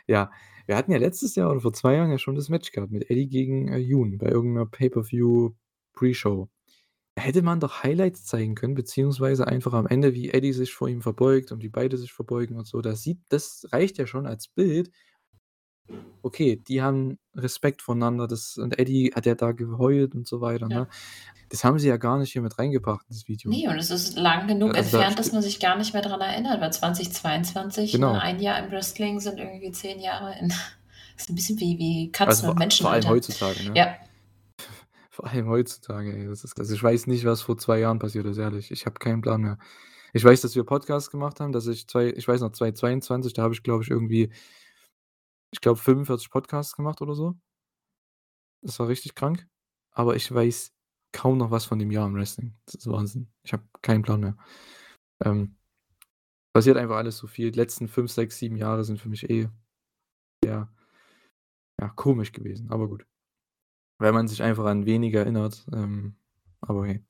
ja, 0.06 0.30
wir 0.68 0.78
hatten 0.78 0.92
ja 0.92 1.00
letztes 1.00 1.34
Jahr 1.34 1.50
oder 1.50 1.62
vor 1.62 1.74
zwei 1.74 1.96
Jahren 1.96 2.12
ja 2.12 2.20
schon 2.20 2.36
das 2.36 2.50
Match 2.50 2.72
gehabt 2.72 2.92
mit 2.92 3.10
Eddie 3.10 3.28
gegen 3.28 3.70
äh, 3.70 3.78
Yoon 3.78 4.20
bei 4.20 4.28
irgendeiner 4.28 4.68
Pay-Per-View 4.68 5.54
Pre-Show. 6.04 6.50
Da 7.16 7.22
hätte 7.22 7.42
man 7.44 7.60
doch 7.60 7.84
Highlights 7.84 8.26
zeigen 8.26 8.56
können, 8.56 8.74
beziehungsweise 8.74 9.48
einfach 9.48 9.74
am 9.74 9.86
Ende, 9.88 10.14
wie 10.16 10.32
Eddie 10.32 10.52
sich 10.54 10.74
vor 10.74 10.88
ihm 10.90 11.02
verbeugt 11.02 11.52
und 11.52 11.62
wie 11.62 11.70
beide 11.70 11.96
sich 11.98 12.12
verbeugen 12.12 12.58
und 12.58 12.68
so. 12.68 12.82
Das 12.82 13.04
sieht, 13.04 13.20
das 13.30 13.68
reicht 13.72 13.98
ja 14.00 14.08
schon 14.08 14.26
als 14.26 14.48
Bild. 14.48 14.90
Okay, 16.22 16.56
die 16.68 16.82
haben 16.82 17.20
Respekt 17.36 17.82
voneinander. 17.82 18.28
Das, 18.28 18.58
und 18.58 18.80
Eddie 18.80 19.12
hat 19.14 19.26
ja 19.26 19.36
da 19.36 19.52
geheult 19.52 20.16
und 20.16 20.26
so 20.28 20.40
weiter. 20.42 20.68
Ja. 20.70 20.80
Ne? 20.82 20.88
Das 21.50 21.64
haben 21.64 21.78
sie 21.78 21.90
ja 21.90 21.98
gar 21.98 22.18
nicht 22.18 22.32
hier 22.32 22.42
mit 22.42 22.58
reingebracht 22.58 23.06
in 23.10 23.16
das 23.16 23.28
Video. 23.28 23.52
Nee, 23.52 23.68
und 23.68 23.78
es 23.78 23.92
ist 23.92 24.18
lang 24.18 24.48
genug 24.48 24.76
Also 24.76 24.92
da 24.98 24.98
entfernt, 25.04 25.20
dass 25.20 25.28
sti- 25.30 25.34
man 25.34 25.42
sich 25.44 25.60
gar 25.60 25.78
nicht 25.78 25.94
mehr 25.94 26.02
daran 26.02 26.22
erinnert, 26.22 26.62
weil 26.62 26.72
2022, 26.74 27.92
Genau. 27.92 28.14
ne, 28.14 28.22
ein 28.22 28.40
Jahr 28.40 28.64
im 28.64 28.72
Wrestling 28.72 29.20
sind 29.20 29.38
irgendwie 29.38 29.72
zehn 29.72 30.00
Jahre 30.00 30.34
in. 30.40 30.48
Das 30.50 30.58
ist 31.18 31.30
ein 31.30 31.36
bisschen 31.36 31.60
wie, 31.60 31.78
wie 31.78 32.12
Also 32.18 32.26
Katzen 32.26 32.46
vor, 32.46 32.64
und 32.64 32.74
vor 32.74 32.92
allem 32.92 33.08
heutzutage, 33.10 33.64
ne? 33.70 33.74
Ja, 33.78 33.96
Vor 35.14 35.28
allem 35.28 35.48
heutzutage, 35.48 36.12
ey. 36.12 36.26
Das 36.26 36.44
ist, 36.44 36.58
also 36.58 36.74
ich 36.74 36.82
weiß 36.82 37.06
nicht, 37.06 37.24
was 37.24 37.44
vor 37.44 37.56
zwei 37.56 37.78
Jahren 37.80 38.00
passiert 38.00 38.26
ist, 38.26 38.40
ehrlich. 38.40 38.72
Ich 38.72 38.88
habe 38.88 38.98
keinen 38.98 39.22
Plan 39.22 39.42
mehr. 39.42 39.60
Ich 40.12 40.24
weiß, 40.24 40.42
dass 40.42 40.56
wir 40.56 40.64
Podcasts 40.64 41.12
gemacht 41.12 41.40
haben, 41.40 41.52
dass 41.52 41.68
ich 41.68 41.88
zwei, 41.88 42.08
ich 42.08 42.28
weiß 42.28 42.42
noch, 42.42 42.52
2022, 42.52 43.34
da 43.34 43.44
habe 43.44 43.54
ich, 43.54 43.62
glaube 43.62 43.84
ich, 43.84 43.92
irgendwie, 43.92 44.32
ich 45.52 45.62
glaube, 45.62 45.80
45 45.80 46.32
Podcasts 46.32 46.76
gemacht 46.76 47.00
oder 47.04 47.14
so. 47.14 47.36
Das 48.64 48.80
war 48.80 48.88
richtig 48.88 49.14
krank. 49.14 49.48
Aber 49.92 50.16
ich 50.16 50.34
weiß 50.34 50.74
kaum 51.12 51.38
noch 51.38 51.52
was 51.52 51.66
von 51.66 51.78
dem 51.78 51.92
Jahr 51.92 52.08
im 52.08 52.16
Wrestling. 52.16 52.56
Das 52.66 52.74
ist 52.74 52.88
Wahnsinn. 52.88 53.28
Ich 53.44 53.54
habe 53.54 53.64
keinen 53.84 54.02
Plan 54.02 54.20
mehr. 54.20 54.36
Ähm, 55.24 55.58
passiert 56.54 56.78
einfach 56.78 56.98
alles 56.98 57.18
so 57.18 57.28
viel. 57.28 57.52
Die 57.52 57.60
letzten 57.60 57.88
5, 57.88 58.12
6, 58.12 58.40
7 58.40 58.58
Jahre 58.58 58.84
sind 58.84 59.00
für 59.00 59.10
mich 59.10 59.30
eh 59.30 59.48
sehr 60.44 60.74
ja, 61.80 61.90
komisch 61.90 62.32
gewesen. 62.32 62.72
Aber 62.72 62.88
gut. 62.88 63.06
Weil 64.04 64.12
man 64.12 64.28
sich 64.28 64.44
einfach 64.44 64.66
an 64.66 64.86
weniger 64.86 65.22
erinnert. 65.22 65.66
Ähm, 65.72 66.16
aber 66.60 66.86
hey. 66.86 67.06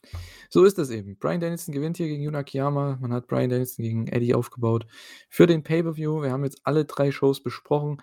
So 0.51 0.63
ist 0.63 0.77
das 0.77 0.91
eben. 0.91 1.17
Brian 1.17 1.41
Danielson 1.41 1.73
gewinnt 1.73 1.97
hier 1.97 2.07
gegen 2.07 2.21
Yuna 2.21 2.37
Akiyama. 2.37 2.99
Man 3.01 3.11
hat 3.11 3.25
Brian 3.25 3.49
Danielson 3.49 3.81
gegen 3.81 4.05
Eddie 4.05 4.35
aufgebaut. 4.35 4.85
Für 5.27 5.47
den 5.47 5.63
Pay-Per-View. 5.63 6.21
Wir 6.21 6.31
haben 6.31 6.43
jetzt 6.43 6.61
alle 6.65 6.85
drei 6.85 7.09
Shows 7.09 7.41
besprochen. 7.41 7.99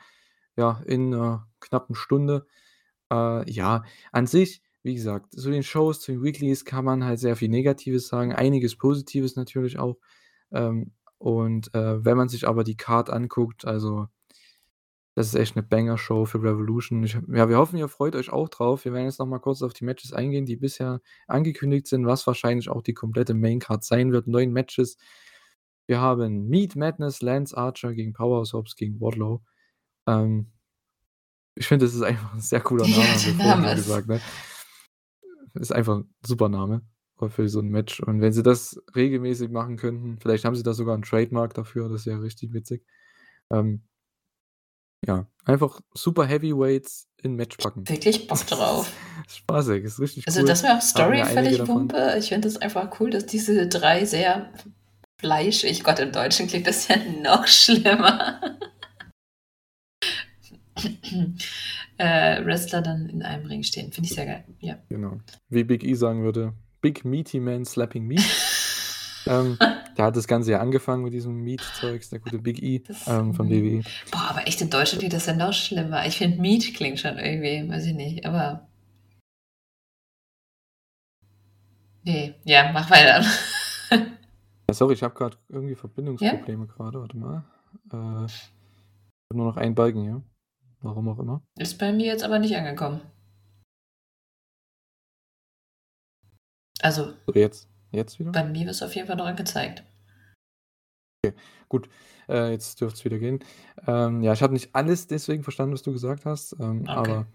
Ja, 0.57 0.83
in 0.87 1.15
einer 1.15 1.47
knappen 1.61 1.95
Stunde. 1.95 2.49
Äh, 3.13 3.49
ja, 3.49 3.85
an 4.11 4.27
sich, 4.27 4.61
wie 4.83 4.97
gesagt, 4.97 5.35
zu 5.35 5.53
den 5.53 5.63
Shows, 5.63 6.01
zu 6.01 6.11
den 6.11 6.25
Weeklies 6.25 6.65
kann 6.65 6.85
man 6.85 7.05
halt 7.05 7.21
sehr 7.21 7.37
viel 7.37 7.49
Negatives 7.49 8.09
sagen. 8.09 8.33
Einiges 8.33 8.75
Positives 8.75 9.37
natürlich 9.37 9.79
auch. 9.79 9.99
Ähm, 10.51 10.95
und 11.19 11.73
äh, 11.77 12.05
wenn 12.05 12.17
man 12.17 12.29
sich 12.29 12.49
aber 12.49 12.65
die 12.65 12.77
Card 12.77 13.09
anguckt, 13.09 13.65
also 13.65 14.09
das 15.15 15.27
ist 15.29 15.35
echt 15.35 15.57
eine 15.57 15.65
Banger-Show 15.65 16.25
für 16.25 16.43
Revolution. 16.43 17.03
Ich, 17.03 17.15
ja, 17.15 17.49
wir 17.49 17.59
hoffen, 17.59 17.77
ihr 17.79 17.89
freut 17.89 18.15
euch 18.15 18.31
auch 18.31 18.49
drauf. 18.49 18.85
Wir 18.85 18.93
werden 18.93 19.07
jetzt 19.07 19.19
noch 19.19 19.27
mal 19.27 19.41
kurz 19.41 19.61
auf 19.63 19.73
die 19.73 19.85
Matches 19.85 20.13
eingehen, 20.13 20.47
die 20.47 20.57
bisher 20.57 21.01
angekündigt 21.27 21.87
sind, 21.89 22.07
was 22.07 22.27
wahrscheinlich 22.27 22.69
auch 22.69 22.83
die 22.83 22.95
komplette 22.95 23.35
Main-Card 23.35 23.83
sein 23.85 24.13
wird. 24.13 24.27
Neun 24.29 24.53
Matches. 24.53 24.97
Wir 25.87 26.01
haben 26.01 26.49
Meat 26.49 26.77
Madness, 26.77 27.21
Lance 27.23 27.57
Archer 27.57 27.93
gegen 27.95 28.13
Powerhouse 28.13 28.53
Hobbs 28.53 28.77
gegen 28.77 29.01
Wardlow. 29.01 29.43
Ähm, 30.07 30.53
ich 31.57 31.67
finde, 31.67 31.85
das 31.87 31.95
ist 31.95 32.03
einfach 32.03 32.33
ein 32.33 32.41
sehr 32.41 32.61
cooler 32.61 32.85
Ja, 32.87 32.97
Name, 32.99 33.09
haben 33.09 33.19
der 33.19 33.27
wir 33.27 33.35
vorhin 33.35 33.61
Name 33.63 33.69
schon 33.69 33.79
ist- 33.79 33.85
gesagt. 33.87 34.09
Ne? 34.09 34.21
Ist 35.55 35.73
einfach 35.73 35.97
ein 35.99 36.15
super 36.25 36.49
Name 36.49 36.83
für 37.29 37.49
so 37.49 37.59
ein 37.61 37.69
Match. 37.69 38.01
Und 38.01 38.21
wenn 38.21 38.33
sie 38.33 38.43
das 38.45 38.81
regelmäßig 38.95 39.51
machen 39.51 39.77
könnten, 39.77 40.19
vielleicht 40.21 40.45
haben 40.45 40.55
sie 40.55 40.63
da 40.63 40.73
sogar 40.73 40.95
einen 40.95 41.03
Trademark 41.03 41.53
dafür, 41.53 41.89
das 41.89 42.03
ist 42.03 42.07
ja 42.07 42.17
richtig 42.19 42.53
witzig. 42.55 42.87
Ähm, 43.51 43.83
ja, 45.07 45.27
einfach 45.45 45.81
super 45.95 46.27
Heavyweights 46.27 47.09
in 47.23 47.35
Match 47.35 47.57
packen. 47.57 47.89
wirklich 47.89 48.27
Bock 48.27 48.47
drauf. 48.47 48.93
Ist 49.27 49.39
spaßig, 49.39 49.85
ist 49.85 50.01
richtig 50.01 50.27
Also 50.27 50.41
cool. 50.41 50.47
das 50.47 50.63
wäre 50.63 50.77
auch 50.77 50.83
Story 50.83 51.25
völlig. 51.25 51.67
Wumpe. 51.67 52.17
Ich 52.19 52.29
finde 52.29 52.49
es 52.49 52.57
einfach 52.57 53.01
cool, 53.01 53.11
dass 53.11 53.27
diese 53.27 53.67
drei 53.69 54.05
sehr 54.05 54.53
fleischig, 55.21 55.85
Gott, 55.85 55.99
im 55.99 56.13
Deutschen 56.13 56.47
klingt 56.49 56.67
das 56.67 56.89
ja 56.89 56.97
noch 57.23 57.47
schlimmer, 57.47 58.41
äh, 61.99 62.45
Wrestler 62.45 62.81
dann 62.83 63.09
in 63.09 63.23
einem 63.23 63.47
Ring 63.47 63.63
stehen. 63.63 63.93
Finde 63.93 64.09
ich 64.09 64.15
sehr 64.15 64.27
geil. 64.27 64.45
Ja. 64.61 64.79
Genau. 64.89 65.19
Wie 65.49 65.65
Big 65.65 65.85
E 65.85 65.95
sagen 65.95 66.23
würde, 66.23 66.55
Big 66.81 67.05
Meaty 67.05 67.41
Man 67.41 67.65
Slapping 67.65 68.07
Meat. 68.07 68.23
ähm, 69.27 69.59
der 69.97 70.05
hat 70.05 70.17
das 70.17 70.27
Ganze 70.27 70.53
ja 70.53 70.61
angefangen 70.61 71.05
mit 71.05 71.13
diesem 71.13 71.43
Meat-Zeugs, 71.43 72.11
der 72.11 72.21
gute 72.21 72.39
Big 72.39 72.63
E 72.63 72.83
ähm, 73.07 73.35
von 73.35 73.49
WWE. 73.49 73.83
Boah, 74.11 74.31
aber 74.31 74.47
echt 74.47 74.61
im 74.61 74.71
Deutschen 74.71 74.99
klingt 74.99 75.15
das 75.15 75.27
ja 75.27 75.35
noch 75.35 75.53
schlimmer. 75.53 76.07
Ich 76.07 76.19
finde 76.19 76.41
Meat 76.41 76.75
klingt 76.75 76.99
schon 76.99 77.19
irgendwie, 77.19 77.71
weiß 77.71 77.87
ich 77.87 77.95
nicht, 77.95 78.25
aber. 78.27 78.67
Nee, 82.03 82.35
ja, 82.45 82.71
mach 82.73 82.91
weiter. 82.91 83.25
Ja, 83.91 84.75
sorry, 84.75 84.95
ich 84.95 85.03
habe 85.03 85.15
gerade 85.15 85.37
irgendwie 85.49 85.75
Verbindungsprobleme 85.75 86.67
gerade. 86.69 87.01
Warte 87.01 87.17
mal. 87.17 87.45
Äh, 87.93 88.27
nur 89.35 89.47
noch 89.47 89.57
einen 89.57 89.75
Balken 89.75 90.03
hier. 90.03 90.23
Warum 90.81 91.09
auch 91.09 91.19
immer. 91.19 91.43
Ist 91.59 91.79
bei 91.79 91.93
mir 91.93 92.07
jetzt 92.07 92.23
aber 92.23 92.39
nicht 92.39 92.57
angekommen. 92.57 93.01
Also, 96.81 97.13
So, 97.27 97.35
jetzt. 97.35 97.69
Jetzt 97.93 98.19
wieder? 98.19 98.33
bei 98.33 98.45
mir 98.45 98.61
wird 98.67 98.71
es 98.77 98.83
auf 98.83 98.95
jeden 98.95 99.07
Fall 99.09 99.17
noch 99.17 99.27
angezeigt. 99.27 99.83
Gut, 101.69 101.89
äh, 102.29 102.51
jetzt 102.51 102.81
dürfte 102.81 102.99
es 102.99 103.05
wieder 103.05 103.19
gehen. 103.19 103.45
Ähm, 103.87 104.23
ja, 104.23 104.33
ich 104.33 104.43
habe 104.43 104.53
nicht 104.55 104.75
alles 104.75 105.07
deswegen 105.07 105.43
verstanden, 105.43 105.75
was 105.75 105.83
du 105.83 105.93
gesagt 105.93 106.25
hast, 106.25 106.57
ähm, 106.59 106.83
Okay. 106.83 106.91
aber. 106.91 107.27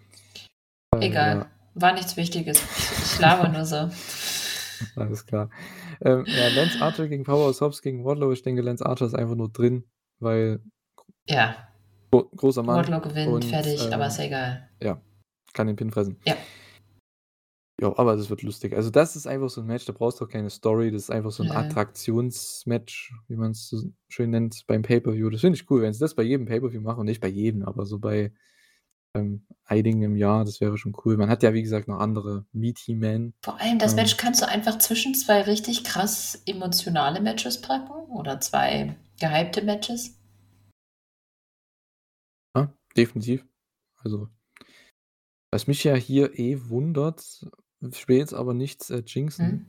äh, 0.95 1.05
Egal. 1.07 1.37
ja, 1.37 1.45
War 1.75 1.93
nichts 1.93 2.17
Wichtiges. 2.17 2.61
Ich, 3.03 3.19
laber 3.19 3.49
nur 3.49 3.65
so. 3.65 3.89
alles 4.95 5.25
klar. 5.25 5.49
Ähm, 6.01 6.25
ja, 6.35 6.47
Lance 6.49 6.81
Archer 6.81 7.07
gegen 7.07 7.23
Powerhouse 7.23 7.61
Hobbs 7.61 7.81
gegen 7.81 8.03
Wardlow. 8.03 8.31
Ich 8.33 8.41
denke, 8.41 8.61
Lance 8.61 8.85
Archer 8.85 9.05
ist 9.05 9.15
einfach 9.15 9.35
nur 9.35 9.49
drin, 9.49 9.85
weil 10.19 10.59
Ja, 11.29 11.55
gro 12.11 12.23
großer 12.35 12.63
Mann 12.63 12.77
Wardlow 12.77 13.01
gewinnt, 13.01 13.27
und, 13.27 13.45
fertig, 13.45 13.81
aber 13.93 14.03
ähm, 14.05 14.09
ist 14.09 14.17
ja 14.17 14.23
egal. 14.25 14.69
kann 15.53 15.67
den 15.67 15.75
Pin 15.77 15.91
fressen. 15.91 16.17
Ja. 16.25 16.35
Ja, 17.81 17.97
aber 17.97 18.15
das 18.15 18.29
wird 18.29 18.41
lustig. 18.41 18.73
Also, 18.73 18.89
das 18.89 19.15
ist 19.15 19.27
einfach 19.27 19.49
so 19.49 19.61
ein 19.61 19.67
Match, 19.67 19.85
da 19.85 19.93
brauchst 19.93 20.19
du 20.19 20.25
auch 20.25 20.29
keine 20.29 20.49
Story. 20.49 20.91
Das 20.91 21.03
ist 21.03 21.09
einfach 21.09 21.31
so 21.31 21.43
ein. 21.43 21.51
Attraktionsmatch, 21.51 23.13
wie 23.27 23.35
man 23.35 23.51
es 23.51 23.67
so 23.67 23.83
schön 24.07 24.29
nennt, 24.29 24.63
beim 24.67 24.81
Pay-Per-View. 24.81 25.29
Das 25.29 25.41
finde 25.41 25.57
ich 25.59 25.69
cool, 25.69 25.81
wenn 25.81 25.93
sie 25.93 25.99
das 25.99 26.15
bei 26.15 26.23
jedem 26.23 26.45
Pay-Per-View 26.45 26.81
machen 26.81 27.01
und 27.01 27.05
nicht 27.05 27.21
bei 27.21 27.27
jedem, 27.27 27.63
aber 27.63 27.85
so 27.85 27.99
bei 27.99 28.31
ähm, 29.13 29.45
einigen 29.65 30.03
im 30.03 30.15
Jahr, 30.15 30.45
das 30.45 30.61
wäre 30.61 30.77
schon 30.77 30.95
cool. 31.03 31.17
Man 31.17 31.29
hat 31.29 31.43
ja, 31.43 31.53
wie 31.53 31.63
gesagt, 31.63 31.87
noch 31.87 31.99
andere 31.99 32.45
Meaty 32.53 32.95
Men. 32.95 33.33
Vor 33.41 33.59
allem, 33.59 33.77
das 33.77 33.91
ähm, 33.91 33.97
Match 33.97 34.17
kannst 34.17 34.41
du 34.41 34.47
einfach 34.47 34.77
zwischen 34.77 35.13
zwei 35.13 35.41
richtig 35.41 35.83
krass 35.83 36.41
emotionale 36.45 37.21
Matches 37.21 37.61
packen 37.61 37.91
oder 38.11 38.39
zwei 38.39 38.95
gehypte 39.19 39.63
Matches. 39.63 40.17
definitiv. 42.95 43.45
Also 43.97 44.29
was 45.51 45.67
mich 45.67 45.83
ja 45.83 45.95
hier 45.95 46.37
eh 46.37 46.69
wundert, 46.69 47.45
ich 47.81 48.07
will 48.07 48.17
jetzt 48.17 48.33
aber 48.33 48.53
nichts, 48.53 48.89
äh, 48.89 49.03
jinxen. 49.05 49.47
Mhm. 49.47 49.65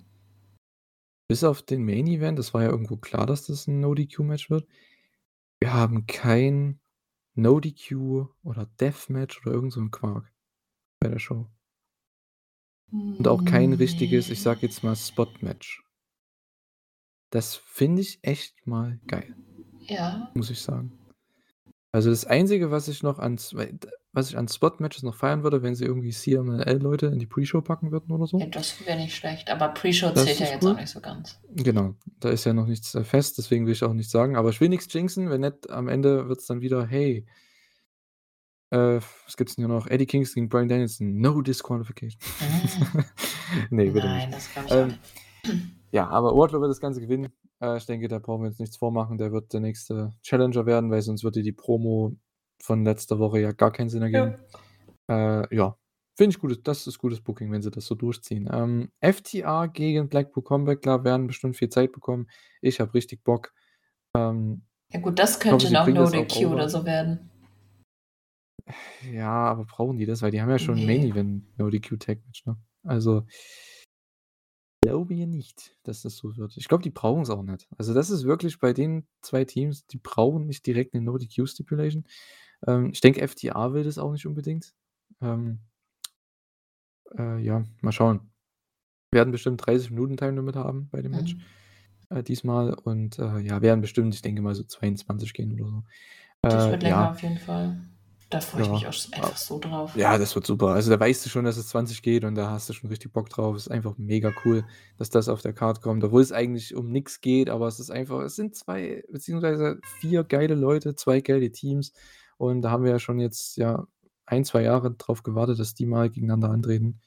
Bis 1.29 1.43
auf 1.45 1.63
den 1.63 1.85
Main 1.85 2.07
Event, 2.07 2.39
das 2.39 2.55
war 2.55 2.63
ja 2.63 2.71
irgendwo 2.71 2.97
klar, 2.97 3.27
dass 3.27 3.47
das 3.47 3.67
'n 3.67 3.81
No-DQ-Match 3.81 4.49
wird. 4.51 4.69
Wir 5.61 5.73
haben 5.75 6.07
kein 6.07 6.81
No-DQ 7.35 8.29
oder 8.45 8.67
Deathmatch 8.81 9.41
oder 9.45 9.53
irgend 9.55 9.73
so 9.73 9.81
'n 9.81 9.91
Quark 9.91 10.33
bei 11.01 11.09
der 11.09 11.19
Show. 11.19 11.49
Und 12.93 13.27
auch 13.27 13.45
kein 13.45 13.73
richtiges, 13.73 14.31
ich 14.31 14.41
sage 14.41 14.61
jetzt 14.63 14.85
mal, 14.85 14.95
Spot-Match. 14.95 15.83
Das 17.33 17.57
finde 17.57 18.03
ich 18.03 18.21
echt 18.23 18.67
mal 18.67 19.01
geil. 19.09 19.35
Ja. 19.81 20.31
Muss 20.35 20.51
ich 20.51 20.61
sagen. 20.61 20.95
Also, 21.93 22.11
das 22.11 22.26
Einzige, 22.26 22.70
was 22.70 22.89
ich 22.89 23.03
noch 23.03 23.18
an 23.18 23.39
zwei 23.39 23.66
d 23.66 23.89
was 24.12 24.30
ich 24.30 24.39
an 24.39 24.49
Spot-Matches 24.49 25.03
noch 25.03 25.14
feiern 25.14 25.43
würde, 25.43 25.62
wenn 25.62 25.74
sie 25.74 25.84
irgendwie 25.84 26.11
CMLL-Leute 26.11 27.07
in 27.07 27.18
die 27.18 27.26
Pre-Show 27.26 27.61
packen 27.61 27.93
würden 27.93 28.11
oder 28.12 28.26
so. 28.26 28.39
Ja, 28.39 28.47
das 28.47 28.84
wäre 28.87 28.97
nicht 28.97 29.14
schlecht, 29.14 29.51
aber 29.51 29.68
Pre-Show 29.68 30.11
Das 30.12 30.24
zählt 30.24 30.39
ja 30.41 30.47
ist 30.47 30.53
jetzt 30.53 30.62
auch 30.66 30.70
cool. 30.70 30.74
nicht 30.76 30.89
so 30.91 31.01
ganz. 31.01 31.39
Genau, 31.55 31.95
da 32.20 32.30
ist 32.30 32.45
ja 32.45 32.55
noch 32.55 32.66
nichts, 32.66 32.95
äh, 32.95 33.05
fest, 33.05 33.37
deswegen 33.37 33.66
will 33.66 33.72
ich 33.74 33.84
auch 33.84 33.93
nichts 33.93 34.12
sagen. 34.12 34.37
Aber 34.37 34.49
ich 34.49 34.61
will 34.61 34.70
nix 34.70 34.87
jinxen, 34.91 35.28
wenn 35.28 35.43
nicht 35.43 35.68
am 35.70 35.89
Ende 35.89 36.28
wird's 36.28 36.47
dann 36.47 36.62
wieder: 36.62 36.87
„Hey“ 36.87 37.26
äh, 38.70 39.01
was 39.24 39.37
gibt's 39.37 39.57
denn 39.57 39.64
hier 39.66 39.74
noch? 39.74 39.87
Eddie 39.87 40.07
Kingston 40.07 40.43
gegen 40.43 40.49
Bryan 40.49 40.68
Danielson, 40.68 41.20
no 41.20 41.41
disqualification. 41.43 42.20
Mhm. 42.41 43.05
Ne, 43.70 43.91
bitte 43.93 44.09
Nein, 44.09 44.30
nicht. 44.30 44.32
das 44.32 44.51
glaube 44.51 44.66
ich 44.68 44.74
auch 44.74 44.78
Ähm, 44.82 44.89
nicht. 44.89 45.01
Ja, 45.93 46.09
aber 46.09 46.37
Wardlow 46.37 46.61
wird 46.61 46.70
das 46.70 46.80
Ganze 46.80 47.01
gewinnen. 47.01 47.32
Äh, 47.61 47.76
ich 47.78 47.87
denke, 47.87 48.09
da 48.09 48.18
brauchen 48.18 48.43
wir 48.43 48.49
uns 48.49 48.59
nichts 48.59 48.76
vormachen. 48.76 49.18
Der 49.18 49.32
wird 49.32 49.53
der 49.53 49.61
nächste 49.61 50.12
Challenger 50.22 50.66
werden, 50.66 50.91
weil 50.91 51.03
sonst 51.03 51.24
würde 51.24 51.43
die 51.43 51.53
Promo 51.53 52.16
von 52.62 52.84
letzter 52.84 53.18
Woche 53.18 53.41
ja 53.41 53.53
gar 53.53 53.70
keinen 53.72 53.89
Sinn 53.89 54.03
ergeben. 54.03 54.37
Ja. 55.09 55.43
Äh, 55.43 55.55
ja, 55.57 55.76
finde 56.16 56.30
ich 56.34 56.41
gutes 56.41 56.62
das 56.62 56.87
ist 56.87 56.99
gutes 56.99 57.20
Booking, 57.20 57.53
wenn 57.53 57.62
sie 57.62 57.70
das 57.70 57.87
so 57.87 57.95
durchziehen. 57.95 58.49
Ähm, 58.53 58.91
FTR 59.01 59.68
gegen 59.68 60.09
Blackpool 60.09 60.43
Combat 60.43 60.80
Club 60.82 61.05
werden 61.05 61.26
bestimmt 61.26 61.57
viel 61.57 61.68
Zeit 61.68 61.93
bekommen. 61.93 62.28
Ich 62.61 62.80
habe 62.80 62.93
richtig 62.95 63.22
Bock. 63.22 63.53
Ähm, 64.16 64.62
Ja 64.93 65.01
gut, 65.01 65.18
das 65.18 65.39
könnte 65.39 65.66
sie 65.66 65.72
noch 65.74 65.87
No-DQ 65.87 66.47
over. 66.47 66.55
oder 66.55 66.68
so 66.68 66.84
werden. 66.84 67.30
Ja, 69.12 69.30
aber 69.30 69.64
brauchen 69.64 69.97
die 69.97 70.07
das? 70.07 70.22
Weil 70.22 70.32
die 70.32 70.43
haben 70.43 70.51
ja 70.51 70.59
schon 70.59 70.78
'n 70.78 70.87
Main. 70.87 71.05
Event 71.05 71.59
No-DQ 71.59 71.99
Tag 72.01 72.18
Match, 72.26 72.45
ne? 72.47 72.57
Also 72.82 73.24
glaube 74.89 75.14
ja 75.14 75.26
nicht, 75.26 75.76
dass 75.84 76.03
das 76.03 76.16
so 76.16 76.37
wird. 76.37 76.57
Ich 76.57 76.68
glaube, 76.68 76.82
die 76.82 76.91
brauchen's 76.91 77.30
auch 77.30 77.43
nicht. 77.43 77.68
Also, 77.78 77.95
das 77.95 78.11
ist 78.11 78.24
wirklich 78.24 78.59
bei 78.61 78.72
den 78.72 79.07
2 79.22 79.45
Teams, 79.45 79.87
die 79.87 79.99
brauchen 79.99 80.47
nicht 80.47 80.66
direkt 80.66 80.95
'ne 80.95 81.01
No-DQ 81.03 81.47
Stipulation. 81.49 82.05
Ähm, 82.66 82.91
ich 82.93 83.01
denke, 83.03 83.22
FTR 83.22 83.72
will 83.74 83.84
das 83.84 83.99
auch 83.99 84.12
nicht 84.12 84.26
unbedingt. 84.26 84.74
Ähm 85.22 85.61
äh, 87.18 87.39
ja, 87.39 87.64
mal 87.80 87.93
schauen. 87.93 88.30
Werden 89.12 89.32
bestimmt 89.32 89.66
30 89.66 89.91
Minuten 89.91 90.16
Time 90.16 90.34
Limit 90.34 90.57
haben 90.57 90.89
bei 90.91 91.03
dem 91.03 91.14
Match, 91.14 91.37
Mhm. 91.37 91.47
äh, 92.11 92.22
diesmal 92.24 92.74
und, 92.74 93.18
äh, 93.18 93.41
ja, 93.41 93.62
werden 93.62 93.80
bestimmt, 93.82 94.14
ich 94.14 94.22
denke 94.22 94.43
mal, 94.43 94.55
so 94.55 94.64
22 94.64 95.34
gehen 95.34 95.61
oder 95.61 95.70
so. 95.70 95.84
Das 96.49 96.68
Äh, 96.70 96.72
wird 96.72 96.82
länger 96.82 97.09
ja. 97.09 97.12
auf 97.12 97.22
jeden 97.22 97.39
Fall. 97.39 97.78
Da 98.31 98.41
freue 98.41 98.62
ich 98.62 98.70
Ja, 98.70 98.85
mich 98.85 98.87
auch 98.87 98.95
einfach 99.12 99.37
so 99.37 99.59
drauf. 99.59 99.93
ja, 99.95 100.18
das 100.18 100.35
wird 100.35 100.47
super. 100.47 100.68
Also, 100.68 100.91
da 100.91 101.01
weißt 101.01 101.24
du 101.24 101.31
schon, 101.31 101.45
dass 101.47 101.57
es 101.57 101.68
20 101.68 102.03
geht 102.03 102.24
und 102.24 102.35
da 102.35 102.51
hast 102.51 102.68
du 102.68 102.74
schon 102.74 102.91
richtig 102.91 103.12
Bock 103.12 103.31
drauf. 103.31 103.57
Ist 103.57 103.70
einfach 103.70 103.97
mega 103.99 104.33
cool, 104.45 104.66
dass 104.99 105.09
das 105.11 105.29
auf 105.29 105.41
der 105.43 105.55
Card 105.55 105.81
kommt, 105.83 106.05
obwohl 106.05 106.20
es 106.22 106.33
eigentlich 106.33 106.74
um 106.74 106.91
nix 106.91 107.20
geht, 107.22 107.49
aber 107.51 107.66
es 107.68 107.81
ist 107.81 107.91
einfach 107.91 108.20
es 108.22 108.37
sind 108.37 108.55
2 108.57 109.05
beziehungsweise 109.11 109.81
4 109.85 110.22
geile 110.24 110.55
Leute, 110.55 110.95
2 110.97 111.20
geile 111.22 111.51
Teams 111.53 111.93
und 112.37 112.61
da 112.62 112.70
haben 112.70 112.85
wir 112.85 112.91
ja 112.93 112.99
schon 112.99 113.18
jetzt, 113.20 113.57
ja, 113.57 113.87
1, 114.27 114.45
2 114.45 114.62
Jahre 114.62 114.93
drauf 114.95 115.22
gewartet, 115.22 115.59
dass 115.61 115.74
die 115.74 115.87
mal 115.87 116.11
gegeneinander 116.11 116.51
antreten 116.51 117.01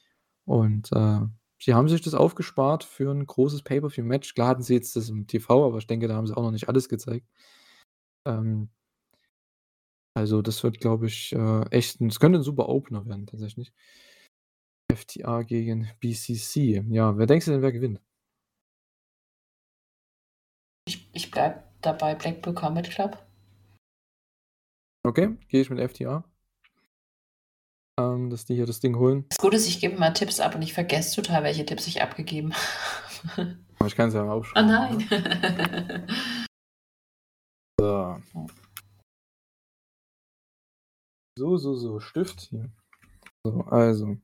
und, 0.45 0.91
äh, 0.93 1.19
sie 1.61 1.73
haben 1.75 1.89
sich 1.89 2.01
das 2.01 2.13
aufgespart 2.15 2.83
für 2.85 3.11
'n 3.11 3.25
großes 3.27 3.63
Pay-per-View-Match. 3.63 4.33
Klar 4.33 4.47
hatten 4.49 4.63
sie 4.63 4.73
jetzt 4.75 4.95
das 4.95 5.09
im 5.09 5.27
TV, 5.27 5.65
aber 5.67 5.77
ich 5.79 5.87
denke, 5.87 6.07
da 6.07 6.15
haben 6.15 6.25
sie 6.27 6.35
auch 6.37 6.43
noch 6.43 6.51
nicht 6.51 6.69
alles 6.69 6.89
gezeigt. 6.89 7.27
Ähm 8.25 8.69
also, 10.19 10.41
das 10.41 10.61
wird, 10.63 10.81
glaube 10.81 11.07
ich, 11.07 11.31
äh, 11.33 11.61
echt 11.71 12.01
es 12.01 12.19
könnte 12.19 12.39
'n 12.39 12.43
super 12.43 12.67
Opener 12.67 13.05
werden 13.05 13.25
tatsächlich. 13.25 13.71
FTR 14.91 15.45
gegen 15.45 15.89
BCC. 16.01 16.83
Ja, 16.89 17.17
wer 17.17 17.25
denkst 17.25 17.45
du 17.45 17.51
denn, 17.53 17.61
wer 17.61 17.71
gewinnt? 17.71 18.01
Ich 20.87 21.09
ich 21.13 21.31
bleibe 21.31 21.63
dabei 21.81 22.15
Blackpool 22.15 22.53
Combat 22.53 22.89
Club. 22.89 23.17
Okay, 25.07 25.37
gehe 25.47 25.61
ich 25.61 25.69
mit 25.69 25.79
FTR. 25.79 26.25
Ähm, 27.97 28.29
dass 28.29 28.43
die 28.45 28.55
hier 28.55 28.65
das 28.65 28.81
Ding 28.81 28.97
holen. 28.97 29.25
Das 29.29 29.37
Gute 29.37 29.55
ist, 29.55 29.67
ich 29.67 29.79
gebe 29.79 29.95
immer 29.95 30.13
Tipps 30.13 30.39
ab 30.41 30.55
und 30.55 30.61
ich 30.61 30.73
vergesse 30.73 31.15
total, 31.21 31.43
welche 31.43 31.65
Tipps 31.65 31.87
ich 31.87 32.01
abgegeben 32.01 32.53
habe. 33.37 33.57
Ich 33.85 33.95
kann's 33.95 34.13
ja 34.13 34.23
mal 34.25 34.33
Oh 34.33 34.39
aufschreiben, 34.39 34.67
nein. 34.69 34.97
ne? 35.09 36.07
So. 37.79 38.17
So, 41.39 41.55
so, 41.55 41.73
so, 41.73 42.01
Stift 42.01 42.41
hier. 42.41 42.69
So, 43.45 43.61
also. 43.61 44.17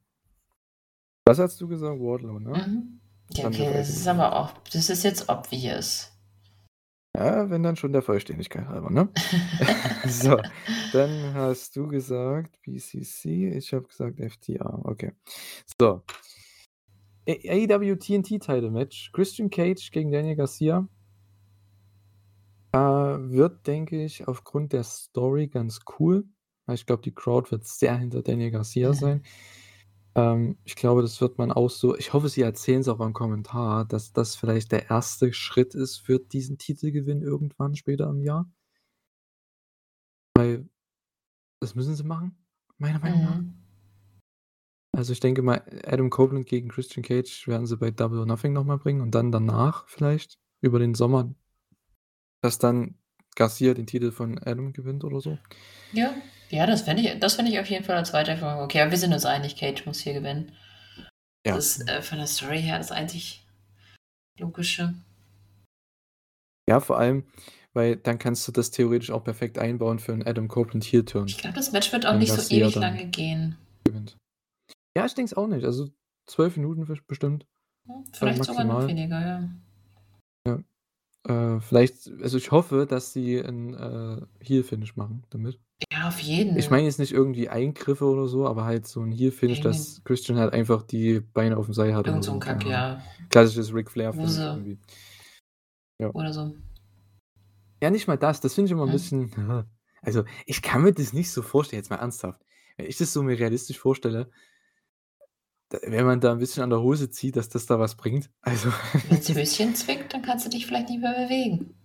Was 1.26 1.40
hast 1.40 1.62
du 1.62 1.68
gesagt? 1.70 1.98
Wardlow, 1.98 2.40
ne? 2.40 2.50
Mhm. 2.50 3.00
Ja, 3.32 3.48
okay, 3.48 3.72
das 3.72 3.88
ist 3.88 4.06
aber 4.06 4.36
auch 4.36 4.52
das 4.74 4.90
ist 4.90 5.04
jetzt 5.04 5.30
obvious. 5.30 6.12
Ja, 7.16 7.50
wenn 7.50 7.64
dann 7.64 7.78
schon 7.78 7.94
der 7.94 8.02
Vollständigkeit 8.02 8.68
halber, 8.68 8.90
ne? 8.90 9.08
So, 10.06 10.36
dann 10.92 11.34
hast 11.34 11.78
du 11.78 11.88
gesagt 11.88 12.62
BCC, 12.64 13.48
ich 13.56 13.74
habe 13.74 13.88
gesagt 13.88 14.20
FTR, 14.20 14.82
okay. 14.84 15.14
So. 15.80 16.04
AEW 17.30 17.96
TNT 17.96 18.42
Title 18.42 18.72
Match, 18.72 19.10
Christian 19.14 19.50
Cage 19.50 19.90
gegen 19.92 20.12
Daniel 20.12 20.36
Garcia. 20.36 20.86
Äh, 22.74 22.78
wird, 22.78 23.66
denke 23.68 24.04
ich, 24.04 24.28
aufgrund 24.28 24.74
der 24.74 24.84
Story 24.84 25.48
ganz 25.48 25.80
cool, 25.98 26.26
ich 26.74 26.86
glaube, 26.86 27.04
die 27.04 27.14
Crowd 27.14 27.52
wird 27.52 27.66
sehr 27.66 27.98
hinter 27.98 28.22
Daniel 28.22 28.52
Garcia 28.52 28.90
Mhm. 28.90 28.94
sein. 28.94 29.24
Ähm, 30.16 30.58
ich 30.64 30.76
glaube, 30.76 31.02
das 31.02 31.20
wird 31.22 31.38
man 31.38 31.52
auch 31.52 31.70
so 31.70 31.96
ich 31.98 32.14
hoffe, 32.14 32.30
sie 32.30 32.42
erzählen's 32.42 32.88
auch 32.88 33.00
im 33.02 33.14
Kommentar, 33.14 33.86
dass 33.86 34.14
das 34.14 34.36
vielleicht 34.36 34.72
der 34.72 34.90
erste 34.90 35.34
Schritt 35.34 35.76
ist 35.76 35.98
für 35.98 36.20
diesen 36.20 36.58
Titelgewinn 36.58 37.22
irgendwann 37.22 37.76
später 37.76 38.10
im 38.10 38.22
Jahr. 38.22 38.50
Weil 40.38 40.70
das 41.62 41.76
müssen 41.76 41.96
sie 41.96 42.04
machen, 42.04 42.38
meiner 42.78 43.00
Meinung 43.00 43.24
nach. 43.24 43.38
Mhm. 43.38 43.54
Also, 44.94 45.12
ich 45.12 45.20
denke 45.20 45.42
mal, 45.42 45.62
Adam 45.86 46.10
Copeland 46.10 46.46
gegen 46.46 46.70
Christian 46.70 47.04
Cage 47.04 47.48
werden 47.48 47.68
sie 47.68 47.76
bei 47.76 47.92
Double 47.92 48.20
or 48.20 48.26
Nothing 48.26 48.54
noch 48.54 48.64
mal 48.64 48.78
bringen 48.78 49.02
und 49.02 49.14
dann 49.14 49.32
danach 49.32 49.88
vielleicht 49.90 50.40
über 50.62 50.80
den 50.80 50.94
Sommer 50.94 51.36
dass 52.46 52.60
dann 52.60 52.94
Garcia 53.36 53.74
den 53.74 53.88
Titel 53.88 54.12
von 54.12 54.38
Adam 54.38 54.72
gewinnt 54.72 55.04
oder 55.04 55.20
so. 55.20 55.40
Ja, 55.94 56.14
ja, 56.56 56.66
das 56.68 56.84
fände 56.84 57.04
ich 57.04 57.20
das 57.20 57.36
fände 57.36 57.52
ich 57.52 57.60
auf 57.60 57.68
jeden 57.68 57.84
Fall 57.86 57.96
als 57.98 58.14
Weiterführung 58.14 58.60
okay, 58.60 58.82
aber 58.82 58.92
wir 58.92 58.98
sind 58.98 59.14
uns 59.14 59.26
einig, 59.26 59.56
Cage 59.58 59.86
muss 59.86 60.00
hier 60.00 60.14
gewinnen. 60.14 60.52
Ja. 61.46 61.56
Das 61.56 61.78
ist, 61.78 61.90
äh, 61.90 62.02
von 62.02 62.18
der 62.18 62.28
Story 62.28 62.62
her 62.62 62.78
das 62.78 62.92
einzig 62.92 63.46
Logische. 64.40 64.94
Ja, 66.70 66.80
vor 66.80 66.98
allem, 66.98 67.24
weil 67.74 67.96
dann 67.96 68.18
kannst 68.18 68.48
du 68.48 68.52
das 68.52 68.72
theoretisch 68.72 69.12
auch 69.12 69.24
perfekt 69.24 69.58
einbauen 69.60 70.00
für 70.00 70.14
'n 70.14 70.24
Adam 70.26 70.48
Copeland 70.48 70.84
Heel 70.84 71.06
Turn. 71.06 71.28
Ich 71.28 71.38
glaube, 71.38 71.56
das 71.56 71.72
Match 71.72 71.92
wird 71.94 72.06
auch 72.06 72.18
nicht 72.18 72.32
so 72.32 72.56
ewig 72.56 72.76
lange 72.76 73.06
gehen. 73.08 73.56
gewinnt. 73.86 74.18
Ja, 74.98 75.06
ich 75.06 75.14
denke 75.14 75.32
es 75.32 75.38
auch 75.38 75.48
nicht. 75.48 75.66
Also, 75.66 75.90
12 76.28 76.58
Minuten 76.58 76.86
bes 76.86 77.00
bestimmt. 77.06 77.46
Äh, 77.88 77.92
vielleicht 78.14 78.44
sogar 78.46 78.64
noch 78.66 78.88
weniger, 78.88 79.22
ja. 79.22 79.50
Ja. 80.48 81.56
Äh, 81.58 81.62
vielleicht 81.62 82.10
also, 82.22 82.38
ich 82.38 82.52
hoffe, 82.52 82.86
dass 82.88 83.14
sie 83.14 83.38
'n, 83.38 83.74
äh, 83.74 84.22
Heel 84.46 84.64
Finish 84.64 84.96
machen 84.96 85.26
damit. 85.32 85.60
Ja, 85.92 86.08
auf 86.08 86.20
jeden. 86.20 86.58
Ich 86.58 86.70
meine 86.70 86.86
jetzt 86.86 87.00
nicht 87.00 87.12
irgendwie 87.12 87.50
Eingriffe 87.50 88.06
oder 88.06 88.28
so, 88.28 88.48
aber 88.48 88.64
halt 88.66 88.88
so 88.88 89.02
'n 89.02 89.12
Heel 89.12 89.32
Finish, 89.32 89.60
Irgendwie 89.60 89.70
dass 89.70 90.02
Christian 90.06 90.38
halt 90.40 90.54
einfach 90.54 90.84
die 90.84 91.20
Beine 91.20 91.58
aufm 91.58 91.74
Seil 91.74 91.94
hat 91.96 92.08
Irgend 92.08 92.24
so 92.24 92.32
so, 92.32 92.32
'n 92.32 92.40
Kack, 92.40 92.66
ja. 92.66 92.98
Klassisches 93.30 93.74
Ric 93.74 93.92
Flair 93.92 94.14
Hose. 94.14 94.42
irgendwie. 94.56 94.80
Ja. 96.00 96.16
Oder 96.16 96.34
so. 96.34 96.56
Ja, 97.82 97.90
nicht 97.90 98.08
mal 98.08 98.18
das. 98.18 98.40
Das 98.42 98.54
finde 98.54 98.68
ich 98.68 98.72
immer 98.72 98.84
'n 98.84 98.90
Mhm. 98.90 98.92
bisschen 98.92 99.32
also, 100.02 100.24
ich 100.46 100.62
kann 100.62 100.84
mir 100.84 100.94
das 100.94 101.14
nicht 101.14 101.32
so 101.32 101.42
vorstellen, 101.42 101.80
jetzt 101.82 101.90
mal 101.90 101.96
ernsthaft. 101.98 102.42
Wenn 102.78 102.86
ich 102.86 102.98
das 102.98 103.12
so 103.12 103.24
mir 103.24 103.40
realistisch 103.40 103.80
vorstelle 103.80 104.30
wenn 105.82 106.06
man 106.06 106.22
da 106.22 106.32
'n 106.32 106.38
bisschen 106.40 106.64
an 106.64 106.70
der 106.70 106.82
Hose 106.82 107.10
zieht, 107.10 107.36
dass 107.36 107.50
das 107.50 107.66
da 107.66 107.80
was 107.80 107.96
bringt. 107.96 108.30
Also 108.42 108.70
Wenn's 109.04 109.30
Höschen 109.34 109.76
zwickt, 109.76 110.14
dann 110.14 110.22
kannst 110.22 110.46
du 110.46 110.50
dich 110.50 110.66
vielleicht 110.66 110.90
nicht 110.90 111.02
mehr 111.02 111.14
bewegen. 111.14 111.76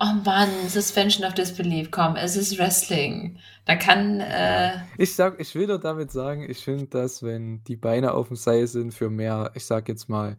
Oh 0.00 0.12
Mann, 0.24 0.68
Suspension 0.68 1.24
of 1.26 1.34
Disbelief, 1.34 1.90
komm, 1.90 2.16
es 2.16 2.36
ist 2.36 2.58
Wrestling. 2.58 3.38
Da 3.64 3.76
kann, 3.76 4.20
äh 4.20 4.78
Ich 4.96 5.14
sage 5.14 5.36
ich 5.40 5.54
will 5.54 5.66
nur 5.68 5.78
damit 5.78 6.10
sagen, 6.10 6.42
ich 6.48 6.58
finde 6.64 6.86
das, 6.88 7.22
wenn 7.22 7.62
die 7.64 7.76
Beine 7.76 8.12
aufm 8.14 8.34
Seil 8.36 8.66
sind 8.66 8.92
für 8.92 9.10
mehr, 9.10 9.52
ich 9.54 9.64
sage 9.64 9.92
jetzt 9.92 10.08
mal, 10.08 10.36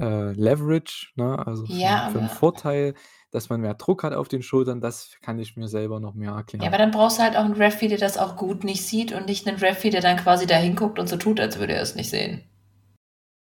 äh, 0.00 0.32
Leverage, 0.32 1.12
ne, 1.16 1.38
also 1.46 1.68
für 1.68 1.78
Ja, 1.78 2.06
für 2.06 2.18
'n 2.20 2.28
aber 2.28 2.30
Vorteil, 2.30 2.94
dass 3.32 3.50
man 3.50 3.60
mehr 3.62 3.74
Druck 3.74 4.04
hat 4.04 4.14
auf 4.14 4.28
den 4.28 4.42
Schultern, 4.42 4.80
das 4.82 5.18
kann 5.22 5.38
ich 5.40 5.56
mir 5.56 5.68
selber 5.68 6.00
noch 6.00 6.14
mehr 6.14 6.32
erklären. 6.32 6.62
Ja, 6.62 6.68
aber 6.68 6.78
dann 6.78 6.92
brauchst 6.92 7.18
du 7.18 7.22
halt 7.24 7.36
auch 7.36 7.44
einen 7.44 7.54
Referee, 7.54 7.88
der 7.88 7.98
das 7.98 8.16
auch 8.16 8.36
gut 8.36 8.62
nicht 8.64 8.86
sieht 8.86 9.12
und 9.12 9.26
nicht 9.26 9.48
einen 9.48 9.58
Referee, 9.58 9.90
der 9.90 10.00
dann 10.00 10.16
quasi 10.16 10.46
da 10.46 10.54
hinguckt 10.56 10.98
und 11.00 11.08
so 11.08 11.16
tut, 11.16 11.40
als 11.40 11.58
würde 11.58 11.72
er 11.74 11.82
es 11.82 11.96
nicht 11.96 12.08
sehen. 12.10 12.44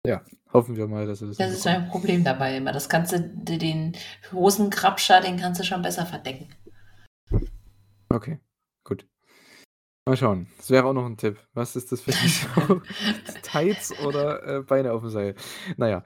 Ja, 0.05 0.23
hoffen 0.51 0.75
wir 0.75 0.87
mal, 0.87 1.05
dass 1.05 1.21
er 1.21 1.27
das 1.27 1.37
Das 1.37 1.51
ist 1.51 1.65
mein 1.65 1.87
Problem 1.87 2.23
dabei 2.23 2.57
immer. 2.57 2.71
Das 2.71 2.89
kannst 2.89 3.13
du, 3.13 3.19
den 3.19 3.95
Hosenkrabscher, 4.31 5.21
den 5.21 5.37
kannst 5.37 5.59
du 5.59 5.63
schon 5.63 5.81
besser 5.81 6.05
verdecken. 6.05 6.49
Okay, 8.09 8.39
gut. 8.83 9.07
Mal 10.07 10.17
schauen. 10.17 10.47
Das 10.57 10.71
wäre 10.71 10.85
auch 10.85 10.93
noch 10.93 11.05
ein 11.05 11.17
Tipp. 11.17 11.39
Was 11.53 11.75
ist 11.75 11.91
das 11.91 12.01
für 12.01 12.11
eine 12.11 12.29
Show? 12.29 12.81
Tights 13.43 13.93
oder 14.03 14.43
äh, 14.43 14.61
Beine 14.63 14.93
auf 14.93 15.01
dem 15.01 15.11
Seil? 15.11 15.35
Naja, 15.77 16.03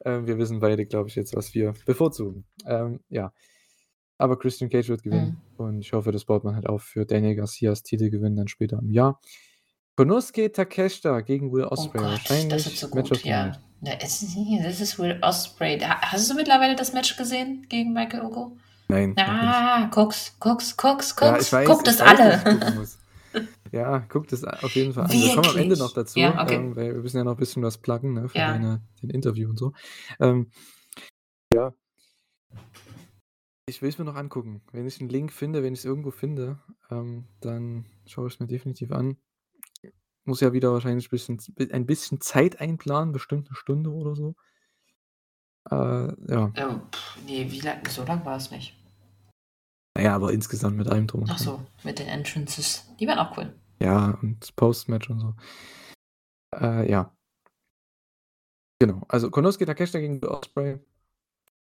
äh, 0.00 0.20
wir 0.24 0.38
wissen 0.38 0.60
beide, 0.60 0.84
glaube 0.84 1.08
ich, 1.08 1.14
jetzt, 1.14 1.34
was 1.34 1.54
wir 1.54 1.72
bevorzugen. 1.86 2.44
Ähm, 2.66 3.00
ja. 3.08 3.32
Aber 4.18 4.38
Christian 4.38 4.70
Cage 4.70 4.90
wird 4.90 5.02
gewinnen. 5.02 5.42
Mhm. 5.56 5.64
Und 5.64 5.80
ich 5.80 5.94
hoffe, 5.94 6.12
das 6.12 6.26
baut 6.26 6.44
man 6.44 6.54
halt 6.54 6.68
auf 6.68 6.82
für 6.82 7.06
Daniel 7.06 7.34
Garcias 7.34 7.82
Titelgewinn 7.82 8.36
dann 8.36 8.48
später 8.48 8.78
im 8.78 8.90
Jahr. 8.90 9.18
Konosuke 9.96 10.50
Takeshita 10.50 11.20
gegen 11.20 11.52
Will 11.52 11.64
Oh 11.64 11.72
Ospreay. 11.72 12.00
Gott, 12.02 12.10
Wahrscheinlich 12.12 12.48
das 12.48 12.66
ist 12.66 12.80
so 12.80 12.88
Match 12.94 13.10
gut, 13.10 13.20
the 13.22 13.28
ja. 13.28 13.46
Ja 13.82 13.96
das 13.96 14.22
ist 14.80 14.98
Will 14.98 15.18
Osprey. 15.22 15.78
Hast 15.80 16.30
du 16.30 16.34
mittlerweile 16.34 16.76
das 16.76 16.92
Match 16.92 17.16
gesehen 17.16 17.66
gegen 17.68 17.92
Michael 17.92 18.22
Ogo? 18.22 18.56
Nein. 18.88 19.14
Ah, 19.18 19.90
guck's, 19.92 20.36
guck's, 20.38 20.76
guck's, 20.76 21.14
Ja, 21.20 21.32
guck's. 21.32 21.46
ich 21.46 21.52
weiß, 21.52 21.68
Guckt 21.68 21.88
es 21.88 22.00
alle. 22.00 22.86
Ja, 23.72 24.00
guckt 24.10 24.30
es 24.34 24.44
auf 24.44 24.74
jeden 24.74 24.92
Fall 24.92 25.04
an. 25.04 25.10
Wir 25.10 25.34
kommen 25.34 25.46
am 25.48 25.56
Ende 25.56 25.70
Wirklich? 25.70 25.78
noch 25.78 25.94
dazu, 25.94 26.18
Ja, 26.20 26.42
okay. 26.42 26.56
ähm, 26.56 26.76
weil 26.76 26.94
wir 26.94 27.00
müssen 27.00 27.16
ja 27.16 27.24
noch 27.24 27.32
ein 27.32 27.38
bisschen 27.38 27.62
was 27.62 27.78
pluggen, 27.78 28.12
ne, 28.12 28.28
für 28.28 28.36
Ja. 28.36 28.52
deine, 28.52 28.82
den 29.02 29.08
Interview 29.08 29.48
und 29.48 29.58
so. 29.58 29.72
Ähm, 30.20 30.50
ja. 31.54 31.72
Ich 33.66 33.80
will 33.80 33.88
es 33.88 33.96
mir 33.96 34.04
noch 34.04 34.16
angucken. 34.16 34.60
Wenn 34.72 34.86
ich 34.86 35.00
einen 35.00 35.08
Link 35.08 35.32
finde, 35.32 35.62
wenn 35.62 35.72
ich 35.72 35.78
es 35.78 35.84
irgendwo 35.86 36.10
finde, 36.10 36.60
ähm, 36.90 37.24
dann 37.40 37.86
schaue 38.04 38.26
ich 38.28 38.34
es 38.34 38.40
mir 38.40 38.46
definitiv 38.46 38.92
an. 38.92 39.16
Muss 40.24 40.40
ja 40.40 40.52
wieder 40.52 40.72
wahrscheinlich 40.72 41.06
ein 41.08 41.10
bisschen, 41.10 41.40
ein 41.72 41.86
bisschen 41.86 42.20
Zeit 42.20 42.60
einplanen, 42.60 43.12
bestimmt 43.12 43.48
eine 43.48 43.56
Stunde 43.56 43.90
oder 43.90 44.14
so. 44.14 44.34
Äh, 45.70 46.12
ja, 46.32 46.52
Oh, 46.58 46.80
pff, 46.94 47.18
nee, 47.26 47.50
wie 47.50 47.60
lang, 47.60 47.86
so 47.88 48.04
lang 48.04 48.24
war 48.24 48.36
es 48.36 48.50
nicht. 48.50 48.74
naja, 49.96 50.14
aber 50.14 50.32
insgesamt 50.32 50.76
mit 50.76 50.88
allem 50.88 51.06
drum 51.06 51.24
Ach 51.28 51.38
so, 51.38 51.60
mit 51.84 51.98
den 51.98 52.08
Entrances. 52.08 52.84
Die 52.98 53.06
waren 53.06 53.18
auch 53.18 53.36
cool. 53.36 53.52
Ja, 53.80 54.18
und 54.22 54.54
Post-Match 54.56 55.10
und 55.10 55.20
so. 55.20 55.34
Äh, 56.54 56.88
ja. 56.90 57.12
Genau. 58.80 59.02
Also 59.08 59.30
Konosuke 59.30 59.66
Takeshita 59.66 59.98
gegen 60.00 60.20
Will 60.22 60.28
Ospreay. 60.28 60.78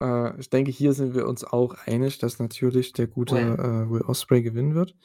Äh, 0.03 0.39
ich 0.41 0.49
denke, 0.51 0.71
hier 0.71 0.93
sind 0.95 1.15
wir 1.15 1.27
uns 1.27 1.45
auch 1.45 1.75
einig, 1.87 2.19
dass 2.19 2.39
natürlich 2.39 2.93
der 2.93 3.07
gute 3.07 3.35
Will. 3.37 3.53
äh, 3.55 3.91
Will 3.91 4.03
Ospreay 4.03 4.43
gewinnen 4.43 4.75
wird. 4.75 4.97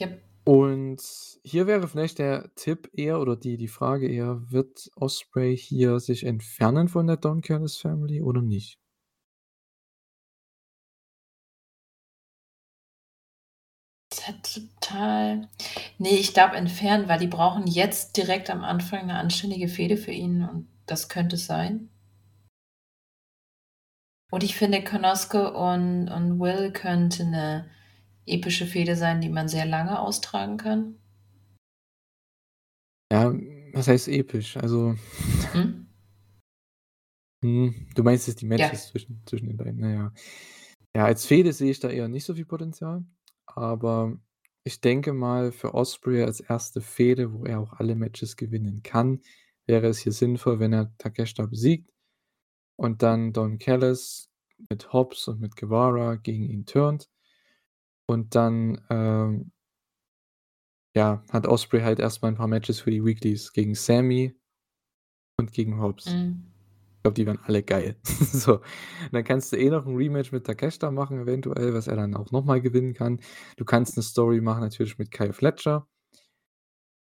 Yep. 0.00 0.22
Und 0.50 1.00
hier 1.44 1.68
wäre 1.68 1.86
vielleicht 1.86 2.18
der 2.18 2.52
Tipp 2.56 2.90
eher 2.92 3.20
oder 3.20 3.36
die, 3.36 3.56
die 3.56 3.68
Frage 3.68 4.08
eher, 4.08 4.50
wird 4.50 4.90
Ospreay 4.96 5.56
hier 5.56 6.00
sich 6.00 6.24
entfernen 6.26 6.88
von 6.88 7.06
der 7.06 7.18
Don 7.18 7.40
Callis 7.40 7.76
Family 7.76 8.20
oder 8.20 8.42
nicht? 8.42 8.80
Total. 14.10 15.48
Nee, 15.98 16.16
ich 16.16 16.34
glaube 16.34 16.56
entfernen, 16.56 17.08
weil 17.08 17.20
die 17.20 17.28
brauchen 17.28 17.68
jetzt 17.68 18.16
direkt 18.16 18.50
am 18.50 18.64
Anfang 18.64 19.02
eine 19.02 19.14
anständige 19.18 19.68
Fehde 19.68 19.96
für 19.96 20.10
ihn 20.10 20.42
und 20.42 20.68
das 20.86 21.08
könnte 21.08 21.36
sein. 21.36 21.90
Und 24.32 24.42
ich 24.42 24.56
finde, 24.56 24.82
Konosuke 24.82 25.52
und, 25.52 26.08
und 26.08 26.40
Will 26.40 26.72
könnte 26.72 27.22
eine 27.22 27.70
epische 28.30 28.66
Fehde 28.66 28.96
sein, 28.96 29.20
die 29.20 29.28
man 29.28 29.48
sehr 29.48 29.66
lange 29.66 29.98
austragen 30.00 30.56
kann. 30.56 30.96
Ja, 33.12 33.32
was 33.72 33.88
heißt 33.88 34.08
episch? 34.08 34.56
Also, 34.56 34.94
Hm? 35.52 35.86
hm, 37.44 37.88
du 37.94 38.02
meinst 38.02 38.28
jetzt 38.28 38.40
die 38.42 38.46
Ja. 38.56 38.68
Matches 38.68 38.88
zwischen, 38.88 39.22
zwischen 39.26 39.46
den 39.48 39.56
beiden, 39.56 39.80
naja. 39.80 40.12
Ja, 40.96 41.04
als 41.06 41.26
Fehde 41.26 41.52
sehe 41.52 41.70
ich 41.70 41.80
da 41.80 41.88
eher 41.90 42.08
nicht 42.08 42.24
so 42.24 42.34
viel 42.34 42.46
Potenzial, 42.46 43.04
aber 43.46 44.18
ich 44.64 44.80
denke 44.80 45.12
mal, 45.12 45.52
für 45.52 45.74
Ospreay 45.74 46.24
als 46.24 46.40
erste 46.40 46.80
Fehde, 46.80 47.32
wo 47.32 47.44
er 47.46 47.60
auch 47.60 47.74
alle 47.74 47.94
Matches 47.96 48.36
gewinnen 48.36 48.82
kann, 48.82 49.22
wäre 49.66 49.86
es 49.88 49.98
hier 50.00 50.12
sinnvoll, 50.12 50.60
wenn 50.60 50.72
er 50.72 50.96
Takeshita 50.98 51.46
besiegt 51.46 51.90
und 52.76 53.02
dann 53.02 53.32
Don 53.32 53.58
Callis 53.58 54.30
mit 54.70 54.92
Hobbs 54.92 55.28
und 55.28 55.40
mit 55.40 55.56
Guevara 55.56 56.16
gegen 56.16 56.44
ihn 56.50 56.66
turnt 56.66 57.08
und 58.10 58.34
dann 58.34 58.80
ähm, 58.90 59.52
ja, 60.96 61.22
hat 61.30 61.46
Ospreay 61.46 61.82
halt 61.82 62.00
erstmal 62.00 62.32
ein 62.32 62.36
paar 62.36 62.48
Matches 62.48 62.80
für 62.80 62.90
die 62.90 63.04
Weeklies 63.04 63.52
gegen 63.52 63.76
Sammy 63.76 64.36
und 65.38 65.52
gegen 65.52 65.80
Hobbs. 65.80 66.06
Hm. 66.06 66.44
Ich 66.96 67.02
glaube, 67.04 67.14
die 67.14 67.24
wären 67.24 67.38
alle 67.44 67.62
geil. 67.62 67.96
so. 68.02 68.56
Und 68.56 69.12
dann 69.12 69.22
kannst 69.22 69.52
du 69.52 69.56
eh 69.56 69.70
noch 69.70 69.86
ein 69.86 69.94
Rematch 69.94 70.32
mit 70.32 70.44
Takeshita 70.44 70.90
machen, 70.90 71.20
eventuell, 71.20 71.72
was 71.72 71.86
er 71.86 71.96
dann 71.96 72.16
auch 72.16 72.32
nochmal 72.32 72.60
gewinnen 72.60 72.92
kann. 72.92 73.20
Du 73.56 73.64
kannst 73.64 73.96
eine 73.96 74.02
Story 74.02 74.40
machen, 74.40 74.60
natürlich 74.60 74.98
mit 74.98 75.12
Kyle 75.12 75.32
Fletcher. 75.32 75.86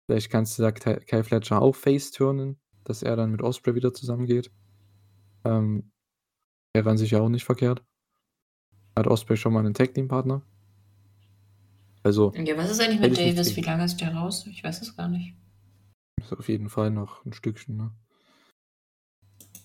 Vielleicht 0.06 0.30
kannst 0.30 0.56
du 0.58 0.62
da 0.62 0.70
Kyle 0.70 1.24
Fletcher 1.24 1.60
auch 1.60 1.74
face-turnen, 1.74 2.60
dass 2.84 3.02
er 3.02 3.16
dann 3.16 3.32
mit 3.32 3.42
Osprey 3.42 3.74
wieder 3.74 3.92
zusammengeht. 3.92 4.52
Ähm, 5.44 5.90
wäre 6.72 6.88
an 6.88 6.96
sich 6.96 7.10
ja 7.10 7.20
auch 7.20 7.28
nicht 7.28 7.44
verkehrt. 7.44 7.84
Hat 8.96 9.08
Osprey 9.08 9.36
schon 9.36 9.52
mal 9.52 9.60
einen 9.60 9.74
Tag-Team-Partner. 9.74 10.42
Also, 12.02 12.32
Ja, 12.34 12.56
was 12.56 12.70
ist 12.70 12.80
eigentlich 12.80 13.00
mit 13.00 13.16
Davis? 13.16 13.56
Wie 13.56 13.60
lange 13.60 13.84
ist 13.84 14.00
der 14.00 14.14
raus? 14.14 14.46
Ich 14.50 14.64
weiß 14.64 14.82
es 14.82 14.96
gar 14.96 15.08
nicht. 15.08 15.34
ist 16.20 16.32
auf 16.32 16.48
jeden 16.48 16.68
Fall 16.68 16.90
noch 16.90 17.24
ein 17.24 17.32
Stückchen, 17.32 17.76
ne? 17.76 17.92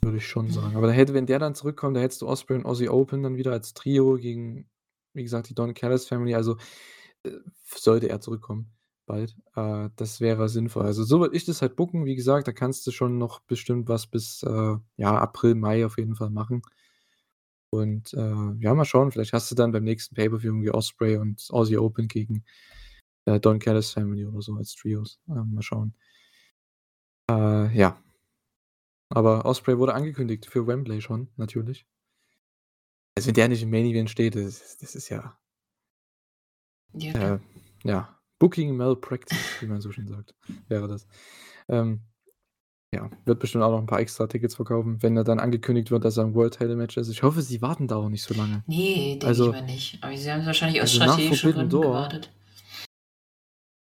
Würde 0.02 0.18
ich 0.18 0.28
schon 0.28 0.52
sagen. 0.52 0.76
Aber 0.76 0.88
da 0.88 0.94
hätte, 0.94 1.14
wenn 1.14 1.26
der 1.26 1.40
dann 1.40 1.56
zurückkommt, 1.56 1.98
da 1.98 2.02
hättest 2.02 2.22
du 2.22 2.28
Osprey 2.28 2.56
und 2.56 2.66
Aussie 2.66 2.90
Open 2.90 3.24
dann 3.24 3.38
wieder 3.38 3.52
als 3.52 3.74
Trio 3.74 4.16
gegen, 4.16 4.70
wie 5.14 5.24
gesagt, 5.24 5.50
die 5.50 5.56
Don 5.56 5.74
Callis 5.74 6.08
Family. 6.08 6.36
Also 6.36 6.58
äh, 7.24 7.32
sollte 7.66 8.08
er 8.10 8.22
zurückkommen 8.22 8.72
bald. 9.06 9.36
Äh, 9.56 9.90
das 9.96 10.22
wäre 10.22 10.50
sinnvoll. 10.50 10.86
Also 10.86 11.04
so 11.04 11.20
würde 11.20 11.36
ich 11.36 11.46
das 11.46 11.62
halt 11.62 11.76
booken. 11.76 12.06
Wie 12.06 12.16
gesagt, 12.16 12.48
da 12.48 12.52
kannst 12.52 12.86
du 12.86 12.92
schon 12.92 13.18
noch 13.18 13.40
bestimmt 13.40 13.90
was 13.90 14.06
bis 14.06 14.44
äh, 14.44 14.76
ja, 14.98 15.18
April, 15.18 15.56
Mai 15.56 15.86
auf 15.86 15.98
jeden 15.98 16.16
Fall 16.16 16.30
machen. 16.30 16.62
Und 17.70 18.14
äh, 18.14 18.54
ja, 18.60 18.74
mal 18.74 18.86
schauen. 18.86 19.12
Vielleicht 19.12 19.34
hast 19.34 19.52
du 19.52 19.56
dann 19.56 19.72
beim 19.72 19.84
nächsten 19.84 20.16
Pay-Per-View 20.16 20.48
irgendwie 20.52 20.72
Osprey 20.72 21.18
und 21.18 21.46
Aussie 21.50 21.78
Open 21.78 22.08
gegen 22.08 22.44
äh, 23.26 23.40
Don 23.40 23.60
Callis 23.60 23.92
Family 23.92 24.26
oder 24.26 24.42
so 24.42 24.56
als 24.56 24.74
Trios. 24.76 25.20
Äh, 25.28 25.34
mal 25.34 25.62
schauen. 25.62 25.94
Äh, 27.30 27.76
ja. 27.78 28.02
Aber 29.10 29.46
Osprey 29.46 29.78
wurde 29.78 29.94
angekündigt 29.94 30.46
für 30.46 30.68
Wembley 30.68 31.02
schon, 31.02 31.30
natürlich. 31.38 31.86
Also 33.18 33.28
wenn 33.28 33.34
der 33.36 33.48
nicht 33.50 33.64
im 33.64 33.70
Main 33.70 33.86
Event 33.86 34.10
steht, 34.10 34.36
das, 34.36 34.44
ist- 34.44 34.84
das 34.84 34.96
ist 34.96 35.10
ja, 35.10 35.38
Ja, 36.94 37.36
äh, 37.36 37.40
ja, 37.84 38.20
Booking 38.40 38.76
Malpractice, 38.76 39.62
wie 39.62 39.68
man 39.68 39.82
so 39.82 39.92
schön 39.92 40.08
sagt, 40.08 40.36
wäre 40.68 40.88
das. 40.88 41.08
Ähm, 41.68 42.02
ja, 42.96 43.10
wird 43.26 43.40
bestimmt 43.40 43.64
auch 43.64 43.72
noch 43.72 43.80
ein 43.80 43.86
paar 43.86 44.00
extra 44.00 44.28
Tickets 44.28 44.56
verkaufen, 44.56 45.02
wenn 45.04 45.18
er 45.18 45.24
dann 45.24 45.40
angekündigt 45.40 45.92
wird, 45.92 46.06
dass 46.06 46.18
er 46.18 46.24
ein 46.26 46.34
World 46.36 46.54
Title 46.58 46.76
Match 46.76 46.98
ist. 46.98 47.10
Ich 47.10 47.22
hoffe, 47.24 47.42
sie 47.42 47.62
warten 47.62 47.88
da 47.88 47.98
auch 47.98 48.10
nicht 48.10 48.24
so 48.24 48.34
lange. 48.34 48.64
Nee, 48.68 49.12
denke 49.12 49.28
Also- 49.28 49.48
ich 49.48 49.52
mal 49.54 49.66
nicht. 49.66 50.04
Aber 50.04 50.16
sie 50.16 50.32
haben 50.32 50.40
es 50.42 50.46
wahrscheinlich 50.46 50.82
aus 50.82 50.90
also 51.00 51.04
strategischen 51.04 51.52
Gründen 51.52 51.70
Door- 51.70 51.82
gewartet. 51.84 52.34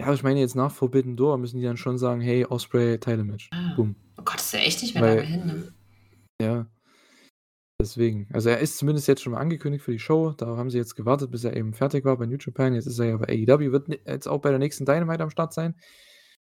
Ja, 0.01 0.13
ich 0.13 0.23
meine 0.23 0.41
jetzt 0.41 0.55
nach 0.57 0.71
Forbidden 0.73 1.17
Door 1.17 1.39
müssen 1.39 1.59
die 1.59 1.65
dann 1.65 1.77
schon 1.77 1.99
sagen, 1.99 2.21
hey, 2.21 2.45
Osprey 2.45 2.99
Title 2.99 3.25
Match. 3.25 3.49
Ah. 3.53 3.75
Boom. 3.77 3.97
Oh 4.19 4.23
Gott, 4.25 4.37
ist 4.37 4.53
ja 4.53 4.61
echt 4.61 4.83
nicht 4.83 4.95
mehr 4.95 5.03
Weil- 5.03 5.17
lange 5.17 5.27
hin. 5.29 5.47
Ne? 5.47 5.73
Ja. 6.43 6.67
Deswegen. 7.81 8.29
Also 8.33 8.49
er 8.49 8.59
ist 8.61 8.79
zumindest 8.79 9.07
jetzt 9.09 9.23
schon 9.23 9.33
mal 9.35 9.41
angekündigt 9.41 9.85
für 9.85 9.93
die 9.93 9.99
Show. 9.99 10.31
Da 10.33 10.47
haben 10.57 10.71
sie 10.71 10.79
jetzt 10.79 10.95
gewartet, 10.97 11.31
bis 11.31 11.45
er 11.45 11.55
eben 11.57 11.75
fertig 11.75 12.05
war 12.07 12.17
bei 12.17 12.25
New 12.27 12.39
Japan. 12.39 12.75
Jetzt 12.75 12.87
ist 12.87 12.99
er 12.99 13.07
ja 13.07 13.17
bei 13.19 13.27
AEW, 13.29 13.73
wird 13.73 13.89
jetzt 14.07 14.27
auch 14.27 14.41
bei 14.41 14.49
der 14.51 14.59
nächsten 14.59 14.87
Dynamite 14.87 15.23
am 15.23 15.31
Start 15.31 15.53
sein. 15.53 15.75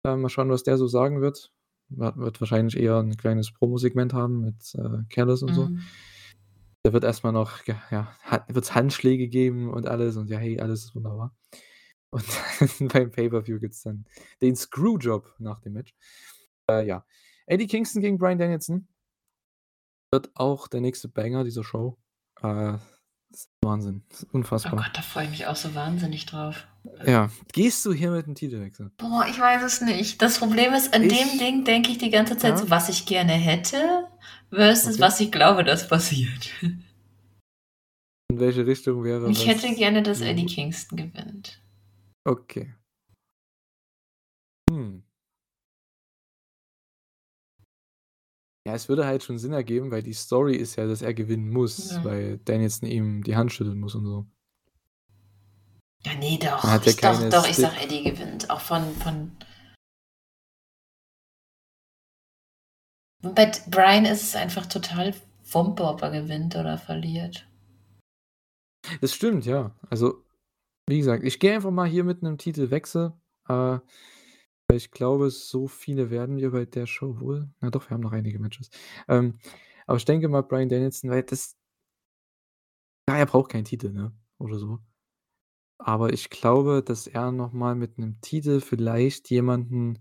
Äh, 0.07 0.15
mal 0.15 0.29
schauen, 0.29 0.49
was 0.49 0.63
der 0.63 0.77
so 0.77 0.87
sagen 0.87 1.19
wird. 1.21 1.51
Wird 1.89 2.39
wahrscheinlich 2.39 2.77
eher 2.77 2.97
ein 2.99 3.17
kleines 3.17 3.51
Promo-Segment 3.51 4.13
haben 4.13 4.41
mit 4.41 4.75
äh, 4.75 5.03
Callis 5.09 5.41
und 5.41 5.53
so. 5.53 5.65
Mhm. 5.65 5.81
Da 6.83 6.93
wird 6.93 7.03
erstmal 7.03 7.33
noch, 7.33 7.65
ja, 7.65 8.15
wird 8.47 8.63
es 8.63 8.75
Handschläge 8.75 9.27
geben 9.27 9.69
und 9.69 9.87
alles 9.87 10.15
und 10.15 10.29
ja, 10.29 10.37
hey, 10.37 10.59
alles 10.59 10.85
ist 10.85 10.95
wunderbar. 10.95 11.35
Und 12.11 12.25
beim 12.91 13.11
Pay-Per-View 13.11 13.59
gibt 13.59 13.75
es 13.75 13.83
dann 13.83 14.03
den 14.41 14.55
Screwjob 14.55 15.35
nach 15.37 15.59
dem 15.59 15.73
Match. 15.73 15.93
Äh, 16.67 16.87
ja. 16.87 17.05
Eddie 17.45 17.67
Kingston 17.67 18.01
gegen 18.01 18.17
Brian 18.17 18.39
Danielson 18.39 18.87
wird 20.11 20.31
auch 20.35 20.67
der 20.67 20.81
nächste 20.81 21.07
Banger 21.07 21.43
dieser 21.43 21.63
Show. 21.63 21.97
Äh, 22.41 22.77
das 23.29 23.41
ist 23.41 23.49
Wahnsinn. 23.63 24.03
Das 24.09 24.19
ist 24.23 24.27
Oh 24.31 24.37
unfassbar. 24.37 24.75
Gott, 24.83 24.91
da 24.93 25.01
freue 25.01 25.25
ich 25.25 25.29
mich 25.31 25.45
auch 25.47 25.55
so 25.55 25.75
wahnsinnig 25.75 26.25
drauf. 26.25 26.67
ja. 27.05 27.29
Gehst 27.53 27.85
du 27.85 27.93
hier 27.93 28.11
mit 28.11 28.25
dem 28.25 28.35
Titelwechsel? 28.35 28.91
Boah, 28.97 29.25
ich 29.29 29.39
weiß 29.39 29.63
es 29.63 29.81
nicht. 29.81 30.21
Das 30.21 30.39
Problem 30.39 30.73
ist, 30.73 30.93
an 30.93 31.03
Ich- 31.03 31.13
dem 31.17 31.37
Ding 31.39 31.63
denke 31.65 31.91
ich 31.91 31.97
die 31.97 32.09
ganze 32.09 32.37
Zeit 32.37 32.51
Ja. 32.51 32.57
so, 32.57 32.69
was 32.69 32.89
ich 32.89 33.05
gerne 33.05 33.33
hätte, 33.33 34.07
versus 34.49 34.95
Okay. 34.95 35.01
was 35.01 35.19
ich 35.19 35.31
glaube, 35.31 35.63
das 35.63 35.87
passiert. 35.87 36.49
In 36.61 38.39
welche 38.39 38.65
Richtung 38.65 39.03
wäre 39.03 39.29
Ich 39.29 39.47
hätte 39.47 39.67
was 39.69 39.75
gerne, 39.75 40.03
dass 40.03 40.21
Eddie 40.21 40.45
Kingston 40.45 40.97
gewinnt. 40.97 41.61
Okay. 42.25 42.73
Hm. 44.69 45.03
Ja, 48.67 48.73
es 48.75 48.89
würde 48.89 49.05
halt 49.05 49.23
schon 49.23 49.37
Sinn 49.39 49.53
ergeben, 49.53 49.89
weil 49.91 50.03
die 50.03 50.13
Story 50.13 50.55
ist 50.55 50.75
ja, 50.75 50.85
dass 50.85 51.01
er 51.01 51.13
gewinnen 51.13 51.49
muss, 51.49 51.91
Ja. 51.91 52.03
weil 52.03 52.37
Danielson 52.39 52.89
ihm 52.89 53.23
die 53.23 53.35
Hand 53.35 53.51
schütteln 53.53 53.79
muss 53.79 53.95
und 53.95 54.05
so. 54.05 54.25
Ja, 56.05 56.13
ne, 56.15 56.37
doch. 56.41 56.63
Hat 56.63 56.85
ja 56.85 56.91
Ich 56.91 56.95
doch, 56.97 57.01
keine 57.19 57.29
doch, 57.29 57.47
ich 57.47 57.55
sag, 57.57 57.81
Eddie 57.83 58.03
gewinnt. 58.03 58.49
Auch 58.49 58.61
von 58.61 58.83
von 58.95 59.31
Bei 63.21 63.45
d 63.47 63.59
Bryan 63.69 64.05
ist 64.05 64.23
es 64.23 64.35
einfach 64.35 64.65
total 64.65 65.13
Wumpe, 65.51 65.83
ob 65.83 66.01
er 66.01 66.11
gewinnt 66.11 66.55
oder 66.55 66.77
verliert. 66.77 67.45
Das 69.01 69.13
stimmt, 69.13 69.45
ja. 69.45 69.75
Also, 69.89 70.23
wie 70.87 70.99
gesagt, 70.99 71.23
ich 71.23 71.39
gehe 71.39 71.53
einfach 71.55 71.71
mal 71.71 71.87
hier 71.87 72.03
mit 72.03 72.21
'nem 72.23 72.37
Titelwechsel, 72.37 73.13
äh, 73.47 73.53
weil 73.53 73.81
ich 74.75 74.91
glaube, 74.91 75.29
so 75.31 75.67
viele 75.67 76.09
werden 76.09 76.37
wir 76.37 76.51
bei 76.51 76.65
der 76.65 76.85
Show 76.85 77.19
wohl 77.19 77.49
na 77.61 77.69
doch, 77.71 77.89
wir 77.89 77.91
haben 77.95 78.01
noch 78.01 78.11
einige 78.13 78.39
Matches. 78.39 78.69
Ähm, 79.07 79.39
aber 79.87 79.97
ich 79.97 80.05
denke 80.05 80.27
mal 80.29 80.43
Bryan 80.43 80.69
Danielson, 80.69 81.09
weil 81.09 81.23
das 81.23 81.55
ja, 83.09 83.17
er 83.17 83.25
braucht 83.25 83.51
keinen 83.51 83.65
Titel, 83.65 83.91
ne, 83.91 84.11
oder 84.37 84.59
so. 84.59 84.79
Aber 85.79 86.13
ich 86.13 86.29
glaube, 86.29 86.83
dass 86.85 87.07
er 87.07 87.31
noch 87.31 87.53
mal 87.53 87.73
mit 87.73 87.97
'nem 87.97 88.19
Titel 88.21 88.59
vielleicht 88.61 89.29
jemanden 89.29 89.99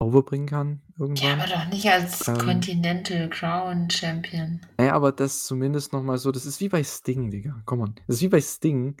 overbringen 0.00 0.48
kann 0.48 0.82
Ja, 0.98 1.04
irgendwann. 1.06 1.40
aber 1.40 1.48
doch 1.50 1.68
nicht 1.72 1.88
als 1.88 2.26
Ähm 2.28 2.34
Continental 2.38 3.30
Crown 3.30 3.88
Champion. 3.88 4.60
Na 4.76 4.86
ja, 4.86 4.92
aber 4.94 5.12
das 5.12 5.44
zumindest 5.44 5.92
noch 5.92 6.02
mal 6.02 6.18
so 6.18 6.32
das 6.32 6.44
ist 6.44 6.60
wie 6.60 6.68
bei 6.68 6.82
Sting, 6.82 7.30
Digga. 7.30 7.62
Come 7.64 7.84
on. 7.84 7.94
Das 8.06 8.16
ist 8.16 8.22
wie 8.22 8.28
bei 8.28 8.40
Sting. 8.40 8.96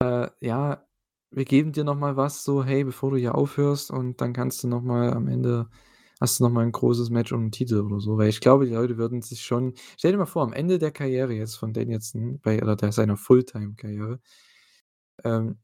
Äh, 0.00 0.28
ja, 0.40 0.86
wir 1.32 1.44
geben 1.44 1.72
dir 1.72 1.84
noch 1.84 1.96
mal 1.96 2.16
was 2.16 2.44
so: 2.44 2.64
„Hey, 2.64 2.84
bevor 2.84 3.10
du 3.12 3.16
hier 3.16 3.34
aufhörst 3.36 3.90
und 3.90 4.20
dann 4.20 4.32
kannst 4.32 4.62
du 4.64 4.68
noch 4.68 4.82
mal 4.82 5.12
am 5.14 5.28
Ende 5.28 5.68
hast 6.20 6.38
du 6.40 6.44
noch 6.44 6.50
mal 6.50 6.64
'n 6.64 6.72
großes 6.72 7.10
Match 7.10 7.32
um 7.32 7.46
'n 7.46 7.50
Titel“ 7.52 7.80
oder 7.80 8.00
so. 8.00 8.18
Weil 8.18 8.28
ich 8.30 8.40
glaube, 8.40 8.66
die 8.66 8.72
Leute 8.74 8.98
würden 8.98 9.22
sich 9.22 9.42
schon 9.44 9.74
stell 9.98 10.12
dir 10.12 10.18
mal 10.18 10.26
vor, 10.26 10.42
am 10.44 10.52
Ende 10.52 10.78
der 10.78 10.92
Karriere 10.92 11.32
jetzt 11.34 11.56
von 11.56 11.72
Danielson 11.72 12.40
bei 12.42 12.62
oder 12.62 12.76
der 12.76 12.92
seiner 12.92 13.16
Fulltime-Karriere 13.16 14.20
ähm 15.24 15.58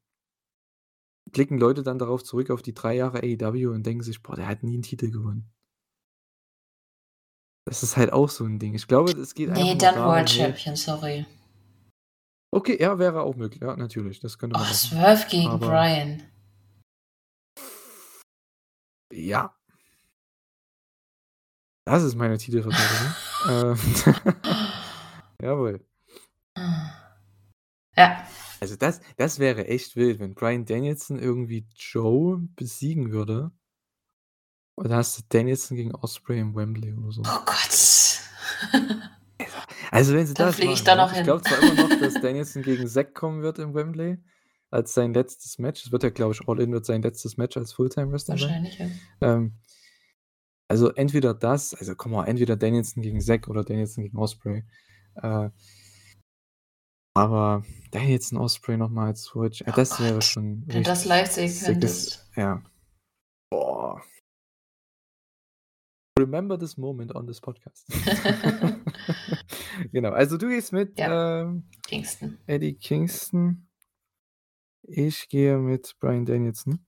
blicken 1.33 1.59
Leute 1.59 1.83
dann 1.83 1.99
darauf 1.99 2.23
zurück 2.25 2.51
auf 2.51 2.63
die 2.63 2.75
3 2.75 2.95
Jahre 2.97 3.19
AEW 3.23 3.71
und 3.75 3.85
denken 3.85 4.03
sich: 4.05 4.23
„Boah, 4.23 4.37
der 4.37 4.47
hat 4.49 4.63
nie 4.63 4.77
'n 4.77 4.83
Titel 4.83 5.11
gewonnen.“ 5.11 5.51
Das 7.67 7.83
ist 7.83 7.97
halt 7.97 8.13
auch 8.13 8.29
so 8.31 8.45
'n 8.45 8.59
Ding. 8.59 8.75
Ich 8.75 8.87
glaube, 8.89 9.13
es 9.13 9.35
geht 9.35 9.51
einfach 9.51 9.75
Ne, 9.75 9.75
nur 9.75 9.89
dann 9.89 10.05
World 10.05 10.29
Champion, 10.31 10.77
sorry. 10.77 11.25
Okay, 12.51 12.79
ja, 12.81 12.99
wäre 12.99 13.23
auch 13.23 13.37
möglich. 13.37 13.61
Ja, 13.61 13.77
natürlich, 13.77 14.21
das 14.21 14.39
könnte 14.39 14.57
Oh, 14.57 14.61
man 14.61 14.69
machen. 14.69 14.75
Swerve 14.75 15.27
gegen 15.29 15.49
Aber 15.51 15.67
Bryan. 15.69 16.23
Ja. 19.13 19.55
Das 21.85 22.03
ist 22.03 22.15
meine 22.15 22.39
Titelverteidigung. 22.39 23.15
Äh, 23.47 23.77
jawohl. 25.43 25.87
Ja. 27.97 28.27
Also, 28.61 28.75
das 28.75 29.01
das 29.17 29.39
wäre 29.39 29.69
echt 29.69 29.95
wild, 29.95 30.19
wenn 30.19 30.35
Bryan 30.35 30.65
Danielson 30.65 31.21
irgendwie 31.21 31.69
Joe 31.77 32.39
besiegen 32.57 33.13
würde. 33.13 33.53
Und 34.75 34.89
dann 34.89 34.99
hast 34.99 35.19
du 35.19 35.23
Danielson 35.29 35.77
gegen 35.77 35.95
Ospreay 35.95 36.41
im 36.41 36.57
Wembley 36.57 36.95
oder 36.95 37.13
so. 37.13 37.23
Oh 37.25 37.45
Gott. 37.45 38.21
Also, 39.91 40.15
wenn 40.15 40.27
sie 40.27 40.35
Da 40.35 40.47
das 40.47 40.57
fliege 40.57 40.73
ich 40.73 40.85
da 40.85 40.95
ne? 40.95 41.03
noch 41.03 41.11
Ich 41.11 41.17
hin. 41.17 41.25
glaube 41.25 41.43
zwar 41.43 41.63
immer 41.63 41.75
noch, 41.89 42.01
dass 42.01 42.15
Danielson 42.23 42.63
gegen 42.63 42.87
Zack 42.89 43.15
kommen 43.15 43.43
wird 43.43 43.59
im 43.59 43.75
Wembley 43.75 44.19
als 44.71 44.93
sein 44.95 45.15
letztes 45.15 45.59
Match. 45.59 45.85
Es 45.87 45.93
wird 45.93 46.03
ja, 46.03 46.11
glaube 46.11 46.35
ich 46.35 46.47
All 46.49 46.61
In 46.61 46.73
wird 46.73 46.85
sein 46.87 47.03
letztes 47.03 47.37
Match 47.37 47.57
als 47.57 47.73
Fulltime-Wrestler. 47.73 48.35
Wahrscheinlich, 48.35 48.79
ja. 48.79 48.87
Ähm, 49.23 49.55
also, 50.69 50.91
entweder 50.93 51.33
das 51.35 51.73
also, 51.75 51.95
come 51.95 52.17
on, 52.17 52.27
entweder 52.27 52.57
Danielson 52.57 53.03
gegen 53.03 53.21
Zack 53.21 53.49
oder 53.49 53.65
Danielson 53.65 54.05
gegen 54.05 54.19
Ospreay. 54.19 54.65
Äh 55.23 55.51
aber 57.17 57.65
Danielson, 57.91 58.39
Ospreay 58.39 58.77
noch 58.77 58.91
mal 58.91 59.07
als 59.07 59.23
Switch, 59.25 59.63
äh, 59.63 59.71
Oh 59.71 59.73
das 59.75 59.99
wäre 59.99 60.15
Gott. 60.15 60.25
schon 60.25 60.63
Wenn 60.67 60.85
das 60.85 61.05
live 61.05 61.29
sehen 61.31 61.53
könntest. 61.65 62.29
ja. 62.37 62.63
Boah. 63.51 64.01
Remember 66.17 66.57
this 66.59 66.77
moment 66.77 67.15
on 67.17 67.27
this 67.27 67.41
podcast. 67.41 67.87
Genau, 69.93 70.11
also, 70.11 70.37
du 70.37 70.49
gehst 70.49 70.73
mit, 70.73 70.99
Ja. 70.99 71.43
ähm, 71.43 71.69
Kingston. 71.87 72.39
Eddie 72.47 72.75
Kingston. 72.75 73.69
Ich 74.83 75.29
gehe 75.29 75.59
mit 75.59 75.97
Bryan 76.01 76.25
Danielson. 76.25 76.85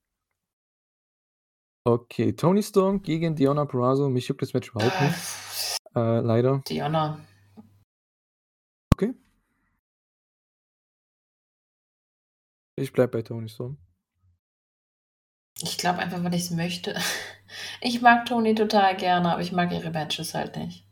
Okay, 1.87 2.33
Toni 2.35 2.63
Storm 2.63 3.03
gegen 3.03 3.35
Deonna 3.37 3.65
Purrazzo. 3.65 4.09
Mich 4.09 4.29
juckt 4.29 4.43
das 4.43 4.53
Match 4.53 4.71
überhaupt 4.71 5.01
nicht, 5.01 5.79
äh, 5.97 6.21
leider. 6.21 6.63
Deonna. 6.69 7.21
Okay. 8.93 9.15
Ich 12.77 12.93
bleibe 12.93 13.13
bei 13.19 13.23
Toni 13.23 13.49
Storm. 13.49 13.79
Ich 15.63 15.77
glaube 15.79 15.99
einfach, 15.99 16.23
weil 16.25 16.35
ich's 16.35 16.51
möchte. 16.51 16.95
Ich 17.81 18.01
mag 18.01 18.27
Toni 18.27 18.55
total 18.55 18.97
gerne, 18.97 19.33
aber 19.33 19.43
ich 19.43 19.51
mag 19.51 19.73
ihre 19.73 19.91
Matches 19.91 20.35
halt 20.35 20.57
nicht. 20.57 20.87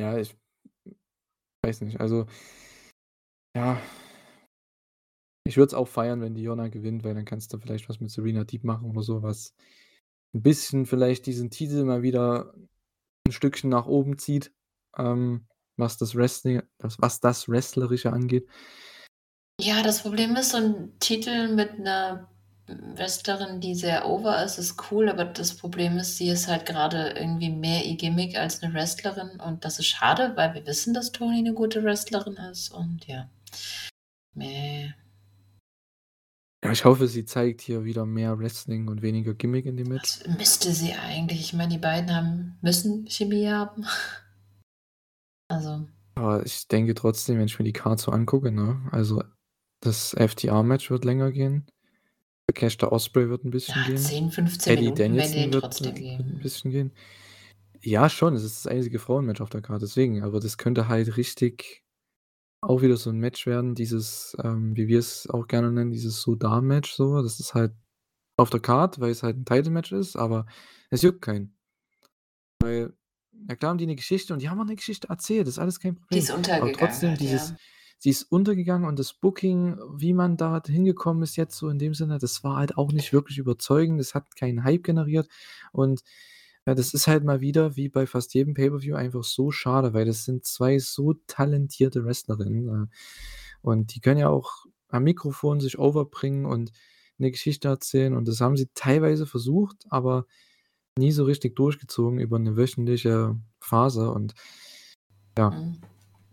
Ja, 0.00 0.16
ich 0.18 0.34
weiß 1.64 1.82
nicht. 1.82 2.00
Also 2.00 2.26
ja. 3.54 3.80
Ich 5.46 5.56
würde 5.56 5.68
es 5.68 5.74
auch 5.74 5.88
feiern, 5.88 6.20
wenn 6.20 6.34
Deonna 6.34 6.68
gewinnt, 6.68 7.02
weil 7.04 7.14
dann 7.14 7.24
kannst 7.24 7.52
du 7.52 7.58
vielleicht 7.58 7.88
was 7.88 8.00
mit 8.00 8.10
Serena 8.10 8.44
Deeb 8.44 8.62
machen 8.64 8.90
oder 8.90 9.02
so, 9.02 9.22
was 9.22 9.54
'n 10.34 10.42
bisschen 10.42 10.86
vielleicht 10.86 11.26
diesen 11.26 11.50
Titel 11.50 11.84
mal 11.84 12.02
wieder 12.02 12.54
'n 13.28 13.32
Stückchen 13.32 13.70
nach 13.70 13.86
oben 13.86 14.18
zieht, 14.18 14.52
ähm, 14.98 15.46
was 15.78 15.98
das 15.98 16.14
Wrestling 16.16 16.62
was 16.80 16.98
was 17.00 17.20
das 17.20 17.48
Wrestlerische 17.48 18.12
angeht. 18.12 18.46
Ja, 19.60 19.82
das 19.82 20.02
Problem 20.02 20.36
ist, 20.36 20.50
so 20.52 20.56
'n 20.58 20.98
Titel 21.00 21.54
mit 21.54 21.78
'ner 21.78 22.30
Wrestlerin, 22.96 23.60
die 23.60 23.74
sehr 23.74 24.06
over 24.08 24.42
ist, 24.44 24.58
ist 24.58 24.76
cool, 24.90 25.08
aber 25.08 25.24
das 25.24 25.54
Problem 25.56 25.98
ist, 25.98 26.16
sie 26.16 26.28
ist 26.28 26.48
halt 26.48 26.66
grade 26.66 27.14
irgendwie 27.16 27.50
mehr 27.50 27.84
ihr 27.84 27.96
Gimmick 27.96 28.36
als 28.38 28.62
'ne 28.62 28.72
Wrestlerin 28.74 29.40
und 29.40 29.64
das 29.64 29.78
ist 29.78 29.86
schade, 29.86 30.32
weil 30.36 30.54
wir 30.54 30.66
wissen, 30.66 30.94
dass 30.94 31.12
Toni 31.12 31.42
'ne 31.42 31.54
gute 31.54 31.82
Wrestlerin 31.84 32.36
ist 32.36 32.70
und 32.72 33.06
ja. 33.06 33.28
Meh. 34.36 34.92
Ja, 36.62 36.72
ich 36.72 36.84
hoffe, 36.84 37.08
sie 37.08 37.24
zeigt 37.24 37.62
hier 37.62 37.84
wieder 37.84 38.04
mehr 38.04 38.38
Wrestling 38.38 38.88
und 38.88 39.00
weniger 39.00 39.32
Gimmick 39.32 39.64
in 39.64 39.78
dem 39.78 39.88
Match. 39.88 40.18
Das 40.18 40.36
müsste 40.36 40.72
sie 40.72 40.92
eigentlich. 40.92 41.40
Ich 41.40 41.52
meine, 41.54 41.70
die 41.72 41.78
beiden 41.78 42.14
haben 42.14 42.58
müssen 42.60 43.06
Chemie 43.08 43.48
haben. 43.48 43.86
Also 45.50 45.88
Aber 46.16 46.44
ich 46.44 46.68
denke 46.68 46.94
trotzdem, 46.94 47.38
wenn 47.38 47.46
ich 47.46 47.58
mir 47.58 47.64
die 47.64 47.72
Card 47.72 48.00
so 48.00 48.10
angucke, 48.12 48.50
ne, 48.52 48.80
also, 48.92 49.22
das 49.80 50.14
FTR-Match 50.14 50.90
wird 50.90 51.04
länger 51.04 51.32
gehen. 51.32 51.66
Takeshita 52.52 52.88
Ospreay 52.88 53.28
wird 53.28 53.44
'n 53.44 53.50
bisschen 53.50 53.84
Ja, 53.84 53.84
gehen. 53.84 54.14
10, 54.14 54.30
15 54.30 54.74
Eddie 54.74 54.92
Minuten 55.14 55.16
die 55.16 55.16
Danielson 55.16 55.52
wird 55.52 55.52
trotzdem 55.52 55.94
wird 55.96 55.98
wird 56.18 56.28
geben. 56.28 56.30
'n 56.30 56.40
bisschen 56.40 56.70
gehen. 56.70 56.92
Ja, 57.82 58.08
schon, 58.10 58.34
es 58.34 58.44
ist 58.44 58.64
das 58.66 58.72
einzige 58.72 58.98
Frauenmatch 59.00 59.40
auf 59.42 59.50
der 59.50 59.62
Card, 59.62 59.82
deswegen. 59.82 60.22
Aber 60.24 60.40
das 60.40 60.58
könnte 60.58 60.88
halt 60.88 61.16
richtig 61.18 61.84
auch 62.62 62.82
wieder 62.82 62.96
so 62.98 63.10
'n 63.10 63.18
Match 63.18 63.46
werden, 63.46 63.74
dieses, 63.76 64.36
ähm, 64.44 64.76
wie 64.76 64.88
wir's 64.88 65.28
auch 65.30 65.48
gerne 65.48 65.72
nennen, 65.72 65.92
dieses 65.92 66.22
So-Da-Match 66.22 66.92
so. 66.94 67.22
Das 67.22 67.40
ist 67.40 67.54
halt 67.54 67.72
auf 68.38 68.50
der 68.50 68.60
Card, 68.60 69.00
weil's 69.00 69.22
halt 69.24 69.36
'n 69.38 69.44
Title-Match 69.46 69.92
ist, 69.92 70.16
aber 70.16 70.46
es 70.90 71.02
juckt 71.02 71.22
keinen. 71.22 71.54
Weil 72.62 72.92
na 73.32 73.56
klar 73.56 73.70
haben 73.70 73.78
die 73.78 73.86
'ne 73.86 73.96
Geschichte 73.96 74.32
und 74.34 74.42
die 74.42 74.48
haben 74.50 74.60
auch 74.60 74.64
'ne 74.66 74.76
Geschichte 74.76 75.08
erzählt, 75.08 75.46
das 75.46 75.54
ist 75.54 75.58
alles 75.58 75.80
kein 75.80 75.94
Die 76.12 76.18
Problem. 76.18 76.18
ist 76.18 76.30
Aber 76.56 76.70
untergegangen 76.70 76.72
trotzdem 76.72 77.16
halt, 77.16 77.16
dieses 77.16 77.54
ja. 77.54 77.58
Sie 78.00 78.10
ist 78.10 78.24
untergegangen 78.32 78.88
und 78.88 78.98
das 79.00 79.14
Booking, 79.14 79.78
wie 79.96 80.14
man 80.14 80.36
da 80.38 80.62
hingekommen 80.66 81.22
ist 81.24 81.36
jetzt 81.36 81.56
so 81.58 81.70
in 81.70 81.78
dem 81.80 81.94
Sinne, 81.94 82.18
das 82.18 82.44
war 82.44 82.56
halt 82.58 82.78
auch 82.78 82.92
nicht 82.92 83.12
wirklich 83.14 83.38
überzeugend. 83.38 84.00
Das 84.00 84.14
hat 84.16 84.36
keinen 84.36 84.64
Hype 84.64 84.84
generiert 84.84 85.28
und, 85.72 86.02
äh, 86.66 86.74
das 86.76 86.94
ist 86.94 87.08
halt 87.08 87.24
mal 87.24 87.40
wieder 87.42 87.76
wie 87.76 87.88
bei 87.90 88.06
fast 88.08 88.34
jedem 88.34 88.54
Pay-per-View 88.54 88.96
einfach 88.96 89.24
so 89.24 89.50
schade, 89.52 89.94
weil 89.94 90.06
das 90.06 90.24
sind 90.26 90.44
2 90.46 90.78
so 90.80 91.14
talentierte 91.28 92.04
Wrestlerinnen, 92.06 92.68
äh, 92.90 92.96
und 93.62 93.94
die 93.96 94.00
können 94.02 94.20
ja 94.20 94.28
auch 94.30 94.66
am 94.90 95.04
Mikrofon 95.04 95.60
sich 95.60 95.78
overbringen 95.78 96.46
und 96.46 96.72
'ne 97.18 97.30
Geschichte 97.32 97.68
erzählen 97.68 98.14
und 98.16 98.28
das 98.28 98.40
haben 98.42 98.56
sie 98.58 98.68
teilweise 98.74 99.26
versucht, 99.26 99.86
aber 99.90 100.26
nie 100.98 101.12
so 101.12 101.24
richtig 101.24 101.56
durchgezogen 101.56 102.20
über 102.20 102.38
'ne 102.40 102.56
wöchentliche 102.58 103.36
Phase 103.60 104.10
und 104.12 104.34
ja, 105.38 105.50
Mhm. 105.50 105.90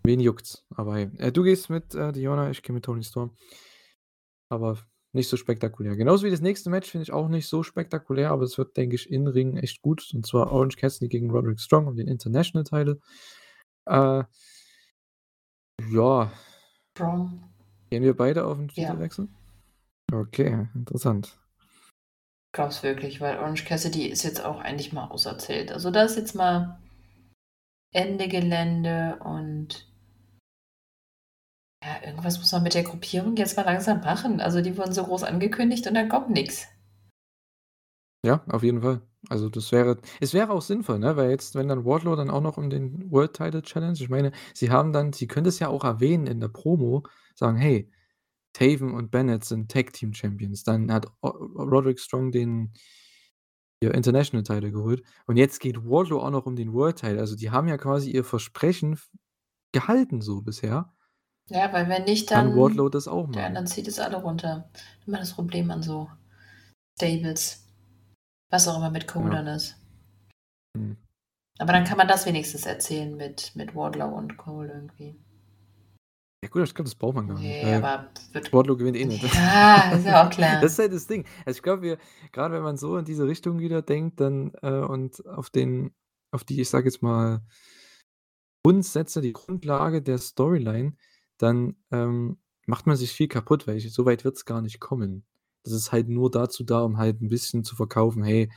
Wen 0.08 0.20
juckt's? 0.20 0.64
Aber 0.74 0.96
hey, 0.96 1.10
äh, 1.18 1.30
du 1.32 1.44
gehst 1.44 1.70
mit, 1.70 1.94
äh, 1.94 2.12
Deonna, 2.12 2.50
ich 2.50 2.62
gehe 2.64 2.74
mit 2.74 2.84
Toni 2.84 3.04
Storm. 3.04 3.36
Aber 4.50 4.78
nicht 5.12 5.28
so 5.28 5.36
spektakulär. 5.36 5.96
Genauso 5.96 6.24
wie 6.26 6.30
das 6.30 6.40
nächste 6.40 6.70
Match 6.70 6.90
finde 6.90 7.02
ich 7.02 7.12
auch 7.12 7.28
nicht 7.28 7.46
so 7.48 7.62
spektakulär, 7.62 8.30
aber 8.30 8.44
es 8.44 8.56
wird, 8.58 8.76
denke 8.76 8.96
ich, 8.96 9.10
im 9.10 9.26
Ring 9.26 9.56
echt 9.56 9.82
gut, 9.82 10.10
und 10.14 10.26
zwar 10.26 10.52
Orange 10.52 10.76
Cassidy 10.76 11.08
gegen 11.08 11.30
Roderick 11.30 11.60
Strong 11.60 11.86
um 11.86 11.96
den 11.96 12.08
International 12.08 12.64
Title. 12.64 12.98
Äh 13.86 14.24
Ja. 15.90 16.32
Strong. 16.96 17.44
Gehen 17.90 18.02
wir 18.02 18.16
beide 18.16 18.44
auf 18.44 18.58
'n 18.58 18.68
Ja. 18.74 18.88
Titelwechsel? 18.90 19.28
Okay, 20.12 20.68
interessant. 20.74 21.38
Glaub's 22.54 22.82
wirklich, 22.82 23.20
weil 23.20 23.38
Orange 23.38 23.64
Cassidy 23.64 24.06
ist 24.06 24.22
jetzt 24.24 24.42
auch 24.44 24.60
eigentlich 24.60 24.92
mal 24.92 25.06
auserzählt. 25.08 25.70
Also, 25.70 25.90
da 25.90 26.02
ist 26.04 26.16
jetzt 26.16 26.34
mal 26.34 26.78
Ende 27.92 28.28
Gelände 28.28 29.18
und 29.24 29.86
ja, 31.82 32.06
irgendwas 32.06 32.38
muss 32.38 32.52
man 32.52 32.62
mit 32.62 32.74
der 32.74 32.84
Gruppierung 32.84 33.34
jetzt 33.36 33.56
mal 33.56 33.64
langsam 33.64 34.00
machen. 34.00 34.40
Also, 34.40 34.60
die 34.60 34.76
wurden 34.78 34.92
so 34.94 35.02
groß 35.04 35.24
angekündigt 35.24 35.86
und 35.88 35.94
dann 35.94 36.08
kommt 36.08 36.30
nix. 36.30 36.68
Ja, 38.24 38.44
auf 38.48 38.62
jeden 38.64 38.82
Fall. 38.82 39.02
Also, 39.28 39.48
das 39.48 39.70
wäre 39.72 39.98
es 40.20 40.34
wäre 40.34 40.50
auch 40.52 40.62
sinnvoll, 40.62 40.98
ne, 40.98 41.16
weil 41.16 41.30
jetzt, 41.30 41.54
wenn 41.54 41.68
dann 41.68 41.84
Wardlow 41.84 42.16
dann 42.16 42.30
auch 42.30 42.40
noch 42.40 42.56
um 42.56 42.68
den 42.70 43.10
World 43.10 43.34
Title 43.34 43.62
Challenge 43.62 43.94
ich 44.00 44.08
meine, 44.08 44.32
sie 44.54 44.70
haben 44.70 44.92
dann 44.92 45.12
sie 45.12 45.26
können 45.26 45.44
das 45.44 45.58
ja 45.60 45.68
auch 45.68 45.84
erwähnen 45.84 46.26
in 46.26 46.40
der 46.40 46.48
Promo, 46.48 47.04
sagen: 47.34 47.56
„Hey, 47.58 47.90
Taven 48.54 48.94
und 48.94 49.10
Bennett 49.10 49.44
sind 49.44 49.70
Tag 49.70 49.92
Team 49.94 50.14
Champions.“ 50.14 50.64
Dann 50.64 50.92
hat 50.92 51.06
Roderick 51.22 52.00
Strong 52.00 52.32
den 52.32 52.72
ihr 53.80 53.94
International 53.94 54.42
Title 54.42 54.72
geholt 54.72 55.02
und 55.26 55.36
jetzt 55.36 55.60
geht 55.60 55.84
Wardlow 55.84 56.20
auch 56.20 56.30
noch 56.30 56.46
um 56.46 56.56
den 56.56 56.72
World 56.72 56.96
Title. 56.98 57.20
Also, 57.20 57.36
die 57.36 57.50
haben 57.50 57.68
ja 57.68 57.76
quasi 57.78 58.10
ihr 58.10 58.24
Versprechen 58.24 58.98
gehalten 59.72 60.20
so 60.20 60.42
bisher. 60.42 60.94
Ja, 61.50 61.72
weil 61.72 61.88
wenn 61.88 62.04
nicht, 62.04 62.28
Kann 62.28 62.48
dann 62.50 62.56
Wardlow 62.56 62.88
das 62.88 63.08
auch 63.08 63.28
ja, 63.34 63.42
machen. 63.42 63.54
dann 63.54 63.66
zieht 63.66 63.88
es 63.88 63.98
alle 63.98 64.16
runter. 64.16 64.70
Immer 65.06 65.18
das 65.18 65.32
Problem 65.32 65.70
an 65.70 65.82
so 65.82 66.08
Stables. 66.98 67.66
Was 68.50 68.68
auch 68.68 68.76
immer 68.76 68.90
mit 68.90 69.06
Cole 69.06 69.26
Ja. 69.26 69.42
dann 69.42 69.46
ist. 69.48 69.76
Mhm. 70.76 70.96
Aber 71.58 71.72
dann 71.72 71.84
kann 71.84 71.96
man 71.98 72.06
das 72.08 72.24
wenigstens 72.26 72.66
erzählen 72.66 73.16
mit 73.16 73.52
mit 73.56 73.74
Wardlow 73.74 74.08
und 74.16 74.36
Cole 74.36 74.72
irgendwie. 74.72 75.18
Ja 76.44 76.48
gut, 76.50 76.62
ich 76.62 76.74
glaube, 76.74 76.88
das 76.88 76.94
braucht 76.94 77.16
man 77.16 77.26
gar 77.26 77.38
nicht, 77.40 77.64
Ne, 77.64 77.76
aber 77.78 78.10
wird 78.32 78.52
Wardlow 78.52 78.76
gewinnt 78.76 78.96
eh 78.96 79.04
nicht. 79.06 79.24
Ja, 79.34 79.90
ist 79.96 80.06
ja 80.06 80.24
auch 80.24 80.30
klar. 80.30 80.60
Das 80.62 80.72
ist 80.72 80.78
halt 80.78 80.92
das 80.92 81.06
Ding. 81.08 81.24
Also, 81.44 81.58
ich 81.58 81.62
glaube, 81.62 81.82
wir 81.82 81.98
grade 82.30 82.54
wenn 82.54 82.62
man 82.62 82.76
so 82.76 82.96
in 82.96 83.04
diese 83.04 83.26
Richtung 83.26 83.58
wieder 83.58 83.82
denkt, 83.82 84.20
dann, 84.20 84.52
äh 84.62 84.70
und 84.70 85.26
auf 85.26 85.50
den 85.50 85.92
auf 86.30 86.44
die, 86.44 86.60
ich 86.60 86.68
sage 86.68 86.84
jetzt 86.84 87.02
mal 87.02 87.40
Grundsätze, 88.64 89.20
die 89.20 89.32
Grundlage 89.32 90.02
der 90.02 90.18
Storyline, 90.18 90.94
dann, 91.38 91.76
ähm, 91.92 92.38
macht 92.66 92.86
man 92.86 92.96
sich 92.96 93.12
viel 93.12 93.28
kaputt, 93.28 93.66
weil 93.66 93.76
ich 93.78 93.92
so 93.92 94.04
weit 94.06 94.24
wird's 94.24 94.44
gar 94.44 94.62
nicht 94.62 94.80
kommen. 94.80 95.24
Das 95.64 95.72
ist 95.74 95.92
halt 95.92 96.08
nur 96.08 96.30
dazu 96.30 96.64
da, 96.64 96.82
um 96.82 96.98
halt 96.98 97.20
'n 97.22 97.28
bisschen 97.28 97.64
zu 97.64 97.76
verkaufen: 97.76 98.22
„Hey, 98.24 98.50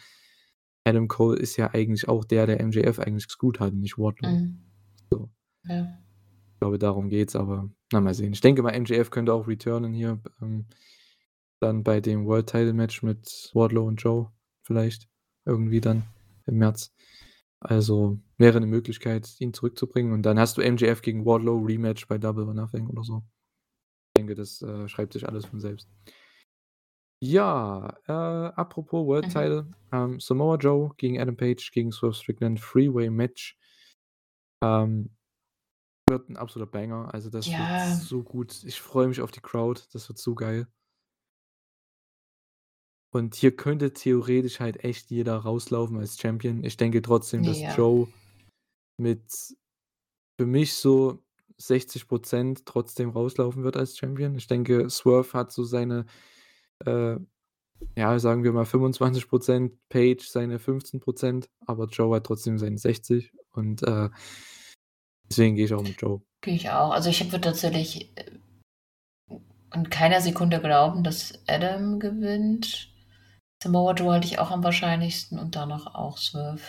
Adam 0.85 1.07
Cole 1.09 1.39
ist 1.39 1.57
ja 1.57 1.71
eigentlich 1.73 2.07
auch 2.09 2.25
der, 2.25 2.47
der 2.47 2.61
MJF 2.61 2.99
eigentlich 2.99 3.27
gescrewt 3.27 3.59
hat, 3.61 3.73
nicht 3.73 3.97
Wardlow.“ 3.99 4.29
Mhm. 4.29 4.59
So. 5.11 5.29
Ja. 5.65 5.99
Ich 6.55 6.59
glaube, 6.61 6.79
darum 6.79 7.09
geht's, 7.09 7.35
aber 7.35 7.69
na, 7.91 8.01
mal 8.01 8.13
sehen. 8.13 8.33
Ich 8.33 8.41
denke 8.41 8.61
mal, 8.63 8.73
MJF 8.79 9.09
könnte 9.11 9.33
auch 9.33 9.47
returnen 9.47 9.93
hier, 9.93 10.19
ähm, 10.41 10.65
dann 11.61 11.83
bei 11.83 12.01
dem 12.01 12.25
World 12.25 12.47
Title 12.49 12.73
Match 12.73 13.03
mit 13.03 13.51
Wardlow 13.53 13.85
und 13.87 13.97
Joe 14.01 14.31
vielleicht 14.63 15.09
irgendwie 15.45 15.81
dann 15.81 16.03
im 16.47 16.57
März. 16.59 16.93
Also, 17.63 18.17
wäre 18.39 18.59
'ne 18.59 18.65
Möglichkeit, 18.65 19.35
ihn 19.39 19.53
zurückzubringen 19.53 20.13
und 20.13 20.23
dann 20.23 20.39
hast 20.39 20.57
du 20.57 20.61
MJF 20.63 21.03
gegen 21.03 21.25
Wardlow 21.25 21.59
Rematch 21.59 22.07
bei 22.07 22.17
Double 22.17 22.47
or 22.47 22.55
Nothing 22.55 22.87
oder 22.87 23.03
so. 23.03 23.17
Ich 24.09 24.19
denke, 24.19 24.35
das, 24.35 24.61
äh, 24.61 24.87
schreibt 24.89 25.13
sich 25.13 25.27
alles 25.27 25.45
von 25.45 25.59
selbst. 25.59 25.89
Ja, 27.23 27.97
äh, 28.07 28.11
apropos 28.11 29.05
World 29.05 29.27
Mhm. 29.27 29.31
Title, 29.31 29.67
ähm, 29.91 30.19
Samoa 30.19 30.55
Joe 30.57 30.89
gegen 30.97 31.19
Adam 31.19 31.37
Page 31.37 31.69
gegen 31.71 31.91
Swerve 31.91 32.15
Strickland, 32.15 32.59
Three-Way 32.59 33.11
Match. 33.11 33.53
Ähm, 34.63 35.09
wird 36.09 36.29
'n 36.29 36.37
absoluter 36.37 36.71
Banger. 36.71 37.13
Also, 37.13 37.29
das 37.29 37.57
Ja. 37.57 37.57
wird 37.57 37.77
so 37.79 38.23
gut. 38.23 38.63
Ich 38.65 38.81
freue 38.81 39.07
mich 39.09 39.21
auf 39.21 39.31
die 39.31 39.41
Crowd. 39.41 39.81
Das 39.93 40.09
wird 40.09 40.19
so 40.19 40.35
geil. 40.35 40.67
Und 43.13 43.35
hier 43.35 43.55
könnte 43.55 43.93
theoretisch 43.93 44.59
halt 44.59 44.83
echt 44.83 45.09
jeder 45.11 45.35
rauslaufen 45.35 45.97
als 45.97 46.17
Champion. 46.17 46.63
Ich 46.63 46.77
denke 46.77 47.01
trotzdem, 47.01 47.43
dass 47.43 47.59
Ja. 47.59 47.75
Joe 47.75 48.07
mit 48.97 49.21
für 50.39 50.45
mich 50.45 50.73
so 50.73 51.19
60 51.57 52.07
% 52.07 52.65
trotzdem 52.65 53.09
rauslaufen 53.09 53.63
wird 53.63 53.75
als 53.77 53.97
Champion. 53.97 54.35
Ich 54.35 54.47
denke, 54.47 54.89
Swerve 54.89 55.33
hat 55.33 55.51
so 55.51 55.63
seine, 55.63 56.05
äh, 56.85 57.17
ja, 57.97 58.17
sagen 58.19 58.43
wir 58.43 58.53
mal 58.53 58.65
25 58.65 59.25
%, 59.27 59.77
Page 59.89 60.25
seine 60.25 60.57
15 60.59 60.99
%, 61.01 61.49
aber 61.65 61.87
Joe 61.87 62.15
hat 62.15 62.25
trotzdem 62.25 62.57
seine 62.57 62.77
60% 62.77 63.31
und, 63.51 63.83
äh, 63.83 64.09
deswegen 65.29 65.55
gehe 65.55 65.65
ich 65.65 65.73
auch 65.73 65.83
mit 65.83 66.01
Joe. 66.01 66.21
Gehe 66.41 66.55
ich 66.55 66.69
auch. 66.69 66.91
Also, 66.91 67.09
ich 67.09 67.23
würde 67.25 67.41
tatsächlich, 67.41 68.11
äh, 68.17 68.31
in 69.73 69.89
keiner 69.89 70.21
Sekunde 70.21 70.59
glauben, 70.59 71.03
dass 71.03 71.33
Adam 71.47 71.99
gewinnt. 71.99 72.90
Samoa 73.63 73.93
Joe 73.93 74.11
halte 74.13 74.25
ich 74.25 74.39
auch 74.39 74.49
am 74.49 74.63
wahrscheinlichsten 74.63 75.37
und 75.37 75.55
danach 75.55 75.93
auch 75.93 76.17
Swerve. 76.17 76.61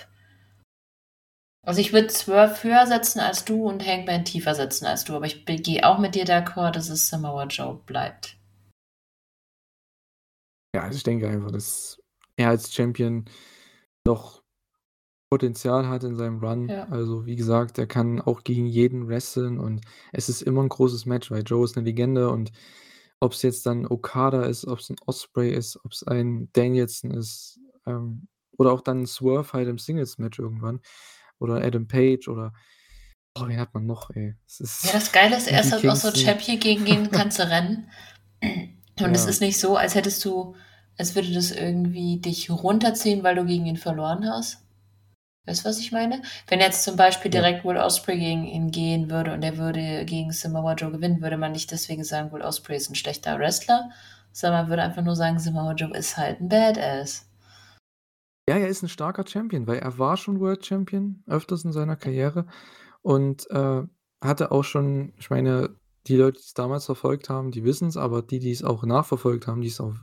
Also, 1.64 1.80
ich 1.80 1.92
würde 1.92 2.08
Swerve 2.10 2.60
höher 2.64 2.86
setzen 2.88 3.20
als 3.20 3.44
du 3.44 3.68
und 3.68 3.86
Hangman 3.86 4.24
tiefer 4.24 4.56
setzen 4.56 4.84
als 4.86 5.04
du, 5.04 5.14
aber 5.14 5.26
ich 5.26 5.44
gehe 5.46 5.86
auch 5.88 5.98
mit 5.98 6.16
dir 6.16 6.24
d'accord, 6.24 6.72
dass 6.72 6.88
es 6.88 7.08
Samoa 7.08 7.44
Joe 7.46 7.78
bleibt. 7.86 8.36
Ja, 10.74 10.82
also, 10.84 10.96
ich 10.96 11.02
denke 11.02 11.28
einfach, 11.28 11.50
dass 11.50 12.00
er 12.36 12.48
als 12.48 12.72
Champion 12.72 13.26
noch 14.06 14.42
Potenzial 15.30 15.88
hat 15.88 16.04
in 16.04 16.16
seinem 16.16 16.40
Run. 16.40 16.68
Ja. 16.68 16.88
Also, 16.90 17.26
wie 17.26 17.36
gesagt, 17.36 17.78
er 17.78 17.86
kann 17.88 18.20
auch 18.20 18.44
gegen 18.44 18.66
jeden 18.66 19.08
wresteln 19.08 19.58
und 19.60 19.82
es 20.12 20.28
ist 20.28 20.42
immer 20.42 20.62
'n 20.62 20.68
großes 20.70 21.06
Match, 21.06 21.30
weil 21.30 21.42
Joe 21.44 21.64
ist 21.64 21.76
'ne 21.76 21.82
Legende 21.84 22.30
und 22.30 22.52
ob's 23.22 23.42
jetzt 23.42 23.66
dann 23.66 23.86
Okada 23.86 24.44
ist, 24.44 24.66
ob's 24.66 24.90
'n 24.90 24.96
Ospreay 25.06 25.52
ist, 25.54 25.78
ob's 25.84 26.02
ein 26.02 26.48
Danielson 26.52 27.12
ist, 27.12 27.60
ähm, 27.86 28.28
oder 28.58 28.72
auch 28.72 28.80
dann 28.82 29.06
Swerve 29.06 29.52
halt 29.52 29.68
im 29.68 29.78
Singles-Match 29.78 30.38
irgendwann 30.38 30.80
oder 31.38 31.56
Adam 31.64 31.86
Page 31.88 32.28
oder 32.28 32.52
oh, 33.38 33.46
wen 33.48 33.58
hat 33.58 33.74
man 33.74 33.86
noch, 33.86 34.10
ey? 34.10 34.34
Es 34.46 34.60
ist 34.60 34.84
Ja, 34.84 34.92
das 34.92 35.12
Geile 35.12 35.36
ist, 35.36 35.46
er 35.50 35.60
ist 35.60 35.72
halt 35.72 35.88
auch 35.88 35.96
so. 35.96 36.10
Champion, 36.14 36.58
gegen 36.60 36.84
den 36.84 37.10
kannst 37.10 37.38
du 37.38 37.48
rennen. 37.48 37.88
Und 39.00 39.14
es 39.14 39.24
Ja. 39.24 39.30
ist 39.30 39.40
nicht 39.40 39.58
so, 39.58 39.76
als 39.76 39.94
hättest 39.94 40.24
du 40.24 40.54
als 40.98 41.14
würde 41.14 41.32
das 41.32 41.50
irgendwie 41.50 42.18
dich 42.20 42.50
runterziehen, 42.50 43.24
weil 43.24 43.34
du 43.34 43.46
gegen 43.46 43.64
ihn 43.66 43.78
verloren 43.78 44.28
hast. 44.28 44.61
Weißt 45.46 45.64
du, 45.64 45.68
was 45.70 45.80
ich 45.80 45.90
meine? 45.90 46.22
Wenn 46.46 46.60
jetzt 46.60 46.84
zum 46.84 46.94
Beispiel 46.96 47.28
direkt 47.30 47.64
Will 47.64 47.76
Ospreay 47.76 48.16
gegen 48.16 48.44
ihn 48.46 48.70
gehen 48.70 49.10
würde 49.10 49.32
und 49.32 49.42
er 49.42 49.56
würde 49.58 50.04
gegen 50.04 50.30
Samoa 50.30 50.74
Joe 50.74 50.92
gewinnen, 50.92 51.20
würde 51.20 51.36
man 51.36 51.50
nicht 51.50 51.72
deswegen 51.72 52.04
sagen, 52.04 52.30
Will 52.32 52.42
Ospreay 52.42 52.76
ist 52.76 52.88
'n 52.90 52.94
schlechter 52.94 53.36
Wrestler, 53.40 53.90
sondern 54.32 54.62
man 54.62 54.70
würde 54.70 54.82
einfach 54.84 55.02
nur 55.02 55.16
sagen, 55.16 55.40
Samoa 55.40 55.72
Joe 55.74 55.96
ist 55.96 56.16
halt 56.16 56.40
'n 56.40 56.48
Badass. 56.48 57.26
Ja, 58.48 58.56
er 58.56 58.66
ist 58.68 58.82
'n 58.82 58.88
starker 58.88 59.24
Champion, 59.26 59.66
weil 59.68 59.78
er 59.78 59.98
war 59.98 60.16
schon 60.16 60.40
World 60.40 60.66
Champion 60.66 61.22
öfters 61.28 61.64
in 61.64 61.70
seiner 61.72 61.94
Karriere 61.96 62.46
und, 63.02 63.48
äh, 63.50 63.82
hatte 64.22 64.50
auch 64.52 64.64
schon 64.64 65.12
ich 65.18 65.30
meine, 65.30 65.76
die 66.08 66.16
Leute, 66.16 66.38
die's 66.40 66.54
damals 66.54 66.86
verfolgt 66.86 67.28
haben, 67.28 67.52
die 67.52 67.64
wissen's, 67.64 67.96
aber 67.96 68.22
die, 68.22 68.40
die's 68.40 68.64
auch 68.64 68.84
nachverfolgt 68.84 69.46
haben, 69.46 69.60
die's 69.62 69.80
auch, 69.80 69.94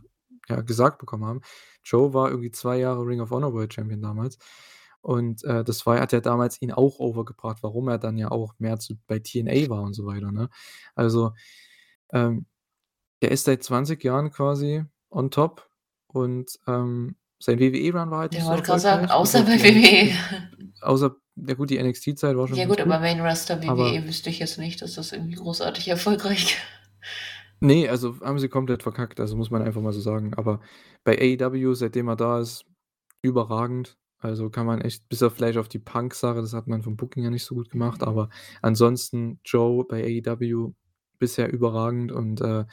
ja, 0.49 0.61
gesagt 0.61 0.99
bekommen 0.99 1.25
haben, 1.25 1.41
Joe 1.83 2.13
war 2.13 2.29
irgendwie 2.29 2.51
2 2.51 2.77
Jahre 2.79 3.05
Ring 3.05 3.19
of 3.21 3.31
Honor 3.31 3.53
World 3.53 3.73
Champion 3.73 4.01
damals 4.01 4.37
und, 5.01 5.43
äh, 5.43 5.63
das 5.63 5.85
war 5.85 5.99
hat 5.99 6.11
ja 6.11 6.19
damals 6.21 6.61
ihn 6.61 6.71
auch 6.71 6.99
over 6.99 7.25
gebracht, 7.25 7.59
warum 7.61 7.87
er 7.87 7.97
dann 7.97 8.17
ja 8.17 8.31
auch 8.31 8.53
mehr 8.59 8.79
zu 8.79 8.95
bei 9.07 9.19
TNA 9.19 9.69
war 9.69 9.83
und 9.83 9.93
so 9.93 10.05
weiter, 10.05 10.31
ne? 10.31 10.49
Also, 10.95 11.31
ähm, 12.13 12.45
der 13.21 13.31
ist 13.31 13.45
seit 13.45 13.63
20 13.63 14.03
Jahren 14.03 14.31
quasi 14.31 14.83
on 15.09 15.31
top 15.31 15.69
und, 16.07 16.59
ähm, 16.67 17.15
sein 17.41 17.59
WWE-Run 17.59 18.11
war 18.11 18.19
halt 18.19 18.33
nicht 18.33 18.41
Ja, 18.43 18.49
wollte 18.49 18.63
grad 18.63 18.81
sagen, 18.81 19.09
außer 19.09 19.39
Also, 19.39 19.51
bei 19.51 19.63
WWE. 19.63 20.11
außer 20.81 21.15
ja 21.47 21.53
gut, 21.53 21.69
die 21.69 21.81
NXT-Zeit 21.81 22.35
war 22.35 22.47
schon 22.47 22.57
Ja 22.57 22.65
gut, 22.65 22.81
aber 22.81 22.99
Main 22.99 23.21
Roster 23.21 23.55
aber 23.65 23.93
WWE 23.93 24.05
wüsste 24.05 24.29
ich 24.29 24.39
jetzt 24.39 24.57
nicht, 24.57 24.81
dass 24.81 24.95
das 24.95 25.13
irgendwie 25.13 25.35
großartig 25.35 25.87
erfolgreich 25.89 26.57
Ne, 27.61 27.89
also, 27.89 28.19
haben 28.21 28.39
sie 28.39 28.47
komplett 28.47 28.83
verkackt, 28.83 29.19
also, 29.19 29.35
muss 29.35 29.51
man 29.51 29.61
einfach 29.61 29.81
mal 29.81 29.91
so 29.91 29.99
sagen. 29.99 30.33
Aber 30.35 30.61
bei 31.03 31.17
AEW, 31.17 31.73
seitdem 31.73 32.07
er 32.07 32.15
da 32.15 32.39
ist, 32.39 32.65
überragend. 33.21 33.97
Also, 34.21 34.49
kann 34.49 34.65
man 34.65 34.81
echt 34.81 35.07
bis 35.07 35.23
auf 35.23 35.35
vielleicht 35.35 35.57
auf 35.57 35.69
die 35.69 35.79
Punk-Sache, 35.79 36.41
das 36.41 36.51
hat 36.53 36.67
man 36.67 36.83
vom 36.83 36.97
Booking 36.97 37.23
her 37.23 37.31
nicht 37.31 37.45
so 37.45 37.55
gut 37.55 37.69
gemacht, 37.69 38.01
Mhm. 38.01 38.07
aber 38.07 38.29
ansonsten 38.61 39.39
Joe 39.45 39.85
bei 39.85 40.03
AEW 40.03 40.73
bisher 41.19 41.51
überragend 41.53 42.11
und, 42.11 42.41
äh 42.41 42.65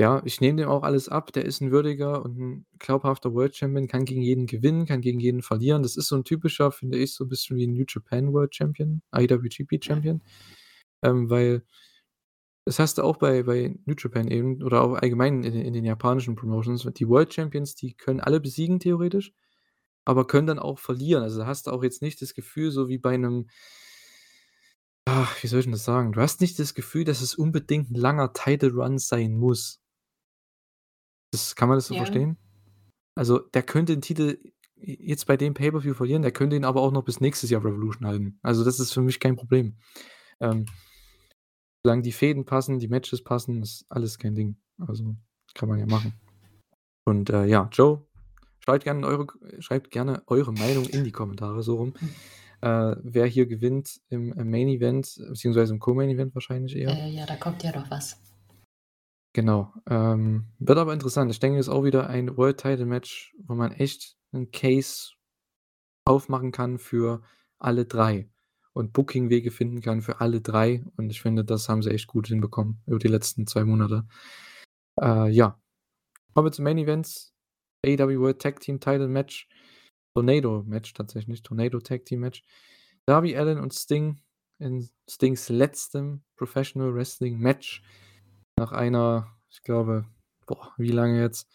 ja, 0.00 0.22
ich 0.24 0.40
nehme 0.40 0.56
dem 0.62 0.68
auch 0.70 0.82
alles 0.84 1.08
ab. 1.10 1.32
Der 1.32 1.44
ist 1.44 1.60
'n 1.60 1.70
würdiger 1.70 2.24
und 2.24 2.38
'n 2.38 2.66
glaubhafter 2.78 3.34
World 3.34 3.54
Champion, 3.54 3.88
kann 3.88 4.06
gegen 4.06 4.22
jeden 4.22 4.46
gewinnen, 4.46 4.86
kann 4.86 5.02
gegen 5.02 5.20
jeden 5.20 5.42
verlieren. 5.42 5.82
Das 5.82 5.96
ist 5.98 6.08
so 6.08 6.16
'n 6.16 6.24
typischer, 6.24 6.72
finde 6.72 6.96
ich, 6.98 7.12
so 7.14 7.24
'n 7.24 7.28
bisschen 7.28 7.56
wie 7.58 7.64
'n 7.64 7.74
New 7.74 7.84
Japan 7.86 8.32
World 8.32 8.54
Champion, 8.54 9.02
IWGP 9.14 9.78
Mhm. 9.84 10.02
Champion, 10.02 10.22
ähm, 11.02 11.30
weil 11.30 11.64
das 12.66 12.78
hast 12.78 12.98
du 12.98 13.02
auch 13.02 13.16
bei 13.16 13.42
bei 13.42 13.74
New 13.86 13.94
Japan 13.98 14.28
eben 14.28 14.62
oder 14.62 14.82
auch 14.82 14.94
allgemein 14.94 15.42
in 15.42 15.54
in 15.54 15.72
den 15.72 15.84
japanischen 15.84 16.36
Promotions. 16.36 16.86
Die 16.96 17.08
World 17.08 17.34
Champions, 17.34 17.74
die 17.74 17.94
können 17.94 18.20
alle 18.20 18.40
besiegen 18.40 18.78
theoretisch, 18.78 19.32
aber 20.04 20.26
können 20.26 20.46
dann 20.46 20.58
auch 20.58 20.78
verlieren. 20.78 21.22
Also, 21.22 21.38
da 21.40 21.46
hast 21.46 21.66
du 21.66 21.70
auch 21.72 21.82
jetzt 21.84 22.02
nicht 22.02 22.20
das 22.22 22.34
Gefühl, 22.34 22.70
so 22.70 22.88
wie 22.88 22.98
bei 22.98 23.16
'nem 23.16 23.48
Ach, 25.08 25.42
wie 25.42 25.48
soll 25.48 25.58
ich 25.60 25.64
denn 25.66 25.72
das 25.72 25.84
sagen? 25.84 26.12
Du 26.12 26.20
hast 26.20 26.40
nicht 26.40 26.58
das 26.60 26.74
Gefühl, 26.74 27.04
dass 27.04 27.22
es 27.22 27.34
unbedingt 27.34 27.90
'n 27.90 27.94
langer 27.96 28.32
Title 28.32 28.70
Run 28.72 28.98
sein 28.98 29.36
muss. 29.36 29.76
Das 31.32 31.56
kann 31.56 31.68
man 31.68 31.78
das 31.78 31.86
so 31.86 31.94
Ja. 31.94 31.98
verstehen? 31.98 32.36
Also, 33.16 33.38
der 33.40 33.62
könnte 33.64 33.94
den 33.94 34.02
Titel 34.02 34.38
jetzt 34.76 35.26
bei 35.26 35.36
dem 35.36 35.54
Pay-per-View 35.54 35.94
verlieren, 35.94 36.22
der 36.22 36.32
könnte 36.32 36.56
ihn 36.56 36.64
aber 36.64 36.82
auch 36.82 36.92
noch 36.92 37.04
bis 37.04 37.20
nächstes 37.20 37.50
Jahr 37.50 37.64
Revolution 37.64 38.06
halten. 38.06 38.38
Also, 38.42 38.64
das 38.64 38.80
ist 38.80 38.92
für 38.94 39.02
mich 39.02 39.20
kein 39.20 39.36
Problem. 39.36 39.78
Ähm 40.40 40.66
solange 41.84 42.02
die 42.02 42.12
Fäden 42.12 42.44
passen, 42.44 42.78
die 42.78 42.88
Matches 42.88 43.24
passen, 43.24 43.62
ist 43.62 43.84
alles 43.88 44.18
kein 44.18 44.34
Ding. 44.34 44.56
Also, 44.78 45.16
kann 45.54 45.68
man 45.68 45.78
ja 45.80 45.86
machen. 45.86 46.20
Und, 47.06 47.30
äh, 47.30 47.46
ja, 47.46 47.68
Joe, 47.72 48.06
schreibt 48.64 48.84
gerne 48.84 49.06
eure 49.06 49.26
schreibt 49.60 49.90
gerne 49.90 50.22
eure 50.26 50.52
Meinung 50.52 50.84
in 50.86 51.04
die 51.04 51.12
Kommentare, 51.12 51.62
so 51.62 51.76
rum. 51.76 51.94
Äh, 52.60 52.94
wer 53.02 53.26
hier 53.26 53.46
gewinnt 53.46 54.00
im, 54.08 54.28
Main 54.28 54.68
Event, 54.68 55.20
beziehungsweise 55.28 55.74
im 55.74 55.80
Co-Main 55.80 56.10
Event 56.10 56.32
wahrscheinlich 56.34 56.76
eher. 56.76 56.90
Äh, 56.90 57.10
ja, 57.10 57.26
da 57.26 57.34
kommt 57.34 57.64
ja 57.64 57.76
noch 57.76 57.90
was. 57.90 58.22
Genau. 59.32 59.72
Ähm, 59.88 60.46
wird 60.60 60.78
aber 60.78 60.92
interessant. 60.92 61.30
Ich 61.32 61.40
denke, 61.40 61.58
es 61.58 61.66
ist 61.66 61.72
auch 61.72 61.82
wieder 61.82 62.08
ein 62.08 62.36
World 62.36 62.58
Title 62.58 62.86
Match, 62.86 63.34
wo 63.38 63.54
man 63.54 63.72
echt 63.72 64.16
'n 64.32 64.52
Case 64.52 65.14
aufmachen 66.04 66.52
kann 66.52 66.78
für 66.78 67.22
alle 67.58 67.84
3 67.84 68.28
und 68.74 68.92
Booking-Wege 68.92 69.50
finden 69.50 69.80
kann 69.80 70.02
für 70.02 70.20
alle 70.20 70.40
3. 70.40 70.84
Und 70.96 71.10
ich 71.10 71.20
finde, 71.20 71.44
das 71.44 71.68
haben 71.68 71.82
sie 71.82 71.90
echt 71.90 72.06
gut 72.06 72.28
hinbekommen 72.28 72.80
über 72.86 72.98
die 72.98 73.08
letzten 73.08 73.46
2 73.46 73.64
Monate. 73.64 74.06
Äh, 75.00 75.30
ja. 75.30 75.58
Kommen 76.34 76.46
wir 76.46 76.52
zum 76.52 76.64
Main 76.64 76.78
Event. 76.78 77.31
AEW 77.84 78.20
World 78.20 78.40
Tag 78.40 78.60
Team 78.60 78.80
Title 78.80 79.08
Match. 79.08 79.48
Tornado 80.14 80.62
Match 80.66 80.92
tatsächlich, 80.92 81.42
Tornado 81.42 81.80
Tag 81.80 82.04
Team 82.04 82.20
Match. 82.20 82.44
Darby 83.06 83.36
Allin 83.36 83.58
und 83.58 83.72
Sting 83.74 84.20
in 84.58 84.88
Stings 85.10 85.48
letztem 85.48 86.22
Professional 86.36 86.94
Wrestling 86.94 87.38
Match 87.38 87.82
nach 88.56 88.72
einer, 88.72 89.26
ich 89.50 89.62
glaube, 89.62 90.06
boah, 90.46 90.72
wie 90.76 90.90
lange 90.90 91.20
jetzt? 91.20 91.48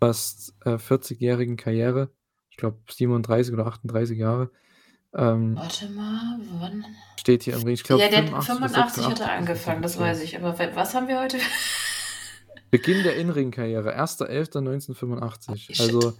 Fast, 0.00 0.54
äh, 0.66 0.76
40-jährigen 0.76 1.56
Karriere. 1.56 2.10
Ich 2.50 2.58
glaube 2.58 2.78
37 2.90 3.54
oder 3.54 3.66
38 3.66 4.18
Jahre. 4.18 4.50
Ähm 5.14 5.56
Warte 5.56 5.88
mal, 5.90 6.40
wann? 6.58 6.84
Steht 7.18 7.44
hier 7.44 7.54
im 7.54 7.62
Ring. 7.62 7.74
Ich 7.74 7.84
glaube 7.84 8.02
Ja, 8.02 8.08
der 8.10 8.30
hat 8.30 8.44
85 8.44 8.44
oder 8.44 8.46
85 8.46 9.04
hat 9.04 9.20
er 9.20 9.26
86 9.26 9.38
angefangen, 9.38 9.82
das 9.82 9.98
weiß 9.98 10.22
ich. 10.22 10.36
Aber 10.36 10.58
was 10.74 10.94
haben 10.94 11.08
wir 11.08 11.20
heute? 11.20 11.38
Beginn 12.74 13.04
der 13.04 13.14
In-Ring-Karriere, 13.14 13.96
1.11.1985. 13.96 15.56
Shit. 15.56 15.80
Also 15.80 16.18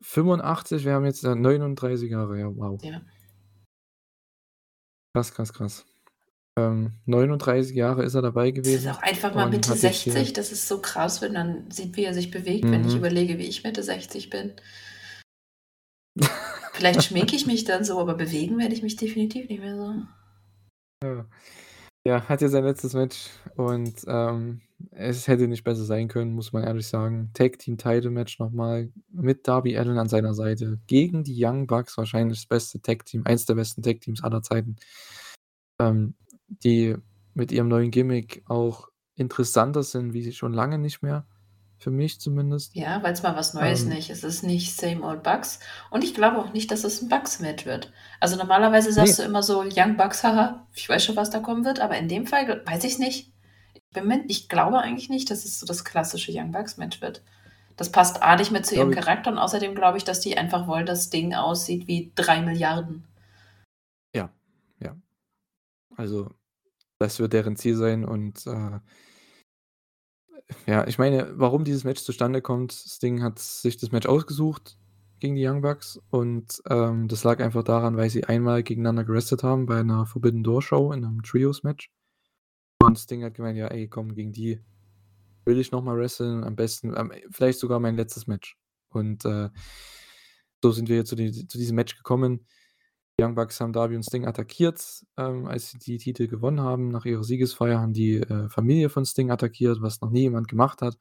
85, 0.00 0.84
wir 0.84 0.94
haben 0.94 1.04
jetzt, 1.04 1.22
äh, 1.22 1.36
39 1.36 2.10
Jahre, 2.10 2.40
ja, 2.40 2.46
wow. 2.56 2.82
Ja. 2.82 3.00
Krass, 5.14 5.32
krass, 5.32 5.52
krass. 5.52 5.86
Ähm, 6.58 6.94
39 7.06 7.76
Jahre 7.76 8.02
ist 8.02 8.14
er 8.14 8.22
dabei 8.22 8.50
Das 8.50 8.58
ist 8.58 8.64
gewesen 8.64 8.90
auch 8.90 9.00
einfach 9.02 9.32
mal 9.32 9.48
Mitte 9.48 9.70
hat 9.70 9.80
jetzt 9.80 10.02
hier 10.02 10.12
60, 10.12 10.32
das 10.32 10.50
ist 10.50 10.66
so 10.66 10.80
krass, 10.82 11.22
wenn 11.22 11.34
man 11.34 11.70
sieht, 11.70 11.96
wie 11.96 12.02
er 12.02 12.14
sich 12.14 12.32
bewegt, 12.32 12.64
wenn 12.68 12.84
ich 12.84 12.94
Mhm. 12.94 12.98
überlege, 12.98 13.38
wie 13.38 13.46
ich 13.46 13.62
Mitte 13.62 13.84
60 13.84 14.28
bin. 14.28 14.54
Vielleicht 16.72 17.04
schminke 17.04 17.36
ich 17.36 17.46
mich 17.46 17.62
dann 17.62 17.84
so, 17.84 18.00
aber 18.00 18.14
bewegen 18.14 18.58
werde 18.58 18.74
ich 18.74 18.82
mich 18.82 18.96
definitiv 18.96 19.48
nicht 19.48 19.60
mehr 19.60 19.76
so. 19.76 19.94
Ja. 21.04 21.26
Ja, 22.04 22.28
hat 22.28 22.40
jetzt 22.40 22.50
sein 22.50 22.64
letztes 22.64 22.94
Match 22.94 23.28
und, 23.54 24.02
ähm, 24.08 24.62
es 24.92 25.28
hätte 25.28 25.48
nicht 25.48 25.64
besser 25.64 25.84
sein 25.84 26.08
können, 26.08 26.32
muss 26.34 26.52
man 26.52 26.64
ehrlich 26.64 26.86
sagen. 26.88 27.30
Tag 27.34 27.58
Team 27.58 27.78
Title 27.78 28.10
Match 28.10 28.38
noch 28.38 28.50
mal 28.50 28.90
mit 29.12 29.46
Darby 29.48 29.76
Allin 29.78 29.98
an 29.98 30.08
seiner 30.08 30.34
Seite 30.34 30.78
gegen 30.86 31.24
die 31.24 31.34
Young 31.44 31.66
Bucks, 31.66 31.96
wahrscheinlich 31.98 32.38
das 32.40 32.46
beste 32.46 32.80
Tag 32.82 33.04
Team, 33.06 33.22
eins 33.26 33.46
der 33.46 33.54
besten 33.54 33.82
Tag 33.82 34.00
Teams 34.00 34.22
aller 34.22 34.42
Zeiten. 34.42 34.76
Ähm, 35.80 36.14
die 36.48 36.96
mit 37.34 37.52
ihrem 37.52 37.68
neuen 37.68 37.90
Gimmick 37.90 38.42
auch 38.46 38.88
interessanter 39.16 39.82
sind, 39.82 40.12
wie 40.12 40.22
sie 40.22 40.32
schon 40.32 40.52
lange 40.52 40.78
nicht 40.78 41.02
mehr, 41.02 41.26
für 41.78 41.90
mich 41.90 42.20
zumindest. 42.20 42.74
Ja, 42.74 43.02
weil's 43.02 43.22
mal 43.24 43.34
was 43.34 43.52
Neues 43.52 43.84
Ähm 43.84 43.86
nicht 43.86 44.10
es 44.10 44.22
ist 44.22 44.44
nicht 44.44 44.76
same 44.76 45.02
old 45.04 45.24
Bucks 45.24 45.58
und 45.90 46.04
ich 46.04 46.14
glaube 46.14 46.38
auch 46.38 46.52
nicht, 46.52 46.70
dass 46.70 46.84
es 46.84 47.02
'n 47.02 47.08
Bucks-Match 47.08 47.66
wird. 47.66 47.92
Also, 48.20 48.36
normalerweise 48.36 48.92
sagst 48.92 49.18
Ne. 49.18 49.18
du 49.18 49.24
immer 49.24 49.42
so: 49.42 49.62
„Young 49.62 49.96
Bucks, 49.96 50.22
haha, 50.22 50.68
ich 50.74 50.88
weiß 50.88 51.04
schon, 51.04 51.16
was 51.16 51.30
da 51.30 51.40
kommen 51.40 51.64
wird“, 51.64 51.80
aber 51.80 51.98
in 51.98 52.06
dem 52.08 52.26
Fall 52.28 52.62
weiß 52.64 52.84
ich's 52.84 52.98
nicht. 53.00 53.32
Ich 53.92 53.94
bin 54.00 54.06
mir 54.06 54.22
ich 54.28 54.48
glaube 54.48 54.78
eigentlich 54.78 55.08
nicht, 55.10 55.32
dass 55.32 55.44
es 55.44 55.58
so 55.58 55.66
das 55.66 55.84
klassische 55.84 56.30
Young 56.32 56.52
Bucks-Match 56.52 57.00
wird. 57.02 57.22
Das 57.76 57.90
passt 57.92 58.22
A 58.22 58.36
nicht 58.36 58.50
mehr 58.52 58.62
zu 58.62 58.76
ihrem 58.76 58.90
Charakter 58.92 59.32
und 59.32 59.38
außerdem 59.38 59.74
glaube 59.76 59.98
ich, 59.98 60.04
dass 60.04 60.20
die 60.20 60.38
einfach 60.38 60.68
wollen, 60.68 60.86
dass 60.86 61.10
Ding 61.10 61.34
aussieht 61.34 61.88
wie 61.88 62.12
3.000.000.000. 62.16 63.04
Ja, 64.14 64.30
ja. 64.80 64.96
Also, 65.96 66.30
das 66.98 67.20
wird 67.20 67.32
deren 67.34 67.56
Ziel 67.56 67.76
sein 67.76 68.04
und, 68.04 68.46
äh 68.46 68.80
ja, 70.66 70.86
ich 70.86 70.98
meine, 70.98 71.32
warum 71.38 71.64
dieses 71.64 71.84
Match 71.84 72.02
zustande 72.02 72.42
kommt, 72.42 72.72
Sting 72.72 73.22
hat 73.22 73.38
sich 73.38 73.76
das 73.76 73.92
Match 73.92 74.06
ausgesucht 74.06 74.76
gegen 75.18 75.34
die 75.36 75.46
Young 75.46 75.60
Bucks 75.62 76.00
und, 76.10 76.62
ähm, 76.68 77.08
das 77.08 77.24
lag 77.24 77.40
einfach 77.40 77.62
daran, 77.62 77.96
weil 77.96 78.10
sie 78.10 78.24
einmal 78.24 78.62
gegeneinander 78.62 79.04
gewrestelt 79.04 79.42
haben 79.42 79.66
bei 79.66 79.82
'ner 79.82 80.06
Forbidden 80.06 80.42
Door 80.42 80.62
Show 80.62 80.92
in 80.92 81.00
'nem 81.00 81.22
Trios-Match. 81.22 81.88
Und 82.82 82.98
Sting 82.98 83.24
hat 83.24 83.34
gemeint: 83.34 83.58
„Ja, 83.58 83.68
ey, 83.68 83.88
komm, 83.88 84.14
gegen 84.14 84.32
die 84.32 84.60
will 85.46 85.58
ich 85.58 85.72
noch 85.72 85.82
mal 85.82 85.96
wresteln, 85.98 86.44
am 86.44 86.56
besten 86.56 86.94
am 86.96 87.12
vielleicht 87.30 87.58
sogar 87.58 87.80
mein 87.80 87.96
letztes 87.96 88.26
Match.“ 88.26 88.58
Und, 88.90 89.24
äh, 89.24 89.50
so 90.62 90.72
sind 90.72 90.88
wir 90.88 91.04
zu 91.04 91.16
di 91.16 91.32
zu 91.32 91.58
diesem 91.58 91.76
Match 91.76 91.96
gekommen. 91.96 92.46
Die 93.18 93.24
Young 93.24 93.34
Bucks 93.34 93.60
haben 93.60 93.72
Darby 93.72 93.96
und 93.96 94.04
Sting 94.04 94.26
attackiert, 94.26 95.04
ähm, 95.18 95.46
als 95.46 95.70
sie 95.72 95.78
die 95.78 95.98
Titel 95.98 96.28
gewonnen 96.28 96.60
haben. 96.60 96.88
Nach 96.88 97.04
ihrer 97.04 97.24
Siegesfeier 97.24 97.80
haben 97.80 97.92
die, 97.92 98.16
äh, 98.18 98.48
Familie 98.48 98.88
von 98.90 99.04
Sting 99.06 99.30
attackiert, 99.30 99.82
was 99.82 100.00
noch 100.00 100.10
nie 100.10 100.22
jemand 100.22 100.48
gemacht 100.48 100.82
hat. 100.82 100.96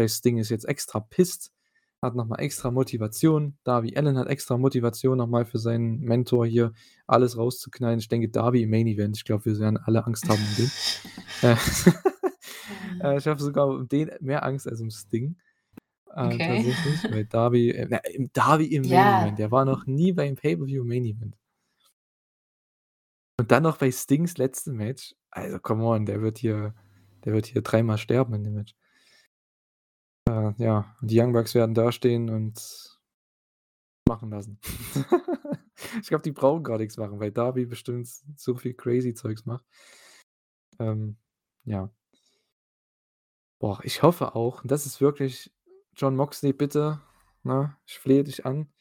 Heißt, 0.00 0.18
Sting 0.18 0.38
ist 0.38 0.50
jetzt 0.50 0.66
extra 0.66 1.00
pissed, 1.00 1.52
hat 2.02 2.14
noch 2.14 2.26
mal 2.26 2.38
extra 2.38 2.70
Motivation. 2.70 3.56
Darby 3.64 3.96
Allin 3.96 4.18
hat 4.18 4.28
extra 4.28 4.56
Motivation 4.58 5.18
noch 5.18 5.26
mal 5.26 5.44
für 5.44 5.58
seinen 5.58 6.00
Mentor 6.00 6.46
hier 6.46 6.72
alles 7.06 7.36
rauszuknallen. 7.36 7.98
Ich 7.98 8.08
denke, 8.08 8.28
Darby 8.28 8.62
im 8.62 8.70
Main 8.70 8.86
Event, 8.86 9.16
ich 9.16 9.24
glaube, 9.24 9.46
wir 9.46 9.58
werden 9.58 9.78
alle 9.78 10.04
Angst 10.06 10.28
haben 10.28 10.42
um 10.44 10.54
den. 10.54 10.70
Äh, 11.42 11.54
äh, 13.02 13.18
ich 13.18 13.26
habe 13.26 13.42
sogar 13.42 13.68
um 13.68 13.88
den 13.88 14.10
mehr 14.20 14.42
Angst 14.42 14.66
als 14.66 14.80
um 14.80 14.90
Sting, 14.90 15.36
äh, 16.14 16.28
Okay. 16.34 16.38
tatsächlich, 16.38 17.12
weil 17.12 17.26
Darby 17.26 17.70
äh, 17.72 17.86
na, 17.90 17.98
im 17.98 18.30
Darby 18.32 18.66
im 18.74 18.84
Main. 18.84 19.18
Event, 19.20 19.38
der 19.38 19.50
war 19.50 19.66
noch 19.66 19.84
nie 19.84 20.12
beim 20.12 20.34
Pay-per-View 20.34 20.82
Main 20.84 21.04
Event. 21.04 21.36
Und 23.38 23.50
dann 23.50 23.64
noch 23.64 23.76
bei 23.76 23.92
Stings 23.92 24.38
letztem 24.38 24.76
Match. 24.76 25.14
Also, 25.30 25.58
come 25.58 25.84
on, 25.84 26.06
der 26.06 26.22
wird 26.22 26.38
hier 26.38 26.74
der 27.26 27.34
wird 27.34 27.46
hier 27.46 27.60
dreimal 27.60 27.98
sterben 27.98 28.34
in 28.34 28.44
dem 28.44 28.54
Match. 28.54 28.74
Äh, 30.28 30.52
ja, 30.58 30.94
die 31.00 31.20
Young 31.20 31.32
Bucks 31.32 31.54
werden 31.54 31.74
dastehen 31.74 32.30
und 32.30 32.98
machen 34.08 34.30
lassen. 34.30 34.58
Ich 36.00 36.08
glaube, 36.08 36.22
die 36.22 36.32
brauchen 36.32 36.64
gar 36.64 36.78
nix 36.78 36.96
machen, 36.96 37.20
weil 37.20 37.30
Darby 37.30 37.66
bestimmt 37.66 38.08
so 38.36 38.54
viel 38.54 38.74
crazy 38.74 39.14
Zeugs 39.14 39.44
macht. 39.44 39.64
Ähm, 40.78 41.18
ja. 41.64 41.90
Boah, 43.58 43.80
ich 43.82 44.02
hoffe 44.02 44.34
auch 44.34 44.62
und 44.62 44.70
das 44.70 44.86
ist 44.86 45.00
wirklich 45.00 45.52
Jon 45.94 46.16
Moxley, 46.16 46.52
bitte, 46.52 47.00
ne, 47.42 47.76
ich 47.86 47.98
flehe 47.98 48.24
dich 48.24 48.44
an, 48.44 48.72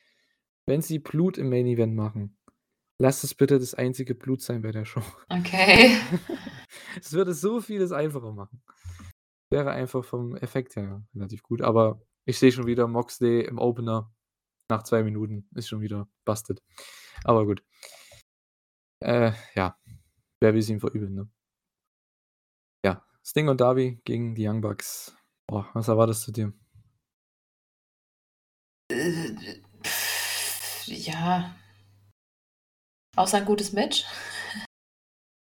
wenn 0.68 0.82
sie 0.82 1.00
Blut 1.00 1.38
im 1.38 1.50
Main 1.50 1.66
Event 1.68 1.96
machen, 1.96 2.38
lass 2.98 3.24
es 3.24 3.36
bitte 3.36 3.60
das 3.60 3.74
einzige 3.74 4.16
Blut 4.16 4.42
sein 4.42 4.62
bei 4.62 4.72
der 4.72 4.86
Show. 4.86 5.04
Okay. 5.30 5.98
Es 7.00 7.14
würde 7.14 7.34
so 7.34 7.62
vieles 7.62 7.92
einfacher 7.92 8.32
machen. 8.32 8.62
Wäre 9.56 9.72
einfach 9.72 10.04
vom 10.04 10.36
Effekt 10.36 10.76
her 10.76 11.02
relativ 11.16 11.42
gut, 11.42 11.62
aber 11.62 12.02
ich 12.26 12.38
sehe 12.38 12.52
schon 12.52 12.66
wieder 12.68 12.90
Moxley 12.90 13.40
im 13.46 13.58
Opener 13.58 14.14
nach 14.70 14.84
2 14.84 15.02
Minuten 15.02 15.48
ist 15.56 15.70
schon 15.70 15.80
wieder 15.80 16.10
busted. 16.26 16.62
Aber 17.24 17.46
gut. 17.46 17.64
Äh, 19.02 19.32
ja, 19.56 19.78
wer 20.42 20.54
will's 20.54 20.68
ihm 20.68 20.82
verübeln, 20.82 21.14
ne? 21.16 21.30
Ja, 22.84 23.02
Sting 23.24 23.48
und 23.48 23.62
Darby 23.62 24.02
gegen 24.04 24.36
die 24.36 24.46
Young 24.46 24.60
Bucks. 24.60 25.16
Boah, 25.48 25.70
was 25.74 25.88
erwartest 25.88 26.28
du 26.28 26.32
dir? 26.34 26.54
Äh, 28.92 29.62
ja. 30.86 31.56
Außer 33.16 33.38
'n 33.38 33.46
gutes 33.46 33.72
Match? 33.74 34.04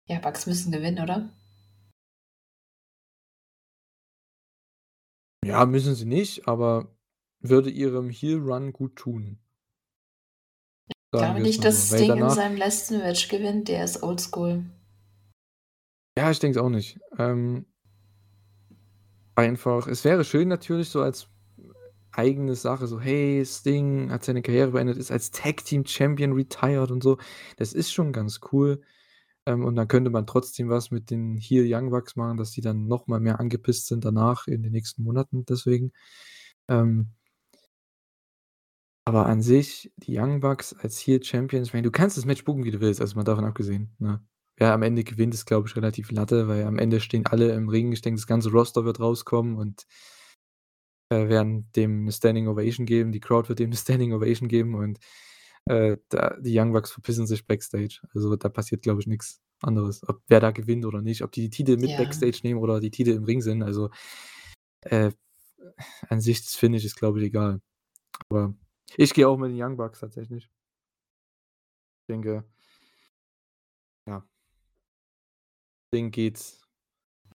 Ja, 0.07 0.19
Bucks 0.19 0.45
müssen 0.45 0.71
gewinnen, 0.71 1.01
oder? 1.03 1.29
Ja, 5.45 5.63
müssen 5.67 5.93
sie 5.93 6.05
nicht, 6.05 6.47
aber 6.47 6.87
würde 7.39 7.69
ihrem 7.69 8.09
Heel 8.09 8.39
Run 8.39 8.73
gut 8.73 8.95
tun. 8.95 9.37
Ich 10.87 11.19
Sagen 11.19 11.43
nicht, 11.43 11.63
dass 11.63 11.89
so, 11.89 11.93
weil 11.93 11.99
Sting 11.99 12.11
in 12.13 12.19
danach 12.19 12.35
seinem 12.35 12.57
letzten 12.57 12.97
Match 12.97 13.27
gewinnt, 13.29 13.67
der 13.67 13.83
ist 13.83 14.01
oldschool. 14.01 14.65
Ja, 16.17 16.31
ich 16.31 16.39
denke 16.39 16.57
es 16.57 16.65
auch 16.65 16.69
nicht. 16.69 16.99
Ähm 17.19 17.67
einfach 19.35 19.87
es 19.87 20.03
wäre 20.05 20.23
schön 20.23 20.47
natürlich 20.47 20.89
so 20.89 21.01
als 21.01 21.27
eigene 22.11 22.55
Sache, 22.55 22.87
so: 22.87 22.99
„Hey, 22.99 23.45
Sting 23.45 24.11
hat 24.11 24.23
seine 24.23 24.41
Karriere 24.41 24.71
beendet, 24.71 24.97
ist 24.97 25.11
als 25.11 25.31
Tag 25.31 25.63
Team 25.65 25.85
Champion 25.85 26.33
retired“ 26.33 26.91
und 26.91 27.03
so. 27.03 27.17
Das 27.57 27.73
ist 27.73 27.91
schon 27.91 28.13
ganz 28.13 28.39
cool. 28.51 28.81
Ähm, 29.47 29.63
und 29.63 29.75
dann 29.75 29.87
könnte 29.87 30.09
man 30.09 30.25
trotzdem 30.27 30.69
was 30.69 30.89
mit 30.91 31.11
den 31.11 31.37
Heel 31.37 31.65
Young 31.71 31.91
Bucks 31.91 32.15
machen, 32.15 32.37
dass 32.37 32.51
die 32.51 32.61
dann 32.61 32.87
noch 32.87 33.07
mal 33.07 33.19
mehr 33.19 33.39
angepisst 33.39 33.87
sind 33.87 34.03
danach 34.05 34.47
in 34.47 34.63
den 34.63 34.71
nächsten 34.71 35.03
Monaten 35.03 35.45
deswegen. 35.45 35.91
Ähm 36.69 37.15
aber 39.07 39.27
an 39.27 39.43
sich, 39.43 39.91
die 39.97 40.17
Young 40.17 40.39
Bucks 40.39 40.73
als 40.73 40.97
Heel 40.99 41.23
Champions, 41.23 41.71
ich 41.71 41.81
du 41.83 41.91
kannst 41.91 42.17
das 42.17 42.25
Match 42.25 42.43
bucken, 42.43 42.63
wie 42.63 42.71
du 42.71 42.79
willst, 42.81 43.01
also 43.01 43.15
mal 43.15 43.23
davon 43.23 43.45
abgesehen, 43.45 43.91
ne? 43.99 44.19
Wer 44.57 44.73
am 44.73 44.81
Ende 44.83 45.03
gewinnt, 45.03 45.33
ist, 45.35 45.45
glaube 45.45 45.67
ich, 45.67 45.75
relativ 45.75 46.09
Latte, 46.11 46.47
weil 46.47 46.63
am 46.63 46.79
Ende 46.79 46.99
stehen 47.01 47.25
alle 47.27 47.51
im 47.53 47.67
Ring. 47.69 47.91
Ich 47.91 48.01
denke, 48.01 48.17
das 48.19 48.25
ganze 48.25 48.49
Roster 48.51 48.83
wird 48.85 48.99
rauskommen 49.01 49.57
und 49.57 49.83
äh, 51.11 51.29
werden 51.29 51.69
dem 51.75 52.05
'ne 52.05 52.11
Standing 52.11 52.47
Ovation 52.47 52.85
geben. 52.85 53.11
Die 53.11 53.19
Crowd 53.19 53.47
wird 53.49 53.59
dem 53.59 53.69
'ne 53.69 53.75
Standing 53.75 54.13
Ovation 54.13 54.47
geben 54.49 54.73
und, 54.75 54.99
äh, 55.65 55.97
da 56.09 56.37
die 56.39 56.57
Young 56.57 56.73
Bucks 56.73 56.91
verpissen 56.91 57.27
sich 57.27 57.45
backstage. 57.45 58.01
Also, 58.13 58.35
da 58.35 58.49
passiert, 58.49 58.81
glaube 58.83 59.01
ich, 59.01 59.07
nix 59.07 59.41
anderes. 59.61 60.07
Ob 60.07 60.21
wer 60.27 60.39
da 60.39 60.51
gewinnt 60.51 60.85
oder 60.85 61.01
nicht, 61.01 61.23
ob 61.23 61.31
die 61.31 61.41
die 61.41 61.49
Titel 61.49 61.77
mit 61.77 61.91
Ja. 61.91 61.97
Backstage 61.97 62.41
nehmen 62.43 62.59
oder 62.59 62.79
die 62.79 62.91
Titel 62.91 63.11
im 63.11 63.23
Ring 63.25 63.41
sind. 63.41 63.63
Also, 63.63 63.89
äh, 64.81 65.11
an 66.09 66.21
sich, 66.21 66.41
das 66.43 66.55
Finish 66.55 66.85
ist, 66.85 66.95
glaube 66.95 67.19
ich, 67.19 67.25
egal. 67.27 67.61
Aber 68.29 68.55
ich 68.97 69.13
gehe 69.13 69.27
auch 69.27 69.37
mit 69.37 69.51
den 69.51 69.61
Young 69.61 69.77
Bucks 69.77 69.99
tatsächlich. 69.99 70.45
Ich 70.45 72.13
denke 72.13 72.45
ja. 74.07 74.23
Ding 75.93 76.11
geht 76.11 76.59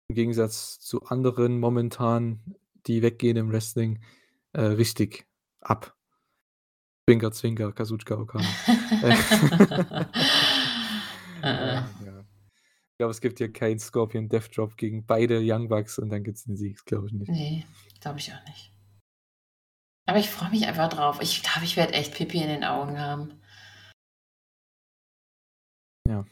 im 0.08 0.14
Gegensatz 0.14 0.78
zu 0.78 1.02
anderen 1.04 1.58
momentan, 1.58 2.56
die 2.86 3.02
weggehen 3.02 3.36
im 3.36 3.50
Wrestling, 3.50 4.02
äh, 4.52 4.62
richtig 4.62 5.26
ab. 5.60 5.95
Zwinker, 7.08 7.30
zwinker, 7.30 7.72
Kazuchika 7.72 8.16
Okada. 8.16 8.44
Äh, 11.42 11.48
äh. 11.48 11.74
Ja, 11.74 11.90
ja. 12.04 12.20
Ich 12.20 12.98
glaube, 12.98 13.10
es 13.10 13.20
gibt 13.20 13.38
hier 13.38 13.52
keinen 13.52 13.78
Scorpion 13.78 14.28
Death 14.28 14.56
Drop 14.56 14.76
gegen 14.76 15.04
beide 15.04 15.38
Young 15.42 15.68
Bucks 15.68 15.98
und 15.98 16.08
dann 16.08 16.24
gibt's 16.24 16.44
'den 16.44 16.56
Sieg. 16.56 16.76
Das 16.76 16.84
glaube 16.86 17.06
ich 17.08 17.12
nicht. 17.12 17.28
Ne, 17.28 17.64
glaube 18.00 18.18
ich 18.18 18.32
auch 18.32 18.44
nicht. 18.46 18.72
Aber 20.06 20.18
ich 20.18 20.30
freue 20.30 20.50
mich 20.50 20.66
einfach 20.66 20.88
drauf. 20.88 21.18
Ich 21.20 21.42
glaube, 21.42 21.66
ich 21.66 21.76
werde 21.76 21.92
echt 21.92 22.14
Pipi 22.14 22.38
in 22.38 22.48
den 22.48 22.64
Augen 22.64 22.98
haben. 22.98 23.34
Ja. 26.08 26.24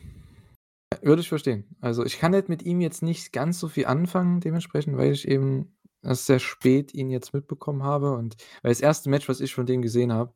Würde 1.03 1.21
ich 1.21 1.29
verstehen. 1.29 1.77
Also, 1.81 2.05
ich 2.05 2.19
kann 2.19 2.33
halt 2.33 2.49
mit 2.49 2.63
ihm 2.63 2.81
jetzt 2.81 3.03
nicht 3.03 3.33
ganz 3.33 3.61
so 3.61 3.69
viel 3.69 3.87
anfangen 3.87 4.41
dementsprechend, 4.41 4.97
weil 4.97 5.13
ich 5.13 5.29
eben 5.29 5.77
erst 6.03 6.27
sehr 6.27 6.39
spät 6.41 6.95
ihn 6.95 7.11
jetzt 7.11 7.35
mitbekommen 7.35 7.83
habe 7.83 8.17
und 8.17 8.37
weil 8.63 8.71
das 8.71 8.81
erste 8.81 9.11
Match, 9.11 9.29
was 9.29 9.41
ich 9.41 9.55
von 9.55 9.67
dem 9.67 9.83
gesehen 9.83 10.13
habe, 10.13 10.33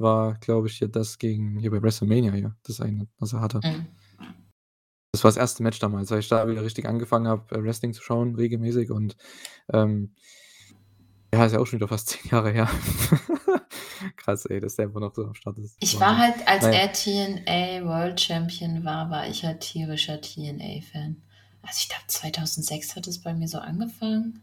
war, 0.00 0.34
glaube 0.40 0.68
ich, 0.68 0.78
hier 0.78 0.88
das 0.88 1.18
gegen 1.18 1.58
hier 1.58 1.70
bei 1.70 1.82
WrestleMania 1.82 2.32
hier, 2.32 2.56
das 2.64 2.80
eine, 2.80 3.06
was 3.18 3.32
er 3.32 3.40
hatte. 3.40 3.60
Mhm. 3.62 3.86
Das 5.12 5.24
war 5.24 5.30
das 5.30 5.36
erste 5.36 5.62
Match 5.62 5.78
damals, 5.80 6.10
weil 6.10 6.20
ich 6.20 6.28
da 6.28 6.48
wieder 6.48 6.62
richtig 6.64 6.86
angefangen 6.86 7.26
habe, 7.26 7.54
äh, 7.54 7.62
Wrestling 7.62 7.92
zu 7.92 8.02
schauen 8.02 8.34
regelmäßig 8.36 8.90
und, 8.90 9.16
ähm 9.72 10.14
ja, 11.32 11.44
ist 11.44 11.52
ja 11.52 11.60
auch 11.60 11.66
schon 11.66 11.78
wieder 11.78 11.88
fast 11.88 12.08
10 12.22 12.30
Jahre 12.30 12.50
her. 12.50 12.68
Krass, 14.16 14.46
ey, 14.46 14.60
dass 14.60 14.76
der 14.76 14.86
einfach 14.86 15.00
noch 15.00 15.14
so 15.14 15.24
am 15.26 15.34
Start 15.34 15.58
ist. 15.58 15.76
Ich 15.80 16.00
war 16.00 16.16
halt, 16.16 16.46
als 16.48 16.62
Na 16.62 16.72
ja. 16.72 16.78
er 16.80 16.92
TNA 16.92 17.84
World 17.86 18.20
Champion 18.20 18.84
war, 18.84 19.10
war 19.10 19.28
ich 19.28 19.44
halt 19.44 19.60
tierischer 19.60 20.20
TNA-Fan. 20.20 21.22
Also, 21.62 21.78
ich 21.80 21.88
glaube, 21.88 22.04
2006 22.06 22.96
hat 22.96 23.06
es 23.06 23.20
bei 23.20 23.34
mir 23.34 23.48
so 23.48 23.58
angefangen. 23.58 24.42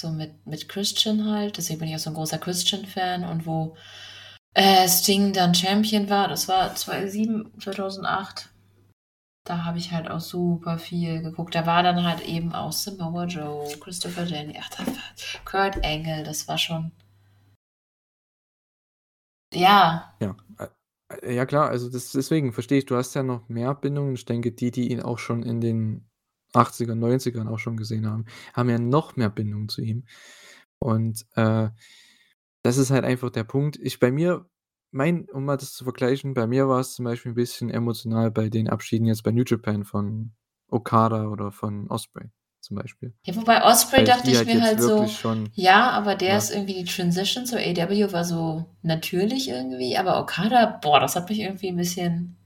So 0.00 0.10
mit 0.10 0.46
mit 0.46 0.68
Christian 0.68 1.24
halt, 1.24 1.56
deswegen 1.56 1.80
bin 1.80 1.88
ich 1.88 1.94
auch 1.96 2.00
so 2.00 2.10
'n 2.10 2.14
großer 2.14 2.38
Christian-Fan 2.38 3.24
und 3.24 3.46
wo, 3.46 3.76
äh, 4.56 4.88
Sting 4.88 5.34
dann 5.34 5.54
Champion 5.54 6.08
war, 6.08 6.28
das 6.28 6.48
war 6.48 6.74
2007, 6.74 7.52
2008. 7.60 8.48
Da 9.44 9.64
habe 9.64 9.78
ich 9.78 9.92
halt 9.92 10.10
auch 10.10 10.20
super 10.20 10.78
viel 10.78 11.22
geguckt. 11.22 11.54
Da 11.54 11.66
war 11.66 11.82
dann 11.82 12.02
halt 12.02 12.26
eben 12.26 12.52
auch 12.54 12.72
Samoa 12.72 13.26
Joe, 13.26 13.68
Christopher 13.78 14.24
Daniels, 14.24 14.64
ach, 14.64 14.70
da 14.70 14.86
war 14.86 14.94
Kurt 15.44 15.84
Angle, 15.84 16.24
das 16.24 16.48
war 16.48 16.56
schon 16.56 16.90
Ja. 19.52 20.14
Ja, 20.20 20.36
äh, 21.22 21.34
ja 21.34 21.44
klar, 21.44 21.68
also 21.68 21.90
das 21.90 22.12
deswegen 22.12 22.52
verstehe 22.54 22.78
ich, 22.78 22.86
du 22.86 22.96
hast 22.96 23.14
ja 23.14 23.22
noch 23.22 23.48
mehr 23.50 23.74
Bindungen. 23.74 24.14
Ich 24.14 24.24
denke, 24.24 24.52
die, 24.52 24.70
die 24.70 24.90
ihn 24.90 25.02
auch 25.02 25.18
schon 25.18 25.42
in 25.42 25.60
den 25.60 26.08
80ern, 26.54 26.98
90ern 26.98 27.48
auch 27.48 27.58
schon 27.58 27.76
gesehen 27.76 28.06
haben, 28.06 28.24
haben 28.54 28.70
ja 28.70 28.78
noch 28.78 29.16
mehr 29.16 29.30
Bindung 29.30 29.68
zu 29.68 29.82
ihm. 29.82 30.06
Und, 30.78 31.26
äh, 31.34 31.68
das 32.66 32.76
ist 32.78 32.90
halt 32.90 33.04
einfach 33.04 33.30
der 33.30 33.44
Punkt. 33.44 33.78
Ich 33.80 34.00
bei 34.00 34.10
mir 34.12 34.46
mein 34.92 35.28
um 35.30 35.44
mal 35.44 35.56
das 35.56 35.72
zu 35.74 35.84
vergleichen, 35.84 36.34
bei 36.34 36.46
mir 36.46 36.68
war's 36.68 36.94
zum 36.94 37.04
Beispiel 37.06 37.32
'n 37.32 37.34
bisschen 37.34 37.70
emotional 37.70 38.30
bei 38.30 38.48
den 38.50 38.68
Abschieden 38.68 39.06
jetzt 39.06 39.22
bei 39.24 39.32
New 39.32 39.44
Japan 39.46 39.84
von 39.84 40.32
Okada 40.68 41.28
oder 41.28 41.52
von 41.52 41.88
Ospreay 41.90 42.30
zum 42.60 42.76
Beispiel. 42.76 43.14
Ja, 43.24 43.34
wobei 43.36 43.62
Ospreay 43.64 44.00
Weil 44.00 44.04
dachte 44.04 44.30
ich 44.30 44.36
halt 44.38 44.46
mir 44.46 44.60
halt 44.62 44.80
so, 44.80 45.06
schon 45.08 45.50
ja, 45.54 45.90
aber 45.90 46.14
der 46.14 46.30
ja. 46.30 46.36
ist 46.38 46.50
irgendwie 46.50 46.74
die 46.74 46.84
Transition 46.84 47.44
zu 47.46 47.56
AEW 47.58 48.12
war 48.12 48.24
so 48.24 48.66
natürlich 48.82 49.48
irgendwie, 49.48 49.96
aber 49.96 50.20
Okada, 50.20 50.78
boah, 50.82 51.00
das 51.00 51.16
hat 51.16 51.28
mich 51.28 51.40
irgendwie 51.40 51.68
'n 51.68 51.76
bisschen 51.76 52.36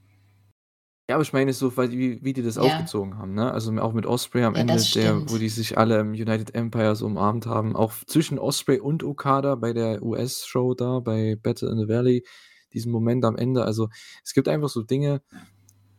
Ja, 1.11 1.15
aber 1.17 1.23
ich 1.23 1.33
meine 1.33 1.51
so, 1.51 1.75
weil 1.75 1.91
wie 1.91 2.23
wie 2.23 2.31
die 2.31 2.41
das 2.41 2.55
Ja. 2.55 2.61
aufgezogen 2.61 3.17
haben, 3.17 3.33
ne? 3.33 3.51
Also, 3.51 3.69
auch 3.81 3.91
mit 3.91 4.05
Ospreay 4.05 4.45
am 4.45 4.55
Ja, 4.55 4.61
Ende, 4.61 4.75
das 4.75 4.91
der 4.91 5.29
wo 5.29 5.37
die 5.37 5.49
sich 5.49 5.77
alle 5.77 5.99
im 5.99 6.11
United 6.11 6.55
Empire 6.55 6.95
so 6.95 7.05
umarmt 7.05 7.45
haben, 7.47 7.75
auch 7.75 7.91
zwischen 8.07 8.39
Ospreay 8.39 8.79
und 8.79 9.03
Okada 9.03 9.55
bei 9.55 9.73
der 9.73 10.01
US-Show 10.01 10.73
da 10.73 10.99
bei 11.01 11.35
Battle 11.35 11.69
in 11.69 11.77
the 11.79 11.89
Valley, 11.89 12.23
diesen 12.71 12.93
Moment 12.93 13.25
am 13.25 13.35
Ende. 13.35 13.65
Also, 13.65 13.89
es 14.23 14.33
gibt 14.33 14.47
einfach 14.47 14.69
so 14.69 14.83
Dinge, 14.83 15.21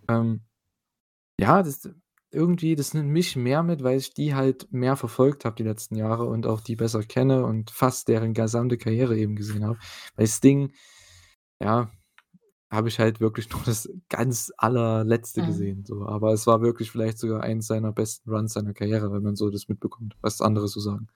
ähm 0.09 0.41
ja, 1.39 1.63
das 1.63 1.89
irgendwie 2.31 2.77
das 2.77 2.95
nimmt 2.95 3.11
mich 3.11 3.37
mehr 3.37 3.63
mit, 3.63 3.83
weil 3.83 3.99
ich 3.99 4.15
die 4.15 4.35
halt 4.35 4.73
mehr 4.73 4.97
verfolgt 4.97 5.45
habe 5.45 5.57
die 5.57 5.65
letzten 5.65 5.97
Jahre 5.97 6.25
und 6.27 6.47
auch 6.47 6.61
die 6.63 6.77
besser 6.77 7.03
kenne 7.03 7.45
und 7.45 7.71
fast 7.71 8.09
deren 8.09 8.35
gesamte 8.35 8.79
Karriere 8.79 9.19
eben 9.19 9.37
gesehen 9.37 9.65
habe. 9.67 9.79
Bei 10.17 10.27
Sting, 10.27 10.73
ja, 11.63 11.91
habe 12.73 12.89
ich 12.89 12.99
halt 12.99 13.21
wirklich 13.21 13.49
nur 13.53 13.63
das 13.65 13.89
ganz 14.09 14.53
Allerletzte 14.57 15.43
Mhm. 15.43 15.47
gesehen, 15.47 15.85
so. 15.85 16.07
Aber 16.07 16.33
es 16.33 16.47
war 16.47 16.63
wirklich 16.63 16.91
vielleicht 16.91 17.19
sogar 17.19 17.43
eins 17.43 17.67
seiner 17.69 17.93
besten 17.93 18.31
Runs 18.31 18.55
seiner 18.55 18.75
Karriere, 18.75 19.13
wenn 19.13 19.23
man 19.23 19.37
so 19.37 19.51
das 19.51 19.69
mitbekommt, 19.69 20.17
was 20.23 20.41
andere 20.41 20.69
so 20.69 20.81
sagen. 20.81 21.09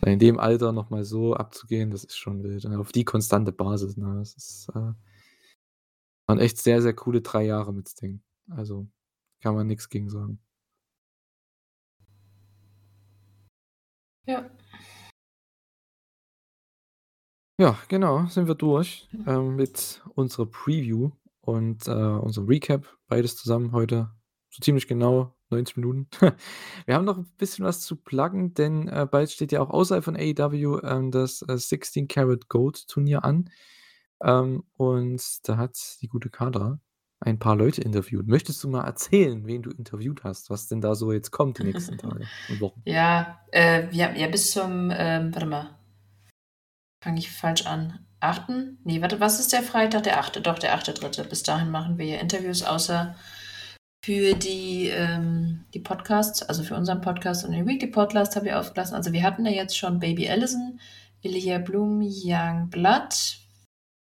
Weil 0.00 0.14
in 0.14 0.18
dem 0.18 0.38
Alter 0.38 0.72
noch 0.72 0.90
mal 0.90 1.04
so 1.04 1.34
abzugehen, 1.34 1.90
das 1.90 2.04
ist 2.04 2.16
schon 2.16 2.42
wild. 2.42 2.64
Und 2.64 2.74
auf 2.76 2.92
die 2.92 3.04
konstante 3.04 3.52
Basis, 3.52 3.96
ne? 3.96 4.14
Das 4.18 4.34
ist, 4.34 4.68
äh 4.74 4.92
waren 6.26 6.38
echt 6.38 6.58
sehr, 6.58 6.80
sehr 6.80 6.94
coole 6.94 7.20
3 7.22 7.44
Jahre 7.44 7.72
mit 7.74 7.88
Sting. 7.88 8.22
Also, 8.48 8.88
kann 9.42 9.54
man 9.54 9.66
nix 9.66 9.88
gegen 9.88 10.08
sagen. 10.08 10.38
Ja. 14.26 14.50
Ja, 17.60 17.76
genau, 17.88 18.24
sind 18.24 18.48
wir 18.48 18.54
durch, 18.54 19.10
ähm, 19.26 19.54
mit 19.54 20.00
unserer 20.14 20.46
Preview 20.46 21.10
und, 21.42 21.86
äh, 21.88 21.90
unserem 21.90 22.48
Recap. 22.48 22.86
Beides 23.06 23.36
zusammen 23.36 23.72
heute 23.72 24.08
so 24.48 24.60
ziemlich 24.62 24.88
genau 24.88 25.34
90 25.50 25.76
Minuten. 25.76 26.08
Wir 26.86 26.94
haben 26.94 27.04
noch 27.04 27.18
'n 27.18 27.26
bisschen 27.36 27.66
was 27.66 27.82
zu 27.82 27.96
pluggen, 27.96 28.54
denn, 28.54 28.88
äh, 28.88 29.06
bald 29.10 29.30
steht 29.30 29.52
ja 29.52 29.60
auch 29.60 29.68
außerhalb 29.68 30.02
von 30.02 30.16
AEW, 30.16 30.80
ähm, 30.82 31.10
das, 31.10 31.42
äh, 31.42 31.58
16 31.58 32.08
Carat 32.08 32.48
Gold 32.48 32.88
Turnier 32.88 33.24
an. 33.24 33.50
Ähm, 34.22 34.64
und 34.78 35.22
da 35.46 35.58
hat 35.58 35.76
die 36.00 36.08
gute 36.08 36.30
Kadra 36.30 36.80
ein 37.20 37.38
paar 37.38 37.56
Leute 37.56 37.82
interviewt. 37.82 38.26
Möchtest 38.26 38.64
du 38.64 38.70
mal 38.70 38.84
erzählen, 38.84 39.46
wen 39.46 39.62
du 39.62 39.70
interviewt 39.70 40.24
hast, 40.24 40.48
was 40.48 40.66
denn 40.68 40.80
da 40.80 40.94
so 40.94 41.12
jetzt 41.12 41.30
kommt 41.30 41.58
die 41.58 41.64
nächsten 41.64 41.98
Tage 41.98 42.30
und 42.48 42.60
Wochen? 42.60 42.86
Ja, 42.86 43.40
äh, 43.52 43.88
ja 43.94 44.14
ja, 44.14 44.28
bis 44.28 44.52
zum, 44.52 44.90
ähm 44.92 45.34
warte 45.34 45.46
mal. 45.46 45.79
Fange 47.02 47.18
ich 47.18 47.30
falsch 47.30 47.66
an. 47.66 48.06
8.? 48.20 48.50
Ne, 48.84 49.00
warte, 49.00 49.20
was 49.20 49.40
ist 49.40 49.52
der 49.52 49.62
Freitag? 49.62 50.02
Der 50.02 50.18
8., 50.20 50.46
doch, 50.46 50.58
der 50.58 50.78
8.3. 50.78 51.24
Bis 51.24 51.42
dahin 51.42 51.70
machen 51.70 51.98
wir 51.98 52.06
ja 52.06 52.18
Interviews, 52.18 52.62
außer 52.62 53.16
für 54.04 54.34
die, 54.34 54.88
ähm 54.88 55.64
die 55.74 55.80
Podcasts, 55.80 56.42
also 56.42 56.62
für 56.62 56.74
unseren 56.74 57.00
Podcast 57.00 57.44
und 57.44 57.52
den 57.52 57.66
Weekly 57.66 57.88
Podcast 57.88 58.36
habe 58.36 58.48
ich 58.48 58.54
ausgelassen. 58.54 58.94
Also, 58.94 59.12
wir 59.12 59.22
hatten 59.22 59.46
ja 59.46 59.52
jetzt 59.52 59.76
schon 59.76 60.00
Baby 60.00 60.28
Allison, 60.28 60.80
Ilya 61.22 61.58
Blum, 61.58 62.00
Young 62.02 62.68
Blood. 62.70 63.38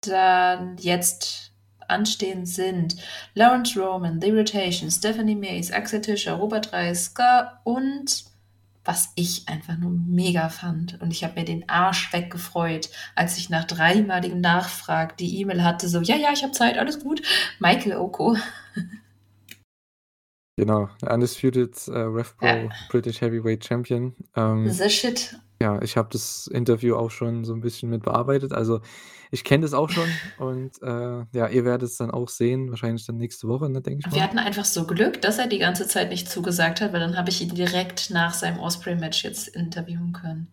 Dann 0.02 0.77
jetzt 0.78 1.52
anstehend 1.89 2.48
sind 2.48 2.97
Lawrence 3.35 3.78
Roman, 3.78 4.20
The 4.20 4.31
Rotation, 4.31 4.90
Stephanie 4.90 5.35
Mays, 5.35 5.73
Axel 5.73 6.01
Tischer, 6.01 6.35
Robert 6.35 6.73
Reisker 6.73 7.60
und 7.65 8.24
was 8.89 9.12
ich 9.16 9.47
einfach 9.51 9.77
nur 9.77 9.90
mega 9.90 10.48
fand 10.48 10.98
und 11.02 11.10
ich 11.10 11.23
habe 11.23 11.39
mir 11.39 11.44
den 11.44 11.69
Arsch 11.69 12.10
weggefreut, 12.10 12.89
als 13.15 13.36
ich 13.36 13.51
nach 13.51 13.65
dreimaligem 13.65 14.40
Nachfragen 14.40 15.15
die 15.19 15.40
E-Mail 15.40 15.62
hatte, 15.62 15.90
so: 15.90 16.01
„Ja, 16.01 16.16
ja, 16.16 16.32
ich 16.32 16.43
habe 16.43 16.52
Zeit, 16.52 16.78
alles 16.78 16.98
gut.“ 16.98 17.20
Michael 17.60 17.97
Oko. 17.98 18.35
Genau, 20.56 20.89
undisputed, 21.02 21.77
äh, 21.89 21.98
RevPro 21.98 22.47
Ja. 22.47 22.69
British 22.89 23.20
Heavyweight 23.20 23.65
Champion. 23.65 24.16
Ähm 24.35 24.69
The 24.70 24.89
Shit. 24.89 25.39
Ja, 25.61 25.83
ich 25.83 25.97
habe 25.97 26.09
das 26.13 26.47
Interview 26.47 26.95
auch 26.95 27.11
schon 27.11 27.45
so 27.45 27.53
'n 27.53 27.61
bisschen 27.61 27.91
mit 27.91 28.03
bearbeitet. 28.05 28.53
Also, 28.53 28.81
ich 29.33 29.43
kenne 29.43 29.63
das 29.63 29.75
auch 29.75 29.89
schon 29.91 30.21
und, 30.37 30.81
äh, 30.83 31.25
ja, 31.33 31.49
ihr 31.49 31.65
werdet 31.65 31.89
es 31.89 31.97
dann 31.97 32.13
auch 32.13 32.29
sehen, 32.29 32.71
wahrscheinlich 32.71 33.05
dann 33.07 33.17
nächste 33.17 33.49
Woche, 33.49 33.69
ne, 33.69 33.83
denke 33.83 34.01
ich 34.01 34.11
Wir 34.13 34.23
mal. 34.23 34.23
hatten 34.23 34.39
einfach 34.39 34.65
so 34.65 34.87
Glück, 34.87 35.21
dass 35.23 35.39
er 35.39 35.49
die 35.49 35.59
ganze 35.59 35.87
Zeit 35.89 36.11
nicht 36.11 36.29
zugesagt 36.31 36.81
hat, 36.81 36.93
weil 36.93 37.01
dann 37.01 37.17
habe 37.17 37.31
ich 37.31 37.41
ihn 37.43 37.55
direkt 37.55 38.11
nach 38.11 38.33
seinem 38.33 38.61
Osprey-Match 38.61 39.25
jetzt 39.25 39.49
interviewen 39.49 40.13
können 40.13 40.53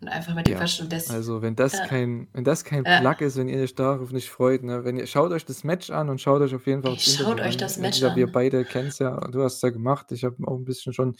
und 0.00 0.08
einfach 0.08 0.34
mit 0.34 0.48
ihm 0.48 0.54
Ja, 0.54 0.56
quatschen 0.56 0.84
und 0.86 0.92
das 0.92 1.10
also, 1.10 1.40
wenn 1.42 1.56
das 1.56 1.82
ja. 1.82 1.82
kein 1.82 2.28
wenn 2.34 2.44
das 2.44 2.64
kein 2.64 2.86
Ja. 2.86 3.00
Plug 3.00 3.16
ist, 3.20 3.36
wenn 3.38 3.48
ihr 3.48 3.62
euch 3.62 3.74
darauf 3.74 4.12
nicht 4.12 4.28
freut, 4.30 4.62
ne? 4.62 4.84
Wenn 4.84 4.96
ihr 4.98 5.06
schaut 5.06 5.32
euch 5.32 5.44
das 5.46 5.64
Match 5.64 5.90
an 5.90 6.10
und 6.10 6.20
schaut 6.20 6.42
euch 6.42 6.54
auf 6.54 6.66
jeden 6.66 6.82
Fall 6.82 6.90
Ey, 6.90 6.92
auch 6.92 7.02
das 7.02 7.06
schaut 7.06 7.40
Interview 7.40 7.40
euch 7.40 7.56
an. 7.56 7.56
das 7.56 7.76
Match 7.78 8.02
gesagt, 8.02 8.14
wir 8.16 8.30
an. 8.30 8.30
beide 8.30 8.66
kennen's 8.66 8.98
ja. 8.98 9.18
Du 9.28 9.42
hast's 9.42 9.62
ja 9.62 9.70
gemacht. 9.70 10.12
Ich 10.12 10.24
habe 10.24 10.36
auch 10.46 10.56
'n 10.58 10.64
bisschen 10.64 10.92
schon, 10.92 11.16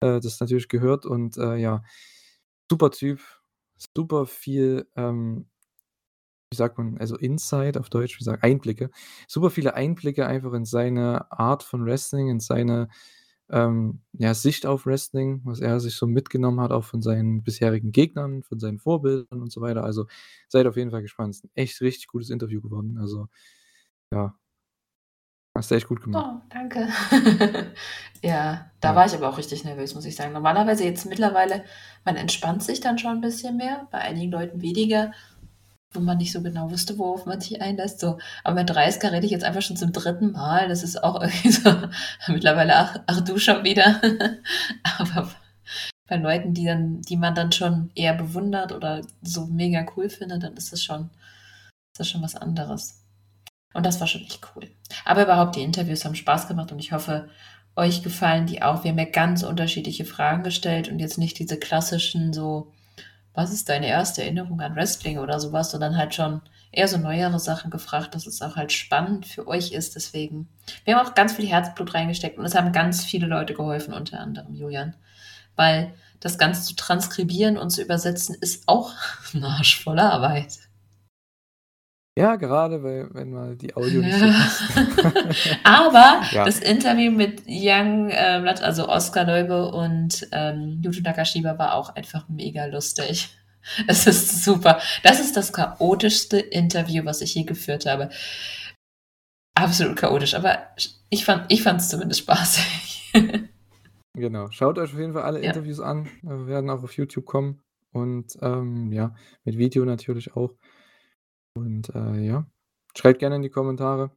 äh, 0.00 0.20
das 0.20 0.40
natürlich 0.40 0.68
gehört 0.68 1.06
und, 1.06 1.36
äh, 1.38 1.56
ja, 1.56 1.82
super 2.70 2.90
Typ, 2.90 3.20
super 3.96 4.26
viel, 4.26 4.86
ähm 4.96 5.46
wie 6.52 6.56
sagt 6.56 6.78
man, 6.78 6.98
also, 6.98 7.16
Insight 7.16 7.76
auf 7.78 7.88
Deutsch, 7.90 8.18
wie 8.20 8.24
sagt 8.24 8.44
Einblicke. 8.44 8.90
Super 9.28 9.50
viele 9.50 9.74
Einblicke 9.74 10.26
einfach 10.26 10.52
in 10.52 10.64
seine 10.64 11.30
Art 11.32 11.62
von 11.62 11.84
Wrestling, 11.86 12.28
in 12.28 12.40
seine, 12.40 12.88
ähm, 13.50 14.00
ja, 14.12 14.34
Sicht 14.34 14.66
auf 14.66 14.86
Wrestling, 14.86 15.40
was 15.44 15.60
er 15.60 15.80
sich 15.80 15.94
so 15.96 16.06
mitgenommen 16.06 16.60
hat, 16.60 16.70
auch 16.72 16.84
von 16.84 17.02
seinen 17.02 17.42
bisherigen 17.42 17.92
Gegnern, 17.92 18.42
von 18.42 18.58
seinen 18.60 18.78
Vorbildern 18.78 19.42
und 19.42 19.52
so 19.52 19.60
weiter. 19.60 19.84
Also, 19.84 20.06
seid 20.48 20.66
auf 20.66 20.76
jeden 20.76 20.90
Fall 20.90 21.02
gespannt. 21.02 21.34
Ist 21.36 21.44
'n 21.44 21.50
echt 21.54 21.80
richtig 21.80 22.08
gutes 22.08 22.30
Interview 22.30 22.60
geworden. 22.62 22.98
Also, 22.98 23.28
ja. 24.12 24.34
Hast 25.56 25.70
du 25.70 25.76
echt 25.76 25.86
gut 25.86 26.02
gemacht. 26.02 26.26
Oh, 26.28 26.40
danke. 26.50 26.88
Ja, 28.22 28.70
da 28.80 28.88
Ja. 28.90 28.94
war 28.96 29.04
ich 29.06 29.12
aber 29.14 29.28
auch 29.28 29.36
richtig 29.36 29.64
nervös, 29.64 29.94
muss 29.94 30.06
ich 30.06 30.16
sagen. 30.16 30.32
Normalerweise 30.32 30.84
jetzt 30.84 31.04
mittlerweile 31.04 31.62
man 32.06 32.16
entspannt 32.16 32.62
sich 32.62 32.80
dann 32.80 32.98
schon 32.98 33.18
'n 33.18 33.20
bisschen 33.20 33.56
mehr, 33.58 33.86
bei 33.90 33.98
einigen 33.98 34.32
Leuten 34.32 34.62
weniger, 34.62 35.12
wo 35.92 36.00
man 36.00 36.18
nicht 36.18 36.32
so 36.32 36.42
genau 36.42 36.70
wusste, 36.70 36.98
worauf 36.98 37.26
man 37.26 37.40
sich 37.40 37.62
einlässt, 37.62 38.00
so. 38.00 38.18
Aber 38.44 38.56
mit 38.56 38.70
Dreisker 38.70 39.12
rede 39.12 39.26
ich 39.26 39.32
jetzt 39.32 39.44
einfach 39.44 39.62
schon 39.62 39.76
zum 39.76 39.92
3. 39.92 40.32
Mal. 40.32 40.68
Das 40.68 40.82
ist 40.84 41.02
auch 41.04 41.20
irgendwie 41.22 41.50
so 41.52 41.70
mittlerweile: 42.28 42.76
„Ach 42.76 42.98
ach, 43.06 43.20
du 43.22 43.38
schon 43.38 43.64
wieder?“ 43.64 44.00
Aber 44.98 45.30
bei 46.08 46.16
Leuten, 46.16 46.54
die 46.54 46.66
dann 46.66 47.02
die 47.02 47.16
man 47.18 47.34
dann 47.36 47.52
schon 47.52 47.90
eher 47.96 48.14
bewundert 48.14 48.72
oder 48.72 49.02
so 49.22 49.46
mega 49.46 49.86
cool 49.96 50.10
findet, 50.10 50.42
dann 50.44 50.56
ist 50.56 50.72
das 50.72 50.82
schon 50.84 51.10
ist 51.94 52.00
das 52.00 52.08
schon 52.10 52.22
was 52.22 52.36
anderes. 52.36 53.03
Und 53.74 53.84
das 53.86 54.00
war 54.00 54.06
schon 54.06 54.22
echt 54.22 54.40
cool. 54.56 54.70
Aber 55.04 55.24
überhaupt, 55.24 55.56
die 55.56 55.62
Interviews 55.62 56.04
haben 56.04 56.14
Spaß 56.14 56.48
gemacht 56.48 56.72
und 56.72 56.78
ich 56.78 56.92
hoffe, 56.92 57.28
euch 57.76 58.02
gefallen 58.02 58.46
die 58.46 58.62
auch. 58.62 58.84
Wir 58.84 58.92
haben 58.92 58.98
ja 58.98 59.04
ganz 59.06 59.42
unterschiedliche 59.42 60.04
Fragen 60.06 60.44
gestellt 60.44 60.88
und 60.88 61.00
jetzt 61.00 61.18
nicht 61.18 61.38
diese 61.38 61.58
klassischen 61.58 62.32
so: 62.32 62.72
„Was 63.34 63.52
ist 63.52 63.68
deine 63.68 63.88
erste 63.88 64.22
Erinnerung 64.22 64.60
an 64.60 64.76
Wrestling?“ 64.76 65.18
oder 65.18 65.40
so 65.40 65.52
was, 65.52 65.70
sondern 65.72 65.96
halt 65.98 66.14
schon 66.14 66.42
eher 66.72 66.88
so 66.88 66.98
neuere 66.98 67.40
Sachen 67.40 67.70
gefragt, 67.70 68.14
dass 68.14 68.26
es 68.26 68.42
auch 68.42 68.56
halt 68.56 68.72
spannend 68.72 69.26
für 69.26 69.46
euch 69.48 69.72
ist. 69.72 69.96
Deswegen 69.96 70.48
wir 70.84 70.96
haben 70.96 71.06
auch 71.06 71.14
ganz 71.14 71.34
viel 71.34 71.46
Herzblut 71.48 71.94
reingesteckt 71.94 72.38
und 72.38 72.44
es 72.46 72.54
haben 72.56 72.72
ganz 72.72 73.04
viele 73.04 73.26
Leute 73.26 73.54
geholfen, 73.54 73.94
unter 73.94 74.20
anderem 74.20 74.54
Julian. 74.54 74.94
Weil 75.56 75.94
das 76.20 76.38
Ganze 76.38 76.64
zu 76.64 76.76
transkribieren 76.76 77.58
und 77.58 77.70
zu 77.70 77.82
übersetzen 77.82 78.36
ist 78.40 78.64
auch 78.68 78.92
'n 79.34 79.44
Arsch 79.44 79.82
voller 79.82 80.12
Arbeit. 80.12 80.63
Ja, 82.16 82.36
gerade 82.36 82.82
weil 82.84 83.08
wenn 83.12 83.32
mal 83.32 83.56
die 83.56 83.74
Audio 83.74 84.00
nicht 84.00 84.16
so 84.16 84.24
passt. 84.26 84.62
Aber 85.64 86.20
Ja. 86.30 86.44
das 86.44 86.60
Interview 86.60 87.10
mit 87.10 87.42
Young, 87.48 88.08
ähm, 88.12 88.46
also, 88.46 88.88
Oskar 88.88 89.24
Leube 89.24 89.72
und, 89.72 90.26
ähm, 90.30 90.80
Yuto 90.84 91.00
Nakashima 91.00 91.58
war 91.58 91.74
auch 91.74 91.94
einfach 91.96 92.28
mega 92.28 92.66
lustig. 92.66 93.28
Es 93.88 94.06
ist 94.06 94.44
super. 94.44 94.78
Das 95.02 95.20
ist 95.20 95.38
das 95.38 95.50
chaotischste 95.50 96.38
Interview, 96.38 97.02
was 97.06 97.22
ich 97.22 97.34
je 97.34 97.44
geführt 97.44 97.86
habe. 97.86 98.10
Absolut 99.54 99.96
chaotisch, 99.96 100.34
aber 100.34 100.58
ich 101.08 101.24
fand 101.24 101.50
ich 101.50 101.62
fand's 101.62 101.88
zumindest 101.88 102.20
spaßig. 102.20 103.12
Genau. 104.16 104.48
Schaut 104.52 104.78
euch 104.78 104.92
auf 104.92 104.98
jeden 105.00 105.12
Fall 105.12 105.22
alle 105.22 105.42
Ja. 105.42 105.46
Interviews 105.48 105.80
an, 105.80 106.06
äh, 106.22 106.46
werden 106.46 106.70
auch 106.70 106.84
auf 106.84 106.92
YouTube 106.96 107.24
kommen 107.24 107.60
und, 107.92 108.26
ähm, 108.42 108.92
ja, 108.92 109.12
mit 109.44 109.58
Video 109.58 109.84
natürlich 109.84 110.36
auch. 110.36 110.52
Und, 111.56 111.88
äh, 111.94 112.20
ja, 112.20 112.46
schreibt 112.96 113.20
gerne 113.20 113.36
in 113.36 113.42
die 113.42 113.50
Kommentare, 113.50 114.10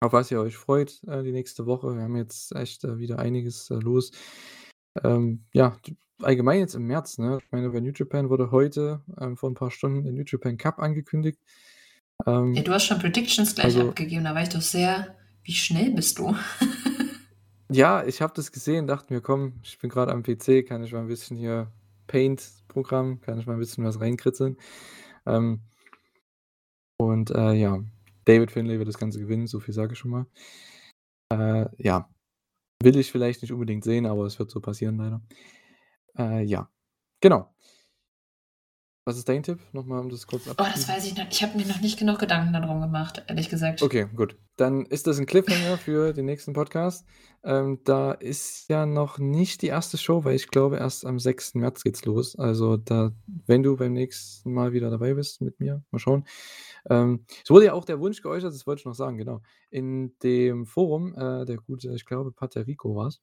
auf 0.00 0.12
was 0.12 0.30
ihr 0.30 0.40
euch 0.40 0.56
freut, 0.56 1.02
äh, 1.06 1.22
die 1.24 1.32
nächste 1.32 1.66
Woche. 1.66 1.96
Wir 1.96 2.02
haben 2.04 2.16
jetzt 2.16 2.54
echt, 2.56 2.84
äh, 2.84 2.98
wieder 2.98 3.18
einiges, 3.20 3.70
äh, 3.70 3.76
los. 3.76 4.12
Ähm, 5.04 5.46
ja, 5.54 5.78
allgemein 6.22 6.60
jetzt 6.60 6.74
im 6.76 6.86
März, 6.86 7.18
ne? 7.18 7.38
Ich 7.44 7.52
meine, 7.52 7.70
bei 7.70 7.80
New 7.80 7.92
Japan 7.94 8.30
wurde 8.30 8.50
heute, 8.52 9.02
ähm, 9.20 9.36
vor 9.38 9.50
'n 9.50 9.54
paar 9.54 9.70
Stunden 9.72 10.04
der 10.04 10.12
New 10.14 10.24
Japan 10.26 10.58
Cup 10.58 10.78
angekündigt. 10.80 11.40
Ähm 12.26 12.56
Ja, 12.56 12.62
du 12.62 12.72
hast 12.72 12.84
schon 12.86 12.98
Predictions 12.98 13.54
gleich 13.54 13.64
also 13.64 13.80
abgegeben, 13.80 14.24
da 14.24 14.34
war 14.34 14.42
ich 14.42 14.50
doch 14.50 14.60
sehr 14.60 15.16
wie 15.44 15.54
schnell 15.54 15.90
bist 15.90 16.18
du? 16.18 16.36
Ja, 17.70 18.04
ich 18.04 18.20
habe 18.20 18.32
das 18.34 18.52
gesehen, 18.52 18.86
dachte 18.86 19.12
mir: 19.14 19.20
„Komm, 19.20 19.60
ich 19.62 19.78
bin 19.78 19.88
grad 19.90 20.08
am 20.08 20.22
PC, 20.22 20.62
kann 20.66 20.82
ich 20.82 20.92
mal 20.92 21.00
'n 21.00 21.06
bisschen 21.06 21.36
hier 21.36 21.72
Paint-Programm 22.06 23.20
kann 23.20 23.38
ich 23.38 23.46
mal 23.46 23.54
'n 23.54 23.58
bisschen 23.60 23.84
was 23.84 24.00
reinkritzeln.“ 24.00 24.56
Ähm 25.26 25.62
und, 27.06 27.30
äh, 27.30 27.52
ja, 27.54 27.82
David 28.24 28.50
Finlay 28.52 28.78
wird 28.78 28.88
das 28.88 28.98
Ganze 28.98 29.20
gewinnen, 29.20 29.46
so 29.46 29.60
viel 29.60 29.74
sage 29.74 29.92
ich 29.94 29.98
schon 29.98 30.10
mal. 30.12 30.26
Äh, 31.32 31.66
ja, 31.78 32.08
will 32.82 32.96
ich 32.98 33.12
vielleicht 33.12 33.42
nicht 33.42 33.52
unbedingt 33.52 33.84
sehen, 33.84 34.06
aber 34.06 34.26
es 34.26 34.38
wird 34.38 34.50
so 34.50 34.60
passieren 34.60 34.98
leider. 34.98 35.22
Äh, 36.18 36.44
ja, 36.44 36.70
genau. 37.20 37.51
Was 39.06 39.18
ist 39.18 39.28
dein 39.28 39.42
Tipp? 39.42 39.58
Noch 39.72 39.84
mal, 39.84 39.98
um 39.98 40.10
das 40.10 40.28
kurz 40.28 40.42
Oh, 40.46 40.50
das 40.54 40.58
abzuschließen. 40.58 40.94
weiß 40.94 41.06
ich 41.06 41.16
noch 41.16 41.26
ich 41.28 41.42
habe 41.42 41.58
mir 41.58 41.66
noch 41.66 41.80
nicht 41.80 41.98
genug 41.98 42.20
Gedanken 42.20 42.52
da 42.52 42.60
drum 42.60 42.80
gemacht, 42.80 43.20
ehrlich 43.26 43.48
gesagt. 43.48 43.82
Okay, 43.82 44.06
gut. 44.14 44.36
Dann 44.56 44.86
ist 44.86 45.08
das 45.08 45.18
'n 45.18 45.26
Cliffhanger 45.26 45.76
für 45.76 46.12
den 46.12 46.24
nächsten 46.26 46.52
Podcast. 46.52 47.04
Ähm, 47.42 47.80
da 47.82 48.12
ist 48.12 48.68
ja 48.68 48.86
noch 48.86 49.18
nicht 49.18 49.62
die 49.62 49.72
1. 49.72 49.98
Show, 49.98 50.24
weil 50.24 50.36
ich 50.36 50.46
glaube, 50.48 50.76
erst 50.76 51.04
am 51.04 51.18
6. 51.18 51.58
März 51.58 51.82
geht's 51.82 52.04
los. 52.04 52.38
Also, 52.38 52.76
da 52.76 53.10
wenn 53.46 53.64
du 53.64 53.76
beim 53.76 53.92
nächsten 53.92 54.52
Mal 54.54 54.72
wieder 54.72 54.88
dabei 54.88 55.14
bist 55.14 55.40
mit 55.40 55.58
mir, 55.58 55.82
mal 55.90 55.98
schauen. 55.98 56.24
Ähm, 56.88 57.24
es 57.42 57.50
wurde 57.50 57.66
ja 57.66 57.72
auch 57.72 57.84
der 57.84 57.98
Wunsch 57.98 58.22
geäußert, 58.22 58.54
das 58.54 58.68
wollte 58.68 58.80
ich 58.80 58.86
noch 58.86 58.94
sagen, 58.94 59.18
genau. 59.18 59.42
In 59.70 60.16
dem 60.22 60.64
Forum, 60.66 61.12
äh, 61.16 61.44
der 61.44 61.56
gute, 61.56 61.92
ich 61.94 62.04
glaube, 62.04 62.30
Paterico 62.30 62.94
war's, 62.94 63.20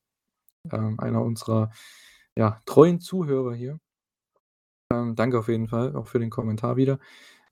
ähm, 0.72 1.00
einer 1.00 1.24
unserer, 1.24 1.72
ja, 2.38 2.60
treuen 2.66 3.00
Zuhörer 3.02 3.56
hier. 3.56 3.80
Ähm, 4.92 5.16
danke 5.16 5.38
auf 5.40 5.48
jeden 5.48 5.68
Fall, 5.68 5.96
auch 5.96 6.08
für 6.08 6.20
den 6.20 6.30
Kommentar 6.32 6.76
wieder, 6.76 7.00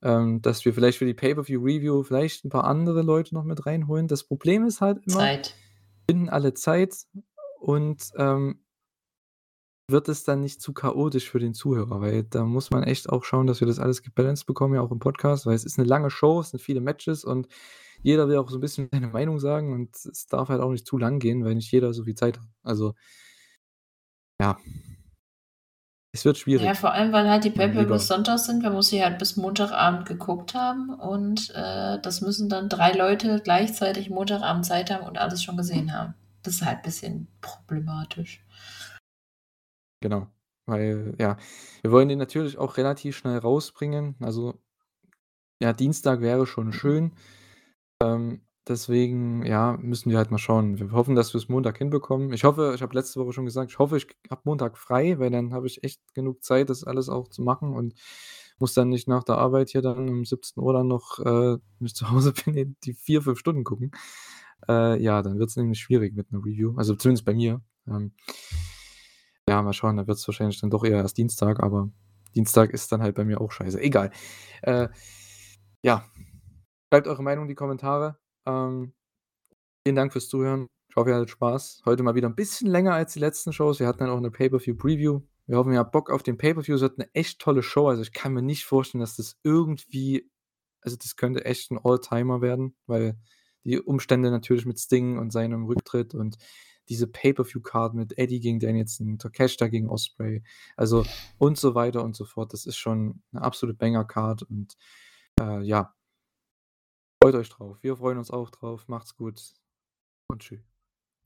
ähm, 0.04 0.42
dass 0.42 0.66
wir 0.66 0.74
vielleicht 0.74 1.00
für 1.00 1.06
die 1.06 1.16
Pay-per-View-Review 1.16 2.04
vielleicht 2.04 2.46
'n 2.46 2.50
paar 2.52 2.66
andere 2.66 3.02
Leute 3.04 3.36
noch 3.36 3.44
mit 3.46 3.66
reinholen. 3.66 4.08
Das 4.08 4.24
Problem 4.26 4.66
ist 4.66 4.82
halt 4.82 5.06
immer 5.08 5.30
Zeit. 5.30 5.56
finden 6.10 6.30
alle 6.30 6.54
Zeit 6.54 7.08
und, 7.60 8.12
ähm 8.18 8.62
wird 9.90 10.10
es 10.10 10.24
dann 10.26 10.42
nicht 10.42 10.62
zu 10.62 10.74
chaotisch 10.74 11.30
für 11.30 11.40
den 11.40 11.54
Zuhörer, 11.54 12.02
weil 12.02 12.24
da 12.24 12.44
muss 12.44 12.72
man 12.72 12.84
echt 12.84 13.08
auch 13.10 13.24
schauen, 13.24 13.48
dass 13.48 13.62
wir 13.62 13.68
das 13.68 13.80
alles 13.80 14.04
gebalanced 14.04 14.46
bekommen, 14.46 14.74
ja 14.76 14.82
auch 14.82 14.92
im 14.92 15.00
Podcast, 15.00 15.46
weil 15.46 15.56
es 15.56 15.64
ist 15.64 15.78
'ne 15.78 15.86
lange 15.86 16.10
Show, 16.10 16.42
es 16.42 16.50
sind 16.50 16.60
viele 16.62 16.82
Matches 16.82 17.24
und 17.24 17.48
jeder 18.04 18.28
will 18.28 18.38
auch 18.38 18.50
so 18.50 18.58
'n 18.58 18.62
bisschen 18.62 18.90
seine 18.94 19.08
Meinung 19.08 19.40
sagen 19.40 19.74
und 19.74 19.96
es 19.96 20.28
darf 20.28 20.50
halt 20.50 20.62
auch 20.62 20.72
nicht 20.72 20.86
zu 20.88 20.98
lang 20.98 21.20
gehen, 21.20 21.46
weil 21.46 21.56
nicht 21.56 21.72
jeder 21.72 21.94
so 21.94 22.04
viel 22.04 22.16
Zeit 22.16 22.38
hat. 22.40 22.46
Also 22.64 22.96
ja. 24.40 24.58
Es 26.14 26.26
wird 26.26 26.38
Ja, 26.38 26.42
schwierig. 26.44 26.78
vor 26.80 26.94
allem, 26.94 27.12
weil 27.14 27.30
halt 27.30 27.44
die 27.44 27.50
Lieber. 27.50 27.68
Pay-per-Views 27.68 28.08
sonntags 28.08 28.46
sind. 28.46 28.64
Man 28.64 28.74
muss 28.74 28.88
sie 28.88 29.04
halt 29.04 29.20
bis 29.20 29.36
Montagabend 29.38 30.08
geguckt 30.08 30.54
haben 30.56 30.90
und, 30.90 31.52
äh, 31.56 32.00
das 32.02 32.22
müssen 32.22 32.50
dann 32.50 32.70
3 32.70 32.94
Leute 32.94 33.40
gleichzeitig 33.44 34.10
Montagabend 34.10 34.66
Zeit 34.66 34.90
haben 34.92 35.06
und 35.06 35.18
alles 35.18 35.44
schon 35.44 35.58
gesehen 35.58 35.94
haben. 35.94 36.16
Das 36.44 36.56
ist 36.56 36.66
halt 36.66 36.82
bisschen 36.84 37.28
problematisch. 37.42 38.44
Genau, 40.02 40.28
weil 40.66 41.16
ja, 41.20 41.38
wir 41.82 41.92
wollen 41.92 42.08
den 42.10 42.20
natürlich 42.20 42.58
auch 42.58 42.78
relativ 42.78 43.18
schnell 43.18 43.38
rausbringen. 43.38 44.16
Also, 44.22 44.60
ja, 45.62 45.74
Dienstag 45.74 46.22
wäre 46.22 46.46
schon 46.48 46.72
schön. 46.74 47.14
Ähm, 48.04 48.42
deswegen, 48.68 49.46
ja, 49.46 49.78
müssen 49.82 50.10
wir 50.12 50.18
halt 50.18 50.32
mal 50.32 50.38
schauen. 50.38 50.80
Wir 50.80 50.92
hoffen, 50.92 51.16
dass 51.16 51.34
wir's 51.34 51.50
Montag 51.50 51.78
hinbekommen. 51.78 52.34
Ich 52.34 52.44
hoffe 52.44 52.74
ich 52.76 52.82
habe 52.82 52.96
letzte 52.96 53.20
Woche 53.20 53.34
schon 53.34 53.46
gesagt, 53.46 53.72
ich 53.72 53.80
hoffe, 53.80 53.98
ich 53.98 54.08
habe 54.30 54.42
Montag 54.46 54.78
frei, 54.78 55.20
weil 55.20 55.30
dann 55.32 55.54
habe 55.54 55.68
ich 55.68 55.84
echt 55.84 56.02
genug 56.14 56.44
Zeit, 56.44 56.70
das 56.70 56.84
alles 56.84 57.10
auch 57.10 57.28
zu 57.30 57.42
machen 57.42 57.74
und 57.74 57.94
muss 58.60 58.74
dann 58.74 58.90
nicht 58.90 59.08
nach 59.08 59.24
der 59.24 59.38
Arbeit 59.38 59.70
hier 59.70 59.82
dann 59.82 60.10
um 60.10 60.26
17:00 60.26 60.74
dann 60.74 60.88
noch, 60.88 61.20
äh, 61.20 61.58
wenn 61.80 61.88
zu 61.88 62.10
Hause 62.12 62.34
bin, 62.46 62.76
die 62.84 62.94
4, 62.94 63.22
5 63.22 63.40
Stunden 63.40 63.64
gucken. 63.64 63.92
Äh, 64.68 65.02
ja, 65.02 65.22
dann 65.22 65.40
wird's 65.40 65.56
nämlich 65.58 65.80
schwierig 65.80 66.16
mit 66.16 66.32
'ner 66.32 66.40
Review, 66.40 66.74
also 66.78 66.96
zumindest 66.96 67.26
bei 67.26 67.34
mir. 67.36 67.62
Ähm 67.88 68.14
ja, 69.50 69.62
mal 69.62 69.74
schauen, 69.74 69.96
dann 69.98 70.08
wird's 70.08 70.28
wahrscheinlich 70.28 70.60
dann 70.60 70.70
doch 70.70 70.84
eher 70.84 70.98
erst 70.98 71.18
Dienstag, 71.18 71.62
aber 71.64 71.90
Dienstag 72.36 72.72
ist 72.72 72.92
dann 72.92 73.02
halt 73.02 73.16
bei 73.16 73.24
mir 73.26 73.40
auch 73.42 73.52
scheiße. 73.52 73.80
Egal. 73.82 74.12
Äh, 74.62 74.90
ja, 75.84 76.06
schreibt 76.92 77.08
eure 77.08 77.24
Meinung 77.24 77.46
in 77.46 77.50
die 77.50 77.56
Kommentare. 77.56 78.18
Ähm, 78.48 78.94
vielen 79.86 79.96
Dank 79.98 80.14
fürs 80.14 80.30
Zuhören. 80.30 80.68
Ich 80.90 80.96
hoffe, 80.98 81.12
ihr 81.12 81.16
hattet 81.18 81.32
Spaß. 81.32 81.84
Heute 81.86 82.04
mal 82.04 82.16
wieder 82.16 82.28
'n 82.30 82.36
bisschen 82.36 82.70
länger 82.70 82.94
als 82.94 83.14
die 83.14 83.20
letzten 83.20 83.54
Shows. 83.54 83.80
Wir 83.80 83.88
hatten 83.88 84.00
dann 84.00 84.10
auch 84.12 84.20
'ne 84.22 84.32
Pay-per-View-Preview. 84.32 85.22
Wir 85.48 85.58
haben 85.58 85.74
ja 85.74 85.84
Bock 85.84 86.12
auf 86.12 86.24
den 86.24 86.38
Pay-per-View. 86.38 86.76
Es 86.76 86.82
wird 86.82 86.98
'ne 87.00 87.10
echt 87.14 87.40
tolle 87.42 87.64
Show. 87.64 87.88
Also, 87.90 88.04
ich 88.04 88.14
kann 88.14 88.34
mir 88.34 88.44
nicht 88.44 88.66
vorstellen, 88.66 89.02
dass 89.02 89.18
das 89.18 89.38
irgendwie 89.44 90.30
also, 90.82 90.98
das 90.98 91.16
könnte 91.18 91.46
echt 91.46 91.72
'n 91.72 91.80
All-Timer 91.84 92.42
werden, 92.42 92.76
weil 92.88 93.18
die 93.66 93.80
Umstände 93.82 94.32
natürlich 94.32 94.66
mit 94.66 94.80
Sting 94.80 95.18
und 95.20 95.32
seinem 95.34 95.66
Rücktritt 95.66 96.16
und 96.16 96.38
diese 96.90 97.08
Pay-per-View-Card 97.08 97.96
mit 97.96 98.18
Eddie 98.20 98.40
gegen 98.42 98.60
Danielson, 98.62 99.20
Takeshita 99.20 99.68
gegen 99.70 99.90
Ospreay, 99.90 100.44
also 100.78 101.06
und 101.40 101.58
so 101.60 101.76
weiter 101.76 102.04
und 102.04 102.16
so 102.16 102.26
fort. 102.26 102.54
Das 102.54 102.66
ist 102.68 102.78
schon 102.78 103.22
'ne 103.34 103.42
absolute 103.44 103.78
Banger-Card 103.78 104.44
und, 104.44 104.78
äh, 105.42 105.62
ja. 105.64 105.94
Freut 107.22 107.36
euch 107.36 107.50
drauf. 107.50 107.78
Wir 107.82 107.98
freuen 107.98 108.18
uns 108.18 108.32
auch 108.32 108.50
drauf. 108.50 108.88
Macht's 108.88 109.16
gut 109.16 109.42
und 110.30 110.42
tschü. 110.42 110.60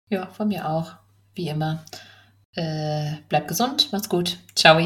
Ja, 0.09 0.27
von 0.27 0.47
mir 0.47 0.69
auch, 0.69 0.95
wie 1.35 1.49
immer. 1.49 1.85
Äh, 2.53 3.18
bleibt 3.30 3.47
gesund, 3.47 3.91
macht's 3.91 4.09
gut. 4.09 4.39
Tschau. 4.55 4.80